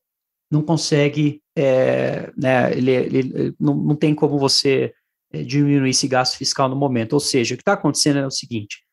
não 0.51 0.61
consegue, 0.61 1.41
é, 1.55 2.31
né, 2.37 2.71
ele, 2.71 2.91
ele 2.91 3.55
não, 3.59 3.75
não 3.75 3.95
tem 3.95 4.13
como 4.13 4.37
você 4.37 4.93
é, 5.33 5.43
diminuir 5.43 5.89
esse 5.89 6.07
gasto 6.07 6.37
fiscal 6.37 6.69
no 6.69 6.75
momento. 6.75 7.13
Ou 7.13 7.19
seja, 7.19 7.55
o 7.55 7.57
que 7.57 7.61
está 7.61 7.73
acontecendo 7.73 8.19
é 8.19 8.27
o 8.27 8.31
seguinte: 8.31 8.83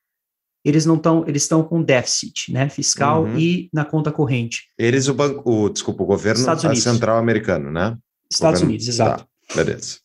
eles 0.64 0.86
não 0.86 0.96
estão, 0.96 1.24
eles 1.26 1.42
estão 1.42 1.62
com 1.62 1.82
déficit, 1.82 2.52
né, 2.52 2.68
fiscal 2.68 3.24
uhum. 3.24 3.38
e 3.38 3.68
na 3.72 3.84
conta 3.84 4.10
corrente. 4.10 4.68
Eles 4.78 5.08
o 5.08 5.14
banco, 5.14 5.42
o, 5.50 5.68
desculpa, 5.68 6.02
o 6.02 6.06
governo 6.06 6.40
Estados 6.40 6.64
Unidos. 6.64 6.82
central 6.82 7.18
americano, 7.18 7.70
né? 7.70 7.96
Estados 8.30 8.60
governo, 8.60 8.70
Unidos, 8.70 8.88
exato. 8.88 9.24
Tá, 9.48 9.54
beleza. 9.54 9.98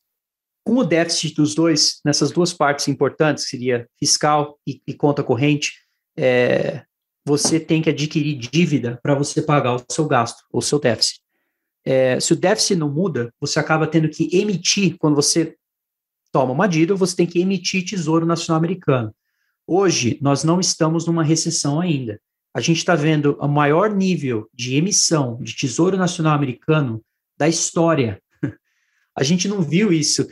Com 0.68 0.80
o 0.80 0.84
déficit 0.84 1.36
dos 1.36 1.56
dois, 1.56 2.00
nessas 2.04 2.32
duas 2.32 2.54
partes 2.54 2.88
importantes, 2.88 3.46
que 3.46 3.52
seria 3.52 3.88
fiscal 4.00 4.60
e, 4.68 4.82
e 4.86 4.94
conta 4.94 5.24
corrente, 5.24 5.74
é, 6.16 6.84
você 7.26 7.60
tem 7.60 7.82
que 7.82 7.90
adquirir 7.90 8.38
dívida 8.38 9.00
para 9.02 9.16
você 9.16 9.42
pagar 9.42 9.76
o 9.76 9.84
seu 9.90 10.06
gasto, 10.08 10.44
o 10.52 10.62
seu 10.62 10.80
déficit 10.80 11.22
é, 11.88 12.20
se 12.20 12.34
o 12.34 12.36
déficit 12.36 12.76
não 12.76 12.90
muda, 12.90 13.34
você 13.40 13.60
acaba 13.60 13.88
tendo 13.88 14.10
que 14.10 14.28
emitir, 14.38 14.98
quando 15.00 15.16
você 15.16 15.56
toma 16.34 16.52
uma 16.52 16.68
dívida, 16.68 16.94
você 16.96 17.16
tem 17.16 17.26
que 17.26 17.40
emitir 17.40 17.86
Tesouro 17.86 18.26
Nacional 18.26 18.58
Americano. 18.58 19.16
Hoje, 19.66 20.20
nós 20.22 20.44
não 20.44 20.60
estamos 20.60 21.06
numa 21.06 21.24
recessão 21.24 21.80
ainda. 21.80 22.20
A 22.54 22.60
gente 22.60 22.80
está 22.80 22.94
vendo 22.94 23.38
o 23.40 23.48
maior 23.48 23.90
nível 23.90 24.50
de 24.54 24.76
emissão 24.76 25.42
de 25.42 25.56
Tesouro 25.56 25.96
Nacional 25.96 26.36
Americano 26.36 27.02
da 27.38 27.48
história. 27.48 28.22
A 29.18 29.24
gente 29.24 29.48
não 29.48 29.62
viu 29.62 29.92
isso. 29.92 30.28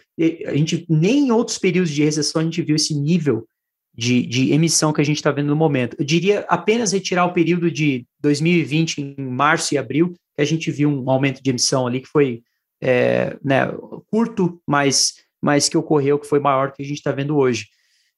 A 0.46 0.56
gente, 0.56 0.86
nem 0.88 1.28
em 1.28 1.32
outros 1.32 1.58
períodos 1.58 1.92
de 1.92 2.04
recessão 2.04 2.42
a 2.42 2.44
gente 2.44 2.62
viu 2.62 2.76
esse 2.76 2.94
nível 2.94 3.48
de, 3.94 4.26
de 4.26 4.52
emissão 4.52 4.94
que 4.94 5.02
a 5.02 5.06
gente 5.06 5.18
está 5.18 5.32
vendo 5.32 5.48
no 5.48 5.56
momento. 5.56 5.96
Eu 5.98 6.06
diria 6.06 6.46
apenas 6.48 6.92
retirar 6.92 7.26
o 7.26 7.34
período 7.34 7.72
de 7.72 8.06
2020, 8.20 9.00
em 9.00 9.16
março 9.18 9.74
e 9.74 9.78
abril, 9.78 10.14
que 10.36 10.42
a 10.42 10.46
gente 10.46 10.70
viu 10.70 10.90
um 10.90 11.10
aumento 11.10 11.42
de 11.42 11.50
emissão 11.50 11.88
ali 11.88 12.02
que 12.02 12.08
foi 12.08 12.44
é, 12.82 13.38
né, 13.44 13.68
curto, 14.12 14.62
mas 14.68 15.16
mas 15.42 15.70
que 15.70 15.78
ocorreu, 15.78 16.18
que 16.18 16.26
foi 16.26 16.40
maior 16.40 16.72
que 16.72 16.82
a 16.82 16.86
gente 16.86 16.98
está 16.98 17.12
vendo 17.12 17.38
hoje. 17.38 17.68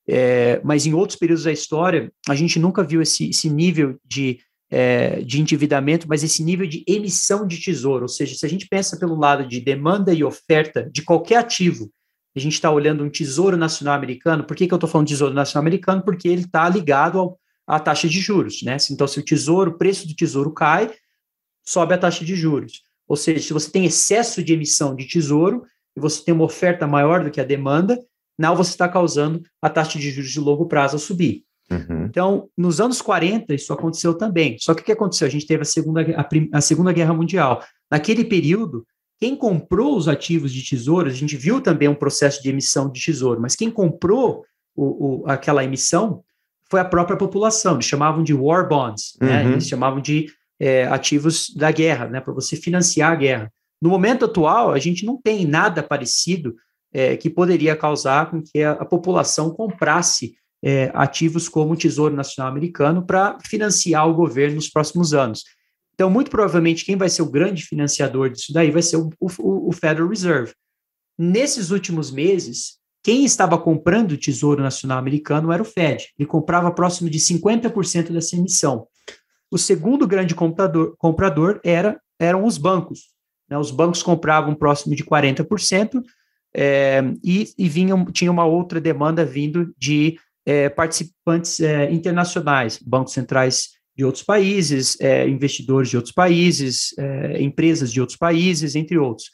É, 0.07 0.61
mas 0.63 0.85
em 0.85 0.93
outros 0.93 1.19
períodos 1.19 1.43
da 1.43 1.51
história, 1.51 2.09
a 2.29 2.35
gente 2.35 2.57
nunca 2.57 2.81
viu 2.85 3.01
esse, 3.01 3.29
esse 3.29 3.49
nível 3.49 3.99
de, 4.05 4.39
é, 4.69 5.21
de 5.21 5.39
endividamento, 5.39 6.07
mas 6.07 6.23
esse 6.23 6.43
nível 6.43 6.67
de 6.67 6.83
emissão 6.87 7.47
de 7.47 7.59
tesouro. 7.59 8.03
Ou 8.03 8.09
seja, 8.09 8.35
se 8.35 8.45
a 8.45 8.49
gente 8.49 8.67
pensa 8.67 8.97
pelo 8.97 9.15
lado 9.15 9.47
de 9.47 9.59
demanda 9.59 10.13
e 10.13 10.23
oferta 10.23 10.89
de 10.91 11.01
qualquer 11.01 11.37
ativo, 11.37 11.91
a 12.35 12.39
gente 12.39 12.53
está 12.53 12.69
olhando 12.69 13.03
um 13.03 13.09
tesouro 13.09 13.57
nacional 13.57 13.95
americano. 13.95 14.43
Por 14.43 14.55
que, 14.55 14.67
que 14.67 14.73
eu 14.73 14.77
estou 14.77 14.89
falando 14.89 15.07
de 15.07 15.13
tesouro 15.13 15.33
nacional 15.33 15.63
americano? 15.63 16.03
Porque 16.03 16.27
ele 16.27 16.41
está 16.43 16.69
ligado 16.69 17.19
ao, 17.19 17.39
à 17.65 17.79
taxa 17.79 18.07
de 18.07 18.19
juros. 18.19 18.61
Né? 18.61 18.77
Então, 18.91 19.07
se 19.07 19.19
o 19.19 19.25
tesouro, 19.25 19.71
o 19.71 19.77
preço 19.77 20.07
do 20.07 20.15
tesouro 20.15 20.53
cai, 20.53 20.91
sobe 21.65 21.93
a 21.93 21.97
taxa 21.97 22.23
de 22.23 22.35
juros. 22.35 22.83
Ou 23.07 23.15
seja, 23.15 23.41
se 23.41 23.53
você 23.53 23.71
tem 23.71 23.85
excesso 23.85 24.43
de 24.43 24.53
emissão 24.53 24.95
de 24.95 25.07
tesouro 25.07 25.63
e 25.95 25.99
você 25.99 26.23
tem 26.23 26.33
uma 26.33 26.43
oferta 26.43 26.85
maior 26.85 27.23
do 27.23 27.31
que 27.31 27.41
a 27.41 27.45
demanda, 27.45 27.97
não 28.37 28.55
você 28.55 28.71
está 28.71 28.87
causando 28.87 29.41
a 29.61 29.69
taxa 29.69 29.97
de 29.97 30.11
juros 30.11 30.31
de 30.31 30.39
longo 30.39 30.67
prazo 30.67 30.97
a 30.97 30.99
subir. 30.99 31.46
Uhum. 31.69 32.05
Então, 32.05 32.49
nos 32.57 32.79
anos 32.79 33.01
40, 33.01 33.53
isso 33.53 33.73
aconteceu 33.73 34.13
também. 34.13 34.57
Só 34.59 34.73
que 34.73 34.81
o 34.81 34.85
que 34.85 34.91
aconteceu? 34.91 35.27
A 35.27 35.31
gente 35.31 35.45
teve 35.45 35.61
a 35.63 35.65
Segunda, 35.65 36.01
a, 36.01 36.57
a 36.57 36.61
segunda 36.61 36.93
Guerra 36.93 37.13
Mundial. 37.13 37.61
Naquele 37.91 38.23
período, 38.23 38.85
quem 39.19 39.35
comprou 39.35 39.97
os 39.97 40.07
ativos 40.07 40.53
de 40.53 40.63
tesouro, 40.63 41.09
a 41.09 41.13
gente 41.13 41.35
viu 41.35 41.59
também 41.59 41.87
um 41.87 41.95
processo 41.95 42.41
de 42.41 42.49
emissão 42.49 42.89
de 42.91 43.01
tesouro, 43.01 43.41
mas 43.41 43.55
quem 43.55 43.69
comprou 43.71 44.43
o, 44.75 45.23
o- 45.23 45.29
aquela 45.29 45.63
emissão 45.63 46.23
foi 46.69 46.79
a 46.79 46.85
própria 46.85 47.17
população. 47.17 47.73
Eles 47.75 47.85
chamavam 47.85 48.23
de 48.23 48.33
war 48.33 48.67
bonds, 48.67 49.17
né? 49.19 49.43
Uhum. 49.43 49.51
eles 49.53 49.67
chamavam 49.67 49.99
de 50.01 50.27
é, 50.59 50.85
ativos 50.87 51.49
da 51.55 51.71
guerra, 51.71 52.07
né? 52.07 52.19
para 52.21 52.33
você 52.33 52.55
financiar 52.55 53.11
a 53.11 53.15
guerra. 53.15 53.53
No 53.81 53.89
momento 53.89 54.25
atual, 54.25 54.71
a 54.71 54.79
gente 54.79 55.05
não 55.05 55.15
tem 55.21 55.45
nada 55.45 55.83
parecido 55.83 56.55
é, 56.91 57.15
que 57.15 57.29
poderia 57.29 57.75
causar 57.75 58.31
com 58.31 58.41
que 58.41 58.63
a, 58.63 58.71
a 58.71 58.85
população 58.85 59.51
comprasse 59.51 60.35
é, 60.63 60.91
ativos 60.93 61.47
como 61.47 61.73
o 61.73 61.77
Tesouro 61.77 62.15
Nacional 62.15 62.51
Americano 62.51 63.05
para 63.05 63.37
financiar 63.45 64.07
o 64.07 64.13
governo 64.13 64.55
nos 64.55 64.69
próximos 64.69 65.13
anos. 65.13 65.43
Então, 65.93 66.09
muito 66.09 66.29
provavelmente, 66.29 66.85
quem 66.85 66.95
vai 66.95 67.09
ser 67.09 67.21
o 67.21 67.29
grande 67.29 67.63
financiador 67.63 68.29
disso 68.29 68.53
daí 68.53 68.69
vai 68.69 68.81
ser 68.81 68.97
o, 68.97 69.09
o, 69.19 69.69
o 69.69 69.71
Federal 69.71 70.07
Reserve. 70.07 70.53
Nesses 71.17 71.71
últimos 71.71 72.11
meses, 72.11 72.77
quem 73.03 73.25
estava 73.25 73.57
comprando 73.57 74.11
o 74.11 74.17
Tesouro 74.17 74.61
Nacional 74.61 74.99
Americano 74.99 75.51
era 75.51 75.61
o 75.61 75.65
Fed. 75.65 76.09
Ele 76.17 76.27
comprava 76.27 76.71
próximo 76.71 77.09
de 77.09 77.19
50% 77.19 78.11
dessa 78.11 78.35
emissão. 78.35 78.87
O 79.49 79.57
segundo 79.57 80.05
grande 80.05 80.35
comprador, 80.35 80.95
comprador 80.97 81.59
era, 81.63 81.99
eram 82.19 82.45
os 82.45 82.57
bancos. 82.57 83.11
né? 83.49 83.57
Os 83.57 83.71
bancos 83.71 84.03
compravam 84.03 84.53
próximo 84.53 84.95
de 84.95 85.03
40%, 85.03 86.03
é, 86.59 87.03
e, 87.23 87.53
e 87.57 87.69
vinham, 87.69 88.05
tinha 88.05 88.31
uma 88.31 88.45
outra 88.45 88.81
demanda 88.81 89.23
vindo 89.23 89.73
de 89.77 90.17
é, 90.47 90.69
participantes 90.69 91.59
é, 91.59 91.91
internacionais, 91.91 92.79
bancos 92.81 93.11
centrais 93.11 93.71
de 93.93 94.05
outros 94.05 94.23
países, 94.23 94.95
é, 95.01 95.27
investidores 95.27 95.89
de 95.89 95.97
outros 95.97 96.13
países, 96.13 96.97
é, 96.97 97.41
empresas 97.41 97.91
de 97.91 97.99
outros 97.99 98.17
países, 98.17 98.73
entre 98.73 98.97
outros. 98.97 99.29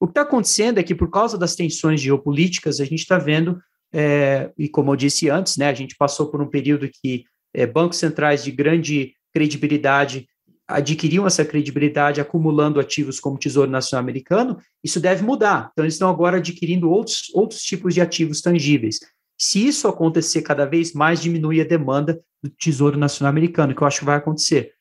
O 0.00 0.06
que 0.06 0.10
está 0.10 0.22
acontecendo 0.22 0.78
é 0.78 0.82
que, 0.82 0.94
por 0.94 1.08
causa 1.08 1.38
das 1.38 1.54
tensões 1.54 2.00
geopolíticas, 2.00 2.80
a 2.80 2.84
gente 2.84 2.98
está 2.98 3.16
vendo, 3.16 3.60
é, 3.92 4.50
e 4.58 4.68
como 4.68 4.90
eu 4.90 4.96
disse 4.96 5.30
antes, 5.30 5.56
né, 5.56 5.68
a 5.68 5.74
gente 5.74 5.94
passou 5.96 6.26
por 6.26 6.42
um 6.42 6.48
período 6.48 6.90
que 7.00 7.24
é, 7.54 7.64
bancos 7.64 7.98
centrais 7.98 8.42
de 8.42 8.50
grande 8.50 9.14
credibilidade 9.32 10.26
adquiriam 10.66 11.26
essa 11.26 11.44
credibilidade 11.44 12.20
acumulando 12.20 12.80
ativos 12.80 13.20
como 13.20 13.36
o 13.36 13.38
Tesouro 13.38 13.70
Nacional 13.70 14.02
Americano, 14.02 14.56
isso 14.82 15.00
deve 15.00 15.22
mudar. 15.24 15.70
Então, 15.72 15.84
eles 15.84 15.94
estão 15.94 16.08
agora 16.08 16.38
adquirindo 16.38 16.90
outros, 16.90 17.30
outros 17.34 17.60
tipos 17.62 17.92
de 17.92 18.00
ativos 18.00 18.40
tangíveis. 18.40 19.00
Se 19.40 19.66
isso 19.66 19.88
acontecer 19.88 20.42
cada 20.42 20.66
vez 20.66 20.92
mais, 20.92 21.18
diminui 21.18 21.62
a 21.62 21.64
demanda 21.64 22.20
do 22.42 22.50
Tesouro 22.50 22.98
Nacional 22.98 23.30
Americano, 23.30 23.74
que 23.74 23.82
eu 23.82 23.86
acho 23.86 24.00
que 24.00 24.04
vai 24.04 24.16
acontecer. 24.16 24.72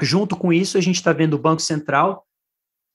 Junto 0.00 0.34
com 0.34 0.50
isso, 0.50 0.78
a 0.78 0.80
gente 0.80 0.94
está 0.94 1.12
vendo 1.12 1.34
o 1.34 1.38
Banco 1.38 1.60
Central 1.60 2.26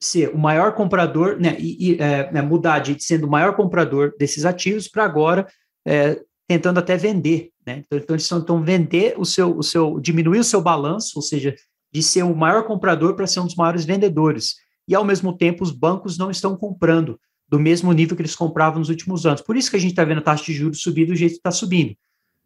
ser 0.02 0.34
o 0.34 0.38
maior 0.38 0.74
comprador, 0.74 1.38
né, 1.38 1.56
e, 1.60 1.92
e 1.92 2.02
é, 2.02 2.32
né, 2.32 2.42
mudar 2.42 2.80
de 2.80 3.00
sendo 3.00 3.28
o 3.28 3.30
maior 3.30 3.54
comprador 3.54 4.12
desses 4.18 4.44
ativos 4.44 4.88
para 4.88 5.04
agora 5.04 5.46
é, 5.86 6.20
tentando 6.48 6.80
até 6.80 6.96
vender, 6.96 7.50
né? 7.64 7.84
Então, 7.86 8.00
então 8.00 8.16
eles 8.16 8.28
estão 8.28 8.64
vender 8.64 9.14
o 9.16 9.24
seu, 9.24 9.56
o 9.56 9.62
seu, 9.62 10.00
diminuir 10.00 10.40
o 10.40 10.44
seu 10.44 10.60
balanço, 10.60 11.12
ou 11.14 11.22
seja, 11.22 11.54
de 11.92 12.02
ser 12.02 12.24
o 12.24 12.34
maior 12.34 12.64
comprador 12.64 13.14
para 13.14 13.28
ser 13.28 13.38
um 13.38 13.46
dos 13.46 13.54
maiores 13.54 13.84
vendedores. 13.84 14.56
E 14.88 14.94
ao 14.94 15.04
mesmo 15.04 15.36
tempo, 15.36 15.62
os 15.62 15.70
bancos 15.70 16.18
não 16.18 16.32
estão 16.32 16.56
comprando 16.56 17.16
do 17.52 17.60
mesmo 17.60 17.92
nível 17.92 18.16
que 18.16 18.22
eles 18.22 18.34
compravam 18.34 18.78
nos 18.78 18.88
últimos 18.88 19.26
anos. 19.26 19.42
Por 19.42 19.58
isso 19.58 19.70
que 19.70 19.76
a 19.76 19.78
gente 19.78 19.90
está 19.90 20.02
vendo 20.04 20.20
a 20.20 20.22
taxa 20.22 20.46
de 20.46 20.54
juros 20.54 20.80
subir 20.80 21.04
do 21.04 21.14
jeito 21.14 21.32
que 21.32 21.38
está 21.38 21.50
subindo. 21.50 21.94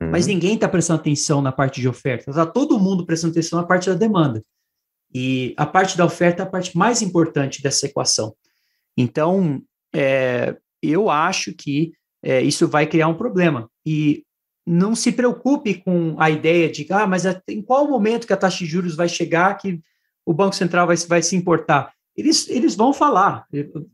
Uhum. 0.03 0.11
Mas 0.11 0.27
ninguém 0.27 0.57
está 0.57 0.69
prestando 0.69 0.99
atenção 0.99 1.41
na 1.41 1.53
parte 1.53 1.81
de 1.81 1.89
oferta. 1.89 2.29
Está 2.29 2.45
todo 2.45 2.81
mundo 2.81 3.07
prestando 3.07 3.31
atenção 3.31 3.61
na 3.61 3.65
parte 3.65 3.89
da 3.89 3.95
demanda. 3.95 4.43
E 5.15 5.55
a 5.57 5.65
parte 5.65 5.97
da 5.97 6.05
oferta 6.05 6.43
é 6.43 6.45
a 6.45 6.49
parte 6.49 6.77
mais 6.77 7.03
importante 7.03 7.63
dessa 7.63 7.87
equação. 7.87 8.35
Então, 8.97 9.63
é, 9.95 10.57
eu 10.83 11.09
acho 11.09 11.55
que 11.55 11.93
é, 12.21 12.43
isso 12.43 12.67
vai 12.67 12.85
criar 12.85 13.07
um 13.07 13.15
problema. 13.15 13.71
E 13.87 14.25
não 14.67 14.97
se 14.97 15.13
preocupe 15.13 15.75
com 15.75 16.17
a 16.19 16.29
ideia 16.29 16.69
de, 16.69 16.85
ah, 16.91 17.07
mas 17.07 17.23
em 17.49 17.63
qual 17.63 17.89
momento 17.89 18.27
que 18.27 18.33
a 18.33 18.37
taxa 18.37 18.59
de 18.59 18.67
juros 18.67 18.97
vai 18.97 19.09
chegar 19.09 19.55
que 19.55 19.81
o 20.27 20.35
Banco 20.35 20.57
Central 20.57 20.89
vai, 20.89 20.97
vai 20.97 21.23
se 21.23 21.37
importar? 21.37 21.93
Eles, 22.17 22.49
eles 22.49 22.75
vão 22.75 22.93
falar, 22.93 23.47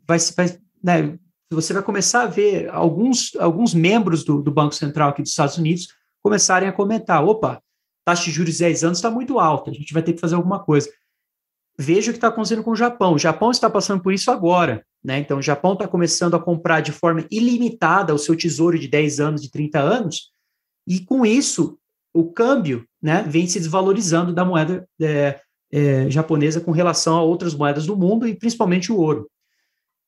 vai, 0.08 0.18
vai, 0.34 0.62
né, 0.82 1.18
você 1.50 1.72
vai 1.72 1.82
começar 1.82 2.22
a 2.22 2.26
ver 2.26 2.68
alguns, 2.70 3.34
alguns 3.36 3.74
membros 3.74 4.24
do, 4.24 4.42
do 4.42 4.50
Banco 4.50 4.74
Central 4.74 5.10
aqui 5.10 5.22
dos 5.22 5.30
Estados 5.30 5.58
Unidos 5.58 5.88
começarem 6.22 6.68
a 6.68 6.72
comentar, 6.72 7.24
opa, 7.24 7.60
taxa 8.04 8.24
de 8.24 8.30
juros 8.30 8.54
de 8.54 8.60
10 8.60 8.84
anos 8.84 8.98
está 8.98 9.10
muito 9.10 9.38
alta, 9.38 9.70
a 9.70 9.74
gente 9.74 9.92
vai 9.92 10.02
ter 10.02 10.12
que 10.12 10.20
fazer 10.20 10.34
alguma 10.34 10.62
coisa. 10.62 10.90
Veja 11.78 12.10
o 12.10 12.14
que 12.14 12.18
está 12.18 12.28
acontecendo 12.28 12.62
com 12.62 12.70
o 12.70 12.76
Japão. 12.76 13.14
O 13.14 13.18
Japão 13.18 13.50
está 13.50 13.68
passando 13.68 14.02
por 14.02 14.12
isso 14.12 14.30
agora. 14.30 14.84
Né? 15.02 15.18
Então, 15.18 15.38
o 15.38 15.42
Japão 15.42 15.72
está 15.72 15.88
começando 15.88 16.34
a 16.34 16.38
comprar 16.38 16.80
de 16.80 16.92
forma 16.92 17.26
ilimitada 17.30 18.14
o 18.14 18.18
seu 18.18 18.36
tesouro 18.36 18.78
de 18.78 18.86
10 18.86 19.20
anos, 19.20 19.42
de 19.42 19.50
30 19.50 19.80
anos, 19.80 20.30
e 20.86 21.00
com 21.00 21.24
isso, 21.26 21.78
o 22.14 22.30
câmbio 22.30 22.86
né, 23.00 23.24
vem 23.26 23.46
se 23.46 23.58
desvalorizando 23.58 24.32
da 24.32 24.44
moeda 24.44 24.86
é, 25.00 25.40
é, 25.72 26.10
japonesa 26.10 26.60
com 26.60 26.70
relação 26.70 27.16
a 27.16 27.22
outras 27.22 27.54
moedas 27.54 27.86
do 27.86 27.96
mundo, 27.96 28.28
e 28.28 28.34
principalmente 28.34 28.92
o 28.92 28.98
ouro. 28.98 29.28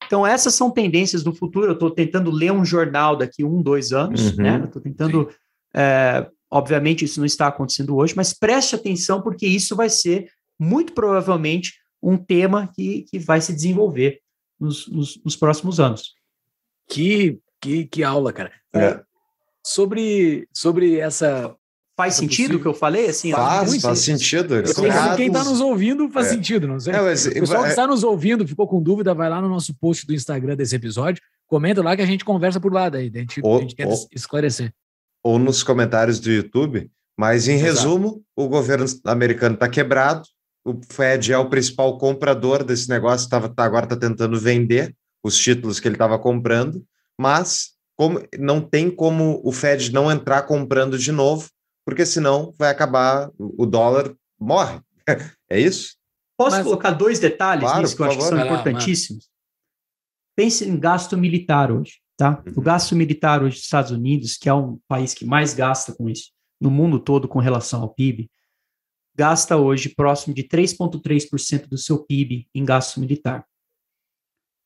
Então, 0.07 0.27
essas 0.27 0.55
são 0.55 0.71
tendências 0.71 1.23
do 1.23 1.35
futuro. 1.35 1.67
Eu 1.69 1.73
estou 1.75 1.91
tentando 1.91 2.31
ler 2.31 2.53
um 2.53 2.65
jornal 2.65 3.17
daqui 3.17 3.45
um, 3.45 3.63
dois 3.63 3.93
anos, 3.93 4.31
Uhum. 4.33 4.43
né? 4.43 4.63
Estou 4.65 4.81
tentando. 4.83 5.29
é, 5.75 6.27
obviamente, 6.51 7.05
isso 7.05 7.19
não 7.19 7.27
está 7.27 7.49
acontecendo 7.49 7.97
hoje, 7.97 8.15
mas 8.17 8.33
preste 8.33 8.75
atenção, 8.77 9.21
porque 9.21 9.47
isso 9.47 9.75
vai 9.75 9.89
ser, 9.91 10.29
muito 10.59 10.93
provavelmente, 10.93 11.75
um 12.03 12.17
tema 12.17 12.69
que, 12.75 13.03
que 13.11 13.19
vai 13.19 13.41
se 13.41 13.53
desenvolver 13.53 14.21
nos, 14.61 14.87
nos, 14.87 15.21
nos 15.25 15.35
próximos 15.37 15.81
anos. 15.81 16.15
Que, 16.89 17.41
que, 17.61 17.87
que 17.87 18.05
aula, 18.05 18.33
cara. 18.33 18.53
É. 18.75 19.01
Sobre, 19.67 20.47
sobre 20.53 20.99
essa. 20.99 21.57
Faz 21.97 22.15
É 22.15 22.17
sentido 22.19 22.37
possível. 22.37 22.59
o 22.59 22.63
que 22.63 22.69
eu 22.69 22.75
falei? 22.75 23.07
Assim, 23.09 23.31
Faz, 23.31 23.69
muito 23.69 23.83
faz 23.83 24.01
sentido. 24.01 24.57
Eles 24.57 24.73
que 24.73 24.83
quem 25.17 25.27
está 25.29 25.45
nos 25.45 25.61
ouvindo 25.61 26.09
faz 26.11 26.27
É. 26.27 26.31
sentido, 26.31 26.67
não 26.67 26.81
sei. 26.81 26.93
É, 26.93 27.01
mas- 27.01 27.25
O 27.27 27.33
pessoal 27.33 27.61
que 27.63 27.67
é- 27.69 27.71
está 27.71 27.87
nos 27.87 28.03
ouvindo, 28.03 28.47
ficou 28.49 28.67
com 28.67 28.83
dúvida, 28.83 29.15
vai 29.15 29.31
lá 29.31 29.41
no 29.41 29.49
nosso 29.49 29.73
post 29.75 30.05
do 30.05 30.13
Instagram 30.13 30.57
desse 30.57 30.75
episódio, 30.75 31.23
comenta 31.47 31.83
lá 31.83 31.95
que 31.95 32.03
a 32.03 32.07
gente 32.07 32.25
conversa 32.25 32.59
por 32.61 32.73
lá 32.73 32.89
daí. 32.89 33.13
A 33.15 33.19
gente, 33.19 33.41
Ou- 33.45 33.59
a 33.59 33.61
gente 33.61 33.77
quer 33.77 33.87
ou- 33.87 34.09
esclarecer. 34.13 34.73
ou 35.23 35.39
nos 35.39 35.63
comentários 35.63 36.19
do 36.19 36.31
YouTube, 36.33 36.91
mas 37.17 37.47
em 37.47 37.55
Exato. 37.55 37.65
resumo, 37.73 38.23
o 38.35 38.49
governo 38.49 38.87
americano 39.05 39.55
está 39.55 39.69
quebrado, 39.69 40.23
o 40.67 40.81
Fed 40.91 41.33
é 41.33 41.39
o 41.39 41.49
principal 41.49 41.97
comprador 41.97 42.65
desse 42.65 42.89
negócio, 42.89 43.29
tava, 43.29 43.49
tá, 43.49 43.63
agora 43.65 43.85
está 43.87 43.97
tentando 43.97 44.37
vender 44.41 44.93
os 45.23 45.37
títulos 45.39 45.79
que 45.79 45.87
ele 45.87 45.95
estava 45.95 46.19
comprando, 46.19 46.85
mas 47.17 47.69
como, 47.97 48.21
não 48.37 48.61
tem 48.61 48.91
como 48.91 49.41
o 49.45 49.53
Fed 49.53 49.93
não 49.93 50.11
entrar 50.11 50.43
comprando 50.43 50.99
de 50.99 51.13
novo, 51.13 51.49
porque 51.85 52.05
senão 52.07 52.53
vai 52.59 52.71
acabar, 52.71 53.31
o 53.39 53.67
dólar 53.67 54.15
morre. 54.39 54.81
é 55.51 55.61
isso? 55.61 55.97
Posso 56.37 56.57
Mas- 56.57 56.65
colocar 56.65 56.91
dois 56.93 57.19
detalhes 57.21 57.63
Claro, 57.65 57.83
nisso 57.83 57.95
que 57.97 58.03
eu 58.03 58.07
acho 58.07 58.17
que 58.17 58.23
favor. 58.25 58.37
são 58.37 58.39
Vai 58.39 58.49
lá, 58.49 58.61
importantíssimos? 58.61 59.31
Pense 60.37 60.65
em 60.69 60.79
gasto 60.79 61.17
militar 61.17 61.71
hoje, 61.71 62.01
tá? 62.17 62.43
O 62.47 62.59
Uhum. 62.59 62.65
gasto 62.65 62.97
militar 62.97 63.43
hoje 63.43 63.57
dos 63.57 63.65
Estados 63.65 63.91
Unidos, 63.93 64.37
que 64.37 64.49
é 64.49 64.55
um 64.55 64.81
país 64.89 65.15
que 65.15 65.25
mais 65.25 65.55
gasta 65.55 65.95
com 65.95 66.09
isso, 66.09 66.33
no 66.61 66.71
mundo 66.71 66.99
todo 66.99 67.29
com 67.29 67.39
relação 67.39 67.83
ao 67.83 67.95
PIB, 67.95 68.29
gasta 69.17 69.57
hoje 69.57 69.91
próximo 69.91 70.35
de 70.35 70.43
3,3% 70.43 71.69
do 71.69 71.79
seu 71.79 72.05
PIB 72.05 72.49
em 72.53 72.65
gasto 72.65 72.99
militar. 72.99 73.47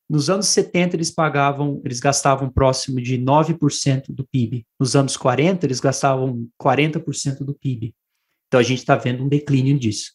Nos 0.09 0.31
anos 0.31 0.47
70, 0.47 0.97
eles 0.97 1.11
pagavam, 1.11 1.83
eles 1.85 2.01
gastavam 2.01 2.49
próximo 2.49 3.01
de 3.01 3.19
9% 3.19 4.07
do 4.09 4.27
PIB. 4.27 4.67
Nos 4.81 4.97
anos 4.97 5.17
40, 5.17 5.67
eles 5.67 5.81
gastavam 5.81 6.49
40% 6.61 7.45
do 7.45 7.55
PIB. 7.55 7.95
Então, 8.47 8.59
a 8.59 8.63
gente 8.63 8.79
está 8.79 8.97
vendo 8.97 9.23
um 9.23 9.29
declínio 9.29 9.79
disso. 9.79 10.13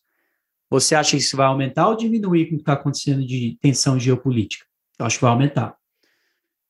Você 0.69 0.95
acha 0.95 1.11
que 1.11 1.17
isso 1.17 1.37
vai 1.37 1.45
aumentar 1.45 1.87
ou 1.87 1.95
diminuir 1.95 2.47
com 2.47 2.55
o 2.55 2.57
que 2.57 2.63
está 2.63 2.73
acontecendo 2.73 3.23
de 3.23 3.55
tensão 3.61 3.99
geopolítica? 3.99 4.65
Eu 4.97 5.05
acho 5.05 5.17
que 5.17 5.21
vai 5.21 5.31
aumentar. 5.31 5.75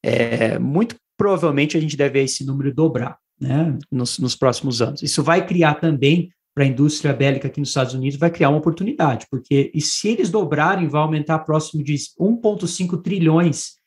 É, 0.04 0.60
muito 0.60 0.98
provavelmente 1.16 1.78
a 1.78 1.80
gente 1.80 1.96
deve 1.96 2.20
ver 2.20 2.26
esse 2.26 2.46
número 2.46 2.74
dobrar 2.74 3.18
né, 3.40 3.78
nos, 3.90 4.20
nos 4.20 4.36
próximos 4.36 4.82
anos. 4.82 5.02
Isso 5.02 5.24
vai 5.24 5.46
criar 5.46 5.76
também 5.76 6.30
para 6.54 6.64
a 6.64 6.68
indústria 6.68 7.14
bélica 7.14 7.48
aqui 7.48 7.60
nos 7.60 7.70
Estados 7.70 7.94
Unidos, 7.94 8.20
vai 8.20 8.30
criar 8.30 8.50
uma 8.50 8.60
oportunidade, 8.60 9.26
porque 9.30 9.72
e 9.74 9.82
se 9.82 10.10
eles 10.10 10.30
dobrarem, 10.30 10.88
vai 10.88 11.02
aumentar 11.02 11.40
próximo 11.40 11.84
de 11.84 11.94
1,5 11.94 13.02
trilhões 13.02 13.78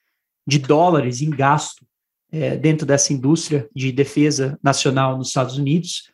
de 0.47 0.59
dólares 0.59 1.21
em 1.21 1.31
gasto 1.31 1.87
é, 2.31 2.57
dentro 2.57 2.87
dessa 2.87 3.13
indústria 3.13 3.69
de 3.75 3.93
defesa 3.93 4.59
nacional 4.63 5.17
nos 5.17 5.29
Estados 5.29 5.57
Unidos. 5.57 6.11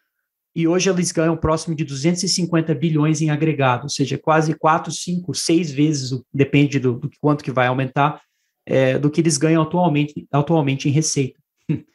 E 0.54 0.68
hoje 0.68 0.90
eles 0.90 1.10
ganham 1.10 1.36
próximo 1.36 1.74
de 1.74 1.84
250 1.84 2.74
bilhões 2.74 3.22
em 3.22 3.30
agregado, 3.30 3.84
ou 3.84 3.88
seja, 3.88 4.18
quase 4.18 4.54
4, 4.54 4.92
5, 4.92 5.34
6 5.34 5.70
vezes, 5.70 6.22
depende 6.32 6.78
do, 6.78 6.94
do 6.98 7.10
quanto 7.20 7.42
que 7.42 7.50
vai 7.50 7.66
aumentar, 7.66 8.20
é, 8.66 8.98
do 8.98 9.10
que 9.10 9.22
eles 9.22 9.38
ganham 9.38 9.62
atualmente, 9.62 10.26
atualmente 10.30 10.88
em 10.88 10.92
receita. 10.92 11.40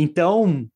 Então, 0.00 0.68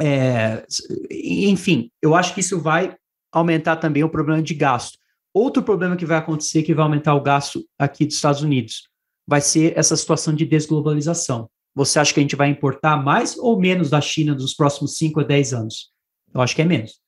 é, 0.00 0.64
enfim, 1.10 1.90
eu 2.00 2.14
acho 2.14 2.34
que 2.34 2.40
isso 2.40 2.60
vai 2.60 2.96
aumentar 3.32 3.76
também 3.76 4.04
o 4.04 4.08
problema 4.08 4.42
de 4.42 4.54
gasto. 4.54 4.98
Outro 5.34 5.62
problema 5.62 5.96
que 5.96 6.06
vai 6.06 6.18
acontecer, 6.18 6.62
que 6.62 6.74
vai 6.74 6.84
aumentar 6.84 7.14
o 7.14 7.20
gasto 7.20 7.64
aqui 7.78 8.06
dos 8.06 8.16
Estados 8.16 8.42
Unidos, 8.42 8.88
vai 9.26 9.40
ser 9.40 9.76
essa 9.76 9.96
situação 9.96 10.34
de 10.34 10.46
desglobalização. 10.46 11.50
Você 11.74 11.98
acha 11.98 12.12
que 12.12 12.20
a 12.20 12.22
gente 12.22 12.36
vai 12.36 12.48
importar 12.48 12.96
mais 12.96 13.36
ou 13.36 13.58
menos 13.60 13.90
da 13.90 14.00
China 14.00 14.34
nos 14.34 14.54
próximos 14.54 14.96
5 14.96 15.20
a 15.20 15.22
10 15.22 15.52
anos? 15.52 15.90
Eu 16.34 16.40
acho 16.40 16.56
que 16.56 16.62
é 16.62 16.64
menos. 16.64 17.00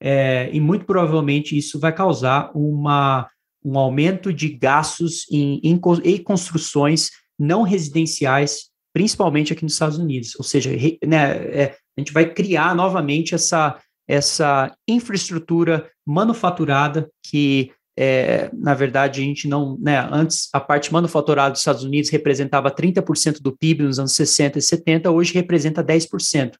É, 0.00 0.50
e 0.52 0.60
muito 0.60 0.84
provavelmente 0.84 1.56
isso 1.56 1.78
vai 1.78 1.92
causar 1.92 2.50
uma, 2.54 3.28
um 3.64 3.78
aumento 3.78 4.32
de 4.32 4.48
gastos 4.48 5.26
em, 5.30 5.60
em, 5.62 5.80
em 6.04 6.22
construções 6.22 7.10
não 7.38 7.62
residenciais, 7.62 8.70
principalmente 8.92 9.52
aqui 9.52 9.64
nos 9.64 9.72
Estados 9.72 9.98
Unidos. 9.98 10.34
Ou 10.36 10.44
seja, 10.44 10.70
re, 10.70 10.98
né, 11.04 11.36
é, 11.48 11.76
a 11.96 12.00
gente 12.00 12.12
vai 12.12 12.32
criar 12.32 12.74
novamente 12.74 13.34
essa, 13.34 13.78
essa 14.08 14.74
infraestrutura 14.88 15.88
manufaturada 16.06 17.08
que, 17.22 17.72
é, 17.96 18.50
na 18.52 18.74
verdade, 18.74 19.20
a 19.20 19.24
gente 19.24 19.48
não. 19.48 19.78
Né, 19.78 19.98
antes, 20.10 20.48
a 20.52 20.60
parte 20.60 20.92
manufaturada 20.92 21.52
dos 21.52 21.60
Estados 21.60 21.84
Unidos 21.84 22.10
representava 22.10 22.70
30% 22.70 23.40
do 23.40 23.56
PIB 23.56 23.84
nos 23.84 23.98
anos 23.98 24.12
60 24.12 24.58
e 24.58 24.62
70, 24.62 25.10
hoje 25.10 25.34
representa 25.34 25.82
10%. 25.82 26.54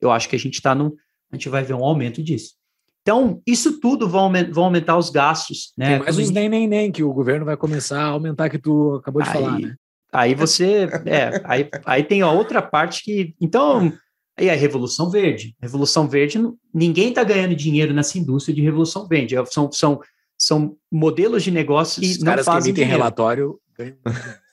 Eu 0.00 0.10
acho 0.10 0.28
que 0.28 0.36
a 0.36 0.38
gente 0.38 0.54
está 0.54 0.74
num. 0.74 0.94
A 1.32 1.36
gente 1.36 1.48
vai 1.48 1.62
ver 1.62 1.74
um 1.74 1.84
aumento 1.84 2.22
disso. 2.22 2.54
Então, 3.02 3.42
isso 3.46 3.80
tudo 3.80 4.08
vai, 4.08 4.50
aumentar 4.56 4.96
os 4.96 5.10
gastos. 5.10 5.74
Né? 5.76 5.96
Tem 5.96 5.98
mais 5.98 6.18
os 6.18 6.30
nem, 6.30 6.48
nem, 6.48 6.66
nem, 6.66 6.90
que 6.90 7.02
o 7.02 7.12
governo 7.12 7.44
vai 7.44 7.56
começar 7.56 8.00
a 8.02 8.06
aumentar, 8.06 8.48
que 8.48 8.58
tu 8.58 8.94
acabou 8.94 9.22
de 9.22 9.28
aí, 9.28 9.34
falar, 9.34 9.58
né? 9.60 9.74
Aí 10.10 10.34
você. 10.34 10.88
É, 11.04 11.42
aí, 11.44 11.68
aí 11.84 12.02
tem 12.04 12.22
a 12.22 12.30
outra 12.30 12.62
parte 12.62 13.02
que. 13.02 13.34
Então, 13.40 13.92
e 14.38 14.50
a 14.50 14.54
Revolução 14.54 15.10
Verde. 15.10 15.54
Revolução 15.60 16.08
Verde, 16.08 16.38
ninguém 16.72 17.10
está 17.10 17.22
ganhando 17.22 17.54
dinheiro 17.54 17.94
nessa 17.94 18.18
indústria 18.18 18.54
de 18.54 18.62
Revolução 18.62 19.06
Verde. 19.06 19.36
É, 19.36 19.44
são, 19.46 19.70
são, 19.70 20.00
são 20.38 20.76
modelos 20.90 21.42
de 21.42 21.50
negócio 21.50 22.00
que 22.02 22.10
Os 22.10 22.18
não 22.18 22.26
caras 22.26 22.44
que 22.44 22.52
fazem 22.52 22.70
emitem 22.70 22.84
dinheiro. 22.84 23.02
relatório 23.02 23.60
ganham. 23.76 23.96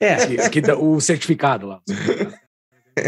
É, 0.00 0.48
Que- 0.48 0.62
que 0.62 0.72
o 0.72 1.00
certificado 1.00 1.66
lá. 1.66 1.80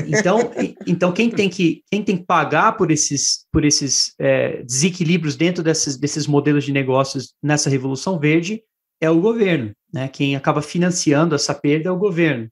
então, 0.08 0.50
então 0.86 1.12
quem 1.12 1.30
tem 1.30 1.48
que 1.48 1.82
quem 1.90 2.02
tem 2.02 2.16
que 2.16 2.24
pagar 2.24 2.76
por 2.76 2.90
esses 2.90 3.46
por 3.52 3.64
esses 3.64 4.12
é, 4.18 4.62
desequilíbrios 4.64 5.36
dentro 5.36 5.62
desses, 5.62 5.96
desses 5.96 6.26
modelos 6.26 6.64
de 6.64 6.72
negócios 6.72 7.32
nessa 7.42 7.70
revolução 7.70 8.18
verde 8.18 8.62
é 9.00 9.08
o 9.08 9.20
governo, 9.20 9.72
né? 9.92 10.08
Quem 10.08 10.34
acaba 10.36 10.60
financiando 10.60 11.34
essa 11.34 11.54
perda 11.54 11.88
é 11.88 11.92
o 11.92 11.96
governo. 11.98 12.48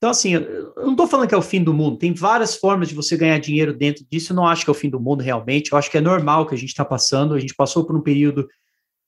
Então, 0.00 0.08
assim, 0.08 0.32
eu 0.32 0.72
não 0.76 0.92
estou 0.92 1.06
falando 1.06 1.28
que 1.28 1.34
é 1.34 1.38
o 1.38 1.42
fim 1.42 1.62
do 1.62 1.74
mundo. 1.74 1.98
Tem 1.98 2.14
várias 2.14 2.56
formas 2.56 2.88
de 2.88 2.94
você 2.94 3.18
ganhar 3.18 3.38
dinheiro 3.38 3.76
dentro 3.76 4.02
disso. 4.10 4.32
Eu 4.32 4.36
não 4.36 4.46
acho 4.46 4.64
que 4.64 4.70
é 4.70 4.72
o 4.72 4.74
fim 4.74 4.88
do 4.88 4.98
mundo 4.98 5.22
realmente. 5.22 5.72
Eu 5.72 5.76
acho 5.76 5.90
que 5.90 5.98
é 5.98 6.00
normal 6.00 6.46
que 6.46 6.54
a 6.54 6.58
gente 6.58 6.70
está 6.70 6.86
passando. 6.86 7.34
A 7.34 7.38
gente 7.38 7.54
passou 7.54 7.84
por 7.84 7.94
um 7.94 8.00
período 8.00 8.48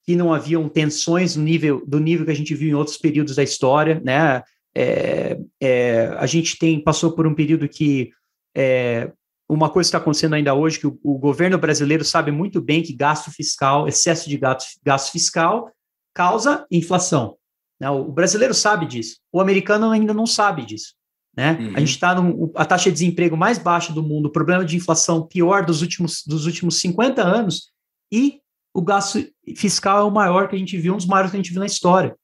que 0.04 0.14
não 0.14 0.34
haviam 0.34 0.68
tensões 0.68 1.34
no 1.34 1.42
nível 1.42 1.82
do 1.86 1.98
nível 1.98 2.26
que 2.26 2.30
a 2.30 2.36
gente 2.36 2.54
viu 2.54 2.68
em 2.68 2.74
outros 2.74 2.98
períodos 2.98 3.36
da 3.36 3.42
história, 3.42 4.02
né? 4.04 4.42
É, 4.74 5.38
é, 5.58 6.14
a 6.18 6.26
gente 6.26 6.58
tem 6.58 6.78
passou 6.78 7.12
por 7.12 7.26
um 7.26 7.34
período 7.34 7.66
que 7.66 8.10
é, 8.54 9.10
uma 9.48 9.70
coisa 9.70 9.88
está 9.88 9.98
acontecendo 9.98 10.34
ainda 10.34 10.52
hoje 10.52 10.78
que 10.78 10.86
o, 10.86 10.98
o 11.02 11.16
governo 11.18 11.56
brasileiro 11.56 12.04
sabe 12.04 12.30
muito 12.30 12.60
bem 12.60 12.82
que 12.82 12.92
gasto 12.92 13.30
fiscal, 13.30 13.88
excesso 13.88 14.28
de 14.28 14.36
gasto, 14.36 14.78
gasto 14.84 15.10
fiscal 15.10 15.70
causa 16.12 16.66
inflação. 16.70 17.36
Né? 17.82 17.90
O, 17.90 18.04
brasileiro 18.04 18.54
sabe 18.54 18.86
disso. 18.86 19.16
O 19.32 19.40
americano 19.40 19.90
ainda 19.90 20.14
não 20.14 20.24
sabe 20.24 20.64
disso. 20.64 20.94
Né? 21.36 21.58
Uhum. 21.58 21.76
A 21.76 21.80
gente 21.80 21.90
está 21.90 22.14
a 22.54 22.64
taxa 22.64 22.84
de 22.84 22.92
desemprego 22.92 23.36
mais 23.36 23.58
baixa 23.58 23.92
do 23.92 24.04
mundo, 24.04 24.26
o 24.26 24.32
problema 24.32 24.64
de 24.64 24.76
inflação 24.76 25.26
pior 25.26 25.66
dos 25.66 25.82
últimos, 25.82 26.22
dos 26.24 26.46
últimos 26.46 26.78
50 26.78 27.20
anos, 27.20 27.72
e 28.12 28.40
o 28.72 28.80
gasto 28.80 29.26
fiscal 29.56 29.98
é 29.98 30.02
o 30.04 30.12
maior 30.12 30.48
que 30.48 30.54
a 30.54 30.58
gente 30.58 30.78
viu, 30.78 30.94
um 30.94 30.96
dos 30.96 31.06
maiores 31.06 31.32
que 31.32 31.36
a 31.36 31.40
gente 31.42 31.50
viu 31.50 31.58
na 31.58 31.66
história. 31.66 32.16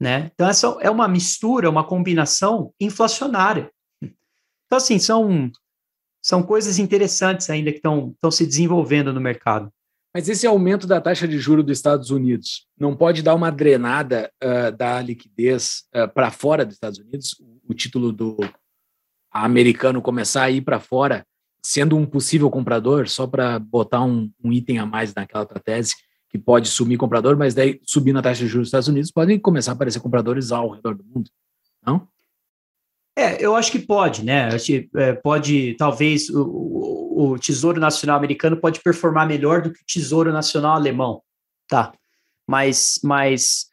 Né? 0.00 0.30
Então, 0.34 0.48
essa 0.48 0.68
é 0.80 0.88
uma 0.88 1.08
mistura, 1.08 1.68
uma 1.68 1.82
combinação 1.82 2.72
inflacionária. 2.78 3.72
Então, 4.02 4.76
assim, 4.76 5.00
são, 5.00 5.50
são 6.22 6.44
coisas 6.44 6.78
interessantes 6.78 7.50
ainda 7.50 7.72
que 7.72 7.78
estão 7.78 8.14
se 8.30 8.46
desenvolvendo 8.46 9.12
no 9.12 9.20
mercado. 9.20 9.72
Mas 10.14 10.28
esse 10.28 10.46
aumento 10.46 10.86
da 10.86 11.00
taxa 11.00 11.26
de 11.26 11.38
juros 11.38 11.64
dos 11.64 11.78
Estados 11.78 12.10
Unidos 12.10 12.66
não 12.78 12.94
pode 12.94 13.22
dar 13.22 13.34
uma 13.34 13.50
drenada 13.50 14.30
ah, 14.40 14.70
da 14.70 15.00
liquidez 15.00 15.84
para 16.14 16.30
fora 16.30 16.64
dos 16.66 16.74
Estados 16.74 16.98
Unidos? 16.98 17.34
O 17.66 17.72
título 17.72 18.12
do 18.12 18.36
americano 19.32 20.02
começar 20.02 20.42
a 20.42 20.50
ir 20.50 20.60
para 20.60 20.78
fora, 20.78 21.26
sendo 21.64 21.96
um 21.96 22.04
possível 22.04 22.50
comprador, 22.50 23.08
só 23.08 23.26
para 23.26 23.58
botar 23.58 24.02
um, 24.02 24.30
um 24.44 24.52
item 24.52 24.78
a 24.78 24.84
mais 24.84 25.14
naquela 25.14 25.46
tua 25.46 25.58
tese, 25.58 25.94
que 26.28 26.38
pode 26.38 26.68
sumir 26.68 26.98
comprador, 26.98 27.36
mas 27.36 27.54
daí 27.54 27.80
subindo 27.84 28.18
a 28.18 28.22
taxa 28.22 28.40
de 28.40 28.48
juros 28.48 28.66
dos 28.66 28.68
Estados 28.68 28.88
Unidos, 28.88 29.10
podem 29.10 29.38
começar 29.38 29.72
a 29.72 29.74
aparecer 29.74 30.00
compradores 30.00 30.52
ao 30.52 30.70
redor 30.70 30.94
do 30.94 31.04
mundo, 31.04 31.30
não? 31.84 32.08
É, 33.16 33.44
eu 33.44 33.54
acho 33.54 33.70
que 33.70 33.78
pode, 33.78 34.24
né? 34.24 34.48
É, 34.96 35.12
pode, 35.12 35.74
talvez, 35.74 36.30
o, 36.30 36.42
o, 36.42 37.32
o 37.32 37.38
Tesouro 37.38 37.78
Nacional 37.78 38.16
Americano 38.16 38.56
pode 38.56 38.80
performar 38.80 39.26
melhor 39.26 39.60
do 39.60 39.72
que 39.72 39.80
o 39.80 39.86
Tesouro 39.86 40.32
Nacional 40.32 40.74
Alemão, 40.74 41.22
tá? 41.68 41.92
Mas, 42.48 42.98
mas, 43.04 43.66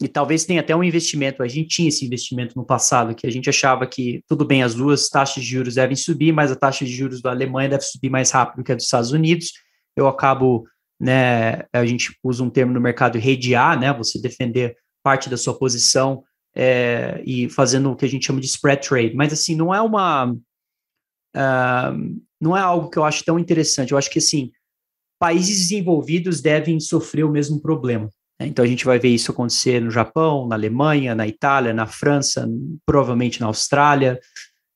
e 0.00 0.08
talvez 0.08 0.44
tenha 0.44 0.60
até 0.60 0.76
um 0.76 0.84
investimento, 0.84 1.42
a 1.42 1.48
gente 1.48 1.68
tinha 1.68 1.88
esse 1.88 2.04
investimento 2.04 2.56
no 2.56 2.66
passado, 2.66 3.14
que 3.14 3.26
a 3.26 3.30
gente 3.30 3.48
achava 3.48 3.86
que, 3.86 4.22
tudo 4.28 4.44
bem, 4.44 4.62
as 4.62 4.74
duas 4.74 5.08
taxas 5.08 5.42
de 5.42 5.48
juros 5.48 5.76
devem 5.76 5.96
subir, 5.96 6.32
mas 6.32 6.52
a 6.52 6.56
taxa 6.56 6.84
de 6.84 6.92
juros 6.92 7.22
da 7.22 7.30
Alemanha 7.30 7.70
deve 7.70 7.84
subir 7.84 8.10
mais 8.10 8.30
rápido 8.30 8.62
que 8.62 8.72
a 8.72 8.74
dos 8.74 8.84
Estados 8.84 9.10
Unidos, 9.10 9.52
eu 9.96 10.06
acabo, 10.06 10.66
né, 11.00 11.62
a 11.72 11.86
gente 11.86 12.14
usa 12.22 12.44
um 12.44 12.50
termo 12.50 12.74
no 12.74 12.80
mercado, 12.80 13.18
redear, 13.18 13.78
né, 13.80 13.90
você 13.92 14.20
defender 14.20 14.76
parte 15.02 15.30
da 15.30 15.38
sua 15.38 15.58
posição 15.58 16.22
é, 16.54 17.22
e 17.24 17.48
fazendo 17.48 17.90
o 17.90 17.96
que 17.96 18.04
a 18.04 18.08
gente 18.08 18.26
chama 18.26 18.40
de 18.40 18.46
spread 18.46 18.86
trade. 18.86 19.14
Mas 19.14 19.32
assim, 19.32 19.54
não 19.54 19.74
é 19.74 19.80
uma. 19.80 20.34
ah, 21.34 21.94
não 22.40 22.56
é 22.56 22.60
algo 22.60 22.90
que 22.90 22.98
eu 22.98 23.04
acho 23.04 23.24
tão 23.24 23.38
interessante. 23.38 23.92
Eu 23.92 23.98
acho 23.98 24.10
que 24.10 24.18
assim, 24.18 24.50
países 25.18 25.58
desenvolvidos 25.58 26.40
devem 26.40 26.80
sofrer 26.80 27.24
o 27.24 27.30
mesmo 27.30 27.60
problema. 27.60 28.10
né? 28.40 28.46
Então 28.46 28.64
a 28.64 28.68
gente 28.68 28.84
vai 28.84 28.98
ver 28.98 29.08
isso 29.08 29.30
acontecer 29.30 29.80
no 29.80 29.90
Japão, 29.90 30.48
na 30.48 30.56
Alemanha, 30.56 31.14
na 31.14 31.26
Itália, 31.26 31.72
na 31.72 31.86
França, 31.86 32.48
provavelmente 32.84 33.40
na 33.40 33.46
Austrália, 33.46 34.18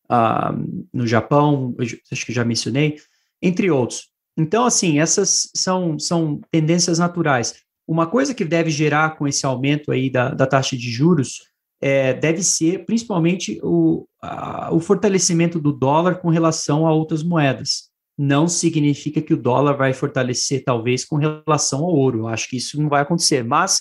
ah, 0.08 0.54
no 0.92 1.06
Japão, 1.06 1.74
acho 2.12 2.24
que 2.24 2.32
já 2.32 2.44
mencionei, 2.44 2.96
entre 3.42 3.70
outros. 3.70 4.08
Então, 4.38 4.66
assim, 4.66 5.00
essas 5.00 5.50
são, 5.54 5.98
são 5.98 6.40
tendências 6.50 6.98
naturais. 6.98 7.54
Uma 7.88 8.06
coisa 8.06 8.34
que 8.34 8.44
deve 8.44 8.70
gerar 8.70 9.16
com 9.16 9.26
esse 9.26 9.46
aumento 9.46 9.90
aí 9.90 10.10
da, 10.10 10.28
da 10.30 10.46
taxa 10.46 10.76
de 10.76 10.90
juros 10.90 11.44
é, 11.80 12.14
deve 12.14 12.42
ser 12.42 12.84
principalmente 12.86 13.60
o, 13.62 14.06
a- 14.22 14.70
o 14.72 14.80
fortalecimento 14.80 15.58
do 15.60 15.72
dólar 15.72 16.16
com 16.20 16.28
relação 16.28 16.86
a 16.86 16.92
outras 16.92 17.22
moedas. 17.22 17.90
Não 18.18 18.48
significa 18.48 19.20
que 19.20 19.34
o 19.34 19.36
dólar 19.36 19.74
vai 19.74 19.92
fortalecer, 19.92 20.64
talvez, 20.64 21.04
com 21.04 21.16
relação 21.16 21.80
ao 21.80 21.94
ouro. 21.94 22.26
Acho 22.26 22.48
que 22.48 22.56
isso 22.56 22.80
não 22.80 22.88
vai 22.88 23.02
acontecer. 23.02 23.44
Mas, 23.44 23.80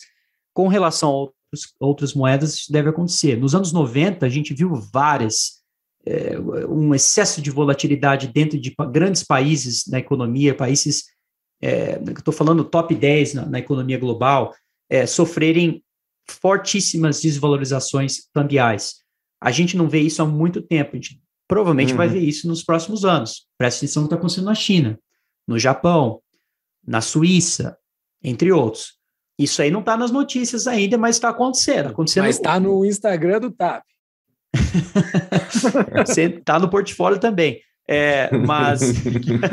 com 0.53 0.67
relação 0.67 1.09
a 1.09 1.13
outros, 1.13 1.73
outras 1.80 2.13
moedas, 2.13 2.55
isso 2.55 2.72
deve 2.72 2.89
acontecer. 2.89 3.38
Nos 3.38 3.55
anos 3.55 3.72
90, 3.72 4.26
a 4.26 4.30
gente 4.30 4.53
viu 4.53 4.73
várias, 4.93 5.61
é, 6.05 6.38
um 6.67 6.93
excesso 6.93 7.41
de 7.41 7.49
volatilidade 7.49 8.27
dentro 8.27 8.59
de 8.59 8.76
grandes 8.91 9.23
países 9.23 9.85
na 9.88 9.99
economia, 9.99 10.53
países, 10.53 11.05
é, 11.61 11.97
estou 12.17 12.34
falando 12.34 12.65
top 12.65 12.93
10 12.93 13.35
na, 13.35 13.45
na 13.45 13.59
economia 13.59 13.97
global, 13.97 14.53
é, 14.89 15.05
sofrerem 15.05 15.81
fortíssimas 16.27 17.22
desvalorizações 17.22 18.27
cambiais. 18.34 18.95
A 19.41 19.52
gente 19.52 19.77
não 19.77 19.88
vê 19.88 19.99
isso 20.02 20.22
há 20.22 20.26
muito 20.26 20.61
tempo, 20.61 20.91
a 20.93 20.95
gente 20.95 21.22
provavelmente 21.47 21.93
vai 21.93 22.07
Uhum. 22.07 22.14
ver 22.14 22.19
isso 22.22 22.47
nos 22.47 22.64
próximos 22.64 23.06
anos. 23.06 23.45
Presta 23.57 23.80
atenção 23.85 24.03
no 24.03 24.07
que 24.10 24.14
está 24.14 24.19
acontecendo 24.19 24.45
na 24.45 24.56
China, 24.56 24.99
no 25.47 25.60
Japão, 25.60 26.22
na 26.85 27.02
Suíça, 27.02 27.77
entre 28.23 28.52
outros. 28.52 28.93
Isso 29.38 29.61
aí 29.61 29.69
não 29.69 29.81
está 29.81 29.95
nas 29.97 30.11
notícias 30.11 30.65
ainda, 30.65 30.97
mas 30.97 31.18
está 31.18 31.30
acontecendo. 31.30 31.89
acontecendo 31.89 32.23
Mas 32.23 32.38
está 32.38 32.60
no 32.60 32.85
Instagram 32.85 33.41
do 33.41 33.52
TAP. 33.52 33.84
Você 36.06 36.30
tá 36.30 36.57
no 36.60 36.69
portfólio 36.69 37.19
também. 37.19 37.60
É, 37.88 38.35
mas, 38.35 38.81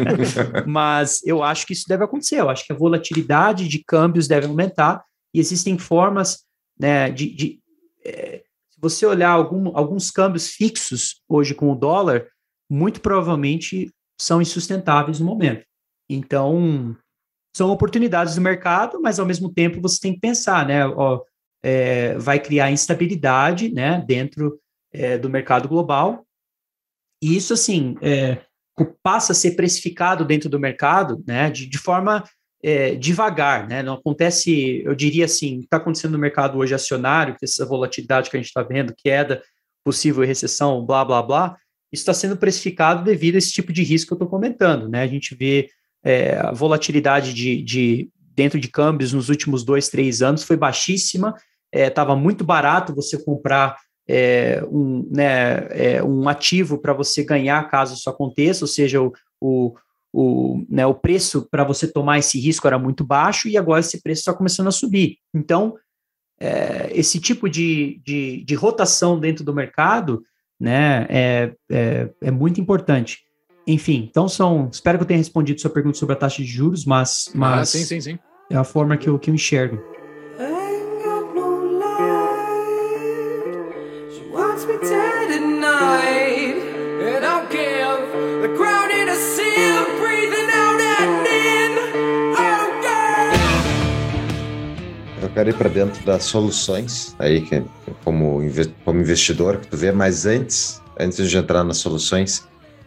mas 0.67 1.21
eu 1.27 1.43
acho 1.43 1.67
que 1.67 1.73
isso 1.73 1.87
deve 1.89 2.05
acontecer. 2.05 2.41
Eu 2.41 2.49
acho 2.49 2.65
que 2.65 2.73
a 2.73 2.77
volatilidade 2.77 3.69
de 3.69 3.83
câmbios 3.85 4.27
deve 4.27 4.47
aumentar 4.47 5.05
e 5.35 5.41
existem 5.41 5.77
formas 5.77 6.45
né, 6.79 7.11
de. 7.11 7.35
de 7.35 7.63
é, 8.05 8.43
se 8.71 8.81
você 8.81 9.07
olhar 9.07 9.31
algum, 9.31 9.77
alguns 9.77 10.11
câmbios 10.11 10.49
fixos 10.49 11.23
hoje 11.29 11.55
com 11.55 11.71
o 11.71 11.77
dólar, 11.77 12.27
muito 12.69 13.01
provavelmente 13.01 13.93
são 14.21 14.43
insustentáveis 14.43 15.21
no 15.21 15.27
momento. 15.27 15.65
Então, 16.09 16.97
são 17.55 17.71
oportunidades 17.71 18.35
do 18.35 18.41
mercado, 18.41 19.01
mas 19.01 19.19
ao 19.19 19.27
mesmo 19.27 19.53
tempo 19.53 19.81
você 19.81 20.01
tem 20.01 20.15
que 20.15 20.21
pensar, 20.21 20.67
né? 20.67 20.87
Ó, 20.87 21.23
é, 21.63 22.17
vai 22.19 22.41
criar 22.41 22.71
instabilidade 22.71 23.73
né, 23.73 24.03
dentro 24.07 24.59
é, 24.93 25.17
do 25.17 25.31
mercado 25.31 25.69
global. 25.69 26.27
E 27.23 27.37
isso, 27.37 27.53
assim, 27.53 27.97
é, 28.03 28.45
passa 29.03 29.33
a 29.33 29.35
ser 29.35 29.53
precificado 29.53 30.25
dentro 30.25 30.49
do 30.49 30.59
mercado 30.59 31.23
né, 31.27 31.51
de, 31.51 31.67
de 31.67 31.79
forma 31.79 32.25
é, 32.63 32.95
devagar, 32.95 33.67
né? 33.67 33.83
Não 33.83 33.95
acontece, 33.95 34.83
eu 34.85 34.95
diria 34.95 35.25
assim, 35.25 35.61
está 35.61 35.79
acontecendo 35.79 36.13
no 36.13 36.19
mercado 36.19 36.59
hoje 36.59 36.75
acionário, 36.75 37.37
essa 37.43 37.67
volatilidade 37.67 38.31
que 38.31 38.37
a 38.37 38.41
gente 38.41 38.49
está 38.49 38.63
vendo, 38.63 38.95
queda, 38.97 39.43
possível 39.85 40.25
recessão, 40.25 40.85
blá, 40.85 41.05
blá, 41.05 41.23
blá, 41.23 41.57
isso 41.93 42.03
está 42.03 42.15
sendo 42.15 42.37
precificado 42.37 43.05
devido 43.05 43.35
a 43.35 43.39
esse 43.39 43.53
tipo 43.53 43.73
de 43.73 43.83
risco 43.83 44.09
que 44.09 44.13
eu 44.13 44.17
estou 44.17 44.29
comentando, 44.29 44.89
né? 44.89 45.03
A 45.03 45.07
gente 45.07 45.35
vê 45.35 45.69
é, 46.05 46.37
a 46.37 46.53
volatilidade 46.53 47.35
de, 47.35 47.63
de, 47.63 48.09
dentro 48.35 48.59
de 48.59 48.69
câmbios 48.69 49.13
nos 49.13 49.29
últimos 49.29 49.65
dois, 49.65 49.89
três 49.89 50.23
anos 50.23 50.43
foi 50.43 50.57
baixíssima, 50.57 51.35
estava 51.73 52.13
é, 52.13 52.17
muito 52.17 52.45
barato 52.45 52.95
você 52.95 53.23
comprar 53.23 53.77
é, 54.09 54.63
um, 54.71 55.09
né, 55.11 55.67
é, 55.71 56.03
um 56.03 56.29
ativo 56.29 56.79
para 56.79 56.93
você 56.93 57.23
ganhar 57.25 57.69
caso 57.69 57.95
isso 57.95 58.11
aconteça, 58.11 58.65
ou 58.65 58.69
seja, 58.69 59.01
o, 59.01 59.13
o, 59.41 59.75
o, 60.13 60.65
né, 60.69 60.85
o 60.85 60.95
preço 60.95 61.49
para 61.51 61.65
você 61.65 61.89
tomar 61.89 62.19
esse 62.19 62.39
risco 62.39 62.67
era 62.67 62.79
muito 62.79 63.05
baixo 63.05 63.49
e 63.49 63.57
agora 63.57 63.81
esse 63.81 64.03
preço 64.03 64.21
está 64.21 64.35
começando 64.35 64.69
a 64.69 64.73
subir. 64.73 65.17
Então, 65.35 65.75
é, 66.39 66.91
esse 66.93 67.19
tipo 67.19 67.49
de, 67.49 68.01
de, 68.05 68.45
de, 68.45 68.55
rotação 68.55 69.19
dentro 69.19 69.45
do 69.45 69.55
mercado 69.55 70.23
né, 70.61 71.07
é, 71.09 71.55
é, 71.71 72.11
é, 72.21 72.31
muito 72.31 72.61
importante. 72.61 73.21
Enfim, 73.67 74.09
então 74.11 74.29
são. 74.29 74.69
Espero 74.71 74.99
que 74.99 75.03
eu 75.03 75.09
tenha 75.09 75.19
respondido 75.19 75.61
sua 75.61 75.71
pergunta 75.71 75.97
sobre 75.97 76.15
a 76.15 76.19
taxa 76.19 76.43
de 76.43 76.49
juros, 76.49 76.85
mas, 76.85 77.29
ah, 77.29 77.39
mas 77.39 77.61
ah, 77.61 77.65
sim, 77.65 77.85
sim, 77.85 78.01
sim. 78.01 78.19
é 78.51 78.57
a 78.57 78.65
forma 78.65 78.97
que 78.97 79.09
eu, 79.09 79.19
que 79.19 79.31
eu 79.31 79.35
enxergo. 79.35 79.92
Quero 95.43 95.51
ir 95.51 95.59
para 95.59 95.69
dentro 95.69 96.05
das 96.05 96.23
soluções 96.23 97.17
aí 97.19 97.41
que 97.41 97.65
como, 98.05 98.41
como 98.85 99.01
investidor 99.01 99.59
que 99.59 99.67
tu 99.67 99.77
vê, 99.77 99.91
mas 99.91 100.25
antes, 100.25 100.81
antes 100.97 101.29
de 101.29 101.37
entrar 101.37 101.65
nas 101.65 101.79
soluções, 101.79 102.47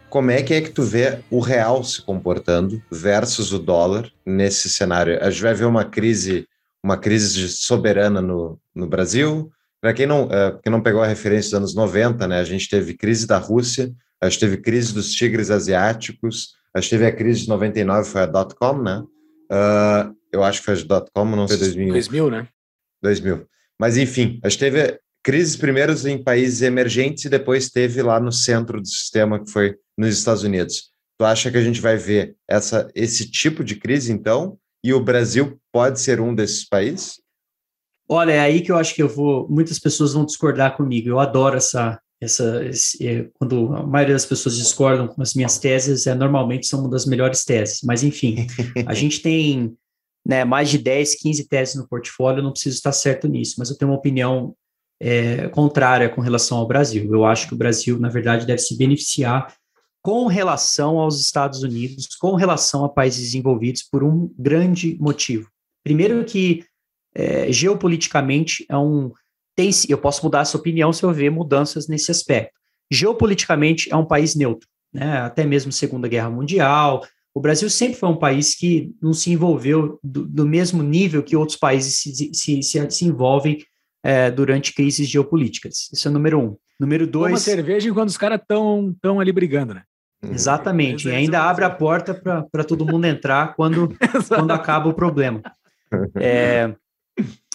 como 0.10 0.32
é 0.32 0.42
que 0.42 0.54
é 0.54 0.62
que 0.62 0.70
tu 0.70 0.82
vê 0.82 1.20
o 1.30 1.42
real 1.42 1.84
se 1.84 2.02
comportando 2.02 2.82
versus 2.90 3.52
o 3.52 3.60
dólar 3.60 4.10
nesse 4.26 4.70
cenário? 4.70 5.22
A 5.22 5.30
gente 5.30 5.42
vai 5.42 5.54
ver 5.54 5.66
uma 5.66 5.84
crise, 5.84 6.48
uma 6.82 6.96
crise 6.96 7.50
soberana 7.50 8.22
no, 8.22 8.58
no 8.74 8.88
Brasil. 8.88 9.52
Para 9.82 9.94
quem 9.94 10.06
não, 10.06 10.28
uh, 10.28 10.58
quem 10.64 10.72
não 10.72 10.82
pegou 10.82 11.04
a 11.04 11.08
referência 11.08 11.50
dos 11.50 11.60
anos 11.60 11.76
90, 11.76 12.26
né, 12.26 12.40
a 12.40 12.46
gente 12.46 12.70
teve 12.70 12.94
crise 12.94 13.28
da 13.28 13.38
Rússia, 13.38 13.92
a 14.22 14.30
gente 14.30 14.40
teve 14.40 14.58
crise 14.58 14.94
dos 14.94 15.12
tigres 15.12 15.52
asiáticos, 15.52 16.54
a 16.74 16.80
gente 16.80 16.92
teve 16.92 17.06
a 17.06 17.12
crise 17.12 17.42
de 17.42 17.50
99, 17.50 18.10
foi 18.10 18.22
a 18.22 18.26
dot-com, 18.26 18.82
né? 18.82 19.04
Uh, 19.52 20.16
eu 20.36 20.44
acho 20.44 20.60
que 20.60 20.66
foi 20.66 20.74
a 20.76 20.84
dot-com, 20.84 21.26
não 21.26 21.48
sei, 21.48 21.58
2000. 21.58 21.94
2000, 21.94 22.30
né? 22.30 22.48
2000. 23.02 23.48
Mas, 23.80 23.98
enfim, 23.98 24.40
a 24.44 24.50
gente 24.50 24.60
teve 24.60 25.00
crises 25.24 25.56
primeiros 25.56 26.06
em 26.06 26.22
países 26.22 26.62
emergentes 26.62 27.26
e 27.26 27.30
depois 27.30 27.70
teve 27.70 28.02
lá 28.02 28.20
no 28.20 28.32
centro 28.32 28.80
do 28.80 28.88
sistema, 28.88 29.44
que 29.44 29.50
foi 29.50 29.76
nos 29.98 30.16
Estados 30.18 30.44
Unidos. 30.44 30.90
Tu 31.18 31.26
acha 31.26 31.50
que 31.50 31.58
a 31.58 31.64
gente 31.64 31.82
vai 31.82 31.98
ver 31.98 32.36
essa, 32.48 32.90
esse 32.94 33.30
tipo 33.30 33.64
de 33.64 33.76
crise, 33.76 34.12
então? 34.12 34.58
E 34.84 34.94
o 34.94 35.04
Brasil 35.04 35.60
pode 35.72 36.00
ser 36.00 36.20
um 36.20 36.36
desses 36.36 36.68
países? 36.68 37.20
Olha, 38.08 38.34
é 38.34 38.40
aí 38.40 38.62
que 38.62 38.72
eu 38.72 38.78
acho 38.78 38.94
que 38.94 39.02
eu 39.02 39.10
vou. 39.10 39.48
Muitas 39.50 39.80
pessoas 39.80 40.14
vão 40.14 40.26
discordar 40.26 40.78
comigo. 40.78 41.10
Eu 41.10 41.20
adoro 41.20 41.58
essa. 41.58 42.00
essa 42.22 42.64
esse, 42.66 43.08
é, 43.08 43.28
quando 43.34 43.74
a 43.74 43.84
maioria 43.84 44.14
das 44.14 44.26
pessoas 44.26 44.58
discordam 44.58 45.08
com 45.08 45.22
as 45.22 45.34
minhas 45.34 45.58
teses, 45.58 46.06
é, 46.06 46.14
normalmente 46.14 46.68
são 46.68 46.82
uma 46.82 46.90
das 46.90 47.06
melhores 47.06 47.44
teses. 47.44 47.80
Mas, 47.84 48.04
enfim, 48.04 48.46
a 48.86 48.94
gente 48.94 49.22
tem 49.22 49.76
né, 50.26 50.44
mais 50.44 50.70
de 50.70 50.78
10, 50.78 51.16
15 51.22 51.48
teses 51.48 51.76
no 51.76 51.88
portfólio, 51.88 52.40
eu 52.40 52.44
não 52.44 52.52
preciso 52.52 52.76
estar 52.76 52.92
certo 52.92 53.28
nisso, 53.28 53.56
mas 53.60 53.70
eu 53.70 53.78
tenho 53.78 53.92
uma 53.92 53.98
opinião 53.98 54.56
é, 55.00 55.48
contrária 55.50 56.10
com 56.10 56.22
relação 56.22 56.58
ao 56.58 56.68
Brasil. 56.68 57.14
Eu 57.14 57.26
acho 57.26 57.48
que 57.48 57.54
o 57.54 57.58
Brasil, 57.58 58.00
na 58.00 58.10
verdade, 58.10 58.46
deve 58.46 58.60
se 58.60 58.78
beneficiar 58.78 59.54
com 60.02 60.28
relação 60.28 61.00
aos 61.00 61.20
Estados 61.20 61.64
Unidos, 61.64 62.08
com 62.16 62.36
relação 62.36 62.86
a 62.86 62.90
países 62.90 63.22
desenvolvidos, 63.22 63.84
por 63.84 64.04
um 64.04 64.32
grande 64.38 64.98
motivo. 65.00 65.50
Primeiro 65.84 66.24
que 66.26 66.64
é, 67.14 67.52
geopoliticamente 67.52 68.66
é 68.70 68.78
um 68.78 69.12
tem, 69.56 69.72
eu 69.88 69.98
posso 69.98 70.22
mudar 70.24 70.42
essa 70.42 70.58
opinião 70.58 70.92
se 70.92 71.02
eu 71.04 71.14
ver 71.14 71.32
mudanças 71.32 71.88
nesse 71.88 72.12
aspecto. 72.12 72.60
Geopoliticamente 72.92 73.92
é 73.92 73.96
um 73.96 74.06
país 74.06 74.36
neutro, 74.36 74.68
né? 74.94 75.20
Até 75.20 75.46
mesmo 75.46 75.72
Segunda 75.72 76.10
Guerra 76.10 76.30
Mundial, 76.30 77.06
o 77.36 77.42
Brasil 77.42 77.70
sempre 77.70 78.00
foi 78.00 78.08
um 78.08 78.16
país 78.16 78.56
que 78.56 78.96
não 79.02 79.12
se 79.12 79.30
envolveu 79.30 80.00
do, 80.02 80.26
do 80.26 80.46
mesmo 80.46 80.82
nível 80.82 81.22
que 81.22 81.36
outros 81.36 81.58
países 81.58 81.98
se, 81.98 82.34
se, 82.34 82.64
se, 82.64 82.90
se 82.90 83.06
envolvem 83.06 83.62
é, 84.02 84.32
durante 84.32 84.74
crises 84.74 85.10
geopolíticas. 85.10 85.90
Isso 85.92 86.08
é 86.08 86.12
o 86.12 86.14
número 86.14 86.40
um. 86.40 86.58
Número 86.80 87.06
dois. 87.06 87.32
Toma 87.32 87.38
cerveja 87.38 87.90
enquanto 87.90 88.08
os 88.08 88.18
caras 88.18 88.40
estão 88.40 88.96
tão 89.02 89.20
ali 89.20 89.34
brigando, 89.34 89.74
né? 89.74 89.84
Uhum. 90.24 90.32
Exatamente, 90.32 91.10
e 91.10 91.12
ainda 91.12 91.44
abre 91.44 91.66
a 91.66 91.70
porta 91.70 92.14
para 92.14 92.64
todo 92.64 92.86
mundo 92.86 93.06
entrar 93.06 93.54
quando, 93.54 93.90
quando 94.30 94.52
acaba 94.52 94.88
o 94.88 94.94
problema. 94.94 95.42
É, 96.16 96.74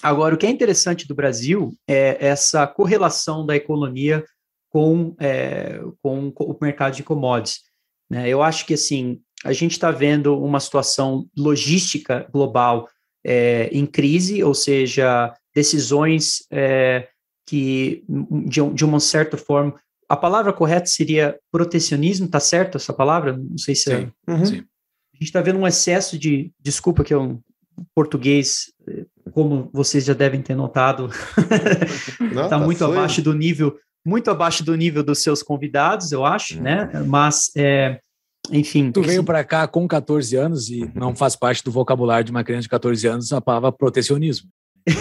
agora, 0.02 0.34
o 0.34 0.38
que 0.38 0.46
é 0.46 0.50
interessante 0.50 1.08
do 1.08 1.14
Brasil 1.14 1.74
é 1.88 2.18
essa 2.20 2.66
correlação 2.66 3.46
da 3.46 3.56
economia 3.56 4.22
com, 4.68 5.16
é, 5.18 5.80
com, 6.02 6.30
com 6.30 6.44
o 6.44 6.58
mercado 6.60 6.94
de 6.94 7.02
commodities. 7.02 7.62
Né? 8.10 8.28
Eu 8.28 8.42
acho 8.42 8.66
que 8.66 8.74
assim 8.74 9.20
a 9.44 9.52
gente 9.52 9.72
está 9.72 9.90
vendo 9.90 10.38
uma 10.38 10.60
situação 10.60 11.26
logística 11.36 12.28
global 12.32 12.88
é, 13.24 13.68
em 13.72 13.86
crise, 13.86 14.42
ou 14.42 14.54
seja, 14.54 15.34
decisões 15.54 16.44
é, 16.50 17.08
que, 17.46 18.04
de, 18.46 18.60
de 18.70 18.84
uma 18.84 19.00
certa 19.00 19.36
forma, 19.36 19.74
a 20.08 20.16
palavra 20.16 20.52
correta 20.52 20.86
seria 20.86 21.38
protecionismo, 21.50 22.28
tá 22.28 22.40
certo 22.40 22.76
essa 22.76 22.92
palavra? 22.92 23.36
Não 23.36 23.58
sei 23.58 23.74
se 23.74 23.92
é. 23.92 24.08
Uhum. 24.28 24.44
Sim. 24.44 24.64
A 25.14 25.16
gente 25.16 25.28
está 25.28 25.40
vendo 25.40 25.58
um 25.58 25.66
excesso 25.66 26.18
de, 26.18 26.50
desculpa 26.60 27.04
que 27.04 27.12
é 27.12 27.18
um 27.18 27.40
português, 27.94 28.72
como 29.32 29.70
vocês 29.72 30.04
já 30.04 30.14
devem 30.14 30.42
ter 30.42 30.54
notado, 30.54 31.08
está 32.20 32.48
tá 32.48 32.58
muito 32.58 32.78
foi. 32.78 32.96
abaixo 32.96 33.22
do 33.22 33.32
nível, 33.32 33.78
muito 34.04 34.30
abaixo 34.30 34.64
do 34.64 34.74
nível 34.74 35.02
dos 35.02 35.22
seus 35.22 35.42
convidados, 35.42 36.12
eu 36.12 36.24
acho, 36.24 36.56
uhum. 36.56 36.62
né? 36.62 36.90
Mas 37.06 37.50
é, 37.56 38.00
enfim. 38.50 38.90
Tu 38.90 39.02
veio 39.02 39.24
para 39.24 39.44
cá 39.44 39.66
com 39.66 39.86
14 39.86 40.36
anos 40.36 40.70
e 40.70 40.90
não 40.94 41.14
faz 41.14 41.36
parte 41.36 41.62
do 41.62 41.70
vocabulário 41.70 42.24
de 42.24 42.30
uma 42.30 42.44
criança 42.44 42.62
de 42.62 42.68
14 42.68 43.06
anos 43.06 43.32
a 43.32 43.40
palavra 43.40 43.72
protecionismo. 43.72 44.48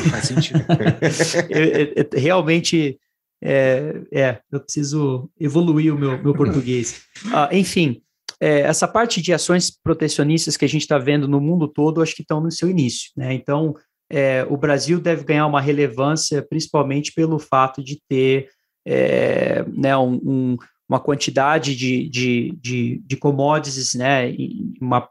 Faz 0.10 0.26
sentido. 0.26 0.60
eu, 1.49 1.66
eu, 1.95 2.10
realmente, 2.14 2.99
é, 3.41 4.02
é, 4.11 4.40
eu 4.52 4.60
preciso 4.60 5.30
evoluir 5.40 5.94
o 5.94 5.98
meu, 5.98 6.22
meu 6.22 6.34
português. 6.34 7.03
Ah, 7.32 7.49
enfim, 7.52 8.02
é, 8.41 8.61
essa 8.61 8.88
parte 8.88 9.22
de 9.22 9.34
ações 9.34 9.72
protecionistas 9.72 10.56
que 10.56 10.66
a 10.66 10.70
gente 10.70 10.82
está 10.82 10.98
vendo 10.98 11.28
no 11.28 11.41
mundo 11.41 11.68
todo, 11.68 12.02
acho 12.02 12.16
que 12.16 12.22
estão 12.22 12.41
no 12.41 12.52
seu 12.52 12.70
início. 12.70 13.11
Né? 13.16 13.34
Então, 13.34 13.76
é, 14.11 14.45
o 14.49 14.57
Brasil 14.57 14.99
deve 14.99 15.24
ganhar 15.24 15.45
uma 15.45 15.61
relevância, 15.61 16.41
principalmente 16.41 17.14
pelo 17.14 17.40
fato 17.40 17.84
de 17.84 17.99
ter 18.07 18.49
é, 18.86 19.64
né, 19.68 19.95
um, 19.98 20.20
um 20.24 20.57
uma 20.90 20.99
quantidade 20.99 21.76
de, 21.76 22.10
de, 22.10 22.57
de, 22.60 23.02
de 23.06 23.16
commodities, 23.16 23.94
né, 23.94 24.34
uma, 24.82 25.07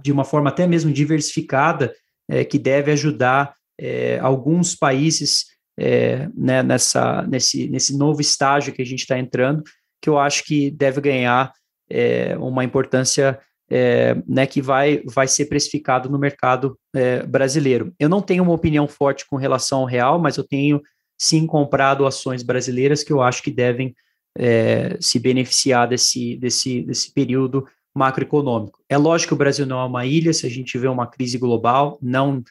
de 0.00 0.12
uma 0.12 0.24
forma 0.24 0.50
até 0.50 0.68
mesmo 0.68 0.92
diversificada, 0.92 1.92
é, 2.28 2.44
que 2.44 2.58
deve 2.58 2.92
ajudar 2.92 3.52
é, 3.78 4.20
alguns 4.20 4.76
países 4.76 5.46
é, 5.78 6.28
né, 6.34 6.62
nessa, 6.62 7.22
nesse, 7.26 7.68
nesse 7.68 7.96
novo 7.98 8.20
estágio 8.20 8.72
que 8.72 8.80
a 8.80 8.86
gente 8.86 9.00
está 9.00 9.18
entrando, 9.18 9.64
que 10.00 10.08
eu 10.08 10.16
acho 10.16 10.44
que 10.44 10.70
deve 10.70 11.00
ganhar 11.00 11.52
é, 11.90 12.36
uma 12.38 12.64
importância 12.64 13.38
é, 13.68 14.16
né, 14.28 14.46
que 14.46 14.62
vai, 14.62 15.02
vai 15.04 15.26
ser 15.26 15.46
precificado 15.46 16.08
no 16.08 16.18
mercado 16.18 16.78
é, 16.94 17.24
brasileiro. 17.24 17.92
Eu 17.98 18.08
não 18.08 18.22
tenho 18.22 18.44
uma 18.44 18.52
opinião 18.52 18.86
forte 18.86 19.26
com 19.28 19.36
relação 19.36 19.80
ao 19.80 19.86
real, 19.86 20.20
mas 20.20 20.36
eu 20.36 20.44
tenho 20.44 20.80
sim 21.18 21.46
comprado 21.46 22.06
ações 22.06 22.42
brasileiras 22.42 23.02
que 23.02 23.12
eu 23.12 23.20
acho 23.20 23.42
que 23.42 23.50
devem 23.50 23.94
é, 24.38 24.96
se 25.00 25.18
beneficiar 25.18 25.88
desse, 25.88 26.36
desse, 26.36 26.82
desse 26.82 27.12
período 27.12 27.66
macroeconômico. 27.94 28.78
É 28.88 28.98
lógico 28.98 29.30
que 29.30 29.34
o 29.34 29.38
Brasil 29.38 29.66
não 29.66 29.80
é 29.80 29.84
uma 29.84 30.04
ilha, 30.04 30.32
se 30.32 30.46
a 30.46 30.50
gente 30.50 30.76
vê 30.76 30.86
uma 30.86 31.06
crise 31.06 31.38
global, 31.38 31.98
não, 32.02 32.42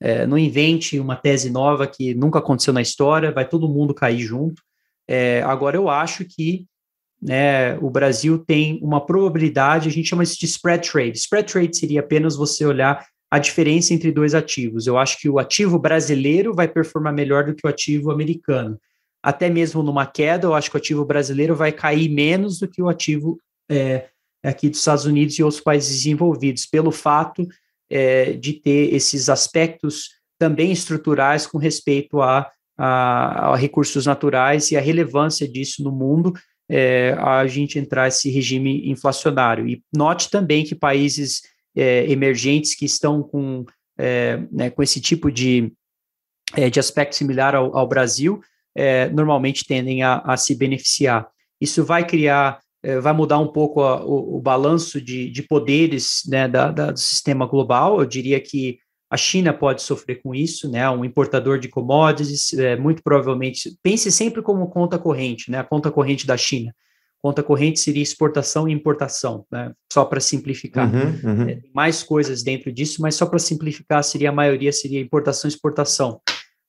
é, 0.00 0.26
não 0.26 0.36
invente 0.36 0.98
uma 0.98 1.14
tese 1.14 1.48
nova 1.48 1.86
que 1.86 2.14
nunca 2.14 2.40
aconteceu 2.40 2.72
na 2.72 2.82
história, 2.82 3.30
vai 3.30 3.48
todo 3.48 3.68
mundo 3.68 3.94
cair 3.94 4.20
junto. 4.20 4.60
É, 5.06 5.42
agora, 5.42 5.76
eu 5.76 5.88
acho 5.88 6.24
que 6.24 6.66
né, 7.22 7.78
o 7.78 7.90
Brasil 7.90 8.38
tem 8.38 8.80
uma 8.82 9.04
probabilidade, 9.04 9.88
a 9.88 9.92
gente 9.92 10.08
chama 10.08 10.22
isso 10.22 10.38
de 10.38 10.46
spread 10.46 10.90
trade. 10.90 11.18
Spread 11.18 11.52
trade 11.52 11.76
seria 11.76 12.00
apenas 12.00 12.34
você 12.34 12.64
olhar 12.64 13.06
a 13.30 13.38
diferença 13.38 13.94
entre 13.94 14.10
dois 14.10 14.34
ativos. 14.34 14.86
Eu 14.86 14.98
acho 14.98 15.18
que 15.18 15.28
o 15.28 15.38
ativo 15.38 15.78
brasileiro 15.78 16.52
vai 16.52 16.66
performar 16.66 17.12
melhor 17.12 17.44
do 17.44 17.54
que 17.54 17.64
o 17.64 17.70
ativo 17.70 18.10
americano. 18.10 18.78
Até 19.22 19.50
mesmo 19.50 19.82
numa 19.82 20.06
queda, 20.06 20.46
eu 20.46 20.54
acho 20.54 20.70
que 20.70 20.76
o 20.76 20.78
ativo 20.78 21.04
brasileiro 21.04 21.54
vai 21.54 21.72
cair 21.72 22.08
menos 22.08 22.58
do 22.58 22.68
que 22.68 22.82
o 22.82 22.88
ativo 22.88 23.38
é, 23.70 24.08
aqui 24.42 24.68
dos 24.68 24.78
Estados 24.78 25.04
Unidos 25.04 25.38
e 25.38 25.42
outros 25.42 25.60
países 25.60 25.98
desenvolvidos, 25.98 26.66
pelo 26.66 26.90
fato 26.90 27.46
é, 27.90 28.32
de 28.32 28.54
ter 28.54 28.94
esses 28.94 29.28
aspectos 29.28 30.10
também 30.38 30.72
estruturais 30.72 31.46
com 31.46 31.58
respeito 31.58 32.22
a, 32.22 32.50
a, 32.78 33.52
a, 33.52 33.56
recursos 33.56 34.06
naturais 34.06 34.70
e 34.70 34.76
a 34.76 34.80
relevância 34.80 35.46
disso 35.46 35.82
no 35.84 35.92
mundo, 35.92 36.32
é, 36.68 37.14
a 37.18 37.46
gente 37.46 37.78
entrar 37.78 38.08
esse 38.08 38.30
regime 38.30 38.88
inflacionário. 38.88 39.68
E 39.68 39.82
note 39.94 40.30
também 40.30 40.64
que 40.64 40.74
países 40.74 41.42
é, 41.76 42.10
emergentes 42.10 42.74
que 42.74 42.86
estão 42.86 43.22
com, 43.22 43.66
é, 43.98 44.38
né, 44.50 44.70
com 44.70 44.82
esse 44.82 45.00
tipo 45.00 45.30
de, 45.30 45.72
é, 46.56 46.70
de 46.70 46.80
aspecto 46.80 47.16
similar 47.16 47.54
ao, 47.54 47.76
ao 47.76 47.86
Brasil, 47.86 48.40
é, 48.74 49.08
normalmente 49.10 49.66
tendem 49.66 50.02
a, 50.02 50.18
a 50.18 50.36
se 50.36 50.54
beneficiar. 50.54 51.28
Isso 51.60 51.84
vai 51.84 52.06
criar 52.06 52.60
é, 52.82 52.98
vai 52.98 53.12
mudar 53.12 53.38
um 53.38 53.48
pouco 53.48 53.82
a, 53.82 54.02
o, 54.04 54.36
o, 54.36 54.40
balanço 54.40 55.00
de, 55.00 55.30
de 55.30 55.42
poderes 55.42 56.22
né, 56.26 56.48
da, 56.48 56.70
da, 56.70 56.90
do 56.90 56.98
sistema 56.98 57.46
global. 57.46 58.00
Eu 58.00 58.06
diria 58.06 58.40
que 58.40 58.78
a 59.10 59.16
China 59.16 59.52
pode 59.52 59.82
sofrer 59.82 60.22
com 60.22 60.34
isso, 60.34 60.70
né? 60.70 60.88
Um 60.88 61.04
importador 61.04 61.58
de 61.58 61.68
commodities, 61.68 62.54
é, 62.54 62.76
muito 62.76 63.02
provavelmente. 63.02 63.76
Pense 63.82 64.10
sempre 64.12 64.40
como 64.40 64.68
conta 64.68 64.98
corrente, 64.98 65.50
né? 65.50 65.58
A 65.58 65.64
conta 65.64 65.90
corrente 65.90 66.26
da 66.26 66.36
China. 66.36 66.72
Conta 67.20 67.42
corrente 67.42 67.80
seria 67.80 68.02
exportação 68.02 68.68
e 68.68 68.72
importação, 68.72 69.44
né? 69.50 69.72
Só 69.92 70.04
para 70.04 70.20
simplificar. 70.20 70.88
Uhum, 70.88 71.20
uhum. 71.24 71.48
É, 71.50 71.60
mais 71.74 72.04
coisas 72.04 72.42
dentro 72.44 72.72
disso, 72.72 73.02
mas 73.02 73.16
só 73.16 73.26
para 73.26 73.40
simplificar, 73.40 74.02
seria 74.04 74.30
a 74.30 74.32
maioria 74.32 74.72
seria 74.72 75.00
importação 75.00 75.48
e 75.48 75.52
exportação. 75.52 76.20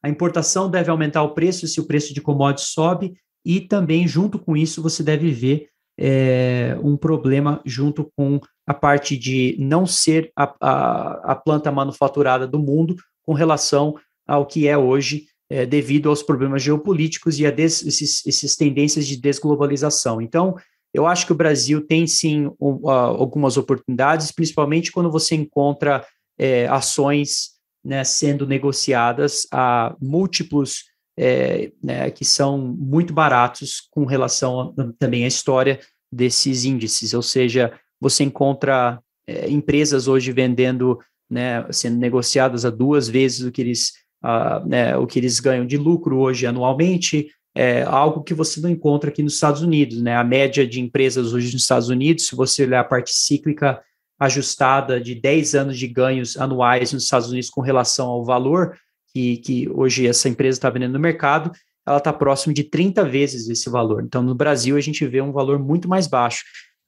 A 0.03 0.09
importação 0.09 0.69
deve 0.69 0.89
aumentar 0.89 1.23
o 1.23 1.33
preço 1.33 1.67
se 1.67 1.79
o 1.79 1.85
preço 1.85 2.13
de 2.13 2.21
commodities 2.21 2.69
sobe, 2.69 3.13
e 3.45 3.59
também, 3.59 4.07
junto 4.07 4.37
com 4.37 4.55
isso, 4.55 4.81
você 4.81 5.03
deve 5.03 5.31
ver 5.31 5.67
é, 5.99 6.77
um 6.81 6.95
problema 6.95 7.61
junto 7.65 8.11
com 8.15 8.39
a 8.65 8.73
parte 8.73 9.17
de 9.17 9.55
não 9.59 9.85
ser 9.85 10.31
a, 10.35 10.53
a, 10.59 11.31
a, 11.31 11.35
planta 11.35 11.71
manufaturada 11.71 12.47
do 12.47 12.59
mundo 12.59 12.95
com 13.23 13.33
relação 13.33 13.95
ao 14.27 14.45
que 14.45 14.67
é 14.67 14.77
hoje, 14.77 15.25
é, 15.49 15.65
devido 15.65 16.09
aos 16.09 16.23
problemas 16.23 16.63
geopolíticos 16.63 17.39
e 17.39 17.45
a 17.45 17.51
des, 17.51 17.83
esses, 17.85 18.25
esses 18.25 18.55
tendências 18.55 19.05
de 19.05 19.17
desglobalização. 19.17 20.21
Então, 20.21 20.55
eu 20.93 21.05
acho 21.05 21.25
que 21.25 21.31
o 21.31 21.35
Brasil 21.35 21.85
tem 21.85 22.05
sim 22.07 22.47
um, 22.59 22.79
uh, 22.83 22.89
algumas 22.89 23.57
oportunidades, 23.57 24.31
principalmente 24.31 24.91
quando 24.91 25.11
você 25.11 25.35
encontra 25.35 26.05
é, 26.37 26.67
ações 26.67 27.50
né, 27.83 28.03
sendo 28.03 28.45
negociadas 28.45 29.47
a 29.51 29.95
múltiplos 29.99 30.85
é, 31.17 31.71
né, 31.83 32.09
que 32.11 32.23
são 32.23 32.57
muito 32.57 33.13
baratos 33.13 33.87
com 33.91 34.05
relação 34.05 34.73
a, 34.77 34.93
também 34.97 35.23
à 35.23 35.27
história 35.27 35.79
desses 36.11 36.65
índices, 36.65 37.13
ou 37.13 37.21
seja, 37.21 37.73
você 37.99 38.23
encontra 38.23 38.99
é, 39.27 39.49
empresas 39.49 40.07
hoje 40.07 40.31
vendendo, 40.31 40.99
né, 41.29 41.65
sendo 41.71 41.97
negociadas 41.97 42.65
a 42.65 42.69
duas 42.69 43.07
vezes 43.07 43.41
o 43.45 43.51
que 43.51 43.61
eles, 43.61 43.93
uh, 44.23 44.67
né, 44.67 44.97
o 44.97 45.07
que 45.07 45.19
eles 45.19 45.39
ganham 45.39 45.65
de 45.65 45.77
lucro 45.77 46.17
hoje 46.17 46.45
anualmente, 46.45 47.29
é 47.55 47.83
algo 47.83 48.23
que 48.23 48.33
você 48.33 48.59
não 48.61 48.69
encontra 48.69 49.09
aqui 49.09 49.21
nos 49.21 49.33
Estados 49.33 49.61
Unidos, 49.61 50.01
né? 50.01 50.15
A 50.15 50.23
média 50.23 50.65
de 50.65 50.79
empresas 50.79 51.33
hoje 51.33 51.51
nos 51.51 51.63
Estados 51.63 51.89
Unidos, 51.89 52.27
se 52.27 52.35
você 52.35 52.63
olhar 52.63 52.79
a 52.79 52.85
parte 52.85 53.11
cíclica 53.13 53.81
ajustada 54.21 55.01
de 55.01 55.15
10 55.15 55.55
anos 55.55 55.79
de 55.79 55.87
ganhos 55.87 56.37
anuais 56.37 56.93
nos 56.93 57.05
Estados 57.05 57.29
Unidos 57.29 57.49
com 57.49 57.59
relação 57.59 58.07
ao 58.07 58.23
valor 58.23 58.77
que, 59.11 59.37
que 59.37 59.67
hoje 59.69 60.05
essa 60.05 60.29
empresa 60.29 60.59
está 60.59 60.69
vendendo 60.69 60.93
no 60.93 60.99
mercado, 60.99 61.51
ela 61.87 61.97
está 61.97 62.13
próximo 62.13 62.53
de 62.53 62.63
30 62.63 63.03
vezes 63.03 63.49
esse 63.49 63.67
valor. 63.67 64.03
Então, 64.03 64.21
no 64.21 64.35
Brasil, 64.35 64.77
a 64.77 64.81
gente 64.81 65.05
vê 65.07 65.21
um 65.21 65.31
valor 65.31 65.57
muito 65.57 65.89
mais 65.89 66.05
baixo. 66.05 66.43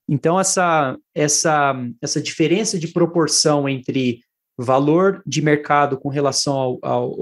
Então, 0.07 0.39
essa, 0.39 0.95
essa, 1.15 1.75
essa 1.99 2.21
diferença 2.21 2.77
de 2.77 2.89
proporção 2.89 3.67
entre 3.67 4.19
valor 4.55 5.23
de 5.25 5.41
mercado 5.41 5.97
com 5.97 6.09
relação 6.09 6.53
ao, 6.53 6.79
ao, 6.83 7.15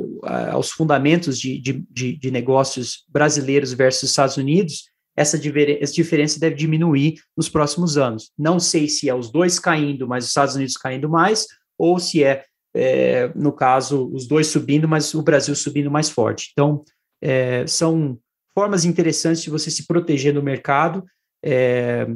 aos 0.51 0.71
fundamentos 0.71 1.39
de, 1.39 1.57
de, 1.57 2.17
de, 2.17 2.31
negócios 2.31 3.05
brasileiros 3.07 3.71
versus 3.71 4.09
Estados 4.09 4.35
Unidos, 4.35 4.90
essa, 5.21 5.37
diferença 5.37 6.39
deve 6.39 6.55
diminuir 6.55 7.15
nos 7.37 7.47
próximos 7.47 7.97
anos. 7.97 8.31
Não 8.37 8.59
sei 8.59 8.87
se 8.87 9.09
é 9.09 9.15
os 9.15 9.31
dois 9.31 9.59
caindo, 9.59 10.07
mas 10.07 10.23
os 10.23 10.29
Estados 10.29 10.55
Unidos 10.55 10.75
caindo 10.75 11.09
mais, 11.09 11.45
ou 11.77 11.99
se 11.99 12.23
é, 12.23 12.43
é 12.75 13.31
no 13.35 13.51
caso, 13.51 14.11
os 14.13 14.27
dois 14.27 14.47
subindo, 14.47 14.87
mas 14.87 15.13
o 15.13 15.21
Brasil 15.21 15.55
subindo 15.55 15.89
mais 15.89 16.09
forte. 16.09 16.49
Então, 16.51 16.83
é, 17.21 17.65
são 17.67 18.17
formas 18.53 18.83
interessantes 18.83 19.43
de 19.43 19.49
você 19.49 19.71
se 19.71 19.85
proteger 19.85 20.33
no 20.33 20.41
mercado, 20.41 21.05
é, 21.43 22.07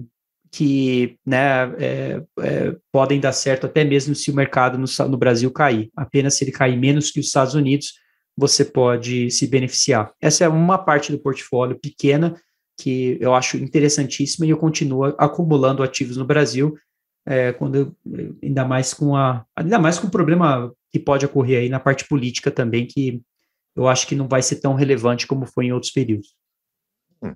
que 0.52 1.18
né, 1.26 1.64
é, 1.78 2.24
é, 2.40 2.76
podem 2.92 3.20
dar 3.20 3.34
certo 3.34 3.66
até 3.66 3.84
mesmo 3.84 4.16
se 4.16 4.32
o 4.32 4.36
mercado 4.36 4.78
no, 4.78 4.86
no, 5.10 5.18
Brasil 5.18 5.52
cair. 5.52 5.90
Apenas 5.96 6.36
se 6.36 6.44
ele 6.44 6.52
cair 6.52 6.78
menos 6.78 7.12
que 7.12 7.20
os 7.20 7.28
Estados 7.28 7.56
Unidos, 7.56 7.94
você 8.38 8.64
pode 8.64 9.30
se 9.32 9.48
beneficiar. 9.48 10.14
Essa 10.22 10.46
é 10.46 10.48
uma 10.48 10.78
parte 10.78 11.12
do 11.12 11.20
portfólio 11.20 11.80
pequena 11.80 12.36
que 12.78 13.18
eu 13.20 13.34
acho 13.34 13.58
interessantíssima 13.58 14.46
e 14.46 14.50
eu 14.50 14.58
continuo 14.58 15.06
acumulando 15.18 15.84
ativos 15.84 16.18
no 16.18 16.26
Brasil, 16.26 16.78
é, 17.26 17.52
quando 17.54 17.96
ainda 18.44 18.66
mais 18.66 18.94
com 18.94 19.16
a 19.16 19.46
ainda 19.56 19.80
mais 19.80 19.98
com 19.98 20.08
o 20.08 20.12
problema 20.12 20.72
que 20.92 21.00
pode 21.00 21.26
ocorrer 21.26 21.62
aí 21.62 21.70
na 21.70 21.80
parte 21.80 22.08
política 22.08 22.52
também 22.52 22.86
que 22.86 23.22
eu 23.76 23.88
acho 23.88 24.08
que 24.08 24.16
não 24.16 24.28
vai 24.28 24.42
ser 24.42 24.58
tão 24.58 24.74
relevante 24.74 25.28
como 25.28 25.46
foi 25.46 25.66
em 25.66 25.72
outros 25.72 25.92
períodos. 25.92 26.36
Hum, 27.22 27.36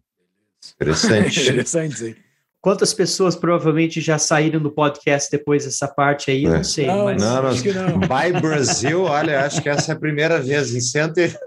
interessante. 0.75 1.41
Interessante, 1.41 2.15
Quantas 2.61 2.93
pessoas 2.93 3.35
provavelmente 3.35 4.01
já 4.01 4.17
saíram 4.17 4.59
do 4.59 4.69
podcast 4.69 5.31
depois 5.31 5.63
dessa 5.63 5.87
parte 5.87 6.29
aí? 6.29 6.45
É. 6.45 6.49
Não 6.49 6.63
sei. 6.63 6.87
Não, 6.87 7.05
mas... 7.05 7.21
não, 7.21 7.47
acho 7.47 7.63
que 7.63 7.71
não. 7.71 7.99
By 7.99 8.41
Brasil, 8.41 9.03
olha, 9.03 9.45
acho 9.45 9.61
que 9.61 9.69
essa 9.69 9.91
é 9.91 9.95
a 9.95 9.99
primeira 9.99 10.41
vez 10.41 10.73
em 10.73 10.81
180 10.81 11.39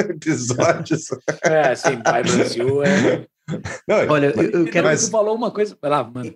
episódios. 0.10 1.06
É, 1.42 1.74
sim, 1.74 1.96
By 1.96 2.32
Brasil 2.32 2.82
é. 2.82 3.26
Não, 3.86 3.96
olha, 4.08 4.32
eu, 4.36 4.50
eu 4.50 4.64
quero. 4.66 4.88
Mas... 4.88 5.06
Tu 5.06 5.10
falou 5.10 5.34
uma 5.34 5.50
coisa. 5.50 5.76
Vai 5.80 5.90
lá, 5.90 6.02
mano. 6.02 6.34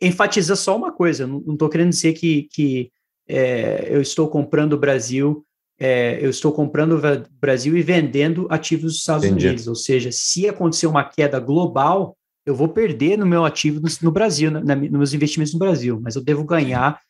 Enfatiza 0.00 0.54
só 0.54 0.76
uma 0.76 0.92
coisa. 0.92 1.26
Não 1.26 1.40
estou 1.52 1.68
querendo 1.68 1.90
dizer 1.90 2.12
que, 2.12 2.48
que 2.52 2.90
é, 3.26 3.88
eu 3.88 4.02
estou 4.02 4.28
comprando 4.28 4.74
o 4.74 4.78
Brasil 4.78 5.44
é, 5.84 6.24
eu 6.24 6.30
estou 6.30 6.52
comprando 6.52 6.92
o 6.92 7.00
Brasil 7.40 7.76
e 7.76 7.82
vendendo 7.82 8.46
ativos 8.48 8.92
dos 8.92 8.96
Estados 9.00 9.24
Entendi. 9.24 9.48
Unidos. 9.48 9.66
Ou 9.66 9.74
seja, 9.74 10.10
se 10.12 10.48
acontecer 10.48 10.86
uma 10.86 11.02
queda 11.02 11.40
global, 11.40 12.16
eu 12.44 12.54
vou 12.54 12.68
perder 12.68 13.16
no 13.16 13.26
meu 13.26 13.44
ativo 13.44 13.80
no, 13.80 13.88
no 14.02 14.10
Brasil, 14.10 14.50
na, 14.50 14.60
na, 14.60 14.74
nos 14.76 14.90
meus 14.90 15.14
investimentos 15.14 15.52
no 15.52 15.58
Brasil, 15.58 16.00
mas 16.02 16.16
eu 16.16 16.22
devo 16.22 16.44
ganhar 16.44 17.00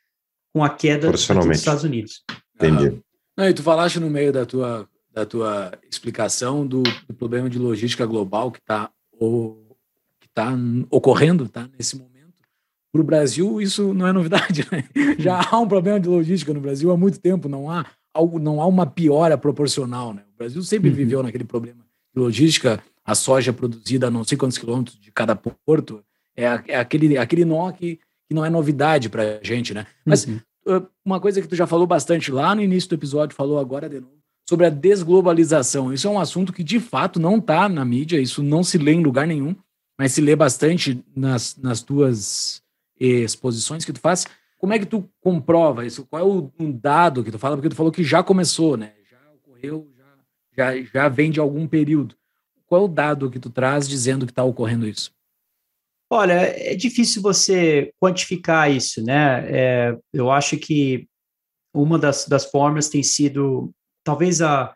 com 0.52 0.62
a 0.62 0.68
queda 0.68 1.10
dos 1.10 1.28
Estados 1.50 1.84
Unidos. 1.84 2.22
Entendi. 2.54 2.88
Ah, 2.88 3.12
não, 3.36 3.48
e 3.48 3.54
tu 3.54 3.62
falaste 3.62 3.98
no 3.98 4.10
meio 4.10 4.32
da 4.32 4.44
tua, 4.44 4.86
da 5.12 5.24
tua 5.24 5.72
explicação 5.90 6.66
do, 6.66 6.82
do 6.82 7.14
problema 7.14 7.48
de 7.48 7.58
logística 7.58 8.04
global 8.04 8.50
que 8.52 8.58
está 8.58 8.90
que 10.20 10.28
tá 10.34 10.52
ocorrendo 10.90 11.48
tá, 11.48 11.68
nesse 11.78 11.96
momento. 11.96 12.12
Para 12.90 13.00
o 13.00 13.04
Brasil, 13.04 13.60
isso 13.60 13.94
não 13.94 14.06
é 14.06 14.12
novidade. 14.12 14.66
Né? 14.70 14.84
Já 15.18 15.40
há 15.48 15.58
um 15.58 15.68
problema 15.68 15.98
de 15.98 16.08
logística 16.08 16.52
no 16.52 16.60
Brasil 16.60 16.90
há 16.90 16.96
muito 16.96 17.18
tempo, 17.20 17.48
não 17.48 17.70
há 17.70 17.86
algo, 18.12 18.38
não 18.38 18.60
há 18.60 18.66
uma 18.66 18.84
piora 18.84 19.38
proporcional. 19.38 20.12
Né? 20.12 20.22
O 20.34 20.38
Brasil 20.38 20.62
sempre 20.62 20.90
uhum. 20.90 20.96
viveu 20.96 21.22
naquele 21.22 21.44
problema 21.44 21.84
de 22.14 22.20
logística, 22.20 22.82
a 23.04 23.14
soja 23.14 23.52
produzida 23.52 24.06
a 24.06 24.10
não 24.10 24.24
sei 24.24 24.38
quantos 24.38 24.58
quilômetros 24.58 24.98
de 24.98 25.10
cada 25.10 25.34
porto, 25.34 26.04
é, 26.36 26.44
é 26.68 26.78
aquele, 26.78 27.18
aquele 27.18 27.44
nó 27.44 27.70
que, 27.72 28.00
que 28.28 28.34
não 28.34 28.44
é 28.44 28.50
novidade 28.50 29.08
para 29.08 29.38
a 29.38 29.44
gente, 29.44 29.74
né? 29.74 29.86
Mas 30.04 30.26
uhum. 30.26 30.40
Uh, 30.64 30.86
uma 31.04 31.20
coisa 31.20 31.42
que 31.42 31.48
tu 31.48 31.56
já 31.56 31.66
falou 31.66 31.86
bastante 31.86 32.30
lá 32.30 32.54
no 32.54 32.62
início 32.62 32.88
do 32.88 32.94
episódio, 32.94 33.34
falou 33.34 33.58
agora 33.58 33.88
de 33.88 34.00
novo, 34.00 34.22
sobre 34.48 34.66
a 34.66 34.70
desglobalização. 34.70 35.92
Isso 35.92 36.06
é 36.06 36.10
um 36.10 36.20
assunto 36.20 36.52
que 36.52 36.62
de 36.62 36.78
fato 36.78 37.18
não 37.18 37.38
está 37.38 37.68
na 37.68 37.84
mídia, 37.84 38.20
isso 38.20 38.42
não 38.42 38.62
se 38.62 38.78
lê 38.78 38.92
em 38.92 39.02
lugar 39.02 39.26
nenhum, 39.26 39.56
mas 39.98 40.12
se 40.12 40.20
lê 40.20 40.36
bastante 40.36 41.04
nas, 41.16 41.56
nas 41.56 41.82
tuas 41.82 42.62
exposições 42.98 43.84
que 43.84 43.92
tu 43.92 43.98
faz. 43.98 44.24
Como 44.56 44.72
é 44.72 44.78
que 44.78 44.86
tu 44.86 45.08
comprova 45.20 45.84
isso? 45.84 46.06
Qual 46.06 46.22
é 46.22 46.24
o 46.24 46.52
um 46.60 46.70
dado 46.70 47.24
que 47.24 47.32
tu 47.32 47.38
fala? 47.38 47.56
Porque 47.56 47.68
tu 47.68 47.74
falou 47.74 47.90
que 47.90 48.04
já 48.04 48.22
começou, 48.22 48.76
né? 48.76 48.92
Já 49.10 49.18
ocorreu, 49.34 49.88
já 49.96 50.04
já, 50.56 50.82
já 50.82 51.08
vem 51.08 51.32
de 51.32 51.40
algum 51.40 51.66
período. 51.66 52.14
Qual 52.72 52.80
é 52.80 52.84
o 52.86 52.88
dado 52.88 53.30
que 53.30 53.38
tu 53.38 53.50
traz 53.50 53.86
dizendo 53.86 54.24
que 54.24 54.32
está 54.32 54.42
ocorrendo 54.42 54.88
isso? 54.88 55.12
Olha, 56.10 56.32
é 56.32 56.74
difícil 56.74 57.20
você 57.20 57.92
quantificar 58.00 58.72
isso, 58.72 59.04
né? 59.04 59.44
É, 59.46 59.98
eu 60.10 60.30
acho 60.30 60.56
que 60.56 61.06
uma 61.74 61.98
das, 61.98 62.26
das 62.26 62.46
formas 62.46 62.88
tem 62.88 63.02
sido 63.02 63.74
talvez 64.02 64.40
a, 64.40 64.74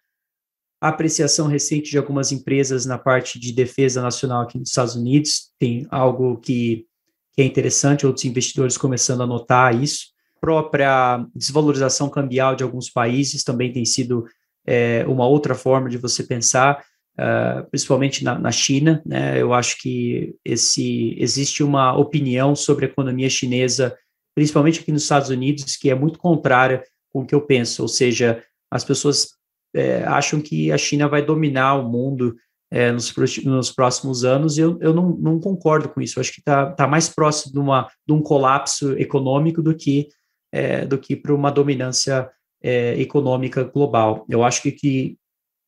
a 0.78 0.89
apreciação 0.89 1.47
recente 1.47 1.90
de 1.90 1.97
algumas 1.97 2.32
empresas 2.32 2.85
na 2.85 2.98
parte 2.98 3.40
de 3.40 3.51
defesa 3.51 4.02
nacional 4.02 4.43
aqui 4.43 4.59
nos 4.59 4.68
Estados 4.68 4.94
Unidos. 4.94 5.51
Tem 5.59 5.86
algo 5.90 6.36
que, 6.36 6.85
que 7.32 7.40
é 7.40 7.47
interessante, 7.47 8.06
outros 8.06 8.27
investidores 8.27 8.77
começando 8.77 9.23
a 9.23 9.27
notar 9.27 9.74
isso. 9.74 10.09
A 10.36 10.40
própria 10.40 11.27
desvalorização 11.35 12.10
cambial 12.10 12.55
de 12.55 12.62
alguns 12.62 12.90
países 12.90 13.43
também 13.43 13.73
tem 13.73 13.86
sido 13.86 14.27
é, 14.66 15.02
uma 15.09 15.27
outra 15.27 15.55
forma 15.55 15.89
de 15.89 15.97
você 15.97 16.23
pensar 16.23 16.85
uh, 17.19 17.69
principalmente 17.71 18.23
na, 18.25 18.39
na, 18.39 18.53
China. 18.53 19.03
Né? 19.05 19.41
Eu 19.41 19.53
acho 19.53 19.79
que 19.79 20.35
esse, 20.45 21.17
existe 21.19 21.63
uma 21.63 21.97
opinião 21.97 22.55
sobre 22.55 22.87
a 22.87 22.89
economia 22.89 23.29
chinesa, 23.31 23.97
principalmente 24.35 24.81
aqui 24.81 24.93
nos 24.93 25.03
Estados 25.03 25.31
Unidos, 25.31 25.77
que 25.77 25.91
é 25.91 25.95
muito 25.95 26.19
contrária 26.19 26.83
com 27.13 27.23
o 27.23 27.27
que 27.27 27.35
eu 27.35 27.41
penso, 27.41 27.83
ou 27.83 27.89
seja, 27.89 28.43
as 28.71 28.85
pessoas 28.85 29.29
é, 29.75 30.05
acham 30.05 30.41
que 30.41 30.71
a 30.71 30.79
China 30.79 31.09
vai 31.09 31.25
dominar 31.25 31.75
o 31.75 31.89
mundo 31.89 32.37
é, 32.71 32.91
nos, 32.91 33.15
nos, 33.45 33.71
próximos 33.71 34.25
anos, 34.25 34.59
e 34.59 34.61
eu, 34.61 34.79
eu 34.81 34.93
não, 34.93 35.11
não, 35.11 35.41
concordo 35.41 35.89
com 35.89 36.01
isso. 36.01 36.19
Eu 36.19 36.21
acho 36.21 36.33
que 36.33 36.41
está 36.41 36.73
tá 36.73 36.87
mais 36.87 37.09
próximo 37.09 37.53
de, 37.53 37.59
uma, 37.59 37.89
de 38.07 38.13
um 38.13 38.21
colapso 38.21 38.93
econômico 38.99 39.63
do 39.63 39.75
que, 39.75 40.09
é, 40.53 40.85
do 40.85 40.99
que 40.99 41.15
para 41.15 41.35
uma 41.35 41.51
dominância 41.51 42.29
é, 42.63 43.01
econômica 43.01 43.63
global. 43.65 44.27
Eu 44.29 44.43
acho 44.43 44.63
que, 44.63 44.73
que 44.73 45.17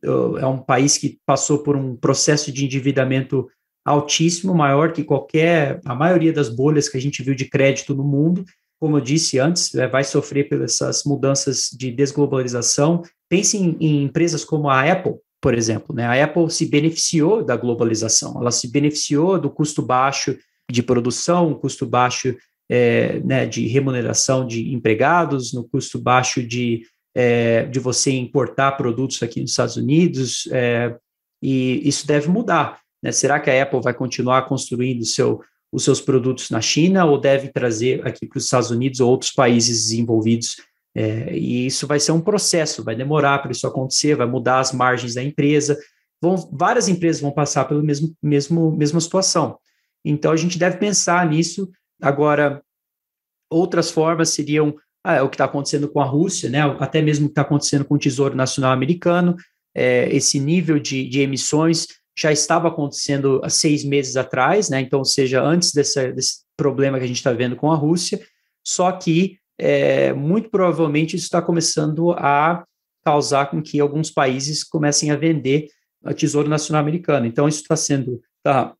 é 0.03 0.47
um 0.47 0.59
país 0.59 0.97
que 0.97 1.19
passou 1.27 1.59
por 1.59 1.77
um 1.77 1.97
processo 1.97 2.53
de 2.53 2.65
endividamento 2.65 3.49
altíssimo, 3.85 4.55
maior 4.55 4.93
que 4.93 5.03
qualquer, 5.03 5.81
a 5.85 5.95
maioria 5.95 6.33
das 6.33 6.49
bolhas 6.49 6.89
que 6.89 6.97
a 6.97 7.01
gente 7.01 7.23
viu 7.23 7.35
de 7.35 7.47
crédito 7.47 7.95
no 7.95 8.05
mundo. 8.05 8.45
Como 8.81 8.97
eu 8.97 9.01
disse 9.01 9.39
antes, 9.39 9.75
é, 9.75 9.89
vai 9.89 10.05
sofrer 10.05 10.49
pelas 10.49 10.79
mudanças 11.05 11.70
de 11.73 11.91
desglobalização. 11.91 13.03
Pense 13.29 13.57
em, 13.57 13.77
em 13.81 14.05
empresas 14.05 14.45
como 14.45 14.69
a 14.69 14.83
Apple, 14.83 15.15
por 15.41 15.55
exemplo. 15.55 15.95
Né? 15.95 16.05
A 16.05 16.25
Apple 16.25 16.51
se 16.51 16.66
beneficiou 16.66 17.43
da 17.43 17.57
globalização, 17.57 18.41
ela 18.41 18.51
se 18.51 18.70
beneficiou 18.70 19.39
do 19.39 19.51
custo 19.51 19.83
baixo 19.83 20.37
de 20.70 20.83
produção, 20.83 21.55
custo 21.55 21.87
baixo 21.87 22.37
é, 22.70 23.19
né, 23.20 23.47
de 23.47 23.66
remuneração 23.66 24.47
de 24.47 24.73
empregados, 24.75 25.53
no 25.53 25.66
custo 25.66 25.99
baixo 25.99 26.43
de 26.43 26.83
é, 27.14 27.64
de 27.66 27.78
você 27.78 28.10
importar 28.12 28.72
produtos 28.72 29.22
aqui 29.22 29.40
nos 29.40 29.51
Estados 29.51 29.76
Unidos, 29.76 30.48
é, 30.52 30.97
e 31.43 31.86
isso 31.89 32.06
deve 32.06 32.28
mudar. 32.28 32.80
Né? 33.02 33.12
Será 33.12 33.40
que 33.40 33.51
a 33.51 33.62
Apple 33.62 33.80
vai 33.80 33.94
continuar 33.94 34.43
construindo 34.43 35.05
seu, 35.05 35.40
os 35.72 35.85
seus 35.85 36.01
produtos 36.01 36.51
na 36.51 36.60
China 36.60 37.05
ou 37.05 37.18
deve 37.18 37.48
trazer 37.48 38.06
aqui 38.06 38.26
para 38.26 38.39
os 38.39 38.44
Estados 38.44 38.70
Unidos 38.70 39.01
ou 39.01 39.10
outros 39.10 39.30
países 39.30 39.86
desenvolvidos? 39.86 40.56
É, 40.94 41.36
e 41.36 41.66
isso 41.66 41.86
vai 41.86 42.01
ser 42.01 42.12
um 42.12 42.20
processo, 42.20 42.82
vai 42.82 42.97
demorar 42.97 43.39
para 43.39 43.52
isso 43.52 43.66
acontecer, 43.66 44.16
vai 44.16 44.26
mudar 44.26 44.60
as 44.60 44.72
margens 44.72 45.14
da 45.14 45.22
empresa. 45.22 45.78
Vão, 46.20 46.36
várias 46.52 46.89
empresas 46.89 47.22
vão 47.22 47.30
passar 47.30 47.66
pela 47.66 47.82
mesmo, 47.82 48.12
mesmo, 48.22 48.72
mesma 48.76 49.01
situação. 49.01 49.59
Então, 50.05 50.32
a 50.32 50.36
gente 50.36 50.59
deve 50.59 50.78
pensar 50.78 51.24
nisso. 51.28 51.70
Agora, 52.01 52.62
outras 53.51 53.90
formas 53.90 54.30
seriam 54.30 54.74
ah, 55.05 55.15
é 55.15 55.23
o 55.23 55.29
que 55.29 55.35
está 55.35 55.45
acontecendo 55.45 55.89
com 55.89 56.01
a 56.01 56.05
Rússia, 56.05 56.51
né, 56.51 56.61
até 56.79 57.01
mesmo 57.01 57.27
o 57.27 57.29
que 57.29 57.33
está 57.33 57.43
acontecendo 57.43 57.85
com 57.85 57.95
o 57.95 57.99
Tesouro 57.99 58.37
Nacional 58.37 58.73
Americano, 58.73 59.37
é, 59.75 60.09
esse 60.15 60.41
nível 60.41 60.79
de, 60.79 61.09
de, 61.09 61.20
emissões 61.20 61.87
já 62.19 62.33
estava 62.33 62.69
acontecendo 62.69 63.41
há 63.45 63.49
seis 63.49 63.85
meses 63.85 64.16
atrás, 64.16 64.69
né, 64.69 64.81
então, 64.81 64.99
ou 64.99 65.05
seja, 65.05 65.43
antes 65.43 65.73
dessa, 65.73 66.12
desse 66.12 66.43
problema 66.57 66.99
que 66.99 67.05
a 67.05 67.09
gente 67.09 67.19
está 67.19 67.33
vendo 67.33 67.57
com 67.57 67.70
a 67.70 67.77
Rússia, 67.77 68.20
só 68.65 68.91
que 68.93 69.39
é, 69.59 70.12
muito 70.12 70.51
provavelmente 70.51 71.16
isso 71.16 71.25
está 71.25 71.43
começando 71.43 72.12
a 72.12 72.65
causar 73.05 73.47
com 73.47 73.62
que 73.62 73.81
alguns 73.81 74.11
países 74.11 74.62
comecem 74.62 75.11
a 75.11 75.16
vender 75.16 75.69
o 76.05 76.12
Tesouro 76.15 76.49
Nacional 76.49 76.83
Americano. 76.83 77.27
Então, 77.27 77.49
isso 77.49 77.62
está 77.62 77.75
sendo, 77.77 78.20
está 78.37 78.75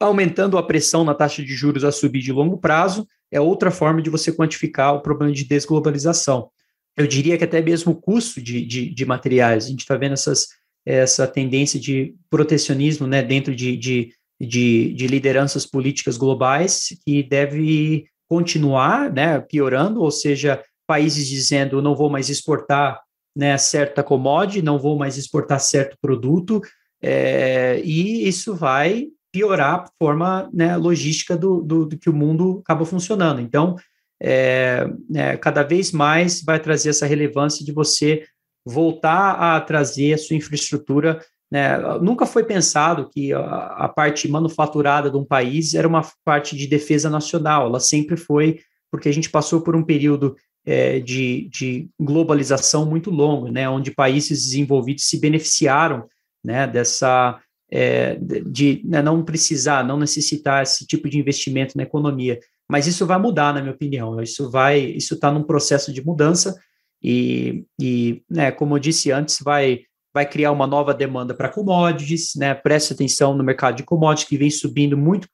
aumentando 0.00 0.58
a 0.58 0.62
pressão 0.62 1.04
na 1.04 1.14
taxa 1.14 1.42
de 1.42 1.54
juros 1.54 1.84
a 1.84 1.92
subir 1.92 2.20
de 2.20 2.32
longo 2.32 2.58
prazo, 2.58 3.06
é 3.30 3.40
outra 3.40 3.70
forma 3.70 4.00
de 4.00 4.10
você 4.10 4.32
quantificar 4.32 4.94
o 4.94 5.00
problema 5.00 5.32
de 5.32 5.44
desglobalização. 5.44 6.50
Eu 6.96 7.06
diria 7.06 7.36
que 7.36 7.44
até 7.44 7.60
mesmo 7.60 7.92
o 7.92 8.00
custo 8.00 8.40
de, 8.40 8.64
de, 8.64 8.88
de 8.88 9.04
materiais, 9.04 9.66
a 9.66 9.68
gente 9.68 9.80
está 9.80 9.96
vendo 9.96 10.12
essas, 10.12 10.46
essa 10.84 11.26
tendência 11.26 11.78
de 11.78 12.14
protecionismo 12.30 13.06
né, 13.06 13.22
dentro 13.22 13.54
de, 13.54 13.76
de, 13.76 14.12
de, 14.40 14.94
de 14.94 15.06
lideranças 15.06 15.66
políticas 15.66 16.16
globais 16.16 16.88
que 17.04 17.22
deve 17.22 18.06
continuar 18.28 19.12
né, 19.12 19.40
piorando, 19.40 20.00
ou 20.00 20.10
seja, 20.10 20.62
países 20.86 21.26
dizendo 21.26 21.82
não 21.82 21.94
vou 21.94 22.08
mais 22.08 22.28
exportar 22.28 23.00
né, 23.36 23.58
certa 23.58 24.02
commodity, 24.02 24.62
não 24.62 24.78
vou 24.78 24.96
mais 24.96 25.18
exportar 25.18 25.60
certo 25.60 25.98
produto, 26.00 26.62
é, 27.02 27.80
e 27.84 28.26
isso 28.26 28.54
vai 28.54 29.08
piorar 29.32 29.74
a 29.74 29.88
forma 29.98 30.48
né, 30.52 30.76
logística 30.76 31.36
do, 31.36 31.60
do, 31.62 31.86
do, 31.86 31.98
que 31.98 32.08
o 32.08 32.14
mundo 32.14 32.60
acaba 32.64 32.84
funcionando. 32.84 33.40
Então, 33.40 33.76
é, 34.20 34.88
é, 35.14 35.36
cada 35.36 35.62
vez 35.62 35.92
mais 35.92 36.42
vai 36.42 36.58
trazer 36.58 36.90
essa 36.90 37.06
relevância 37.06 37.64
de 37.64 37.72
você 37.72 38.24
voltar 38.64 39.32
a 39.32 39.60
trazer 39.60 40.14
a 40.14 40.18
sua 40.18 40.36
infraestrutura. 40.36 41.20
Né? 41.50 41.78
Nunca 42.00 42.26
foi 42.26 42.44
pensado 42.44 43.08
que 43.08 43.32
a, 43.32 43.40
a, 43.40 43.88
parte 43.88 44.26
manufaturada 44.26 45.10
de 45.10 45.16
um 45.16 45.24
país 45.24 45.74
era 45.74 45.86
uma 45.86 46.02
parte 46.24 46.56
de 46.56 46.66
defesa 46.66 47.08
nacional, 47.08 47.66
ela 47.66 47.78
sempre 47.78 48.16
foi, 48.16 48.60
porque 48.90 49.08
a 49.08 49.12
gente 49.12 49.30
passou 49.30 49.60
por 49.60 49.76
um 49.76 49.84
período 49.84 50.34
é, 50.64 50.98
de, 50.98 51.48
de, 51.52 51.88
globalização 52.00 52.86
muito 52.86 53.10
longo, 53.10 53.48
né? 53.48 53.68
onde 53.68 53.92
países 53.92 54.44
desenvolvidos 54.44 55.04
se 55.04 55.20
beneficiaram 55.20 56.08
né, 56.44 56.66
dessa 56.66 57.40
é, 57.70 58.16
de 58.16 58.82
né, 58.84 59.02
não 59.02 59.24
precisar, 59.24 59.84
não 59.84 59.98
necessitar 59.98 60.62
esse 60.62 60.86
tipo 60.86 61.08
de 61.08 61.18
investimento 61.18 61.76
na 61.76 61.82
economia. 61.82 62.38
Mas 62.68 62.86
isso 62.86 63.06
vai 63.06 63.18
mudar, 63.18 63.54
na 63.54 63.60
minha 63.60 63.74
opinião. 63.74 64.20
Isso 64.20 64.50
vai, 64.50 64.80
isso 64.80 65.14
está 65.14 65.30
num 65.30 65.42
processo 65.42 65.92
de 65.92 66.04
mudança 66.04 66.54
e, 67.02 67.64
e 67.80 68.22
né, 68.28 68.50
como 68.50 68.74
eu 68.74 68.78
disse 68.78 69.10
antes, 69.10 69.40
vai 69.42 69.82
vai 70.12 70.24
criar 70.24 70.50
uma 70.50 70.66
nova 70.66 70.94
demanda 70.94 71.34
para 71.34 71.50
commodities, 71.50 72.34
né? 72.36 72.54
Preste 72.54 72.94
atenção 72.94 73.36
no 73.36 73.44
mercado 73.44 73.76
de 73.76 73.82
commodities 73.82 74.26
que 74.26 74.38
vem 74.38 74.50
subindo 74.50 74.96
muito. 74.96 75.28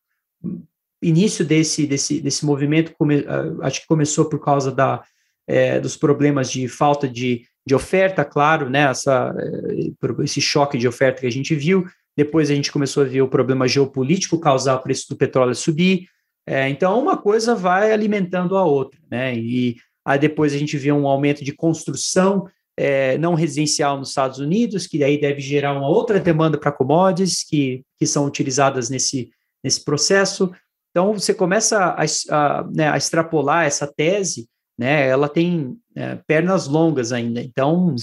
Início 1.00 1.44
desse 1.44 1.86
desse, 1.86 2.20
desse 2.20 2.44
movimento, 2.44 2.92
come, 2.98 3.24
ah, 3.28 3.64
acho 3.64 3.82
que 3.82 3.86
começou 3.86 4.28
por 4.28 4.40
causa 4.40 4.72
da, 4.72 5.00
é, 5.46 5.78
dos 5.78 5.96
problemas 5.96 6.50
de 6.50 6.66
falta 6.66 7.08
de, 7.08 7.44
de 7.64 7.76
oferta, 7.76 8.24
claro, 8.24 8.68
né? 8.68 8.90
Essa, 8.90 9.32
é, 9.38 10.24
esse 10.24 10.40
choque 10.40 10.76
de 10.76 10.88
oferta 10.88 11.20
que 11.20 11.28
a 11.28 11.32
gente 11.32 11.54
viu. 11.54 11.86
Depois 12.16 12.50
a 12.50 12.54
gente 12.54 12.72
começou 12.72 13.02
a 13.02 13.06
ver 13.06 13.22
o 13.22 13.28
problema 13.28 13.66
geopolítico 13.66 14.38
causar 14.38 14.76
o 14.76 14.82
preço 14.82 15.06
do 15.08 15.16
petróleo 15.16 15.54
subir. 15.54 16.06
É, 16.46 16.68
então, 16.68 17.00
uma 17.00 17.16
coisa 17.16 17.54
vai 17.54 17.92
alimentando 17.92 18.56
a 18.56 18.64
outra, 18.64 18.98
né? 19.10 19.34
E 19.34 19.76
aí 20.04 20.18
depois 20.18 20.52
a 20.52 20.58
gente 20.58 20.76
vê 20.76 20.90
um 20.92 21.06
aumento 21.06 21.44
de 21.44 21.52
construção 21.52 22.46
é, 22.76 23.16
não 23.18 23.34
residencial 23.34 23.98
nos 23.98 24.08
Estados 24.08 24.38
Unidos, 24.38 24.86
que 24.86 24.98
daí 24.98 25.20
deve 25.20 25.40
gerar 25.40 25.72
uma 25.72 25.88
outra 25.88 26.18
demanda 26.18 26.58
para 26.58 26.72
commodities 26.72 27.44
que, 27.44 27.84
que 27.98 28.06
são 28.06 28.26
utilizadas 28.26 28.90
nesse, 28.90 29.30
nesse 29.62 29.84
processo. 29.84 30.50
Então, 30.90 31.12
você 31.14 31.32
começa 31.32 31.78
a, 31.78 32.04
a, 32.30 32.64
né, 32.70 32.90
a 32.90 32.96
extrapolar 32.96 33.64
essa 33.64 33.86
tese, 33.86 34.48
né? 34.78 35.06
Ela 35.08 35.28
tem 35.28 35.76
é, 35.94 36.16
pernas 36.26 36.66
longas 36.66 37.12
ainda. 37.12 37.40
Então, 37.40 37.94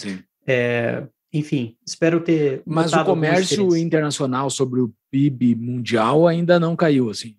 é, 0.48 1.06
enfim, 1.32 1.76
espero 1.86 2.22
ter. 2.22 2.62
Mas 2.66 2.92
o 2.92 3.06
comércio 3.06 3.78
internacional 3.78 4.50
sobre 4.50 4.82
o 4.82 4.92
PIB 5.12 5.56
mundial 5.56 6.28
ainda 6.28 6.60
não 6.60 6.76
caiu, 6.76 7.10
assim. 7.10 7.36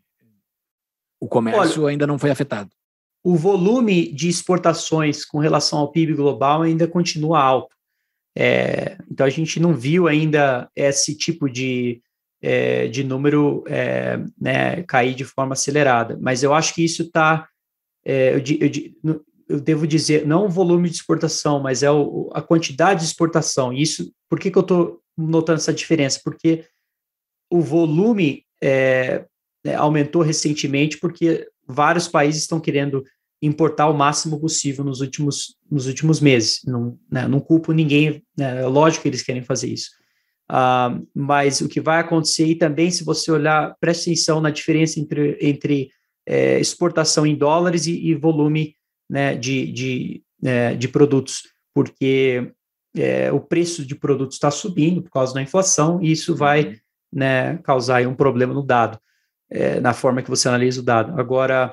O 1.21 1.29
comércio 1.29 1.83
Olha, 1.83 1.91
ainda 1.91 2.07
não 2.07 2.19
foi 2.19 2.31
afetado. 2.31 2.71
O 3.23 3.37
volume 3.37 4.11
de 4.12 4.29
exportações 4.29 5.25
com 5.25 5.39
relação 5.39 5.81
ao 5.81 5.91
PIB 5.91 6.15
global 6.15 6.62
ainda 6.62 6.87
continua 6.87 7.41
alto. 7.41 7.77
É, 8.35 8.97
então 9.11 9.27
a 9.27 9.31
gente 9.31 9.59
não 9.61 9.75
viu 9.75 10.07
ainda 10.07 10.71
esse 10.75 11.15
tipo 11.17 11.49
de, 11.49 12.01
é, 12.41 12.87
de 12.87 13.05
número 13.05 13.65
é, 13.67 14.19
né, 14.41 14.83
cair 14.85 15.15
de 15.15 15.25
forma 15.25 15.53
acelerada. 15.53 16.17
Mas 16.21 16.43
eu 16.43 16.55
acho 16.55 16.75
que 16.75 16.85
isso 16.85 17.03
está. 17.03 17.47
É, 18.05 18.35
eu, 18.35 18.39
eu, 19.05 19.25
eu 19.51 19.60
devo 19.60 19.86
dizer, 19.86 20.24
não 20.27 20.47
o 20.47 20.48
volume 20.48 20.89
de 20.89 20.94
exportação, 20.94 21.60
mas 21.60 21.82
é 21.82 21.90
o, 21.90 22.31
a 22.32 22.40
quantidade 22.40 23.01
de 23.01 23.06
exportação. 23.06 23.72
Isso, 23.72 24.12
por 24.28 24.39
que, 24.39 24.51
que 24.51 24.56
eu 24.56 24.62
estou 24.62 25.01
notando 25.18 25.59
essa 25.59 25.72
diferença? 25.72 26.20
Porque 26.22 26.64
o 27.51 27.60
volume 27.60 28.44
é, 28.62 29.24
é, 29.64 29.74
aumentou 29.74 30.22
recentemente 30.22 30.98
porque 30.98 31.48
vários 31.66 32.06
países 32.06 32.43
estão 32.43 32.60
querendo 32.60 33.05
importar 33.43 33.89
o 33.89 33.97
máximo 33.97 34.39
possível 34.39 34.85
nos 34.85 35.01
últimos, 35.01 35.56
nos 35.68 35.86
últimos 35.86 36.20
meses. 36.20 36.60
Não, 36.64 36.97
né, 37.10 37.27
não 37.27 37.40
culpo 37.40 37.72
ninguém, 37.72 38.22
né, 38.36 38.62
é 38.62 38.66
lógico 38.66 39.02
que 39.02 39.09
eles 39.09 39.22
querem 39.22 39.43
fazer 39.43 39.68
isso. 39.68 39.90
Ah, 40.48 40.97
mas 41.12 41.60
o 41.60 41.68
que 41.68 41.81
vai 41.81 42.01
acontecer, 42.01 42.47
e 42.47 42.55
também 42.55 42.90
se 42.90 43.02
você 43.02 43.32
olhar, 43.32 43.74
preste 43.81 44.10
atenção 44.10 44.40
na 44.40 44.51
diferença 44.51 45.01
entre, 45.01 45.39
entre 45.40 45.90
é, 46.24 46.60
exportação 46.60 47.27
em 47.27 47.35
dólares 47.35 47.86
e, 47.86 47.98
e 47.98 48.14
volume 48.14 48.77
né, 49.11 49.35
de, 49.35 49.73
de, 49.73 50.23
é, 50.43 50.74
de 50.74 50.89
produtos, 50.89 51.43
porque 51.74 52.53
é, 52.97 53.32
o 53.32 53.41
preço 53.41 53.85
de 53.85 53.95
produtos 53.95 54.37
está 54.37 54.51
subindo 54.51 55.03
por 55.03 55.11
causa 55.11 55.35
da 55.35 55.43
inflação, 55.43 56.01
e 56.01 56.12
isso 56.12 56.35
vai 56.35 56.65
Uhum. 56.66 56.77
né, 57.12 57.59
causar 57.59 57.97
aí 57.97 58.07
um 58.07 58.15
problema 58.15 58.55
no 58.55 58.62
dado, 58.62 58.99
é, 59.51 59.81
na 59.81 59.93
forma 59.93 60.23
que 60.23 60.31
você 60.31 60.49
analisa 60.49 60.81
o 60.81 60.85
dado. 60.85 61.20
Agora, 61.20 61.73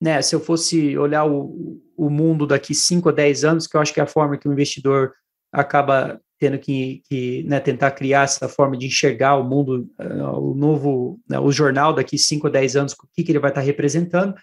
né, 0.00 0.22
se 0.22 0.34
eu 0.34 0.40
fosse 0.40 0.96
olhar 0.96 1.24
o, 1.24 1.80
o 1.96 2.08
mundo 2.08 2.46
daqui 2.46 2.74
5 2.74 3.08
a 3.08 3.12
10 3.12 3.44
anos, 3.44 3.66
que 3.66 3.76
eu 3.76 3.80
acho 3.80 3.92
que 3.92 4.00
é 4.00 4.02
a 4.02 4.06
forma 4.06 4.36
que 4.36 4.48
o 4.48 4.52
investidor 4.52 5.12
acaba 5.52 6.20
tendo 6.38 6.58
que, 6.58 7.02
que 7.08 7.42
né, 7.44 7.58
tentar 7.60 7.92
criar 7.92 8.24
essa 8.24 8.48
forma 8.48 8.76
de 8.76 8.86
enxergar 8.86 9.36
o 9.36 9.44
mundo, 9.44 9.90
uh, 9.98 10.38
o 10.38 10.54
novo, 10.54 11.18
né, 11.28 11.38
o 11.38 11.50
jornal 11.50 11.94
daqui 11.94 12.18
5 12.18 12.46
a 12.46 12.50
10 12.50 12.76
anos, 12.76 12.92
o 12.92 13.08
que, 13.14 13.24
que 13.24 13.32
ele 13.32 13.38
vai 13.38 13.50
estar 13.50 13.62
representando, 13.62 14.34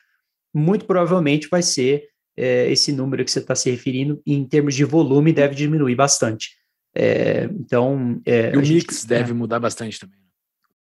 muito 0.53 0.85
provavelmente 0.85 1.47
vai 1.49 1.61
ser 1.61 2.09
é, 2.35 2.71
esse 2.71 2.91
número 2.91 3.23
que 3.23 3.31
você 3.31 3.39
está 3.39 3.55
se 3.55 3.69
referindo, 3.69 4.21
em 4.25 4.43
termos 4.45 4.75
de 4.75 4.83
volume, 4.83 5.31
deve 5.33 5.55
diminuir 5.55 5.95
bastante. 5.95 6.51
É, 6.95 7.45
então. 7.45 8.21
É, 8.25 8.51
E 8.53 8.57
o 8.57 8.59
a 8.59 8.63
gente- 8.63 8.75
mix 8.75 9.05
deve 9.05 9.33
mudar 9.33 9.59
bastante 9.59 9.99
também. 9.99 10.17
né? 10.19 10.23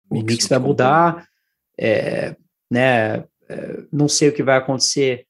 o 0.10 0.24
mix 0.24 0.44
de 0.46 0.50
vai 0.50 0.60
componentes. 0.60 0.68
mudar, 0.68 1.28
é, 1.78 2.36
né, 2.72 3.24
é, 3.48 3.84
não 3.92 4.08
sei 4.08 4.30
o 4.30 4.34
que 4.34 4.42
vai 4.44 4.58
acontecer. 4.58 5.26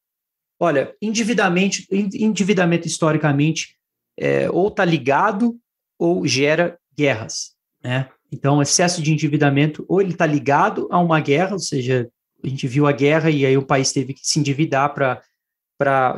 Olha, 0.60 0.94
endividamento, 1.02 1.78
en- 1.92 2.10
endividamento 2.14 2.88
historicamente 2.88 3.76
é, 4.18 4.50
ou 4.50 4.68
está 4.70 4.84
ligado 4.86 5.58
ou 5.98 6.26
gera 6.28 6.78
guerras, 6.98 7.54
né? 7.84 8.10
Então, 8.32 8.62
excesso 8.62 9.02
de 9.02 9.12
endividamento, 9.12 9.84
ou 9.88 10.02
ele 10.02 10.12
está 10.12 10.26
ligado 10.26 10.88
a 10.92 11.00
uma 11.00 11.20
guerra, 11.20 11.54
ou 11.54 11.60
seja, 11.60 12.10
a 12.44 12.48
gente 12.48 12.68
viu 12.68 12.86
a 12.88 12.92
guerra 12.92 13.30
e 13.32 13.46
aí 13.46 13.58
o 13.58 13.66
país 13.66 13.92
teve 13.92 14.14
que 14.14 14.22
se 14.24 14.40
endividar 14.40 14.94
para 14.94 15.22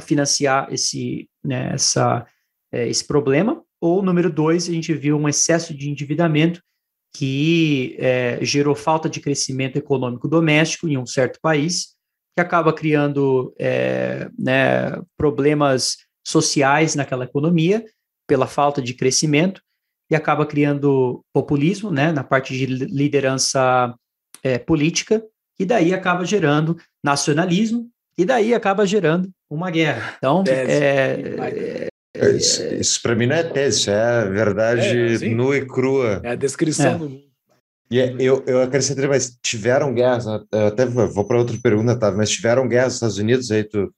financiar 0.01 0.67
esse, 0.71 1.29
né, 1.43 1.71
essa, 1.73 2.25
é, 2.71 2.87
esse 2.87 3.05
problema, 3.05 3.63
ou 3.79 4.01
número 4.01 4.31
dois, 4.31 4.69
a 4.69 4.71
gente 4.71 4.93
viu 4.93 5.17
um 5.17 5.27
excesso 5.27 5.73
de 5.73 5.89
endividamento 5.89 6.61
que 7.15 7.95
é, 7.99 8.39
gerou 8.41 8.75
falta 8.75 9.09
de 9.09 9.19
crescimento 9.19 9.77
econômico 9.77 10.27
doméstico 10.27 10.87
em 10.87 10.97
um 10.97 11.05
certo 11.05 11.39
país, 11.41 11.95
que 12.35 12.41
acaba 12.41 12.71
criando 12.71 13.53
é, 13.59 14.29
né, 14.39 15.01
problemas 15.17 15.97
sociais 16.25 16.95
naquela 16.95 17.25
economia 17.25 17.83
pela 18.27 18.47
falta 18.47 18.81
de 18.81 18.93
crescimento 18.93 19.61
e 20.09 20.15
acaba 20.15 20.45
criando 20.45 21.23
populismo 21.33 21.91
né, 21.91 22.11
na 22.11 22.23
parte 22.23 22.53
de 22.53 22.65
li- 22.65 22.85
liderança 22.85 23.93
é, 24.43 24.57
política, 24.57 25.23
e 25.59 25.65
daí 25.65 25.93
acaba 25.93 26.25
gerando 26.25 26.77
nacionalismo, 27.03 27.89
e 28.21 28.25
daí 28.25 28.53
acaba 28.53 28.85
gerando 28.85 29.29
uma 29.49 29.69
guerra. 29.71 30.13
Então, 30.17 30.43
Tese. 30.43 30.71
é, 30.71 31.87
Isso, 32.35 32.63
isso 32.75 33.01
para 33.01 33.15
mim 33.15 33.25
não 33.25 33.35
é 33.35 33.43
tese, 33.43 33.79
isso 33.79 33.89
é 33.89 33.95
a 34.01 34.25
verdade 34.25 34.97
É, 35.13 35.17
sim. 35.17 35.33
nua 35.33 35.57
e 35.57 35.65
crua. 35.65 36.21
É 36.23 36.29
a 36.31 36.35
descrição 36.35 36.91
É. 36.91 36.97
do 36.97 37.09
mundo. 37.09 37.21
E 37.89 37.99
é- 37.99 38.15
eu, 38.19 38.43
eu 38.47 38.61
acrescentaria, 38.61 39.09
mas 39.09 39.37
tiveram 39.43 39.93
guerras, 39.93 40.25
né? 40.25 40.39
Eu 40.51 40.67
até 40.67 40.85
vou 40.85 41.25
para 41.25 41.37
outra 41.37 41.57
pergunta, 41.61 41.95
tá? 41.97 42.11
Mas 42.11 42.29
tiveram 42.29 42.67
guerras 42.67 42.87
nos 42.87 42.95
Estados 42.95 43.17
Unidos, 43.17 43.51
aí 43.51 43.63
tu, 43.63 43.91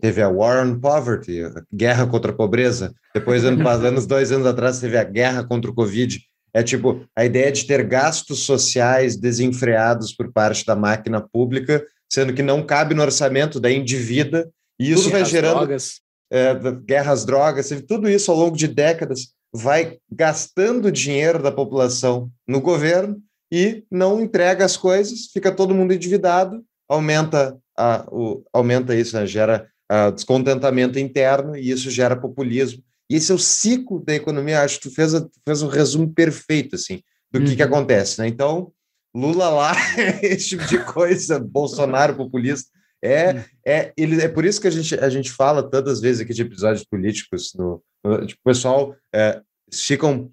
teve 0.00 0.20
a 0.22 0.28
War 0.28 0.64
on 0.66 0.78
Poverty, 0.78 1.42
a 1.42 1.50
guerra 1.72 2.06
contra 2.06 2.30
a 2.30 2.34
pobreza. 2.34 2.92
Depois, 3.14 3.44
ano, 3.44 3.56
anos, 3.68 4.06
dois 4.06 4.30
anos 4.30 4.46
atrás, 4.46 4.78
teve 4.80 4.96
a 4.98 5.02
guerra 5.04 5.42
contra 5.44 5.70
o 5.70 5.74
Covid. 5.74 6.20
É 6.54 6.62
tipo, 6.62 7.04
a 7.16 7.24
ideia 7.24 7.50
de 7.50 7.66
ter 7.66 7.82
gastos 7.84 8.40
sociais 8.44 9.16
desenfreados 9.16 10.12
por 10.14 10.30
parte 10.32 10.64
da 10.66 10.76
máquina 10.76 11.20
pública, 11.20 11.82
sendo 12.12 12.34
que 12.34 12.42
não 12.42 12.62
cabe 12.64 12.94
no 12.94 13.02
orçamento, 13.02 13.58
daí 13.58 13.76
endivida, 13.76 14.50
e 14.78 14.92
isso 14.92 15.08
vai 15.10 15.24
gerando 15.24 15.58
drogas. 15.66 16.00
é, 16.30 16.54
da- 16.54 16.70
guerras, 16.72 17.24
drogas, 17.24 17.70
tudo 17.88 18.08
isso 18.08 18.30
ao 18.30 18.36
longo 18.36 18.56
de 18.56 18.68
décadas, 18.68 19.28
vai 19.54 19.98
gastando 20.10 20.90
dinheiro 20.92 21.42
da 21.42 21.50
população 21.52 22.30
no 22.46 22.60
governo 22.60 23.16
e 23.52 23.84
não 23.90 24.20
entrega 24.20 24.64
as 24.64 24.76
coisas, 24.76 25.26
fica 25.32 25.50
todo 25.52 25.74
mundo 25.74 25.92
endividado, 25.92 26.62
aumenta, 26.88 27.56
a, 27.76 28.06
o, 28.10 28.42
aumenta 28.52 28.94
isso, 28.94 29.14
né, 29.16 29.26
gera 29.26 29.66
ah, 29.90 30.10
descontentamento 30.10 30.98
interno 30.98 31.54
e 31.56 31.70
isso 31.70 31.90
gera 31.90 32.16
populismo. 32.16 32.82
E 33.10 33.16
esse 33.16 33.30
é 33.30 33.34
o 33.34 33.38
ciclo 33.38 34.02
da 34.02 34.14
economia, 34.14 34.62
acho 34.62 34.80
que 34.80 34.88
tu 34.88 34.94
fez, 34.94 35.14
a- 35.14 35.20
tu 35.20 35.38
fez 35.46 35.60
um 35.62 35.68
resumo 35.68 36.10
perfeito, 36.12 36.76
assim, 36.76 37.02
do 37.30 37.42
que, 37.44 37.54
que 37.56 37.62
Uhum. 37.62 37.68
acontece, 37.68 38.18
né? 38.20 38.26
Então, 38.26 38.72
Lula 39.14 39.48
lá, 39.50 39.72
esse 40.22 40.50
tipo 40.50 40.66
de 40.66 40.78
coisa, 40.84 41.38
Bolsonaro 41.38 42.14
populista, 42.16 42.70
é, 43.04 43.44
é, 43.66 43.92
ele, 43.96 44.20
é 44.22 44.28
por 44.28 44.44
isso 44.44 44.60
que 44.60 44.68
a 44.68 44.70
gente, 44.70 44.94
a 44.94 45.08
gente 45.08 45.30
fala 45.30 45.62
tantas 45.68 46.00
vezes 46.00 46.20
aqui 46.22 46.32
de 46.32 46.42
episódios 46.42 46.84
políticos. 46.84 47.52
No, 47.56 47.82
no- 48.04 48.26
tipo, 48.26 48.40
o 48.44 48.48
pessoal 48.50 48.94
é, 49.14 49.40
ficam. 49.72 50.30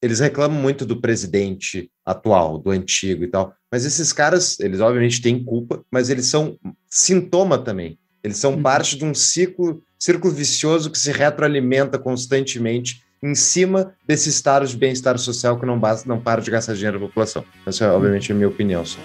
Eles 0.00 0.20
reclamam 0.20 0.60
muito 0.60 0.84
do 0.86 1.00
presidente 1.00 1.90
atual, 2.04 2.58
do 2.58 2.70
antigo 2.70 3.24
e 3.24 3.28
tal. 3.28 3.54
Mas 3.72 3.84
esses 3.86 4.12
caras, 4.12 4.60
eles 4.60 4.80
obviamente 4.80 5.20
têm 5.22 5.42
culpa, 5.42 5.82
mas 5.90 6.10
eles 6.10 6.26
são 6.26 6.58
sintoma 6.90 7.58
também. 7.58 7.98
Eles 8.22 8.36
são 8.36 8.54
Uhum. 8.54 8.62
parte 8.62 8.96
de 8.98 9.04
um 9.04 9.14
ciclo, 9.14 9.82
círculo 9.98 10.32
vicioso 10.32 10.90
que 10.90 10.98
se 10.98 11.10
retroalimenta 11.10 11.98
constantemente 11.98 13.02
em 13.24 13.34
cima 13.34 13.94
desse 14.06 14.28
estado 14.28 14.66
de 14.66 14.76
bem-estar 14.76 15.16
social 15.16 15.58
que 15.58 15.64
não, 15.64 15.78
basta, 15.78 16.06
não 16.06 16.20
para 16.20 16.42
de 16.42 16.50
gastar 16.50 16.74
dinheiro 16.74 17.00
da 17.00 17.06
população. 17.06 17.42
Essa 17.66 17.86
é, 17.86 17.90
obviamente, 17.90 18.30
a 18.30 18.34
minha 18.34 18.48
opinião. 18.48 18.84
Só. 18.84 18.98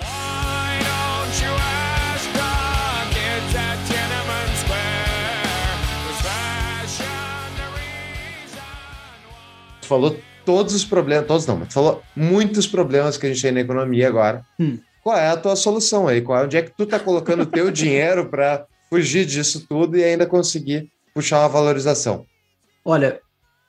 Falou 9.84 10.20
todos 10.46 10.76
os 10.76 10.84
problemas, 10.84 11.26
todos 11.26 11.48
não, 11.48 11.56
mas 11.56 11.70
tu 11.70 11.76
falou 11.76 12.04
muitos 12.14 12.68
problemas 12.68 13.18
que 13.18 13.26
a 13.26 13.30
gente 13.30 13.42
tem 13.42 13.54
na 13.54 13.62
economia 13.62 14.10
agora. 14.10 14.46
Hum. 14.60 14.78
Qual 15.02 15.16
é 15.18 15.30
a 15.30 15.38
tua 15.38 15.56
solução 15.56 16.10
aí? 16.10 16.22
Qual 16.22 16.38
é, 16.38 16.44
onde 16.44 16.58
é 16.58 16.62
que 16.62 16.72
tu 16.76 16.86
tá 16.86 17.00
colocando 17.00 17.44
o 17.44 17.46
teu 17.46 17.72
dinheiro 17.72 18.30
para 18.30 18.66
fugir 18.90 19.26
disso 19.26 19.66
tudo 19.68 19.98
e 19.98 20.04
ainda 20.04 20.26
conseguir 20.26 20.92
puxar 21.14 21.40
uma 21.40 21.50
valorização? 21.50 22.26
Olha, 22.84 23.22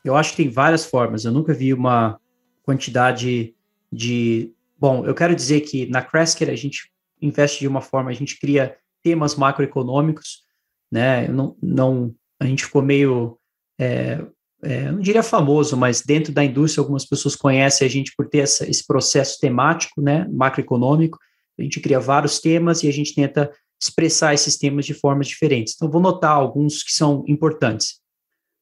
eu 0.04 0.16
acho 0.16 0.30
que 0.30 0.42
tem 0.42 0.50
várias 0.50 0.84
formas. 0.84 1.24
Eu 1.24 1.32
nunca 1.32 1.52
vi 1.52 1.72
uma 1.72 2.18
quantidade 2.62 3.54
de. 3.92 4.52
Bom, 4.78 5.04
eu 5.04 5.14
quero 5.14 5.34
dizer 5.34 5.60
que 5.60 5.86
na 5.86 6.02
Crasker 6.02 6.48
a 6.48 6.56
gente 6.56 6.90
investe 7.20 7.60
de 7.60 7.68
uma 7.68 7.80
forma, 7.80 8.10
a 8.10 8.14
gente 8.14 8.38
cria 8.38 8.76
temas 9.02 9.34
macroeconômicos, 9.34 10.42
né? 10.90 11.28
Não, 11.28 11.56
não, 11.62 12.14
a 12.38 12.46
gente 12.46 12.64
ficou 12.64 12.82
meio, 12.82 13.38
é, 13.78 14.24
é, 14.62 14.90
não 14.90 15.00
diria 15.00 15.22
famoso, 15.22 15.76
mas 15.76 16.02
dentro 16.02 16.32
da 16.32 16.44
indústria 16.44 16.80
algumas 16.80 17.04
pessoas 17.04 17.36
conhecem 17.36 17.86
a 17.86 17.90
gente 17.90 18.14
por 18.16 18.28
ter 18.28 18.38
essa, 18.38 18.68
esse 18.68 18.86
processo 18.86 19.38
temático, 19.38 20.00
né? 20.00 20.26
Macroeconômico. 20.30 21.18
A 21.58 21.62
gente 21.62 21.80
cria 21.80 22.00
vários 22.00 22.40
temas 22.40 22.82
e 22.82 22.88
a 22.88 22.92
gente 22.92 23.14
tenta 23.14 23.50
expressar 23.80 24.34
esses 24.34 24.56
temas 24.56 24.84
de 24.84 24.94
formas 24.94 25.26
diferentes. 25.26 25.74
Então, 25.74 25.90
vou 25.90 26.00
notar 26.00 26.32
alguns 26.32 26.82
que 26.82 26.92
são 26.92 27.24
importantes. 27.26 28.00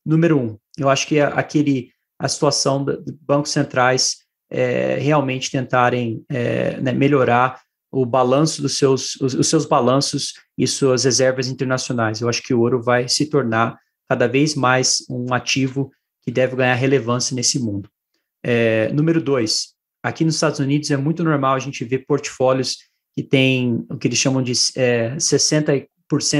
Número 0.04 0.38
um, 0.38 0.58
eu 0.78 0.88
acho 0.88 1.06
que 1.06 1.20
aquele 1.20 1.90
a 2.18 2.28
situação 2.28 2.84
dos 2.84 2.98
bancos 3.20 3.52
centrais 3.52 4.18
é, 4.50 4.96
realmente 4.96 5.50
tentarem 5.50 6.24
é, 6.28 6.80
né, 6.80 6.92
melhorar 6.92 7.60
o 7.90 8.04
balanço 8.04 8.60
dos 8.60 8.76
seus 8.76 9.16
os, 9.16 9.34
os, 9.34 9.48
seus 9.48 9.64
balanços 9.64 10.34
e 10.56 10.66
suas 10.66 11.04
reservas 11.04 11.48
internacionais. 11.48 12.20
Eu 12.20 12.28
acho 12.28 12.42
que 12.42 12.52
o 12.52 12.60
ouro 12.60 12.82
vai 12.82 13.08
se 13.08 13.26
tornar 13.26 13.78
cada 14.08 14.26
vez 14.26 14.54
mais 14.54 15.04
um 15.08 15.32
ativo 15.32 15.90
que 16.22 16.30
deve 16.30 16.56
ganhar 16.56 16.74
relevância 16.74 17.34
nesse 17.34 17.58
mundo. 17.58 17.88
É, 18.42 18.90
número 18.92 19.20
dois, 19.20 19.74
aqui 20.02 20.24
nos 20.24 20.34
Estados 20.34 20.60
Unidos 20.60 20.90
é 20.90 20.96
muito 20.96 21.22
normal 21.22 21.54
a 21.54 21.58
gente 21.58 21.84
ver 21.84 22.04
portfólios 22.06 22.78
que 23.14 23.22
têm 23.22 23.84
o 23.90 23.96
que 23.96 24.08
eles 24.08 24.18
chamam 24.18 24.42
de 24.42 24.52
é, 24.76 25.16
60% 25.16 25.88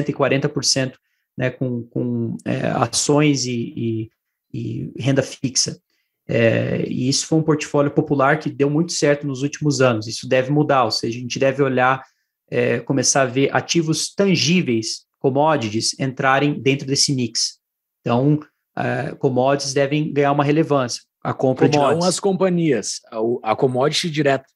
e 0.08 0.12
40% 0.12 0.94
né, 1.36 1.50
com, 1.50 1.82
com 1.84 2.36
é, 2.44 2.66
ações 2.68 3.46
e, 3.46 3.72
e, 3.76 4.10
e, 4.52 4.92
renda 4.98 5.22
fixa. 5.22 5.80
É, 6.26 6.84
e 6.86 7.08
isso 7.08 7.26
foi 7.26 7.38
um 7.38 7.42
portfólio 7.42 7.90
popular 7.90 8.38
que 8.38 8.50
deu 8.50 8.68
muito 8.68 8.92
certo 8.92 9.26
nos 9.26 9.42
últimos 9.42 9.80
anos. 9.80 10.06
Isso 10.06 10.28
deve 10.28 10.50
mudar, 10.50 10.84
ou 10.84 10.90
seja, 10.90 11.18
a 11.18 11.20
gente 11.20 11.38
deve 11.38 11.62
olhar, 11.62 12.04
é, 12.50 12.80
começar 12.80 13.22
a 13.22 13.26
ver 13.26 13.54
ativos 13.54 14.14
tangíveis, 14.14 15.06
commodities, 15.18 15.98
entrarem 15.98 16.60
dentro 16.60 16.86
desse 16.86 17.14
mix. 17.14 17.58
Então, 18.00 18.38
é, 18.76 19.14
commodities 19.14 19.72
devem 19.72 20.12
ganhar 20.12 20.32
uma 20.32 20.44
relevância. 20.44 21.02
A 21.22 21.32
compra 21.32 21.68
Como 21.68 21.72
de 21.72 21.94
não 21.96 22.06
as 22.06 22.20
companhias, 22.20 23.00
a, 23.10 23.52
a 23.52 23.56
commodity 23.56 24.10
direta. 24.10 24.46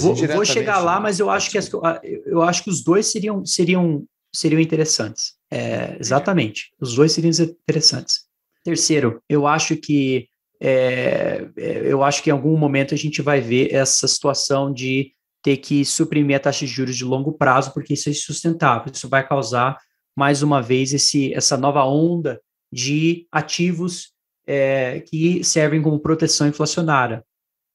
Vou, 0.00 0.14
vou, 0.14 0.44
chegar 0.44 0.80
lá, 0.80 1.00
mas 1.00 1.18
eu 1.18 1.30
acho 1.30 1.50
que 1.50 1.56
as, 1.56 1.70
eu 2.26 2.42
acho 2.42 2.62
que 2.62 2.68
os 2.68 2.84
dois 2.84 3.06
seriam 3.06 3.42
seriam 3.46 4.04
seriam 4.34 4.60
interessantes. 4.60 5.34
É, 5.50 5.96
exatamente. 5.98 6.72
Os 6.80 6.94
dois 6.94 7.12
seriam 7.12 7.30
interessantes. 7.30 8.21
Terceiro, 8.64 9.20
eu 9.28 9.46
acho 9.46 9.76
que 9.76 10.28
é, 10.60 11.48
é, 11.56 11.92
eu 11.92 12.04
acho 12.04 12.22
que 12.22 12.30
em 12.30 12.32
algum 12.32 12.56
momento 12.56 12.94
a 12.94 12.96
gente 12.96 13.20
vai 13.20 13.40
ver 13.40 13.74
essa 13.74 14.06
situação 14.06 14.72
de 14.72 15.12
ter 15.42 15.56
que 15.56 15.84
suprimir 15.84 16.36
a 16.36 16.40
taxa 16.40 16.64
de 16.64 16.70
juros 16.70 16.96
de 16.96 17.04
longo 17.04 17.32
prazo, 17.32 17.72
porque 17.74 17.94
isso 17.94 18.08
é 18.08 18.12
insustentável. 18.12 18.92
Isso 18.94 19.08
vai 19.08 19.26
causar, 19.26 19.76
mais 20.16 20.40
uma 20.40 20.62
vez, 20.62 20.94
esse, 20.94 21.34
essa 21.34 21.56
nova 21.56 21.84
onda 21.84 22.40
de 22.72 23.26
ativos 23.32 24.12
é, 24.46 25.00
que 25.00 25.42
servem 25.42 25.82
como 25.82 25.98
proteção 25.98 26.46
inflacionária. 26.46 27.24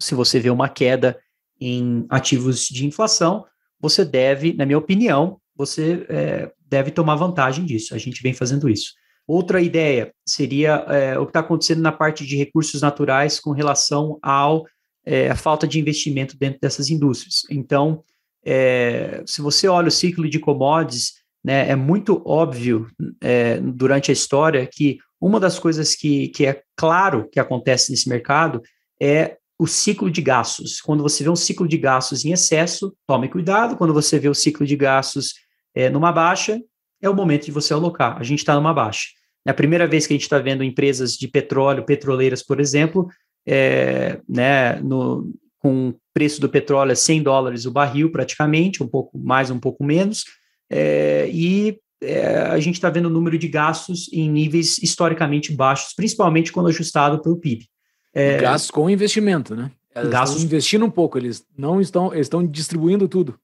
Se 0.01 0.15
você 0.15 0.39
vê 0.39 0.49
uma 0.49 0.69
queda 0.69 1.19
em 1.59 2.05
ativos 2.09 2.67
de 2.67 2.85
inflação, 2.85 3.45
você 3.81 4.05
deve, 4.05 4.53
na 4.53 4.65
minha 4.65 4.77
opinião, 4.77 5.41
você 5.53 6.05
é, 6.07 6.51
deve 6.65 6.91
tomar 6.91 7.15
vantagem 7.15 7.65
disso. 7.65 7.93
A 7.93 7.97
gente 7.97 8.23
vem 8.23 8.33
fazendo 8.33 8.69
isso. 8.69 8.93
Outra 9.27 9.61
ideia 9.61 10.13
seria 10.25 10.85
é, 10.87 11.19
o 11.19 11.25
que 11.25 11.31
está 11.31 11.41
acontecendo 11.41 11.81
na 11.81 11.91
parte 11.91 12.25
de 12.25 12.37
recursos 12.37 12.81
naturais 12.81 13.39
com 13.39 13.51
relação 13.51 14.17
ao 14.21 14.65
é, 15.05 15.33
falta 15.35 15.67
de 15.67 15.79
investimento 15.79 16.37
dentro 16.37 16.59
dessas 16.61 16.89
indústrias. 16.89 17.41
Então, 17.49 18.03
é, 18.45 19.21
se 19.25 19.41
você 19.41 19.67
olha 19.67 19.89
o 19.89 19.91
ciclo 19.91 20.29
de 20.29 20.39
commodities, 20.39 21.15
né, 21.43 21.69
é 21.69 21.75
muito 21.75 22.21
óbvio 22.25 22.87
é, 23.21 23.59
durante 23.59 24.11
a 24.11 24.13
história 24.13 24.65
que 24.65 24.97
uma 25.19 25.39
das 25.39 25.59
coisas 25.59 25.95
que, 25.95 26.29
que 26.29 26.45
é 26.45 26.61
claro 26.75 27.27
que 27.29 27.39
acontece 27.39 27.91
nesse 27.91 28.07
mercado 28.07 28.61
é 29.01 29.37
o 29.59 29.65
ciclo 29.65 30.09
de 30.11 30.21
gastos. 30.21 30.79
Quando 30.79 31.01
você 31.01 31.23
vê 31.23 31.29
um 31.29 31.35
ciclo 31.35 31.67
de 31.67 31.77
gastos 31.77 32.23
em 32.23 32.31
excesso, 32.31 32.95
tome 33.07 33.27
cuidado. 33.27 33.75
Quando 33.75 33.93
você 33.93 34.19
vê 34.19 34.29
o 34.29 34.35
ciclo 34.35 34.65
de 34.65 34.75
gastos 34.75 35.33
é, 35.73 35.89
numa 35.89 36.11
baixa, 36.11 36.61
é 37.01 37.09
o 37.09 37.15
momento 37.15 37.45
de 37.45 37.51
você 37.51 37.73
alocar. 37.73 38.17
A 38.19 38.23
gente 38.23 38.39
está 38.39 38.55
numa 38.55 38.73
baixa. 38.73 39.16
É 39.47 39.51
a 39.51 39.53
primeira 39.53 39.87
vez 39.87 40.05
que 40.05 40.13
a 40.13 40.15
gente 40.15 40.23
está 40.23 40.39
vendo 40.39 40.61
empresas 40.61 41.13
de 41.13 41.25
petróleo, 41.25 41.85
petroleiras, 41.85 42.43
por 42.43 42.59
exemplo, 42.59 43.07
é, 43.47 44.19
né, 44.27 44.75
no, 44.81 45.33
com 45.57 45.89
o 45.89 45.95
preço 46.13 46.41
do 46.41 46.49
petróleo 46.49 46.91
a 46.91 46.95
100 46.95 47.23
dólares 47.23 47.65
o 47.65 47.71
barril, 47.71 48.11
praticamente, 48.11 48.83
um 48.83 48.87
pouco 48.87 49.17
mais, 49.17 49.49
um 49.49 49.57
pouco 49.57 49.85
menos, 49.85 50.25
é, 50.69 51.29
e 51.31 51.79
é, 52.03 52.39
a 52.39 52.59
gente 52.59 52.75
está 52.75 52.89
vendo 52.89 53.05
o 53.05 53.09
número 53.09 53.37
de 53.37 53.47
gastos 53.47 54.11
em 54.11 54.29
níveis 54.29 54.77
historicamente 54.79 55.53
baixos, 55.53 55.93
principalmente 55.93 56.51
quando 56.51 56.67
ajustado 56.67 57.21
pelo 57.21 57.37
PIB. 57.37 57.65
É, 58.13 58.39
gastos 58.39 58.69
com 58.69 58.89
investimento, 58.89 59.55
né? 59.55 59.71
Eles 59.95 60.09
gastos 60.09 60.37
estão 60.37 60.45
investindo 60.45 60.85
um 60.85 60.91
pouco, 60.91 61.17
eles 61.17 61.45
não 61.57 61.79
estão, 61.79 62.13
eles 62.13 62.25
estão 62.25 62.45
distribuindo 62.45 63.07
tudo. 63.07 63.39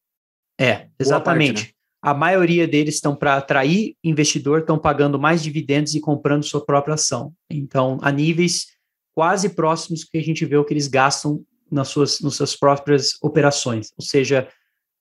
É, 0.59 0.87
exatamente. 0.99 1.63
Parte, 1.63 1.67
né? 1.67 1.82
A 2.03 2.13
maioria 2.13 2.67
deles 2.67 2.95
estão 2.95 3.15
para 3.15 3.37
atrair 3.37 3.95
investidor, 4.03 4.59
estão 4.59 4.77
pagando 4.77 5.17
mais 5.17 5.41
dividendos 5.41 5.95
e 5.95 6.01
comprando 6.01 6.43
sua 6.43 6.63
própria 6.63 6.95
ação. 6.95 7.31
Então, 7.49 7.97
a 8.01 8.11
níveis 8.11 8.65
quase 9.15 9.47
próximos 9.47 10.03
que 10.03 10.17
a 10.17 10.21
gente 10.21 10.43
vê 10.43 10.57
o 10.57 10.65
que 10.65 10.73
eles 10.73 10.89
gastam 10.89 11.41
nas 11.71 11.87
suas, 11.87 12.19
nas 12.19 12.35
suas 12.35 12.57
próprias 12.57 13.13
operações. 13.21 13.93
Ou 13.97 14.03
seja, 14.03 14.49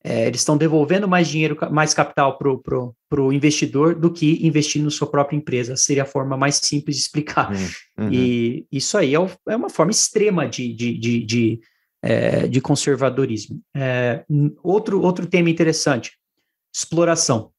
é, 0.04 0.28
eles 0.28 0.42
estão 0.42 0.56
devolvendo 0.56 1.08
mais 1.08 1.26
dinheiro, 1.26 1.58
mais 1.72 1.92
capital 1.92 2.38
para 2.38 2.52
o 2.52 2.58
pro, 2.58 2.94
pro 3.10 3.32
investidor 3.32 3.96
do 3.96 4.12
que 4.12 4.38
investindo 4.46 4.84
na 4.84 4.90
sua 4.90 5.10
própria 5.10 5.36
empresa. 5.36 5.74
Seria 5.76 6.04
a 6.04 6.06
forma 6.06 6.36
mais 6.36 6.60
simples 6.62 6.94
de 6.94 7.02
explicar. 7.02 7.50
Uhum. 7.98 8.12
E 8.12 8.64
isso 8.70 8.96
aí 8.96 9.16
é, 9.16 9.18
é, 9.48 9.56
uma 9.56 9.70
forma 9.70 9.90
extrema 9.90 10.48
de, 10.48 10.72
de, 10.72 10.96
de, 10.96 11.24
de, 11.24 11.60
é, 12.00 12.46
de 12.46 12.60
conservadorismo. 12.60 13.60
É, 13.74 14.24
outro, 14.62 15.02
outro 15.02 15.26
tema 15.26 15.50
interessante 15.50 16.12
exploração, 16.74 17.50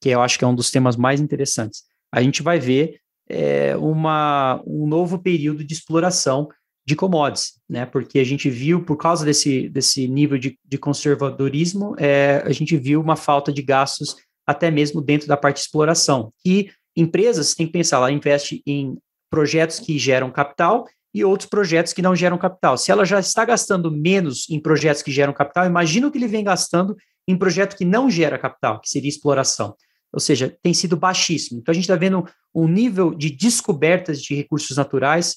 que 0.00 0.10
eu 0.10 0.20
acho 0.20 0.38
que 0.38 0.44
é 0.44 0.48
um 0.48 0.54
dos 0.54 0.70
temas 0.70 0.96
mais 0.96 1.20
interessantes. 1.20 1.84
A 2.12 2.22
gente 2.22 2.42
vai 2.42 2.58
ver 2.58 3.00
é, 3.28 3.76
uma, 3.76 4.62
um 4.66 4.86
novo 4.86 5.18
período 5.18 5.64
de 5.64 5.74
exploração 5.74 6.48
de 6.86 6.96
commodities, 6.96 7.60
né? 7.68 7.84
Porque 7.84 8.18
a 8.18 8.24
gente 8.24 8.48
viu, 8.48 8.82
por 8.82 8.96
causa 8.96 9.24
desse, 9.24 9.68
desse 9.68 10.08
nível 10.08 10.38
de, 10.38 10.58
de 10.64 10.78
conservadorismo, 10.78 11.94
é, 11.98 12.42
a 12.44 12.52
gente 12.52 12.76
viu 12.78 13.00
uma 13.00 13.14
falta 13.14 13.52
de 13.52 13.60
gastos 13.60 14.16
até 14.46 14.70
mesmo 14.70 15.02
dentro 15.02 15.28
da 15.28 15.36
parte 15.36 15.56
de 15.56 15.62
exploração. 15.62 16.32
E 16.44 16.70
empresas 16.96 17.54
têm 17.54 17.66
que 17.66 17.72
pensar, 17.72 17.98
ela 17.98 18.10
investe 18.10 18.62
em 18.66 18.96
projetos 19.30 19.78
que 19.78 19.98
geram 19.98 20.30
capital 20.30 20.86
e 21.14 21.24
outros 21.24 21.48
projetos 21.48 21.92
que 21.92 22.02
não 22.02 22.14
geram 22.14 22.38
capital. 22.38 22.76
Se 22.76 22.90
ela 22.90 23.04
já 23.04 23.18
está 23.18 23.44
gastando 23.44 23.90
menos 23.90 24.48
em 24.50 24.60
projetos 24.60 25.02
que 25.02 25.10
geram 25.10 25.32
capital, 25.32 25.66
imagina 25.66 26.06
o 26.06 26.10
que 26.10 26.18
ele 26.18 26.28
vem 26.28 26.44
gastando 26.44 26.96
em 27.26 27.36
projeto 27.36 27.76
que 27.76 27.84
não 27.84 28.10
gera 28.10 28.38
capital, 28.38 28.80
que 28.80 28.88
seria 28.88 29.08
exploração. 29.08 29.74
Ou 30.12 30.20
seja, 30.20 30.56
tem 30.62 30.72
sido 30.72 30.96
baixíssimo. 30.96 31.60
Então, 31.60 31.72
a 31.72 31.74
gente 31.74 31.84
está 31.84 31.96
vendo 31.96 32.26
um 32.54 32.66
nível 32.66 33.14
de 33.14 33.30
descobertas 33.30 34.22
de 34.22 34.34
recursos 34.34 34.76
naturais 34.76 35.36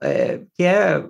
é, 0.00 0.42
que 0.54 0.62
é 0.62 1.04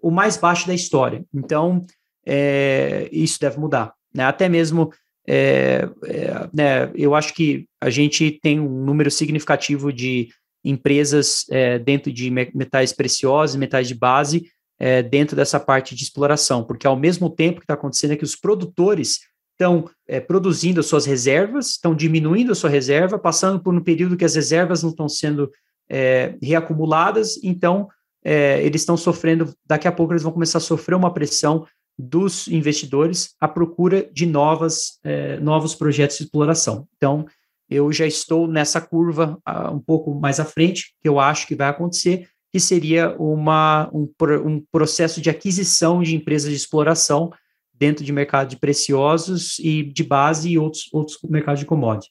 o 0.00 0.10
mais 0.10 0.36
baixo 0.36 0.66
da 0.66 0.74
história. 0.74 1.24
Então, 1.34 1.84
é, 2.26 3.08
isso 3.12 3.38
deve 3.40 3.58
mudar. 3.58 3.92
Né? 4.14 4.24
Até 4.24 4.48
mesmo, 4.48 4.92
é, 5.26 5.88
é 6.04 6.48
né, 6.52 6.90
eu 6.94 7.14
acho 7.14 7.34
que 7.34 7.66
a 7.80 7.90
gente 7.90 8.38
tem 8.42 8.60
um 8.60 8.84
número 8.84 9.10
significativo 9.10 9.92
de 9.92 10.28
empresas 10.64 11.44
é, 11.50 11.78
dentro 11.78 12.12
de 12.12 12.30
metais 12.30 12.92
preciosos, 12.92 13.56
metais 13.56 13.88
de 13.88 13.94
base, 13.94 14.50
é, 14.78 15.02
dentro 15.02 15.34
dessa 15.34 15.58
parte 15.58 15.94
de 15.94 16.02
exploração, 16.02 16.62
porque 16.64 16.86
ao 16.86 16.96
mesmo 16.96 17.28
tempo 17.28 17.60
que 17.60 17.64
está 17.64 17.74
acontecendo 17.74 18.12
é 18.12 18.16
que 18.16 18.24
os 18.24 18.36
produtores 18.36 19.20
estão 19.52 19.90
é, 20.06 20.20
produzindo 20.20 20.78
as 20.78 20.86
suas 20.86 21.04
reservas, 21.04 21.70
estão 21.70 21.94
diminuindo 21.94 22.52
a 22.52 22.54
sua 22.54 22.70
reserva, 22.70 23.18
passando 23.18 23.60
por 23.60 23.74
um 23.74 23.82
período 23.82 24.16
que 24.16 24.24
as 24.24 24.36
reservas 24.36 24.82
não 24.82 24.90
estão 24.90 25.08
sendo 25.08 25.50
é, 25.88 26.36
reacumuladas, 26.40 27.42
então 27.42 27.88
é, 28.24 28.62
eles 28.64 28.82
estão 28.82 28.96
sofrendo, 28.96 29.52
daqui 29.66 29.88
a 29.88 29.92
pouco 29.92 30.12
eles 30.12 30.22
vão 30.22 30.32
começar 30.32 30.58
a 30.58 30.60
sofrer 30.60 30.94
uma 30.94 31.12
pressão 31.12 31.66
dos 31.98 32.46
investidores 32.46 33.34
à 33.40 33.48
procura 33.48 34.08
de 34.12 34.24
novas, 34.24 35.00
é, 35.02 35.40
novos 35.40 35.74
projetos 35.74 36.18
de 36.18 36.24
exploração. 36.24 36.86
Então, 36.96 37.26
eu 37.68 37.92
já 37.92 38.06
estou 38.06 38.48
nessa 38.48 38.80
curva 38.80 39.38
uh, 39.46 39.74
um 39.74 39.80
pouco 39.80 40.14
mais 40.14 40.40
à 40.40 40.44
frente, 40.44 40.94
que 41.00 41.08
eu 41.08 41.20
acho 41.20 41.46
que 41.46 41.54
vai 41.54 41.68
acontecer, 41.68 42.28
que 42.50 42.58
seria 42.58 43.14
uma, 43.18 43.90
um, 43.92 44.10
um 44.44 44.64
processo 44.72 45.20
de 45.20 45.28
aquisição 45.28 46.02
de 46.02 46.16
empresas 46.16 46.50
de 46.50 46.56
exploração 46.56 47.30
dentro 47.74 48.04
de 48.04 48.12
mercado 48.12 48.48
de 48.48 48.56
preciosos 48.56 49.58
e 49.58 49.82
de 49.82 50.02
base 50.02 50.50
e 50.50 50.58
outros, 50.58 50.88
outros 50.92 51.18
mercados 51.24 51.60
de 51.60 51.66
commodity. 51.66 52.10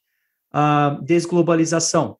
Uh, 0.53 1.01
desglobalização. 1.03 2.17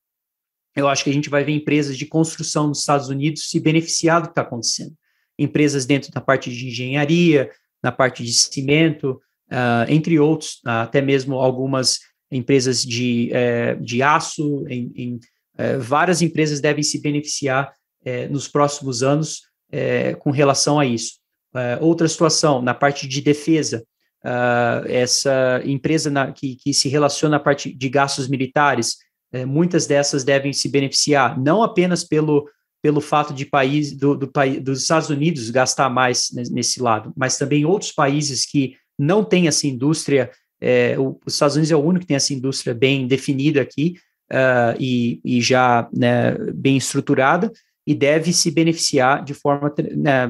Eu 0.75 0.87
acho 0.87 1.03
que 1.03 1.09
a 1.09 1.13
gente 1.13 1.29
vai 1.29 1.43
ver 1.43 1.53
empresas 1.53 1.97
de 1.97 2.05
construção 2.05 2.67
nos 2.67 2.79
Estados 2.79 3.07
Unidos 3.07 3.49
se 3.49 3.59
beneficiar 3.59 4.21
do 4.21 4.27
que 4.27 4.31
está 4.31 4.41
acontecendo. 4.41 4.93
Empresas 5.37 5.85
dentro 5.85 6.11
da 6.11 6.19
parte 6.19 6.51
de 6.51 6.67
engenharia, 6.67 7.49
na 7.81 7.91
parte 7.91 8.23
de 8.23 8.33
cimento, 8.33 9.21
uh, 9.51 9.89
entre 9.89 10.19
outros, 10.19 10.59
até 10.65 11.01
mesmo 11.01 11.35
algumas 11.35 11.99
empresas 12.31 12.83
de, 12.83 13.31
uh, 13.31 13.81
de 13.83 14.01
aço, 14.01 14.65
em, 14.67 14.91
em 14.95 15.19
eh, 15.57 15.77
várias 15.77 16.21
empresas 16.21 16.61
devem 16.61 16.83
se 16.83 17.01
beneficiar 17.01 17.73
é, 18.05 18.27
nos 18.27 18.47
próximos 18.47 19.01
anos 19.01 19.41
é, 19.71 20.13
com 20.13 20.29
relação 20.29 20.79
a 20.79 20.85
isso. 20.85 21.13
É, 21.55 21.77
outra 21.81 22.07
situação, 22.07 22.61
na 22.61 22.73
parte 22.73 23.07
de 23.07 23.19
defesa, 23.19 23.83
uh, 24.23 24.87
essa 24.87 25.61
empresa 25.65 26.09
na, 26.09 26.31
que, 26.31 26.55
que 26.55 26.73
se 26.73 26.87
relaciona 26.87 27.37
à 27.37 27.39
parte 27.39 27.73
de 27.73 27.89
gastos 27.89 28.27
militares, 28.27 28.97
é, 29.31 29.43
muitas 29.45 29.87
dessas 29.87 30.23
devem 30.23 30.53
se 30.53 30.69
beneficiar, 30.69 31.39
não 31.39 31.63
apenas 31.63 32.03
pelo, 32.03 32.47
pelo 32.81 33.01
fato 33.01 33.33
de 33.33 33.45
país, 33.45 33.91
do, 33.97 34.15
do, 34.15 34.31
dos 34.61 34.81
Estados 34.81 35.09
Unidos 35.09 35.49
gastar 35.49 35.89
mais 35.89 36.29
nesse 36.51 36.81
lado, 36.81 37.11
mas 37.15 37.37
também 37.37 37.65
outros 37.65 37.91
países 37.91 38.45
que 38.45 38.75
não 38.97 39.23
têm 39.23 39.47
essa 39.47 39.67
indústria, 39.67 40.31
é, 40.59 40.95
os 40.99 41.33
Estados 41.33 41.55
Unidos 41.55 41.71
é 41.71 41.75
o 41.75 41.83
único 41.83 42.01
que 42.01 42.07
tem 42.07 42.17
essa 42.17 42.33
indústria 42.33 42.73
bem 42.73 43.07
definida 43.07 43.61
aqui, 43.61 43.95
uh, 44.31 44.75
e, 44.79 45.19
e, 45.23 45.41
já 45.41 45.87
né, 45.93 46.33
bem 46.53 46.77
estruturada, 46.77 47.51
e 47.85 47.95
deve 47.95 48.33
se 48.33 48.51
beneficiar 48.51 49.23
de 49.23 49.33
forma. 49.33 49.73
Né, 49.95 50.29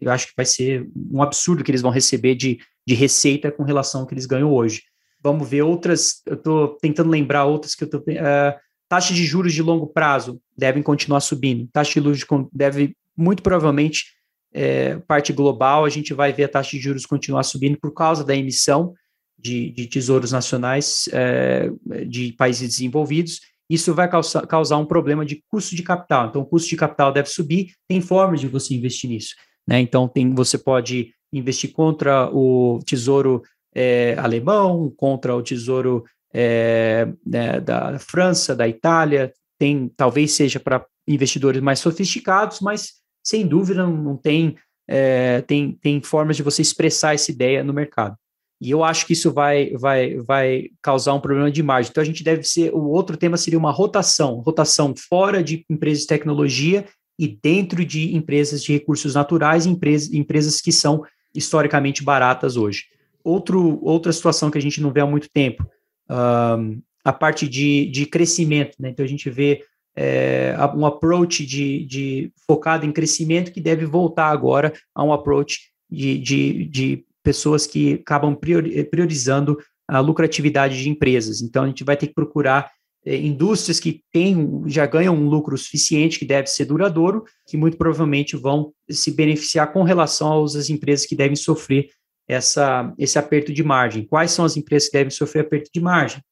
eu 0.00 0.10
acho 0.10 0.28
que 0.28 0.32
vai 0.36 0.46
ser 0.46 0.88
um 1.12 1.22
absurdo 1.22 1.62
que 1.62 1.70
eles 1.70 1.82
vão 1.82 1.90
receber 1.90 2.34
de, 2.34 2.58
de 2.86 2.94
receita 2.94 3.50
com 3.50 3.62
relação 3.62 4.02
ao 4.02 4.06
que 4.06 4.14
eles 4.14 4.26
ganham 4.26 4.52
hoje. 4.52 4.82
Vamos 5.22 5.48
ver 5.48 5.62
outras. 5.62 6.22
Eu 6.24 6.34
estou 6.34 6.68
tentando 6.80 7.10
lembrar 7.10 7.44
outras 7.44 7.74
que 7.74 7.84
eu 7.84 7.86
estou. 7.86 8.00
Uh, 8.00 8.54
taxa 8.88 9.12
de 9.12 9.24
juros 9.24 9.52
de 9.52 9.62
longo 9.62 9.86
prazo 9.88 10.40
devem 10.56 10.82
continuar 10.82 11.20
subindo. 11.20 11.68
Taxa 11.72 12.00
de 12.00 12.00
juros 12.00 12.24
deve, 12.52 12.96
muito 13.16 13.42
provavelmente, 13.42 14.16
é, 14.54 14.96
parte 15.00 15.34
global, 15.34 15.84
a 15.84 15.90
gente 15.90 16.14
vai 16.14 16.32
ver 16.32 16.44
a 16.44 16.48
taxa 16.48 16.70
de 16.70 16.78
juros 16.78 17.04
continuar 17.04 17.42
subindo 17.42 17.78
por 17.78 17.92
causa 17.92 18.24
da 18.24 18.34
emissão 18.34 18.94
de, 19.38 19.70
de 19.70 19.86
tesouros 19.86 20.32
nacionais 20.32 21.08
é, 21.12 21.70
de 22.06 22.32
países 22.32 22.68
desenvolvidos 22.68 23.40
isso 23.68 23.94
vai 23.94 24.08
causar, 24.08 24.46
causar 24.46 24.78
um 24.78 24.86
problema 24.86 25.24
de 25.24 25.42
custo 25.50 25.74
de 25.74 25.82
capital. 25.82 26.28
Então, 26.28 26.42
o 26.42 26.46
custo 26.46 26.68
de 26.68 26.76
capital 26.76 27.12
deve 27.12 27.28
subir, 27.28 27.72
tem 27.88 28.00
formas 28.00 28.40
de 28.40 28.48
você 28.48 28.74
investir 28.74 29.10
nisso. 29.10 29.34
Né? 29.66 29.80
Então, 29.80 30.06
tem, 30.06 30.32
você 30.34 30.56
pode 30.56 31.12
investir 31.32 31.72
contra 31.72 32.30
o 32.32 32.78
tesouro 32.86 33.42
é, 33.74 34.14
alemão, 34.18 34.92
contra 34.96 35.34
o 35.34 35.42
tesouro 35.42 36.04
é, 36.32 37.08
né, 37.24 37.60
da 37.60 37.98
França, 37.98 38.54
da 38.54 38.68
Itália, 38.68 39.32
tem 39.58 39.90
talvez 39.96 40.32
seja 40.32 40.60
para 40.60 40.84
investidores 41.08 41.60
mais 41.60 41.78
sofisticados, 41.78 42.60
mas 42.60 42.94
sem 43.24 43.46
dúvida 43.46 43.86
não 43.86 44.16
tem, 44.16 44.56
é, 44.88 45.40
tem, 45.42 45.72
tem 45.72 46.00
formas 46.00 46.36
de 46.36 46.42
você 46.42 46.62
expressar 46.62 47.14
essa 47.14 47.30
ideia 47.30 47.64
no 47.64 47.72
mercado. 47.72 48.16
E 48.60 48.70
eu 48.70 48.82
acho 48.82 49.06
que 49.06 49.12
isso 49.12 49.32
vai, 49.32 49.70
vai, 49.72 50.16
vai 50.16 50.70
causar 50.80 51.12
um 51.14 51.20
problema 51.20 51.50
de 51.50 51.62
margem. 51.62 51.90
Então 51.90 52.02
a 52.02 52.06
gente 52.06 52.24
deve 52.24 52.42
ser. 52.42 52.72
O 52.74 52.88
outro 52.88 53.16
tema 53.16 53.36
seria 53.36 53.58
uma 53.58 53.70
rotação, 53.70 54.40
rotação 54.40 54.94
fora 54.96 55.42
de 55.42 55.64
empresas 55.68 56.02
de 56.02 56.08
tecnologia 56.08 56.86
e 57.18 57.28
dentro 57.28 57.84
de 57.84 58.14
empresas 58.14 58.62
de 58.62 58.72
recursos 58.72 59.14
naturais, 59.14 59.66
empresas, 59.66 60.12
empresas 60.12 60.60
que 60.60 60.72
são 60.72 61.02
historicamente 61.34 62.02
baratas 62.02 62.56
hoje. 62.56 62.84
Outro, 63.22 63.78
outra 63.82 64.12
situação 64.12 64.50
que 64.50 64.58
a 64.58 64.62
gente 64.62 64.80
não 64.80 64.92
vê 64.92 65.00
há 65.00 65.06
muito 65.06 65.28
tempo, 65.30 65.66
um, 66.08 66.80
a 67.04 67.12
parte 67.12 67.48
de, 67.48 67.86
de 67.86 68.06
crescimento. 68.06 68.76
Né? 68.80 68.90
Então 68.90 69.04
a 69.04 69.08
gente 69.08 69.28
vê 69.28 69.62
é, 69.96 70.54
um 70.74 70.84
approach 70.84 71.44
de, 71.44 71.84
de, 71.86 72.32
focado 72.46 72.84
em 72.84 72.92
crescimento 72.92 73.50
que 73.50 73.60
deve 73.60 73.86
voltar 73.86 74.26
agora 74.26 74.72
a 74.94 75.02
um 75.02 75.12
approach 75.12 75.70
de, 75.90 76.18
de, 76.18 76.64
de 76.66 77.05
pessoas 77.26 77.66
que 77.66 77.94
acabam 77.94 78.36
priorizando 78.36 79.58
a 79.88 79.98
lucratividade 79.98 80.80
de 80.80 80.88
empresas. 80.88 81.42
Então, 81.42 81.64
a 81.64 81.66
gente 81.66 81.82
vai 81.82 81.96
ter 81.96 82.06
que 82.06 82.14
procurar 82.14 82.70
é, 83.04 83.16
indústrias 83.16 83.80
que 83.80 84.04
têm, 84.12 84.62
já 84.66 84.86
ganham 84.86 85.12
um 85.12 85.28
lucro 85.28 85.58
suficiente, 85.58 86.20
que 86.20 86.24
deve 86.24 86.46
ser 86.46 86.66
duradouro, 86.66 87.24
que 87.48 87.56
muito 87.56 87.76
provavelmente 87.76 88.36
vão 88.36 88.72
se 88.88 89.10
beneficiar 89.10 89.72
com 89.72 89.82
relação 89.82 90.44
às 90.44 90.70
empresas 90.70 91.04
que 91.04 91.16
devem 91.16 91.34
sofrer 91.34 91.88
essa, 92.28 92.94
esse 92.96 93.18
aperto 93.18 93.52
de 93.52 93.64
margem. 93.64 94.06
Quais 94.06 94.30
são 94.30 94.44
as 94.44 94.56
empresas 94.56 94.88
que 94.88 94.96
devem 94.96 95.10
sofrer 95.10 95.40
aperto 95.40 95.68
de 95.74 95.80
margem? 95.80 96.22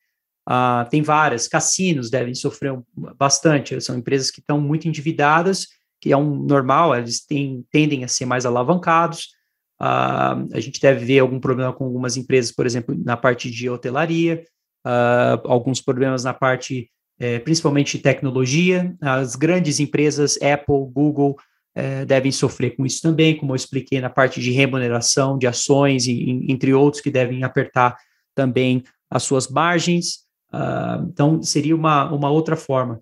Ah, 0.47 0.87
tem 0.89 1.03
várias, 1.03 1.49
cassinos 1.49 2.09
devem 2.09 2.37
sofrer 2.37 2.79
bastante, 3.19 3.81
são 3.81 3.99
empresas 3.99 4.31
que 4.31 4.39
estão 4.39 4.61
muito 4.61 4.87
endividadas, 4.87 5.67
que 6.01 6.13
é 6.13 6.17
um 6.17 6.37
normal, 6.37 6.95
eles 6.95 7.25
têm, 7.25 7.65
tendem 7.73 8.05
a 8.05 8.09
ser 8.09 8.27
mais 8.27 8.47
alavancados, 8.47 9.34
Uh, 9.81 10.49
a 10.53 10.61
gente 10.61 10.81
deve 10.81 11.05
ver 11.05 11.19
algum 11.19 11.41
problema 11.41 11.73
com 11.73 11.85
algumas 11.85 12.17
empresas, 12.17 12.53
por 12.53 12.65
exemplo, 12.65 12.95
na 13.05 13.17
parte 13.17 13.51
de 13.51 13.69
hotelaria, 13.69 14.45
uh, 14.87 15.47
alguns 15.47 15.81
problemas 15.81 16.25
na 16.25 16.33
parte, 16.33 16.91
eh, 17.19 17.39
principalmente 17.41 17.99
tecnologia. 17.99 18.95
As 19.01 19.37
grandes 19.37 19.81
empresas, 19.81 20.37
Apple, 20.43 20.91
Google, 20.93 21.37
eh, 21.75 22.05
devem 22.05 22.31
sofrer 22.31 22.77
com 22.77 22.87
isso 22.87 23.03
também, 23.03 23.37
como 23.37 23.53
eu 23.53 23.57
expliquei 23.57 24.01
na 24.01 24.09
parte 24.11 24.41
de 24.41 24.53
remuneração 24.53 25.37
de 25.37 25.47
ações, 25.47 26.07
e, 26.07 26.47
entre 26.49 26.73
outros, 26.73 27.03
que 27.03 27.11
devem 27.11 27.43
apertar 27.43 27.97
também 28.35 28.83
as 29.11 29.25
suas 29.25 29.49
margens. 29.49 30.25
Uh, 30.53 31.09
então, 31.09 31.43
seria 31.43 31.75
uma, 31.75 32.13
uma 32.13 32.31
outra 32.31 32.55
forma. 32.55 33.01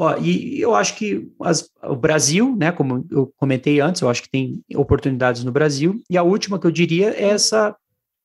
Ó, 0.00 0.16
e 0.18 0.60
eu 0.60 0.76
acho 0.76 0.96
que 0.96 1.28
as, 1.42 1.68
o 1.82 1.96
Brasil, 1.96 2.54
né, 2.56 2.70
como 2.70 3.04
eu 3.10 3.32
comentei 3.36 3.80
antes, 3.80 4.00
eu 4.00 4.08
acho 4.08 4.22
que 4.22 4.30
tem 4.30 4.62
oportunidades 4.76 5.42
no 5.42 5.50
Brasil. 5.50 6.00
E 6.08 6.16
a 6.16 6.22
última 6.22 6.58
que 6.58 6.66
eu 6.66 6.70
diria 6.70 7.10
é 7.10 7.30
essa 7.30 7.76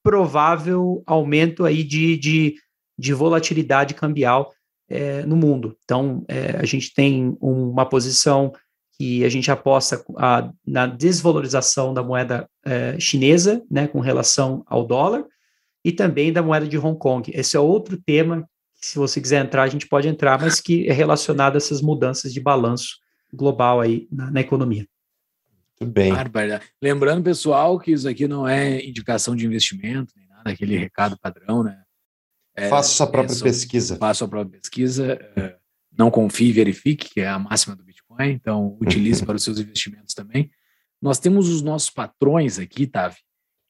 provável 0.03 1.01
aumento 1.07 1.65
aí 1.65 1.83
de, 1.83 2.15
de, 2.17 2.55
de 2.97 3.13
volatilidade 3.13 3.95
cambial 3.95 4.53
é, 4.87 5.25
no 5.25 5.35
mundo. 5.35 5.75
Então, 5.83 6.23
é, 6.27 6.57
a 6.57 6.65
gente 6.65 6.93
tem 6.93 7.35
uma 7.41 7.85
posição 7.87 8.53
que 8.95 9.25
a 9.25 9.29
gente 9.29 9.49
aposta 9.49 10.05
a, 10.17 10.51
na 10.65 10.85
desvalorização 10.85 11.91
da 11.91 12.03
moeda 12.03 12.47
é, 12.63 12.99
chinesa, 12.99 13.63
né, 13.71 13.87
com 13.87 13.99
relação 13.99 14.63
ao 14.67 14.85
dólar, 14.85 15.25
e 15.83 15.91
também 15.91 16.31
da 16.31 16.43
moeda 16.43 16.67
de 16.67 16.77
Hong 16.77 16.99
Kong. 16.99 17.31
Esse 17.33 17.57
é 17.57 17.59
outro 17.59 17.99
tema 18.05 18.47
se 18.83 18.99
você 18.99 19.21
quiser 19.21 19.45
entrar, 19.45 19.63
a 19.63 19.67
gente 19.67 19.87
pode 19.87 20.09
entrar, 20.09 20.37
mas 20.37 20.59
que 20.59 20.87
é 20.89 20.91
relacionado 20.91 21.55
a 21.55 21.57
essas 21.57 21.81
mudanças 21.81 22.33
de 22.33 22.41
balanço 22.41 22.97
global 23.31 23.79
aí 23.79 24.09
na, 24.11 24.29
na 24.29 24.41
economia. 24.41 24.85
Tudo 25.77 25.89
bem. 25.89 26.13
Bárbara. 26.13 26.61
Lembrando, 26.81 27.23
pessoal, 27.23 27.79
que 27.79 27.93
isso 27.93 28.09
aqui 28.09 28.27
não 28.27 28.45
é 28.45 28.83
indicação 28.83 29.37
de 29.37 29.45
investimento, 29.45 30.13
nem 30.17 30.27
nada, 30.27 30.49
aquele 30.49 30.77
recado 30.77 31.17
padrão, 31.17 31.63
né? 31.63 31.81
É, 32.55 32.67
Faça 32.67 32.89
sua 32.89 33.07
própria 33.07 33.33
é 33.33 33.37
só- 33.37 33.45
pesquisa. 33.45 33.95
Faça 33.95 34.17
sua 34.19 34.27
própria 34.27 34.59
pesquisa, 34.59 35.17
é, 35.37 35.55
não 35.97 36.11
confie 36.11 36.49
e 36.49 36.53
verifique, 36.53 37.09
que 37.09 37.21
é 37.21 37.27
a 37.29 37.39
máxima 37.39 37.77
do 37.77 37.85
Bitcoin, 37.85 38.31
então 38.31 38.77
utilize 38.81 39.23
para 39.25 39.37
os 39.37 39.43
seus 39.43 39.59
investimentos 39.59 40.13
também. 40.13 40.51
Nós 41.01 41.19
temos 41.19 41.47
os 41.47 41.61
nossos 41.61 41.89
patrões 41.89 42.59
aqui, 42.59 42.85
Tavi, 42.85 43.15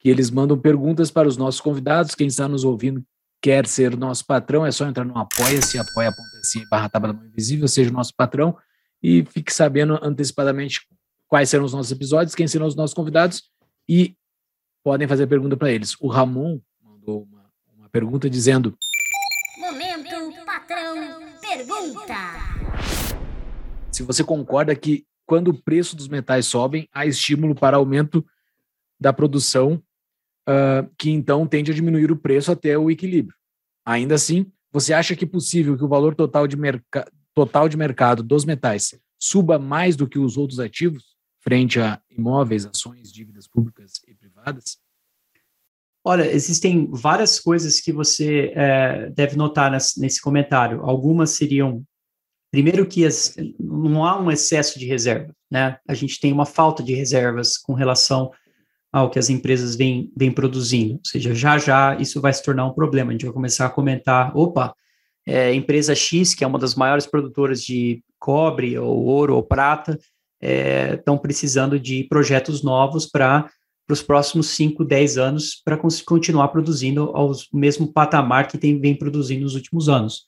que 0.00 0.08
eles 0.08 0.28
mandam 0.28 0.58
perguntas 0.58 1.08
para 1.08 1.28
os 1.28 1.36
nossos 1.36 1.60
convidados. 1.60 2.16
Quem 2.16 2.26
está 2.26 2.48
nos 2.48 2.64
ouvindo 2.64 3.04
quer 3.44 3.66
ser 3.66 3.94
nosso 3.94 4.24
patrão, 4.24 4.64
é 4.64 4.72
só 4.72 4.86
entrar 4.86 5.04
no 5.04 5.18
apoia-se, 5.18 5.78
apoia.se 5.78 6.66
barra 6.70 6.90
Mão 6.98 7.26
Invisível, 7.26 7.68
seja 7.68 7.90
o 7.90 7.92
nosso 7.92 8.14
patrão 8.16 8.56
e 9.02 9.22
fique 9.26 9.52
sabendo 9.52 9.98
antecipadamente 10.02 10.80
quais 11.28 11.50
serão 11.50 11.66
os 11.66 11.74
nossos 11.74 11.92
episódios, 11.92 12.34
quem 12.34 12.48
serão 12.48 12.66
os 12.66 12.74
nossos 12.74 12.94
convidados 12.94 13.42
e 13.86 14.16
podem 14.82 15.06
fazer 15.06 15.26
pergunta 15.26 15.58
para 15.58 15.70
eles. 15.70 15.94
O 16.00 16.08
Ramon 16.08 16.58
mandou 16.82 17.24
uma, 17.24 17.44
uma 17.76 17.88
pergunta 17.90 18.30
dizendo 18.30 18.74
Momento 19.58 20.46
patrão 20.46 20.94
pergunta. 21.38 22.14
se 23.92 24.02
você 24.04 24.24
concorda 24.24 24.74
que 24.74 25.04
quando 25.26 25.48
o 25.48 25.62
preço 25.62 25.94
dos 25.94 26.08
metais 26.08 26.46
sobem, 26.46 26.88
há 26.94 27.04
estímulo 27.04 27.54
para 27.54 27.76
aumento 27.76 28.24
da 28.98 29.12
produção, 29.12 29.82
ah, 30.46 30.86
que 30.98 31.10
então 31.10 31.46
tende 31.46 31.70
a 31.70 31.74
diminuir 31.74 32.10
o 32.10 32.16
preço 32.16 32.52
até 32.52 32.76
o 32.76 32.90
equilíbrio. 32.90 33.36
Ainda 33.84 34.14
assim, 34.14 34.50
você 34.72 34.92
acha 34.92 35.14
que 35.14 35.24
é 35.24 35.28
possível 35.28 35.76
que 35.76 35.84
o 35.84 35.88
valor 35.88 36.14
total 36.14 36.46
de, 36.46 36.56
total 37.34 37.68
de 37.68 37.76
mercado 37.76 38.22
dos 38.22 38.44
metais 38.44 38.94
suba 39.18 39.58
mais 39.58 39.96
do 39.96 40.08
que 40.08 40.18
os 40.18 40.36
outros 40.36 40.60
ativos, 40.60 41.14
frente 41.40 41.78
a 41.78 42.00
imóveis, 42.10 42.66
ações, 42.66 43.12
dívidas 43.12 43.46
públicas 43.46 44.00
e 44.08 44.14
privadas? 44.14 44.78
Olha, 46.02 46.30
existem 46.30 46.90
várias 46.90 47.40
coisas 47.40 47.80
que 47.80 47.90
você 47.92 48.52
eh, 48.54 49.10
deve 49.10 49.36
notar 49.36 49.70
nesse, 49.70 49.98
nesse 49.98 50.20
comentário. 50.20 50.82
Algumas 50.82 51.30
seriam, 51.30 51.82
primeiro 52.50 52.86
que 52.86 53.06
as- 53.06 53.34
não 53.58 54.04
há 54.04 54.20
um 54.20 54.30
excesso 54.30 54.78
de 54.78 54.86
reserva, 54.86 55.34
né? 55.50 55.78
A 55.88 55.94
gente 55.94 56.20
tem 56.20 56.30
uma 56.30 56.44
falta 56.44 56.82
de 56.82 56.92
reservas 56.94 57.56
com 57.56 57.72
relação 57.72 58.30
ao 58.94 59.10
que 59.10 59.18
as 59.18 59.28
empresas 59.28 59.74
vêm, 59.74 60.12
vêm 60.16 60.30
produzindo. 60.30 60.94
Ou 60.94 61.00
seja, 61.04 61.34
já 61.34 61.58
já 61.58 61.96
isso 61.96 62.20
vai 62.20 62.32
se 62.32 62.44
tornar 62.44 62.64
um 62.64 62.72
problema. 62.72 63.10
A 63.10 63.12
gente 63.12 63.24
vai 63.24 63.34
começar 63.34 63.66
a 63.66 63.70
comentar, 63.70 64.30
opa, 64.36 64.72
é, 65.26 65.52
empresa 65.52 65.96
X, 65.96 66.32
que 66.32 66.44
é 66.44 66.46
uma 66.46 66.60
das 66.60 66.76
maiores 66.76 67.04
produtoras 67.04 67.60
de 67.60 68.04
cobre, 68.20 68.78
ou 68.78 69.04
ouro, 69.04 69.34
ou 69.34 69.42
prata, 69.42 69.98
estão 70.40 71.18
precisando 71.18 71.80
de 71.80 72.04
projetos 72.04 72.62
novos 72.62 73.04
para 73.04 73.50
os 73.90 74.00
próximos 74.00 74.50
5, 74.50 74.84
10 74.84 75.18
anos 75.18 75.60
para 75.64 75.76
continuar 76.06 76.48
produzindo 76.48 77.10
ao 77.14 77.32
mesmo 77.52 77.92
patamar 77.92 78.46
que 78.46 78.56
tem, 78.56 78.80
vem 78.80 78.94
produzindo 78.94 79.42
nos 79.42 79.56
últimos 79.56 79.88
anos. 79.88 80.26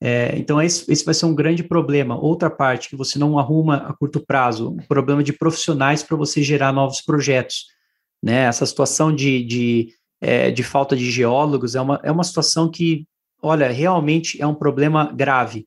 É, 0.00 0.38
então, 0.38 0.62
esse, 0.62 0.90
esse 0.92 1.04
vai 1.04 1.14
ser 1.14 1.26
um 1.26 1.34
grande 1.34 1.64
problema. 1.64 2.16
Outra 2.16 2.50
parte 2.50 2.88
que 2.88 2.94
você 2.94 3.18
não 3.18 3.36
arruma 3.36 3.78
a 3.78 3.92
curto 3.92 4.24
prazo, 4.24 4.70
um 4.70 4.86
problema 4.86 5.24
de 5.24 5.32
profissionais 5.32 6.04
para 6.04 6.16
você 6.16 6.40
gerar 6.40 6.72
novos 6.72 7.00
projetos. 7.00 7.74
Né? 8.22 8.44
Essa 8.44 8.66
situação 8.66 9.14
de, 9.14 9.44
de, 9.44 9.88
é, 10.20 10.50
de 10.50 10.62
falta 10.62 10.96
de 10.96 11.10
geólogos 11.10 11.74
é 11.74 11.80
uma, 11.80 12.00
é 12.02 12.10
uma 12.10 12.24
situação 12.24 12.70
que, 12.70 13.06
olha, 13.42 13.70
realmente 13.70 14.40
é 14.40 14.46
um 14.46 14.54
problema 14.54 15.12
grave. 15.12 15.66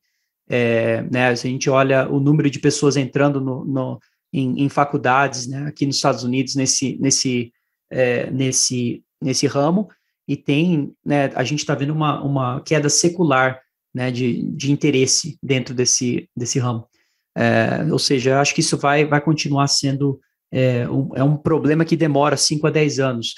É, 0.52 1.04
né, 1.04 1.36
se 1.36 1.48
a 1.48 1.50
gente 1.50 1.70
olha 1.70 2.10
o 2.10 2.20
número 2.20 2.50
de 2.50 2.60
pessoas 2.60 2.98
entrando 2.98 3.40
no, 3.40 3.64
no, 3.66 4.00
em, 4.34 4.64
em 4.64 4.70
faculdades 4.70 5.46
né, 5.46 5.68
aqui 5.68 5.86
nos 5.86 5.98
Estados 5.98 6.24
Unidos 6.24 6.56
nesse, 6.56 6.98
nesse, 7.00 7.54
é, 7.92 8.32
nesse, 8.32 9.04
nesse 9.22 9.46
ramo, 9.46 9.88
e 10.28 10.36
tem, 10.36 10.94
né, 11.06 11.32
a 11.36 11.44
gente 11.44 11.60
está 11.60 11.76
vendo 11.76 11.92
uma, 11.92 12.24
uma 12.24 12.62
queda 12.62 12.90
secular 12.90 13.60
né, 13.94 14.12
de, 14.12 14.44
de 14.52 14.72
interesse 14.72 15.38
dentro 15.42 15.74
desse, 15.74 16.30
desse 16.36 16.60
ramo. 16.60 16.88
É, 17.36 17.92
ou 17.92 18.00
seja, 18.00 18.40
acho 18.40 18.54
que 18.54 18.62
isso 18.62 18.78
vai, 18.78 19.06
vai 19.06 19.22
continuar 19.22 19.68
sendo 19.68 20.20
é, 20.52 20.90
um, 20.90 21.10
é 21.16 21.24
um 21.24 21.38
problema 21.38 21.86
que 21.86 21.96
demora 21.96 22.38
5 22.38 22.68
a 22.68 22.70
10 22.70 23.00
anos 23.00 23.36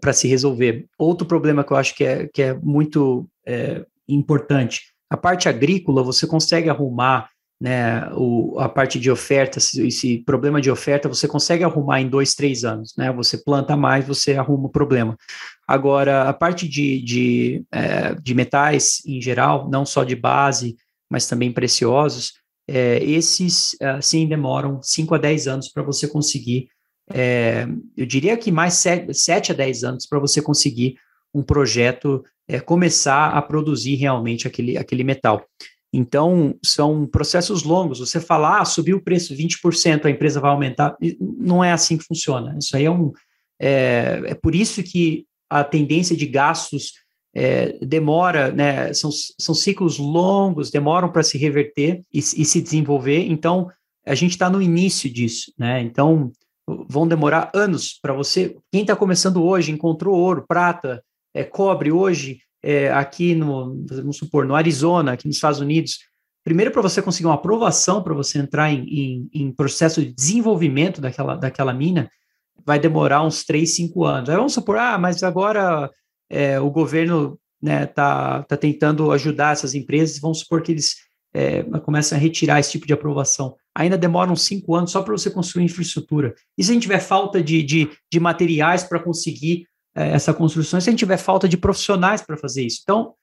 para 0.00 0.12
se 0.12 0.26
resolver. 0.26 0.86
Outro 0.98 1.26
problema 1.26 1.62
que 1.62 1.72
eu 1.72 1.76
acho 1.76 1.94
que 1.94 2.04
é, 2.04 2.28
que 2.32 2.42
é 2.42 2.54
muito 2.54 3.28
é, 3.46 3.84
importante, 4.08 4.82
a 5.08 5.16
parte 5.16 5.48
agrícola, 5.48 6.02
você 6.02 6.26
consegue 6.26 6.68
arrumar 6.68 7.28
né, 7.60 8.08
o, 8.14 8.58
a 8.58 8.68
parte 8.68 8.98
de 8.98 9.08
oferta, 9.08 9.58
esse, 9.58 9.86
esse 9.86 10.18
problema 10.18 10.60
de 10.60 10.68
oferta, 10.68 11.08
você 11.08 11.28
consegue 11.28 11.62
arrumar 11.62 12.00
em 12.00 12.08
dois, 12.08 12.34
três 12.34 12.64
anos, 12.64 12.92
né? 12.98 13.12
Você 13.12 13.38
planta 13.38 13.76
mais, 13.76 14.04
você 14.04 14.34
arruma 14.34 14.66
o 14.66 14.68
problema. 14.68 15.16
Agora, 15.64 16.28
a 16.28 16.32
parte 16.32 16.66
de, 16.66 17.00
de, 17.02 17.64
é, 17.70 18.16
de 18.16 18.34
metais 18.34 19.00
em 19.06 19.20
geral, 19.20 19.70
não 19.70 19.86
só 19.86 20.02
de 20.02 20.16
base, 20.16 20.76
mas 21.08 21.28
também 21.28 21.52
preciosos, 21.52 22.32
é, 22.68 23.02
esses, 23.04 23.76
sim, 24.00 24.26
demoram 24.26 24.80
5 24.82 25.14
a 25.14 25.18
10 25.18 25.48
anos 25.48 25.68
para 25.68 25.82
você 25.82 26.06
conseguir, 26.06 26.68
é, 27.12 27.66
eu 27.96 28.06
diria 28.06 28.36
que 28.36 28.52
mais 28.52 28.74
7 28.74 29.52
a 29.52 29.54
10 29.54 29.84
anos 29.84 30.06
para 30.06 30.18
você 30.18 30.40
conseguir 30.40 30.96
um 31.34 31.42
projeto 31.42 32.24
é, 32.48 32.60
começar 32.60 33.30
a 33.30 33.42
produzir 33.42 33.94
realmente 33.96 34.46
aquele, 34.46 34.76
aquele 34.76 35.04
metal. 35.04 35.44
Então, 35.92 36.58
são 36.64 37.06
processos 37.06 37.64
longos. 37.64 37.98
Você 37.98 38.18
falar, 38.18 38.60
ah, 38.60 38.64
subiu 38.64 38.96
o 38.96 39.02
preço 39.02 39.34
20%, 39.34 40.06
a 40.06 40.10
empresa 40.10 40.40
vai 40.40 40.50
aumentar. 40.50 40.96
Não 41.20 41.62
é 41.62 41.72
assim 41.72 41.98
que 41.98 42.04
funciona. 42.04 42.56
Isso 42.58 42.74
aí 42.76 42.86
é 42.86 42.90
um. 42.90 43.12
É, 43.60 44.22
é 44.26 44.34
por 44.34 44.54
isso 44.54 44.82
que 44.82 45.26
a 45.50 45.62
tendência 45.62 46.16
de 46.16 46.26
gastos 46.26 46.94
é, 47.34 47.78
demora, 47.84 48.52
né? 48.52 48.92
São, 48.92 49.10
são 49.38 49.54
ciclos 49.54 49.98
longos, 49.98 50.70
demoram 50.70 51.10
para 51.10 51.22
se 51.22 51.38
reverter 51.38 52.02
e, 52.12 52.18
e, 52.18 52.44
se 52.44 52.60
desenvolver. 52.60 53.26
Então, 53.30 53.68
a 54.06 54.14
gente 54.14 54.32
está 54.32 54.50
no 54.50 54.60
início 54.60 55.12
disso, 55.12 55.52
né? 55.58 55.80
Então, 55.80 56.30
vão 56.88 57.08
demorar 57.08 57.50
anos 57.54 57.98
para 58.00 58.12
você. 58.12 58.56
Quem 58.70 58.82
está 58.82 58.94
começando 58.94 59.42
hoje 59.42 59.72
encontrou 59.72 60.16
ouro, 60.16 60.44
prata, 60.46 61.02
é, 61.34 61.42
cobre 61.42 61.90
hoje 61.90 62.40
é, 62.62 62.92
aqui 62.92 63.34
no, 63.34 63.84
vamos 63.88 64.18
supor, 64.18 64.46
no 64.46 64.54
Arizona, 64.54 65.12
aqui 65.12 65.26
nos 65.26 65.36
Estados 65.36 65.60
Unidos, 65.60 65.98
primeiro 66.44 66.70
para 66.70 66.82
você 66.82 67.02
conseguir 67.02 67.26
uma 67.26 67.34
aprovação 67.34 68.02
para 68.02 68.14
você 68.14 68.38
entrar 68.38 68.70
em, 68.70 68.84
em, 68.84 69.30
em, 69.32 69.52
processo 69.52 70.00
de 70.00 70.12
desenvolvimento 70.12 71.00
daquela, 71.00 71.34
daquela 71.34 71.72
mina, 71.72 72.08
vai 72.64 72.78
demorar 72.78 73.24
uns 73.24 73.44
3, 73.44 73.74
5 73.74 74.04
anos. 74.04 74.30
Aí 74.30 74.36
vamos 74.36 74.52
supor, 74.52 74.78
ah, 74.78 74.98
mas 74.98 75.22
agora 75.22 75.90
é, 76.32 76.58
o 76.58 76.70
governo 76.70 77.38
está 77.62 77.80
né, 77.80 77.86
tá, 77.86 78.42
tá 78.42 78.56
tentando 78.56 79.12
ajudar 79.12 79.52
essas 79.52 79.74
empresas, 79.74 80.18
vamos 80.18 80.40
supor 80.40 80.62
que 80.62 80.72
eles 80.72 80.96
é, 81.34 81.62
começam 81.80 82.16
a 82.16 82.20
retirar 82.20 82.58
esse 82.58 82.72
tipo 82.72 82.86
de 82.86 82.92
aprovação. 82.92 83.54
Ainda 83.74 83.96
demora 83.96 84.32
uns 84.32 84.42
cinco 84.42 84.74
anos 84.74 84.90
só 84.90 85.02
para 85.02 85.12
você 85.12 85.30
construir 85.30 85.64
infraestrutura. 85.64 86.34
E 86.56 86.64
se 86.64 86.70
a 86.70 86.74
gente 86.74 86.82
tiver 86.82 87.00
falta 87.00 87.42
de, 87.42 87.62
de, 87.62 87.90
de 88.10 88.18
materiais 88.18 88.82
para 88.82 88.98
conseguir 88.98 89.66
é, 89.94 90.10
essa 90.10 90.32
construção, 90.32 90.80
se 90.80 90.88
a 90.88 90.90
gente 90.90 91.00
tiver 91.00 91.18
falta 91.18 91.48
de 91.48 91.56
profissionais 91.56 92.22
para 92.22 92.36
fazer 92.36 92.64
isso. 92.64 92.80
Então, 92.82 93.14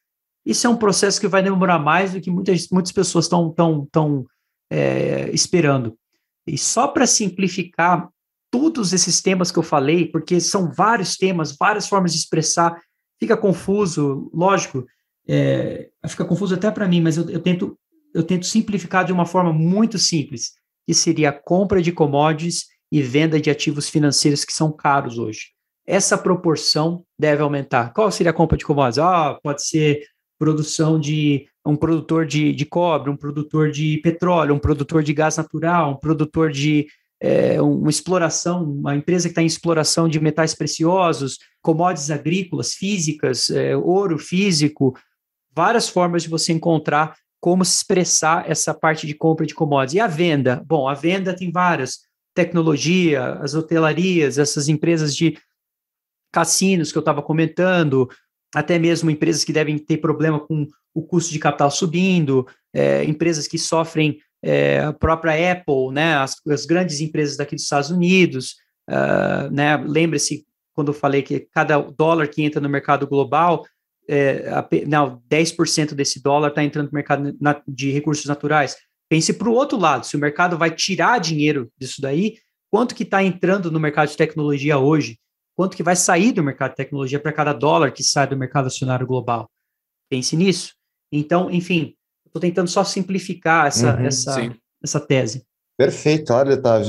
isso 0.45 0.65
é 0.65 0.69
um 0.69 0.77
processo 0.77 1.19
que 1.19 1.27
vai 1.27 1.43
demorar 1.43 1.79
mais 1.79 2.13
do 2.13 2.21
que 2.21 2.31
muitas, 2.31 2.67
muitas 2.69 2.91
pessoas 2.91 3.25
estão 3.25 3.51
tão, 3.51 3.87
tão, 3.91 4.25
é, 4.71 5.29
esperando. 5.33 5.97
E 6.47 6.57
só 6.57 6.87
para 6.87 7.05
simplificar 7.05 8.07
todos 8.51 8.93
esses 8.93 9.21
temas 9.21 9.51
que 9.51 9.59
eu 9.59 9.63
falei, 9.63 10.07
porque 10.07 10.39
são 10.39 10.71
vários 10.71 11.15
temas, 11.15 11.55
várias 11.55 11.87
formas 11.87 12.13
de 12.13 12.19
expressar, 12.19 12.79
fica 13.19 13.35
confuso, 13.35 14.29
lógico, 14.33 14.85
é, 15.27 15.89
fica 16.07 16.25
confuso 16.25 16.55
até 16.55 16.71
para 16.71 16.87
mim, 16.87 17.01
mas 17.01 17.17
eu, 17.17 17.29
eu, 17.29 17.39
tento, 17.39 17.77
eu 18.13 18.23
tento 18.23 18.45
simplificar 18.45 19.05
de 19.05 19.13
uma 19.13 19.25
forma 19.25 19.53
muito 19.53 19.97
simples, 19.97 20.53
que 20.85 20.93
seria 20.93 21.29
a 21.29 21.33
compra 21.33 21.81
de 21.81 21.91
commodities 21.91 22.67
e 22.91 23.01
venda 23.01 23.39
de 23.39 23.49
ativos 23.49 23.89
financeiros 23.89 24.43
que 24.43 24.53
são 24.53 24.71
caros 24.71 25.17
hoje 25.17 25.49
essa 25.89 26.15
proporção 26.15 27.03
deve 27.17 27.41
aumentar. 27.41 27.91
Qual 27.93 28.11
seria 28.11 28.29
a 28.29 28.33
compra 28.33 28.55
de 28.55 28.63
commodities? 28.63 28.99
Ah, 28.99 29.39
pode 29.41 29.67
ser 29.67 30.03
produção 30.37 30.99
de 30.99 31.47
um 31.65 31.75
produtor 31.75 32.27
de, 32.27 32.53
de 32.53 32.63
cobre, 32.63 33.09
um 33.09 33.17
produtor 33.17 33.71
de 33.71 33.97
petróleo, 33.97 34.53
um 34.53 34.59
produtor 34.59 35.01
de 35.01 35.11
gás 35.13 35.37
natural, 35.37 35.91
um 35.91 35.95
produtor 35.95 36.51
de 36.51 36.85
é, 37.21 37.61
uma 37.61 37.89
exploração, 37.89 38.63
uma 38.63 38.95
empresa 38.95 39.27
que 39.27 39.31
está 39.31 39.41
em 39.41 39.45
exploração 39.45 40.07
de 40.07 40.19
metais 40.19 40.55
preciosos, 40.55 41.37
commodities 41.61 42.11
agrícolas, 42.11 42.73
físicas, 42.73 43.49
é, 43.49 43.75
ouro 43.75 44.17
físico, 44.17 44.97
várias 45.53 45.89
formas 45.89 46.23
de 46.23 46.29
você 46.29 46.53
encontrar 46.53 47.15
como 47.41 47.63
se 47.65 47.77
expressar 47.77 48.49
essa 48.49 48.73
parte 48.73 49.05
de 49.05 49.13
compra 49.13 49.45
de 49.45 49.53
commodities. 49.53 49.95
E 49.95 49.99
a 49.99 50.07
venda? 50.07 50.63
Bom, 50.65 50.87
a 50.87 50.93
venda 50.93 51.35
tem 51.35 51.51
várias, 51.51 51.99
tecnologia, 52.33 53.33
as 53.41 53.53
hotelarias, 53.53 54.37
essas 54.37 54.69
empresas 54.69 55.15
de 55.15 55.37
cassinos 56.31 56.91
que 56.91 56.97
eu 56.97 57.01
estava 57.01 57.21
comentando, 57.21 58.09
até 58.53 58.79
mesmo 58.79 59.09
empresas 59.09 59.43
que 59.43 59.53
devem 59.53 59.77
ter 59.77 59.97
problema 59.97 60.39
com 60.39 60.67
o 60.93 61.01
custo 61.01 61.31
de 61.31 61.39
capital 61.39 61.71
subindo, 61.71 62.47
é, 62.73 63.03
empresas 63.03 63.47
que 63.47 63.57
sofrem 63.57 64.19
é, 64.43 64.79
a 64.79 64.93
própria 64.93 65.51
Apple, 65.51 65.91
né, 65.91 66.15
as, 66.15 66.35
as, 66.47 66.65
grandes 66.65 66.99
empresas 67.01 67.37
daqui 67.37 67.55
dos 67.55 67.63
Estados 67.63 67.89
Unidos, 67.89 68.55
uh, 68.89 69.51
né, 69.51 69.77
lembre-se 69.77 70.45
quando 70.73 70.89
eu 70.89 70.93
falei 70.93 71.21
que 71.21 71.41
cada 71.51 71.77
dólar 71.79 72.27
que 72.27 72.41
entra 72.41 72.61
no 72.61 72.69
mercado 72.69 73.05
global, 73.05 73.65
é, 74.07 74.49
a, 74.49 74.67
não, 74.87 75.21
10% 75.29 75.93
desse 75.93 76.21
dólar 76.21 76.49
está 76.49 76.63
entrando 76.63 76.87
no 76.87 76.93
mercado 76.93 77.35
na, 77.39 77.61
de 77.67 77.91
recursos 77.91 78.25
naturais. 78.25 78.77
Pense 79.09 79.33
para 79.33 79.49
o 79.49 79.53
outro 79.53 79.77
lado, 79.77 80.05
se 80.05 80.15
o 80.15 80.19
mercado 80.19 80.57
vai 80.57 80.71
tirar 80.71 81.19
dinheiro 81.19 81.69
disso 81.77 82.01
daí, 82.01 82.37
quanto 82.71 82.95
que 82.95 83.03
está 83.03 83.23
entrando 83.23 83.71
no 83.71 83.79
mercado 83.79 84.09
de 84.09 84.17
tecnologia 84.17 84.77
hoje? 84.77 85.17
quanto 85.59 85.75
que 85.75 85.83
vai 85.83 85.93
sair 85.93 86.31
do 86.31 86.41
mercado 86.41 86.69
de 86.69 86.77
tecnologia 86.77 87.19
para 87.19 87.33
cada 87.33 87.51
dólar 87.51 87.91
que 87.91 88.01
sai 88.01 88.25
do 88.25 88.37
mercado 88.37 88.67
acionário 88.67 89.05
global. 89.05 89.51
Pense 90.09 90.37
nisso. 90.37 90.73
Então, 91.11 91.51
enfim, 91.51 91.97
estou 92.29 92.41
tentando 92.41 92.69
só 92.69 92.83
simplificar 92.83 93.67
essa, 93.67 93.95
uhum, 93.95 94.05
essa, 94.05 94.55
essa 94.83 94.99
tese. 94.99 95.43
Perfeito, 95.77 96.33
olha, 96.33 96.57
tá, 96.57 96.79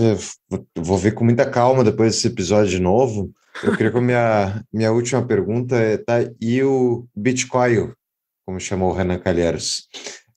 vou 0.76 0.98
ver 0.98 1.12
com 1.12 1.24
muita 1.24 1.48
calma 1.48 1.84
depois 1.84 2.14
desse 2.14 2.26
episódio 2.26 2.70
de 2.70 2.80
novo. 2.80 3.30
Eu 3.62 3.76
queria 3.76 3.90
que 3.90 3.98
a 3.98 4.00
minha, 4.00 4.64
minha 4.72 4.92
última 4.92 5.24
pergunta 5.24 5.76
é, 5.76 5.96
tá, 5.96 6.16
e 6.40 6.62
o 6.62 7.06
Bitcoin, 7.14 7.92
como 8.44 8.58
chamou 8.58 8.90
o 8.90 8.92
Renan 8.92 9.18
Calheiros? 9.18 9.88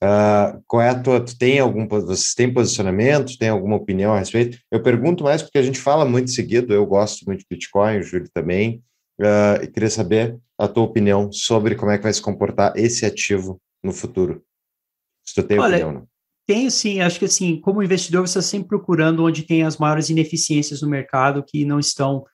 Uh, 0.02 0.62
qual 0.66 0.82
é 0.82 0.90
a 0.90 1.00
tua, 1.00 1.20
tu 1.20 1.36
tem 1.36 1.58
algum, 1.58 1.88
você 1.88 2.34
tem 2.36 2.52
posicionamento, 2.52 3.38
tem 3.38 3.48
alguma 3.48 3.76
opinião 3.76 4.12
a 4.12 4.18
respeito? 4.18 4.58
Eu 4.70 4.82
pergunto 4.82 5.24
mais 5.24 5.42
porque 5.42 5.58
a 5.58 5.62
gente 5.62 5.78
fala 5.78 6.04
muito 6.04 6.30
seguido, 6.30 6.74
eu 6.74 6.84
gosto 6.84 7.24
muito 7.26 7.40
de 7.40 7.46
Bitcoin, 7.50 7.98
o 7.98 8.02
Júlio 8.02 8.28
também, 8.32 8.82
uh, 9.20 9.62
e 9.62 9.66
queria 9.66 9.90
saber 9.90 10.38
a 10.58 10.68
tua 10.68 10.84
opinião 10.84 11.32
sobre 11.32 11.74
como 11.74 11.90
é 11.90 11.96
que 11.96 12.04
vai 12.04 12.12
se 12.12 12.22
comportar 12.22 12.72
esse 12.76 13.06
ativo 13.06 13.60
no 13.82 13.92
futuro. 13.92 14.42
Se 15.24 15.34
tu 15.34 15.42
tem 15.42 15.58
Olha, 15.58 15.76
opinião, 15.76 15.92
não. 15.92 16.08
Tenho 16.46 16.70
sim, 16.70 17.00
acho 17.00 17.18
que 17.18 17.24
assim, 17.24 17.58
como 17.58 17.82
investidor, 17.82 18.26
você 18.26 18.38
está 18.38 18.50
sempre 18.50 18.68
procurando 18.68 19.24
onde 19.24 19.44
tem 19.44 19.62
as 19.62 19.78
maiores 19.78 20.10
ineficiências 20.10 20.82
no 20.82 20.88
mercado 20.88 21.42
que 21.42 21.64
não 21.64 21.78
estão 21.78 22.24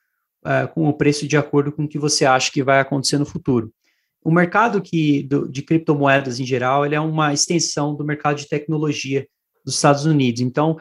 uh, 0.45 0.67
com 0.73 0.87
o 0.89 0.93
preço 0.93 1.25
de 1.27 1.37
acordo 1.37 1.71
com 1.71 1.85
o 1.85 1.87
que 1.87 1.97
você 1.97 2.25
acha 2.25 2.51
que 2.51 2.61
vai 2.61 2.81
acontecer 2.81 3.17
no 3.17 3.25
futuro. 3.25 3.73
O 4.21 4.29
mercado 4.29 4.81
que, 4.81 5.23
do, 5.23 5.47
de 5.47 5.61
criptomoedas 5.61 6.39
em 6.39 6.45
geral, 6.45 6.85
ele 6.85 6.93
é 6.93 6.99
uma 6.99 7.33
extensão 7.33 7.95
do 7.95 8.03
mercado 8.03 8.37
de 8.37 8.49
tecnologia 8.49 9.25
dos 9.65 9.75
Estados 9.75 10.05
Unidos. 10.05 10.41
Então, 10.41 10.77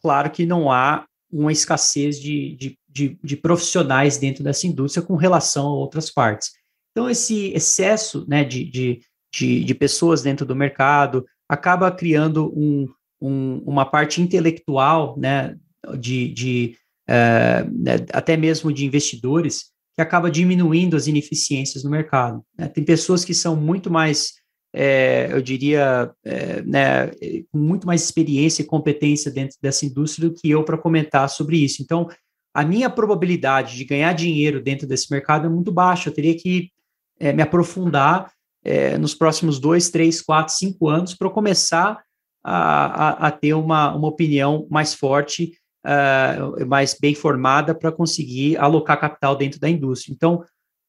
claro 0.00 0.30
que 0.30 0.46
não 0.46 0.70
há 0.70 1.06
uma 1.30 1.52
escassez 1.52 2.20
de, 2.20 2.54
de, 2.54 2.78
de, 2.88 3.18
de 3.22 3.36
profissionais 3.36 4.16
dentro 4.16 4.44
dessa 4.44 4.66
indústria 4.66 5.04
com 5.04 5.16
relação 5.16 5.66
a 5.66 5.74
outras 5.74 6.10
partes. 6.10 6.52
Então, 6.92 7.10
esse 7.10 7.52
excesso 7.52 8.24
né, 8.28 8.44
de, 8.44 8.64
de, 8.64 9.00
de, 9.32 9.64
de 9.64 9.74
pessoas 9.74 10.22
dentro 10.22 10.46
do 10.46 10.56
mercado 10.56 11.26
acaba 11.50 11.90
criando 11.90 12.52
um, 12.56 12.86
um, 13.20 13.60
uma 13.66 13.84
parte 13.84 14.22
intelectual 14.22 15.18
né, 15.18 15.56
de, 15.98 16.28
de 16.28 16.76
uh, 17.08 18.06
até 18.12 18.36
mesmo 18.36 18.72
de 18.72 18.86
investidores 18.86 19.72
que 19.96 20.00
acaba 20.00 20.30
diminuindo 20.30 20.96
as 20.96 21.08
ineficiências 21.08 21.82
no 21.82 21.90
mercado. 21.90 22.40
Né? 22.56 22.68
Tem 22.68 22.84
pessoas 22.84 23.24
que 23.24 23.34
são 23.34 23.56
muito 23.56 23.90
mais, 23.90 24.34
é, 24.72 25.26
eu 25.32 25.42
diria, 25.42 26.12
é, 26.24 26.62
né, 26.62 27.08
com 27.50 27.58
muito 27.58 27.84
mais 27.84 28.04
experiência 28.04 28.62
e 28.62 28.66
competência 28.66 29.28
dentro 29.28 29.56
dessa 29.60 29.84
indústria 29.84 30.28
do 30.28 30.34
que 30.36 30.48
eu 30.48 30.62
para 30.62 30.78
comentar 30.78 31.28
sobre 31.28 31.56
isso. 31.56 31.82
Então, 31.82 32.08
a 32.54 32.64
minha 32.64 32.88
probabilidade 32.88 33.76
de 33.76 33.84
ganhar 33.84 34.12
dinheiro 34.12 34.62
dentro 34.62 34.86
desse 34.86 35.10
mercado 35.10 35.46
é 35.46 35.50
muito 35.50 35.72
baixa. 35.72 36.08
Eu 36.08 36.14
teria 36.14 36.36
que 36.36 36.70
é, 37.18 37.32
me 37.32 37.42
aprofundar 37.42 38.30
é, 38.64 38.98
nos 38.98 39.14
próximos 39.14 39.58
dois, 39.58 39.90
três, 39.90 40.20
quatro, 40.20 40.54
cinco 40.54 40.88
anos 40.88 41.14
para 41.14 41.30
começar 41.30 42.02
a, 42.42 42.54
a, 42.54 43.28
a, 43.28 43.30
ter 43.30 43.54
uma, 43.54 43.94
uma 43.94 44.08
opinião 44.08 44.66
mais 44.70 44.94
forte 44.94 45.52
uh, 45.86 46.66
mais 46.66 46.96
bem 46.98 47.14
formada 47.14 47.74
para 47.74 47.92
conseguir 47.92 48.56
alocar 48.56 49.00
capital 49.00 49.36
dentro 49.36 49.60
da 49.60 49.68
indústria. 49.68 50.12
Então, 50.12 50.44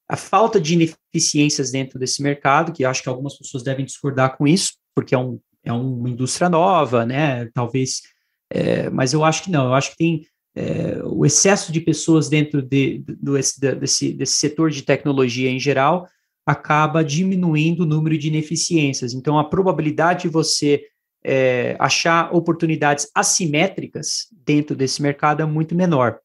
a 0.07 0.17
falta 0.17 0.59
de 0.59 0.73
ineficiências 0.73 1.71
dentro 1.71 1.97
desse 1.97 2.21
mercado, 2.21 2.73
que 2.73 2.83
acho 2.83 3.01
que 3.01 3.09
algumas 3.09 3.37
pessoas 3.37 3.63
devem 3.63 3.85
discordar 3.85 4.37
com 4.37 4.45
isso, 4.45 4.73
porque 4.93 5.15
é, 5.15 5.17
um, 5.17 5.39
é 5.63 5.71
uma 5.71 6.09
indústria 6.09 6.49
nova, 6.49 7.05
né? 7.05 7.49
Talvez, 7.53 8.01
é, 8.49 8.89
mas 8.89 9.13
eu 9.13 9.23
acho 9.23 9.43
que 9.43 9.51
não, 9.51 9.67
eu 9.67 9.73
acho 9.73 9.91
que 9.91 9.97
tem 9.97 10.25
é, 10.53 11.01
o 11.05 11.25
excesso 11.25 11.71
de 11.71 11.79
pessoas 11.79 12.27
dentro 12.27 12.61
de, 12.61 13.03
do, 13.07 13.33
desse, 13.33 14.13
desse 14.13 14.33
setor 14.33 14.69
de 14.69 14.81
tecnologia 14.81 15.49
em 15.49 15.59
geral 15.59 16.07
acaba 16.51 17.03
diminuindo 17.03 17.83
o 17.83 17.85
número 17.85 18.17
de 18.17 18.27
ineficiências. 18.27 19.13
Então, 19.13 19.39
a 19.39 19.43
probabilidade 19.43 20.23
de 20.23 20.27
você 20.27 20.83
é, 21.23 21.77
achar 21.79 22.35
oportunidades 22.35 23.09
assimétricas 23.15 24.27
dentro 24.31 24.75
desse 24.75 25.01
mercado 25.01 25.41
é 25.41 25.45
muito 25.45 25.73
menor. 25.73 26.19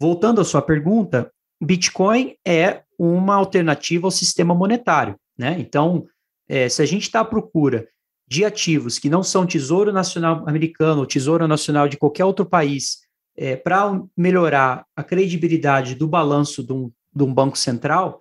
Voltando 0.00 0.40
à 0.40 0.44
sua 0.44 0.60
pergunta, 0.60 1.30
Bitcoin 1.62 2.34
é 2.44 2.82
uma 2.98 3.36
alternativa 3.36 4.06
ao 4.06 4.10
sistema 4.10 4.54
monetário, 4.54 5.14
né? 5.38 5.56
Então, 5.60 6.06
é, 6.48 6.68
se 6.68 6.82
a 6.82 6.86
gente 6.86 7.02
está 7.02 7.20
à 7.20 7.24
procura 7.24 7.86
de 8.26 8.44
ativos 8.44 8.98
que 8.98 9.10
não 9.10 9.22
são 9.22 9.46
Tesouro 9.46 9.92
Nacional 9.92 10.48
americano 10.48 11.00
ou 11.00 11.06
Tesouro 11.06 11.46
Nacional 11.46 11.88
de 11.88 11.96
qualquer 11.96 12.24
outro 12.24 12.46
país, 12.46 13.00
é, 13.36 13.54
para 13.54 14.02
melhorar 14.16 14.84
a 14.96 15.04
credibilidade 15.04 15.94
do 15.94 16.08
balanço 16.08 16.64
de 16.64 16.72
um, 16.72 16.90
de 17.14 17.22
um 17.22 17.32
banco 17.32 17.56
central, 17.56 18.20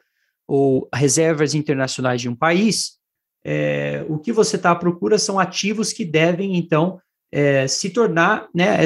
ou 0.50 0.90
reservas 0.92 1.54
internacionais 1.54 2.20
de 2.20 2.28
um 2.28 2.36
país, 2.36 2.98
é, 3.46 4.04
o 4.10 4.18
que 4.18 4.34
você 4.34 4.56
está 4.56 4.72
à 4.72 4.76
procura 4.76 5.20
são 5.20 5.40
ativos 5.40 5.94
que 5.94 6.04
devem, 6.04 6.58
então, 6.58 7.00
é, 7.32 7.68
se 7.68 7.92
tornar 7.92 8.50
né, 8.54 8.84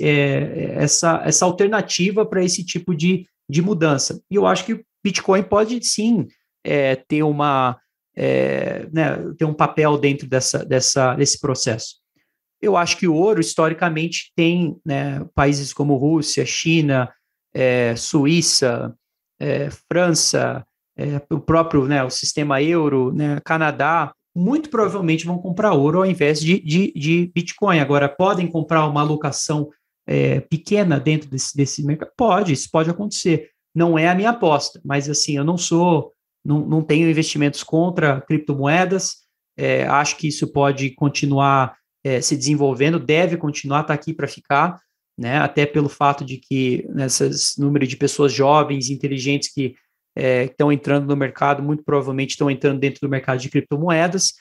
é, 0.00 0.74
essa, 0.76 1.22
essa 1.24 1.44
alternativa 1.46 2.26
para 2.26 2.44
esse 2.44 2.62
tipo 2.62 2.94
de, 2.94 3.26
de 3.48 3.62
mudança. 3.62 4.20
E 4.30 4.34
eu 4.34 4.46
acho 4.46 4.66
que 4.66 4.74
o 4.74 4.84
Bitcoin 5.02 5.42
pode 5.42 5.82
sim 5.86 6.26
é, 6.62 6.96
ter, 6.96 7.22
uma, 7.22 7.80
é, 8.14 8.86
né, 8.92 9.16
ter 9.38 9.46
um 9.46 9.54
papel 9.54 9.96
dentro 9.96 10.28
dessa, 10.28 10.66
dessa, 10.66 11.14
desse 11.14 11.40
processo. 11.40 11.96
Eu 12.60 12.76
acho 12.76 12.98
que 12.98 13.08
o 13.08 13.14
ouro, 13.14 13.40
historicamente, 13.40 14.32
tem 14.36 14.76
né, 14.84 15.24
países 15.34 15.72
como 15.72 15.96
Rússia, 15.96 16.44
China, 16.44 17.10
é, 17.54 17.96
Suíça, 17.96 18.94
França, 19.90 20.66
é, 20.96 21.20
o 21.30 21.40
próprio 21.40 21.86
né, 21.86 22.02
o 22.02 22.10
sistema 22.10 22.62
euro, 22.62 23.12
né, 23.12 23.40
Canadá, 23.44 24.12
muito 24.34 24.68
provavelmente 24.68 25.26
vão 25.26 25.38
comprar 25.38 25.72
ouro 25.72 25.98
ao 25.98 26.06
invés 26.06 26.40
de, 26.40 26.60
de, 26.60 26.92
de 26.94 27.30
Bitcoin. 27.34 27.78
Agora, 27.78 28.08
podem 28.08 28.46
comprar 28.46 28.86
uma 28.86 29.00
alocação 29.00 29.70
é, 30.06 30.40
pequena 30.40 31.00
dentro 31.00 31.28
desse, 31.30 31.56
desse 31.56 31.84
mercado? 31.84 32.10
Pode, 32.16 32.52
isso 32.52 32.68
pode 32.70 32.90
acontecer. 32.90 33.50
Não 33.74 33.98
é 33.98 34.08
a 34.08 34.14
minha 34.14 34.30
aposta, 34.30 34.80
mas 34.84 35.08
assim, 35.08 35.36
eu 35.36 35.44
não 35.44 35.56
sou, 35.56 36.12
não, 36.44 36.66
não 36.66 36.82
tenho 36.82 37.08
investimentos 37.08 37.62
contra 37.62 38.20
criptomoedas, 38.20 39.26
é, 39.56 39.86
acho 39.86 40.16
que 40.16 40.28
isso 40.28 40.46
pode 40.52 40.90
continuar 40.90 41.76
é, 42.04 42.20
se 42.20 42.36
desenvolvendo, 42.36 43.00
deve 43.00 43.36
continuar, 43.36 43.80
está 43.80 43.94
aqui 43.94 44.12
para 44.14 44.28
ficar, 44.28 44.78
né, 45.18 45.38
até 45.38 45.64
pelo 45.64 45.88
fato 45.88 46.24
de 46.24 46.36
que 46.36 46.86
nesses 46.90 47.56
número 47.58 47.86
de 47.86 47.96
pessoas 47.96 48.32
jovens, 48.32 48.90
inteligentes 48.90 49.52
que 49.52 49.74
é, 50.16 50.44
estão 50.44 50.72
entrando 50.72 51.06
no 51.06 51.16
mercado, 51.16 51.62
muito 51.62 51.84
provavelmente 51.84 52.30
estão 52.30 52.50
entrando 52.50 52.80
dentro 52.80 53.00
do 53.00 53.08
mercado 53.08 53.38
de 53.38 53.50
criptomoedas. 53.50 54.32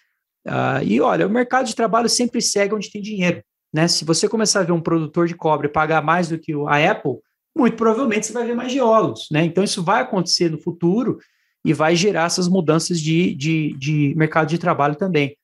Uh, 0.47 0.81
e 0.83 1.01
olha, 1.01 1.27
o 1.27 1.29
mercado 1.29 1.65
de 1.65 1.75
trabalho 1.75 2.07
sempre 2.07 2.41
segue 2.41 2.73
onde 2.73 2.89
tem 2.89 3.01
dinheiro. 3.01 3.43
Né? 3.73 3.87
Se 3.87 4.05
você 4.05 4.29
começar 4.29 4.61
a 4.61 4.63
ver 4.63 4.71
um 4.71 4.81
produtor 4.81 5.27
de 5.27 5.35
cobre 5.35 5.67
pagar 5.67 6.01
mais 6.01 6.29
do 6.29 6.39
que 6.39 6.53
a 6.67 6.91
Apple, 6.91 7.17
muito 7.57 7.75
provavelmente 7.75 8.25
você 8.25 8.33
vai 8.33 8.45
ver 8.45 8.55
mais 8.55 8.71
geólogos. 8.71 9.27
Né? 9.29 9.43
Então, 9.43 9.63
isso 9.63 9.83
vai 9.83 10.01
acontecer 10.01 10.49
no 10.49 10.57
futuro 10.57 11.17
e 11.65 11.73
vai 11.73 11.95
gerar 11.95 12.25
essas 12.25 12.47
mudanças 12.47 13.01
de, 13.01 13.33
de, 13.35 13.75
de 13.77 14.13
mercado 14.15 14.47
de 14.47 14.57
trabalho 14.57 14.95
também. 14.95 15.35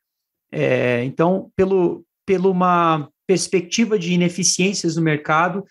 É, 0.51 1.03
então, 1.03 1.51
pelo, 1.55 2.05
pela 2.25 2.47
uma 2.47 3.09
perspectiva 3.27 3.97
de 3.97 4.13
ineficiências 4.13 4.95
no 4.95 5.01
mercado, 5.01 5.65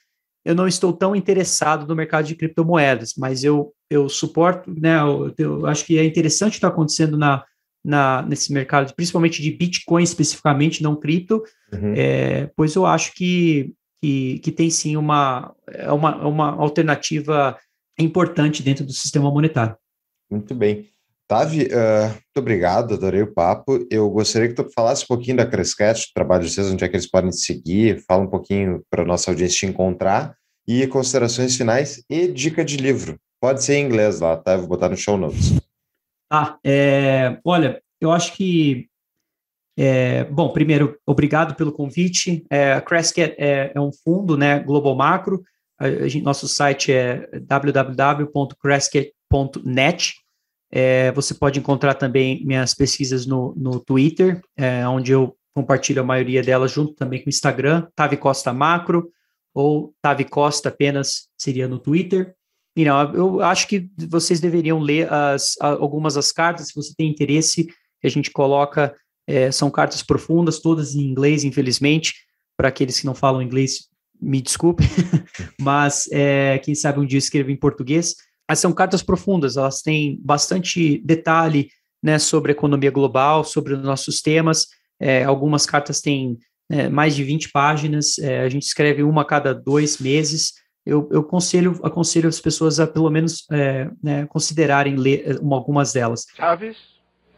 eu 0.45 0.55
não 0.55 0.67
estou 0.67 0.93
tão 0.93 1.15
interessado 1.15 1.87
no 1.87 1.95
mercado 1.95 2.27
de 2.27 2.35
criptomoedas, 2.35 3.15
mas 3.17 3.45
eu, 3.45 3.73
eu 3.91 4.09
suporto, 4.09 4.73
né, 4.79 5.01
eu, 5.01 5.35
eu 5.37 5.67
acho 5.67 5.85
que 5.85 5.99
é 5.99 6.05
interessante 6.05 6.55
estar 6.55 6.69
acontecendo 6.69 7.17
na, 7.17 7.45
na, 7.85 8.23
nesse 8.23 8.53
mercado, 8.53 8.95
principalmente 8.95 9.43
de 9.43 9.51
Bitcoin 9.51 10.03
especificamente, 10.03 10.83
não 10.83 10.97
cripto, 10.97 11.43
uhum. 11.73 11.95
é, 11.97 12.51
pois 12.57 12.75
eu 12.75 12.87
acho 12.87 13.15
que, 13.15 13.75
que, 14.03 14.39
que 14.39 14.53
tem 14.53 14.71
sim 14.71 14.97
uma, 14.97 15.55
é 15.67 15.93
uma, 15.93 16.27
uma 16.27 16.51
alternativa 16.53 17.59
importante 17.99 18.63
dentro 18.63 18.85
do 18.85 18.93
sistema 18.93 19.31
monetário. 19.31 19.77
Muito 20.31 20.55
bem. 20.55 20.89
Tavi, 21.31 21.67
uh, 21.67 22.09
muito 22.09 22.39
obrigado, 22.39 22.95
adorei 22.95 23.23
o 23.23 23.33
papo. 23.33 23.87
Eu 23.89 24.11
gostaria 24.11 24.49
que 24.49 24.55
tu 24.55 24.69
falasse 24.75 25.05
um 25.05 25.07
pouquinho 25.07 25.37
da 25.37 25.47
Crescat, 25.47 26.01
do 26.01 26.13
trabalho 26.13 26.43
de 26.43 26.51
vocês, 26.51 26.67
onde 26.67 26.85
é 26.85 26.89
que 26.89 26.97
eles 26.97 27.09
podem 27.09 27.31
seguir, 27.31 28.05
fala 28.05 28.25
um 28.25 28.29
pouquinho 28.29 28.83
para 28.91 29.03
a 29.03 29.07
nossa 29.07 29.31
audiência 29.31 29.59
te 29.59 29.67
encontrar, 29.67 30.35
e 30.67 30.85
considerações 30.89 31.57
finais 31.57 32.03
e 32.11 32.27
dica 32.27 32.65
de 32.65 32.79
livro. 32.79 33.17
Pode 33.41 33.63
ser 33.63 33.77
em 33.77 33.87
inglês 33.87 34.19
lá, 34.19 34.37
tá? 34.37 34.57
Vou 34.57 34.67
botar 34.67 34.89
no 34.89 34.97
show 34.97 35.17
notes. 35.17 35.53
Ah, 36.29 36.59
é, 36.67 37.39
olha, 37.45 37.81
eu 38.01 38.11
acho 38.11 38.33
que. 38.33 38.89
É, 39.79 40.25
bom, 40.25 40.53
primeiro, 40.53 40.99
obrigado 41.07 41.55
pelo 41.55 41.71
convite. 41.71 42.45
É, 42.51 42.73
a 42.73 42.81
Crescat 42.81 43.37
é, 43.39 43.71
é, 43.73 43.81
um 43.81 43.93
fundo, 43.93 44.37
né, 44.37 44.59
Global 44.59 44.97
Macro. 44.97 45.45
A, 45.79 45.85
a 45.85 46.09
gente, 46.09 46.25
nosso 46.25 46.49
site 46.49 46.93
é 46.93 47.25
www.crescat.net. 47.41 50.20
É, 50.73 51.11
você 51.13 51.35
pode 51.35 51.59
encontrar 51.59 51.95
também 51.95 52.45
minhas 52.45 52.75
pesquisas 52.75 53.27
no, 53.27 53.55
no 53.57 53.81
Twitter, 53.81 54.41
é, 54.57 54.87
onde 54.87 55.11
eu 55.13 55.37
compartilho 55.53 56.01
a 56.01 56.05
maioria 56.05 56.43
delas 56.43 56.71
junto 56.71 56.95
também 56.95 57.21
com 57.21 57.27
o 57.27 57.31
Instagram, 57.31 57.89
Tavi 57.97 58.17
Costa 58.17 58.53
Macro, 58.53 59.11
ou 59.53 59.93
Tavi 60.01 60.25
Costa 60.25 60.69
apenas 60.69 61.29
seria 61.37 61.67
no 61.67 61.79
Twitter. 61.79 62.35
E 62.77 62.85
não, 62.85 63.13
eu 63.15 63.43
acho 63.43 63.67
que 63.67 63.91
vocês 64.09 64.39
deveriam 64.39 64.79
ler 64.79 65.13
as, 65.13 65.57
algumas 65.61 66.15
das 66.15 66.31
cartas, 66.31 66.69
se 66.69 66.75
você 66.75 66.95
tem 66.97 67.11
interesse, 67.11 67.65
que 67.65 68.07
a 68.07 68.11
gente 68.11 68.31
coloca, 68.31 68.95
é, 69.27 69.51
são 69.51 69.71
cartas 69.71 70.03
profundas, 70.03 70.61
todas 70.61 70.95
em 70.95 71.03
inglês, 71.03 71.43
infelizmente, 71.43 72.15
para 72.57 72.69
aqueles 72.69 73.01
que 73.01 73.07
não 73.07 73.15
falam 73.15 73.43
inglês, 73.43 73.89
me 74.21 74.41
desculpe, 74.41 74.85
mas 75.61 76.09
é, 76.13 76.59
quem 76.59 76.75
sabe 76.75 77.01
um 77.01 77.07
dia 77.07 77.19
escrevo 77.19 77.51
em 77.51 77.57
português 77.57 78.15
mas 78.51 78.59
são 78.59 78.73
cartas 78.73 79.01
profundas, 79.01 79.57
elas 79.57 79.81
têm 79.81 80.19
bastante 80.25 81.01
detalhe 81.05 81.69
né, 82.03 82.19
sobre 82.19 82.51
a 82.51 82.57
economia 82.57 82.91
global, 82.91 83.45
sobre 83.45 83.75
os 83.75 83.81
nossos 83.81 84.21
temas. 84.21 84.67
É, 84.99 85.23
algumas 85.23 85.67
cartas 85.67 86.01
têm 86.01 86.37
é, 86.69 86.89
mais 86.89 87.15
de 87.15 87.23
20 87.23 87.53
páginas, 87.53 88.19
é, 88.19 88.41
a 88.41 88.49
gente 88.49 88.65
escreve 88.65 89.05
uma 89.05 89.23
a 89.23 89.25
cada 89.25 89.55
dois 89.55 90.01
meses. 90.01 90.55
Eu, 90.85 91.09
eu 91.13 91.21
aconselho, 91.21 91.79
aconselho 91.85 92.29
as 92.29 92.41
pessoas 92.41 92.81
a 92.81 92.89
pelo 92.89 93.09
menos 93.09 93.47
é, 93.53 93.89
né, 94.03 94.27
considerarem 94.27 94.97
ler 94.97 95.23
é, 95.25 95.39
uma, 95.39 95.55
algumas 95.55 95.93
delas. 95.93 96.27
Chaves, 96.35 96.77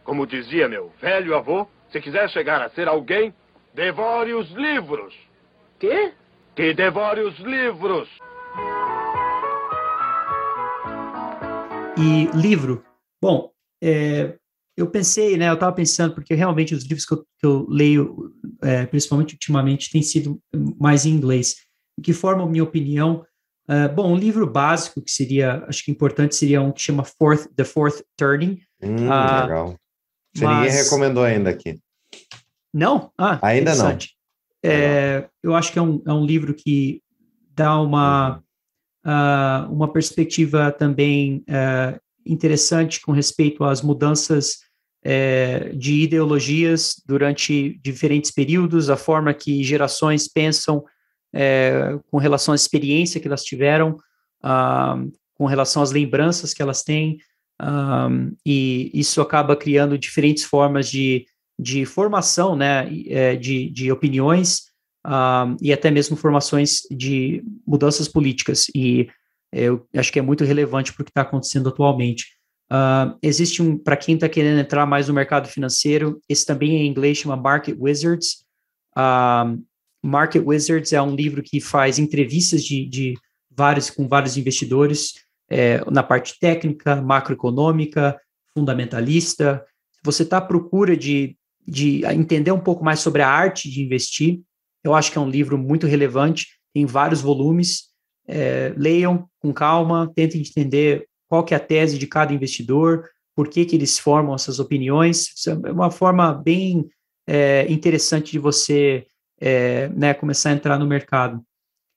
como 0.05 0.27
dizia 0.27 0.67
meu 0.67 0.91
velho 0.99 1.37
avô, 1.37 1.69
se 1.93 2.01
quiser 2.01 2.27
chegar 2.31 2.63
a 2.63 2.71
ser 2.71 2.89
alguém, 2.89 3.35
devore 3.75 4.33
os 4.33 4.51
livros. 4.53 5.15
Quê? 5.79 6.15
Que 6.57 6.73
devore 6.73 7.21
os 7.21 7.39
livros. 7.41 8.09
E 12.03 12.27
livro, 12.37 12.85
bom, 13.23 13.53
é, 13.81 14.35
eu 14.77 14.91
pensei, 14.91 15.37
né, 15.37 15.49
eu 15.49 15.55
estava 15.55 15.73
pensando, 15.73 16.13
porque 16.17 16.35
realmente 16.35 16.75
os 16.75 16.83
livros 16.83 17.07
que 17.07 17.15
eu, 17.15 17.19
que 17.39 17.47
eu 17.47 17.65
leio, 17.69 18.35
é, 18.61 18.85
principalmente 18.87 19.35
ultimamente, 19.35 19.89
têm 19.89 20.03
sido 20.03 20.41
mais 20.81 21.07
em 21.07 21.11
inglês. 21.11 21.59
Que 22.03 22.13
forma, 22.13 22.45
minha 22.45 22.65
opinião, 22.65 23.25
é, 23.69 23.87
bom, 23.87 24.13
um 24.13 24.17
livro 24.17 24.51
básico 24.51 25.01
que 25.01 25.13
seria, 25.13 25.65
acho 25.69 25.85
que 25.85 25.93
importante, 25.93 26.35
seria 26.35 26.61
um 26.61 26.73
que 26.73 26.83
chama 26.83 27.05
Fourth, 27.05 27.49
The 27.55 27.63
Fourth 27.63 28.03
Turning. 28.17 28.61
Hum, 28.83 28.97
uh, 29.07 29.43
legal. 29.43 29.77
Você 30.35 30.45
mas... 30.45 30.57
ninguém 30.57 30.83
recomendou 30.83 31.23
ainda 31.23 31.51
aqui. 31.51 31.79
Não? 32.75 33.13
Ah, 33.17 33.39
ainda 33.43 33.77
não. 33.77 33.97
É, 34.65 35.29
eu 35.41 35.55
acho 35.55 35.73
que 35.73 35.79
é 35.79 35.83
um, 35.83 36.03
é 36.05 36.13
um 36.13 36.27
livro 36.27 36.53
que 36.53 37.01
dá 37.55 37.81
uma... 37.81 38.43
Uh, 39.05 39.73
uma 39.73 39.93
perspectiva 39.93 40.71
também 40.71 41.45
uh, 41.49 42.01
interessante 42.25 43.01
com 43.01 43.11
respeito 43.11 43.65
às 43.65 43.83
mudanças 43.83 44.61
uh, 45.05 45.77
de 45.77 46.03
ideologias 46.03 47.03
durante 47.05 47.81
diferentes 47.83 48.31
períodos, 48.31 48.89
a 48.89 48.97
forma 48.97 49.35
que 49.35 49.65
gerações 49.65 50.29
pensam 50.29 50.85
eh, 51.35 51.99
com 52.11 52.19
relação 52.19 52.53
à 52.53 52.55
experiência 52.55 53.19
que 53.19 53.27
elas 53.27 53.43
tiveram, 53.43 53.97
com 55.35 55.47
relação 55.47 55.83
às 55.83 55.91
lembranças 55.91 56.53
que 56.53 56.61
elas 56.61 56.83
têm, 56.83 57.17
e 58.45 58.91
isso 58.93 59.19
acaba 59.23 59.57
criando 59.57 59.97
diferentes 59.97 60.45
formas 60.45 60.91
de, 60.91 61.25
de 61.59 61.87
formação 61.87 62.55
né, 62.55 62.85
de, 63.41 63.71
de 63.71 63.91
opiniões 63.91 64.72
uh, 65.07 65.57
e 65.61 65.73
até 65.73 65.91
mesmo 65.91 66.17
formações 66.17 66.81
de 66.91 67.43
mudanças 67.67 68.09
políticas. 68.09 68.67
E 68.75 69.09
eu 69.53 69.87
acho 69.95 70.13
que 70.13 70.19
é 70.19 70.23
muito 70.23 70.45
relevante 70.45 70.93
para 70.93 71.03
o 71.03 71.05
que 71.05 71.11
está 71.11 71.23
acontecendo 71.23 71.69
atualmente. 71.69 72.27
Uh, 72.73 73.19
existe 73.23 73.63
um, 73.63 73.77
para 73.77 73.97
quem 73.97 74.15
está 74.15 74.29
querendo 74.29 74.61
entrar 74.61 74.87
mais 74.87 75.09
no 75.09 75.15
mercado 75.15 75.47
financeiro, 75.47 76.21
esse 76.29 76.47
também 76.47 76.77
é 76.77 76.79
em 76.81 76.89
inglês, 76.89 77.19
chama 77.19 77.37
Market 77.37 77.77
Wizards. 77.79 78.45
Uh, 78.97 79.63
Market 80.03 80.43
Wizards 80.45 80.93
é 80.93 81.01
um 81.01 81.15
livro 81.15 81.43
que 81.43 81.61
faz 81.61 81.99
entrevistas 81.99 82.65
de, 82.65 82.87
de 82.87 83.15
vários 83.51 83.91
com 83.91 84.09
vários 84.09 84.37
investidores 84.37 85.15
é, 85.49 85.85
na 85.91 86.03
parte 86.03 86.39
técnica, 86.41 86.97
macroeconômica, 86.97 88.19
fundamentalista. 88.57 89.65
Se 89.93 90.01
você 90.03 90.23
está 90.23 90.39
à 90.39 90.41
procura 90.41 90.97
de, 90.97 91.37
de 91.67 92.05
entender 92.07 92.51
um 92.51 92.61
pouco 92.61 92.83
mais 92.83 93.01
sobre 93.01 93.23
a 93.23 93.29
arte 93.29 93.71
de 93.71 93.83
investir, 93.83 94.41
eu 94.85 94.95
acho 94.95 95.13
que 95.13 95.19
é 95.19 95.21
um 95.21 95.29
livro 95.29 95.57
muito 95.57 95.87
relevante, 95.87 96.49
tem 96.75 96.87
vários 96.87 97.21
volumes. 97.21 97.91
É, 98.27 98.73
leiam 98.77 99.29
com 99.41 99.53
calma, 99.53 100.11
tentem 100.15 100.41
entender 100.41 101.07
qual 101.29 101.45
que 101.45 101.55
é 101.55 101.57
a 101.57 101.61
tese 101.61 101.99
de 101.99 102.07
cada 102.07 102.33
investidor, 102.33 103.09
por 103.35 103.49
que, 103.49 103.65
que 103.65 103.75
eles 103.75 103.99
formam 103.99 104.35
essas 104.35 104.59
opiniões. 104.59 105.33
Isso 105.37 105.51
é 105.51 105.73
uma 105.73 105.91
forma 105.91 106.33
bem 106.33 106.89
é, 107.27 107.67
interessante 107.71 108.33
de 108.33 108.39
você 108.39 109.07
é, 109.41 109.89
né, 109.89 110.15
começar 110.15 110.51
a 110.51 110.53
entrar 110.53 110.79
no 110.79 110.87
mercado. 110.87 111.43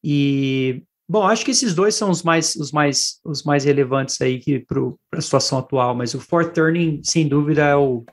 E 0.04 0.84
Bom, 1.08 1.22
acho 1.22 1.46
que 1.46 1.52
esses 1.52 1.76
dois 1.76 1.94
são 1.94 2.10
os 2.10 2.24
mais, 2.24 2.56
os 2.56 2.72
mais, 2.72 3.20
os 3.24 3.44
mais 3.44 3.64
relevantes 3.64 4.20
aí 4.20 4.42
para 4.66 4.82
a 5.14 5.22
situação 5.22 5.60
atual, 5.60 5.94
mas 5.94 6.16
o 6.16 6.20
fourth 6.20 6.52
turning, 6.52 7.00
sem 7.04 7.28
dúvida, 7.28 7.64
é 7.64 7.76
o 7.76 8.04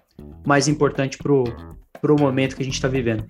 mais 0.46 0.68
importante 0.68 1.16
para 1.16 1.32
o 1.32 2.20
momento 2.20 2.54
que 2.54 2.60
a 2.60 2.64
gente 2.66 2.74
está 2.74 2.88
vivendo. 2.88 3.24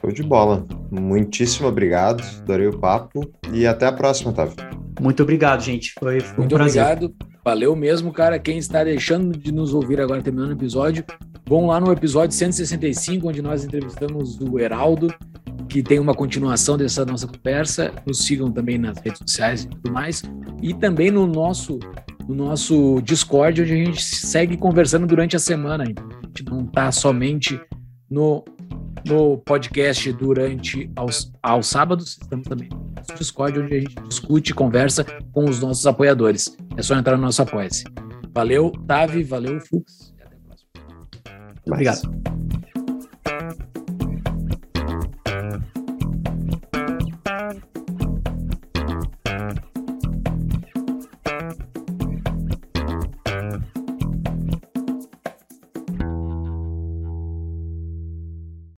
Show 0.00 0.12
de 0.12 0.22
bola. 0.22 0.64
Muitíssimo 0.90 1.68
obrigado, 1.68 2.22
adorei 2.40 2.66
o 2.66 2.78
papo 2.78 3.30
e 3.52 3.66
até 3.66 3.86
a 3.86 3.92
próxima, 3.92 4.30
Otávio. 4.30 4.56
Muito 5.00 5.22
obrigado, 5.22 5.62
gente. 5.62 5.92
Foi, 5.98 6.20
foi 6.20 6.34
um 6.34 6.38
Muito 6.40 6.54
prazer. 6.54 6.82
obrigado. 6.82 7.14
Valeu 7.44 7.76
mesmo, 7.76 8.12
cara. 8.12 8.38
Quem 8.38 8.58
está 8.58 8.82
deixando 8.84 9.36
de 9.36 9.52
nos 9.52 9.74
ouvir 9.74 10.00
agora, 10.00 10.22
terminando 10.22 10.50
o 10.50 10.54
episódio, 10.54 11.04
vão 11.46 11.66
lá 11.66 11.78
no 11.80 11.92
episódio 11.92 12.34
165, 12.34 13.28
onde 13.28 13.42
nós 13.42 13.64
entrevistamos 13.64 14.38
o 14.40 14.58
Heraldo, 14.58 15.12
que 15.68 15.82
tem 15.82 15.98
uma 15.98 16.14
continuação 16.14 16.76
dessa 16.76 17.04
nossa 17.04 17.26
conversa. 17.26 17.92
Nos 18.06 18.24
sigam 18.24 18.50
também 18.50 18.78
nas 18.78 18.98
redes 18.98 19.18
sociais 19.18 19.64
e 19.64 19.68
tudo 19.68 19.92
mais. 19.92 20.22
E 20.62 20.72
também 20.72 21.10
no 21.10 21.26
nosso, 21.26 21.78
no 22.26 22.34
nosso 22.34 23.00
Discord, 23.02 23.60
onde 23.62 23.72
a 23.72 23.76
gente 23.76 24.02
segue 24.02 24.56
conversando 24.56 25.06
durante 25.06 25.36
a 25.36 25.38
semana. 25.38 25.84
A 25.84 25.86
gente 25.86 26.44
não 26.46 26.64
está 26.64 26.90
somente 26.92 27.60
no, 28.08 28.44
no 29.06 29.38
podcast 29.38 30.12
durante 30.12 30.90
aos, 30.96 31.32
aos 31.42 31.66
sábados, 31.66 32.18
estamos 32.20 32.48
também 32.48 32.68
no 32.68 33.18
Discord, 33.18 33.60
onde 33.60 33.74
a 33.74 33.80
gente 33.80 33.94
discute 34.08 34.52
e 34.52 34.54
conversa 34.54 35.04
com 35.32 35.44
os 35.44 35.60
nossos 35.60 35.86
apoiadores. 35.86 36.56
É 36.76 36.82
só 36.82 36.96
entrar 36.96 37.16
no 37.16 37.22
nosso 37.22 37.42
Apoia-se. 37.42 37.84
Valeu, 38.32 38.72
Tavi, 38.86 39.22
valeu, 39.22 39.60
Fux. 39.60 40.14
Até 40.14 40.24
a 40.24 40.30
próxima. 40.40 40.70
Obrigado. 41.66 42.43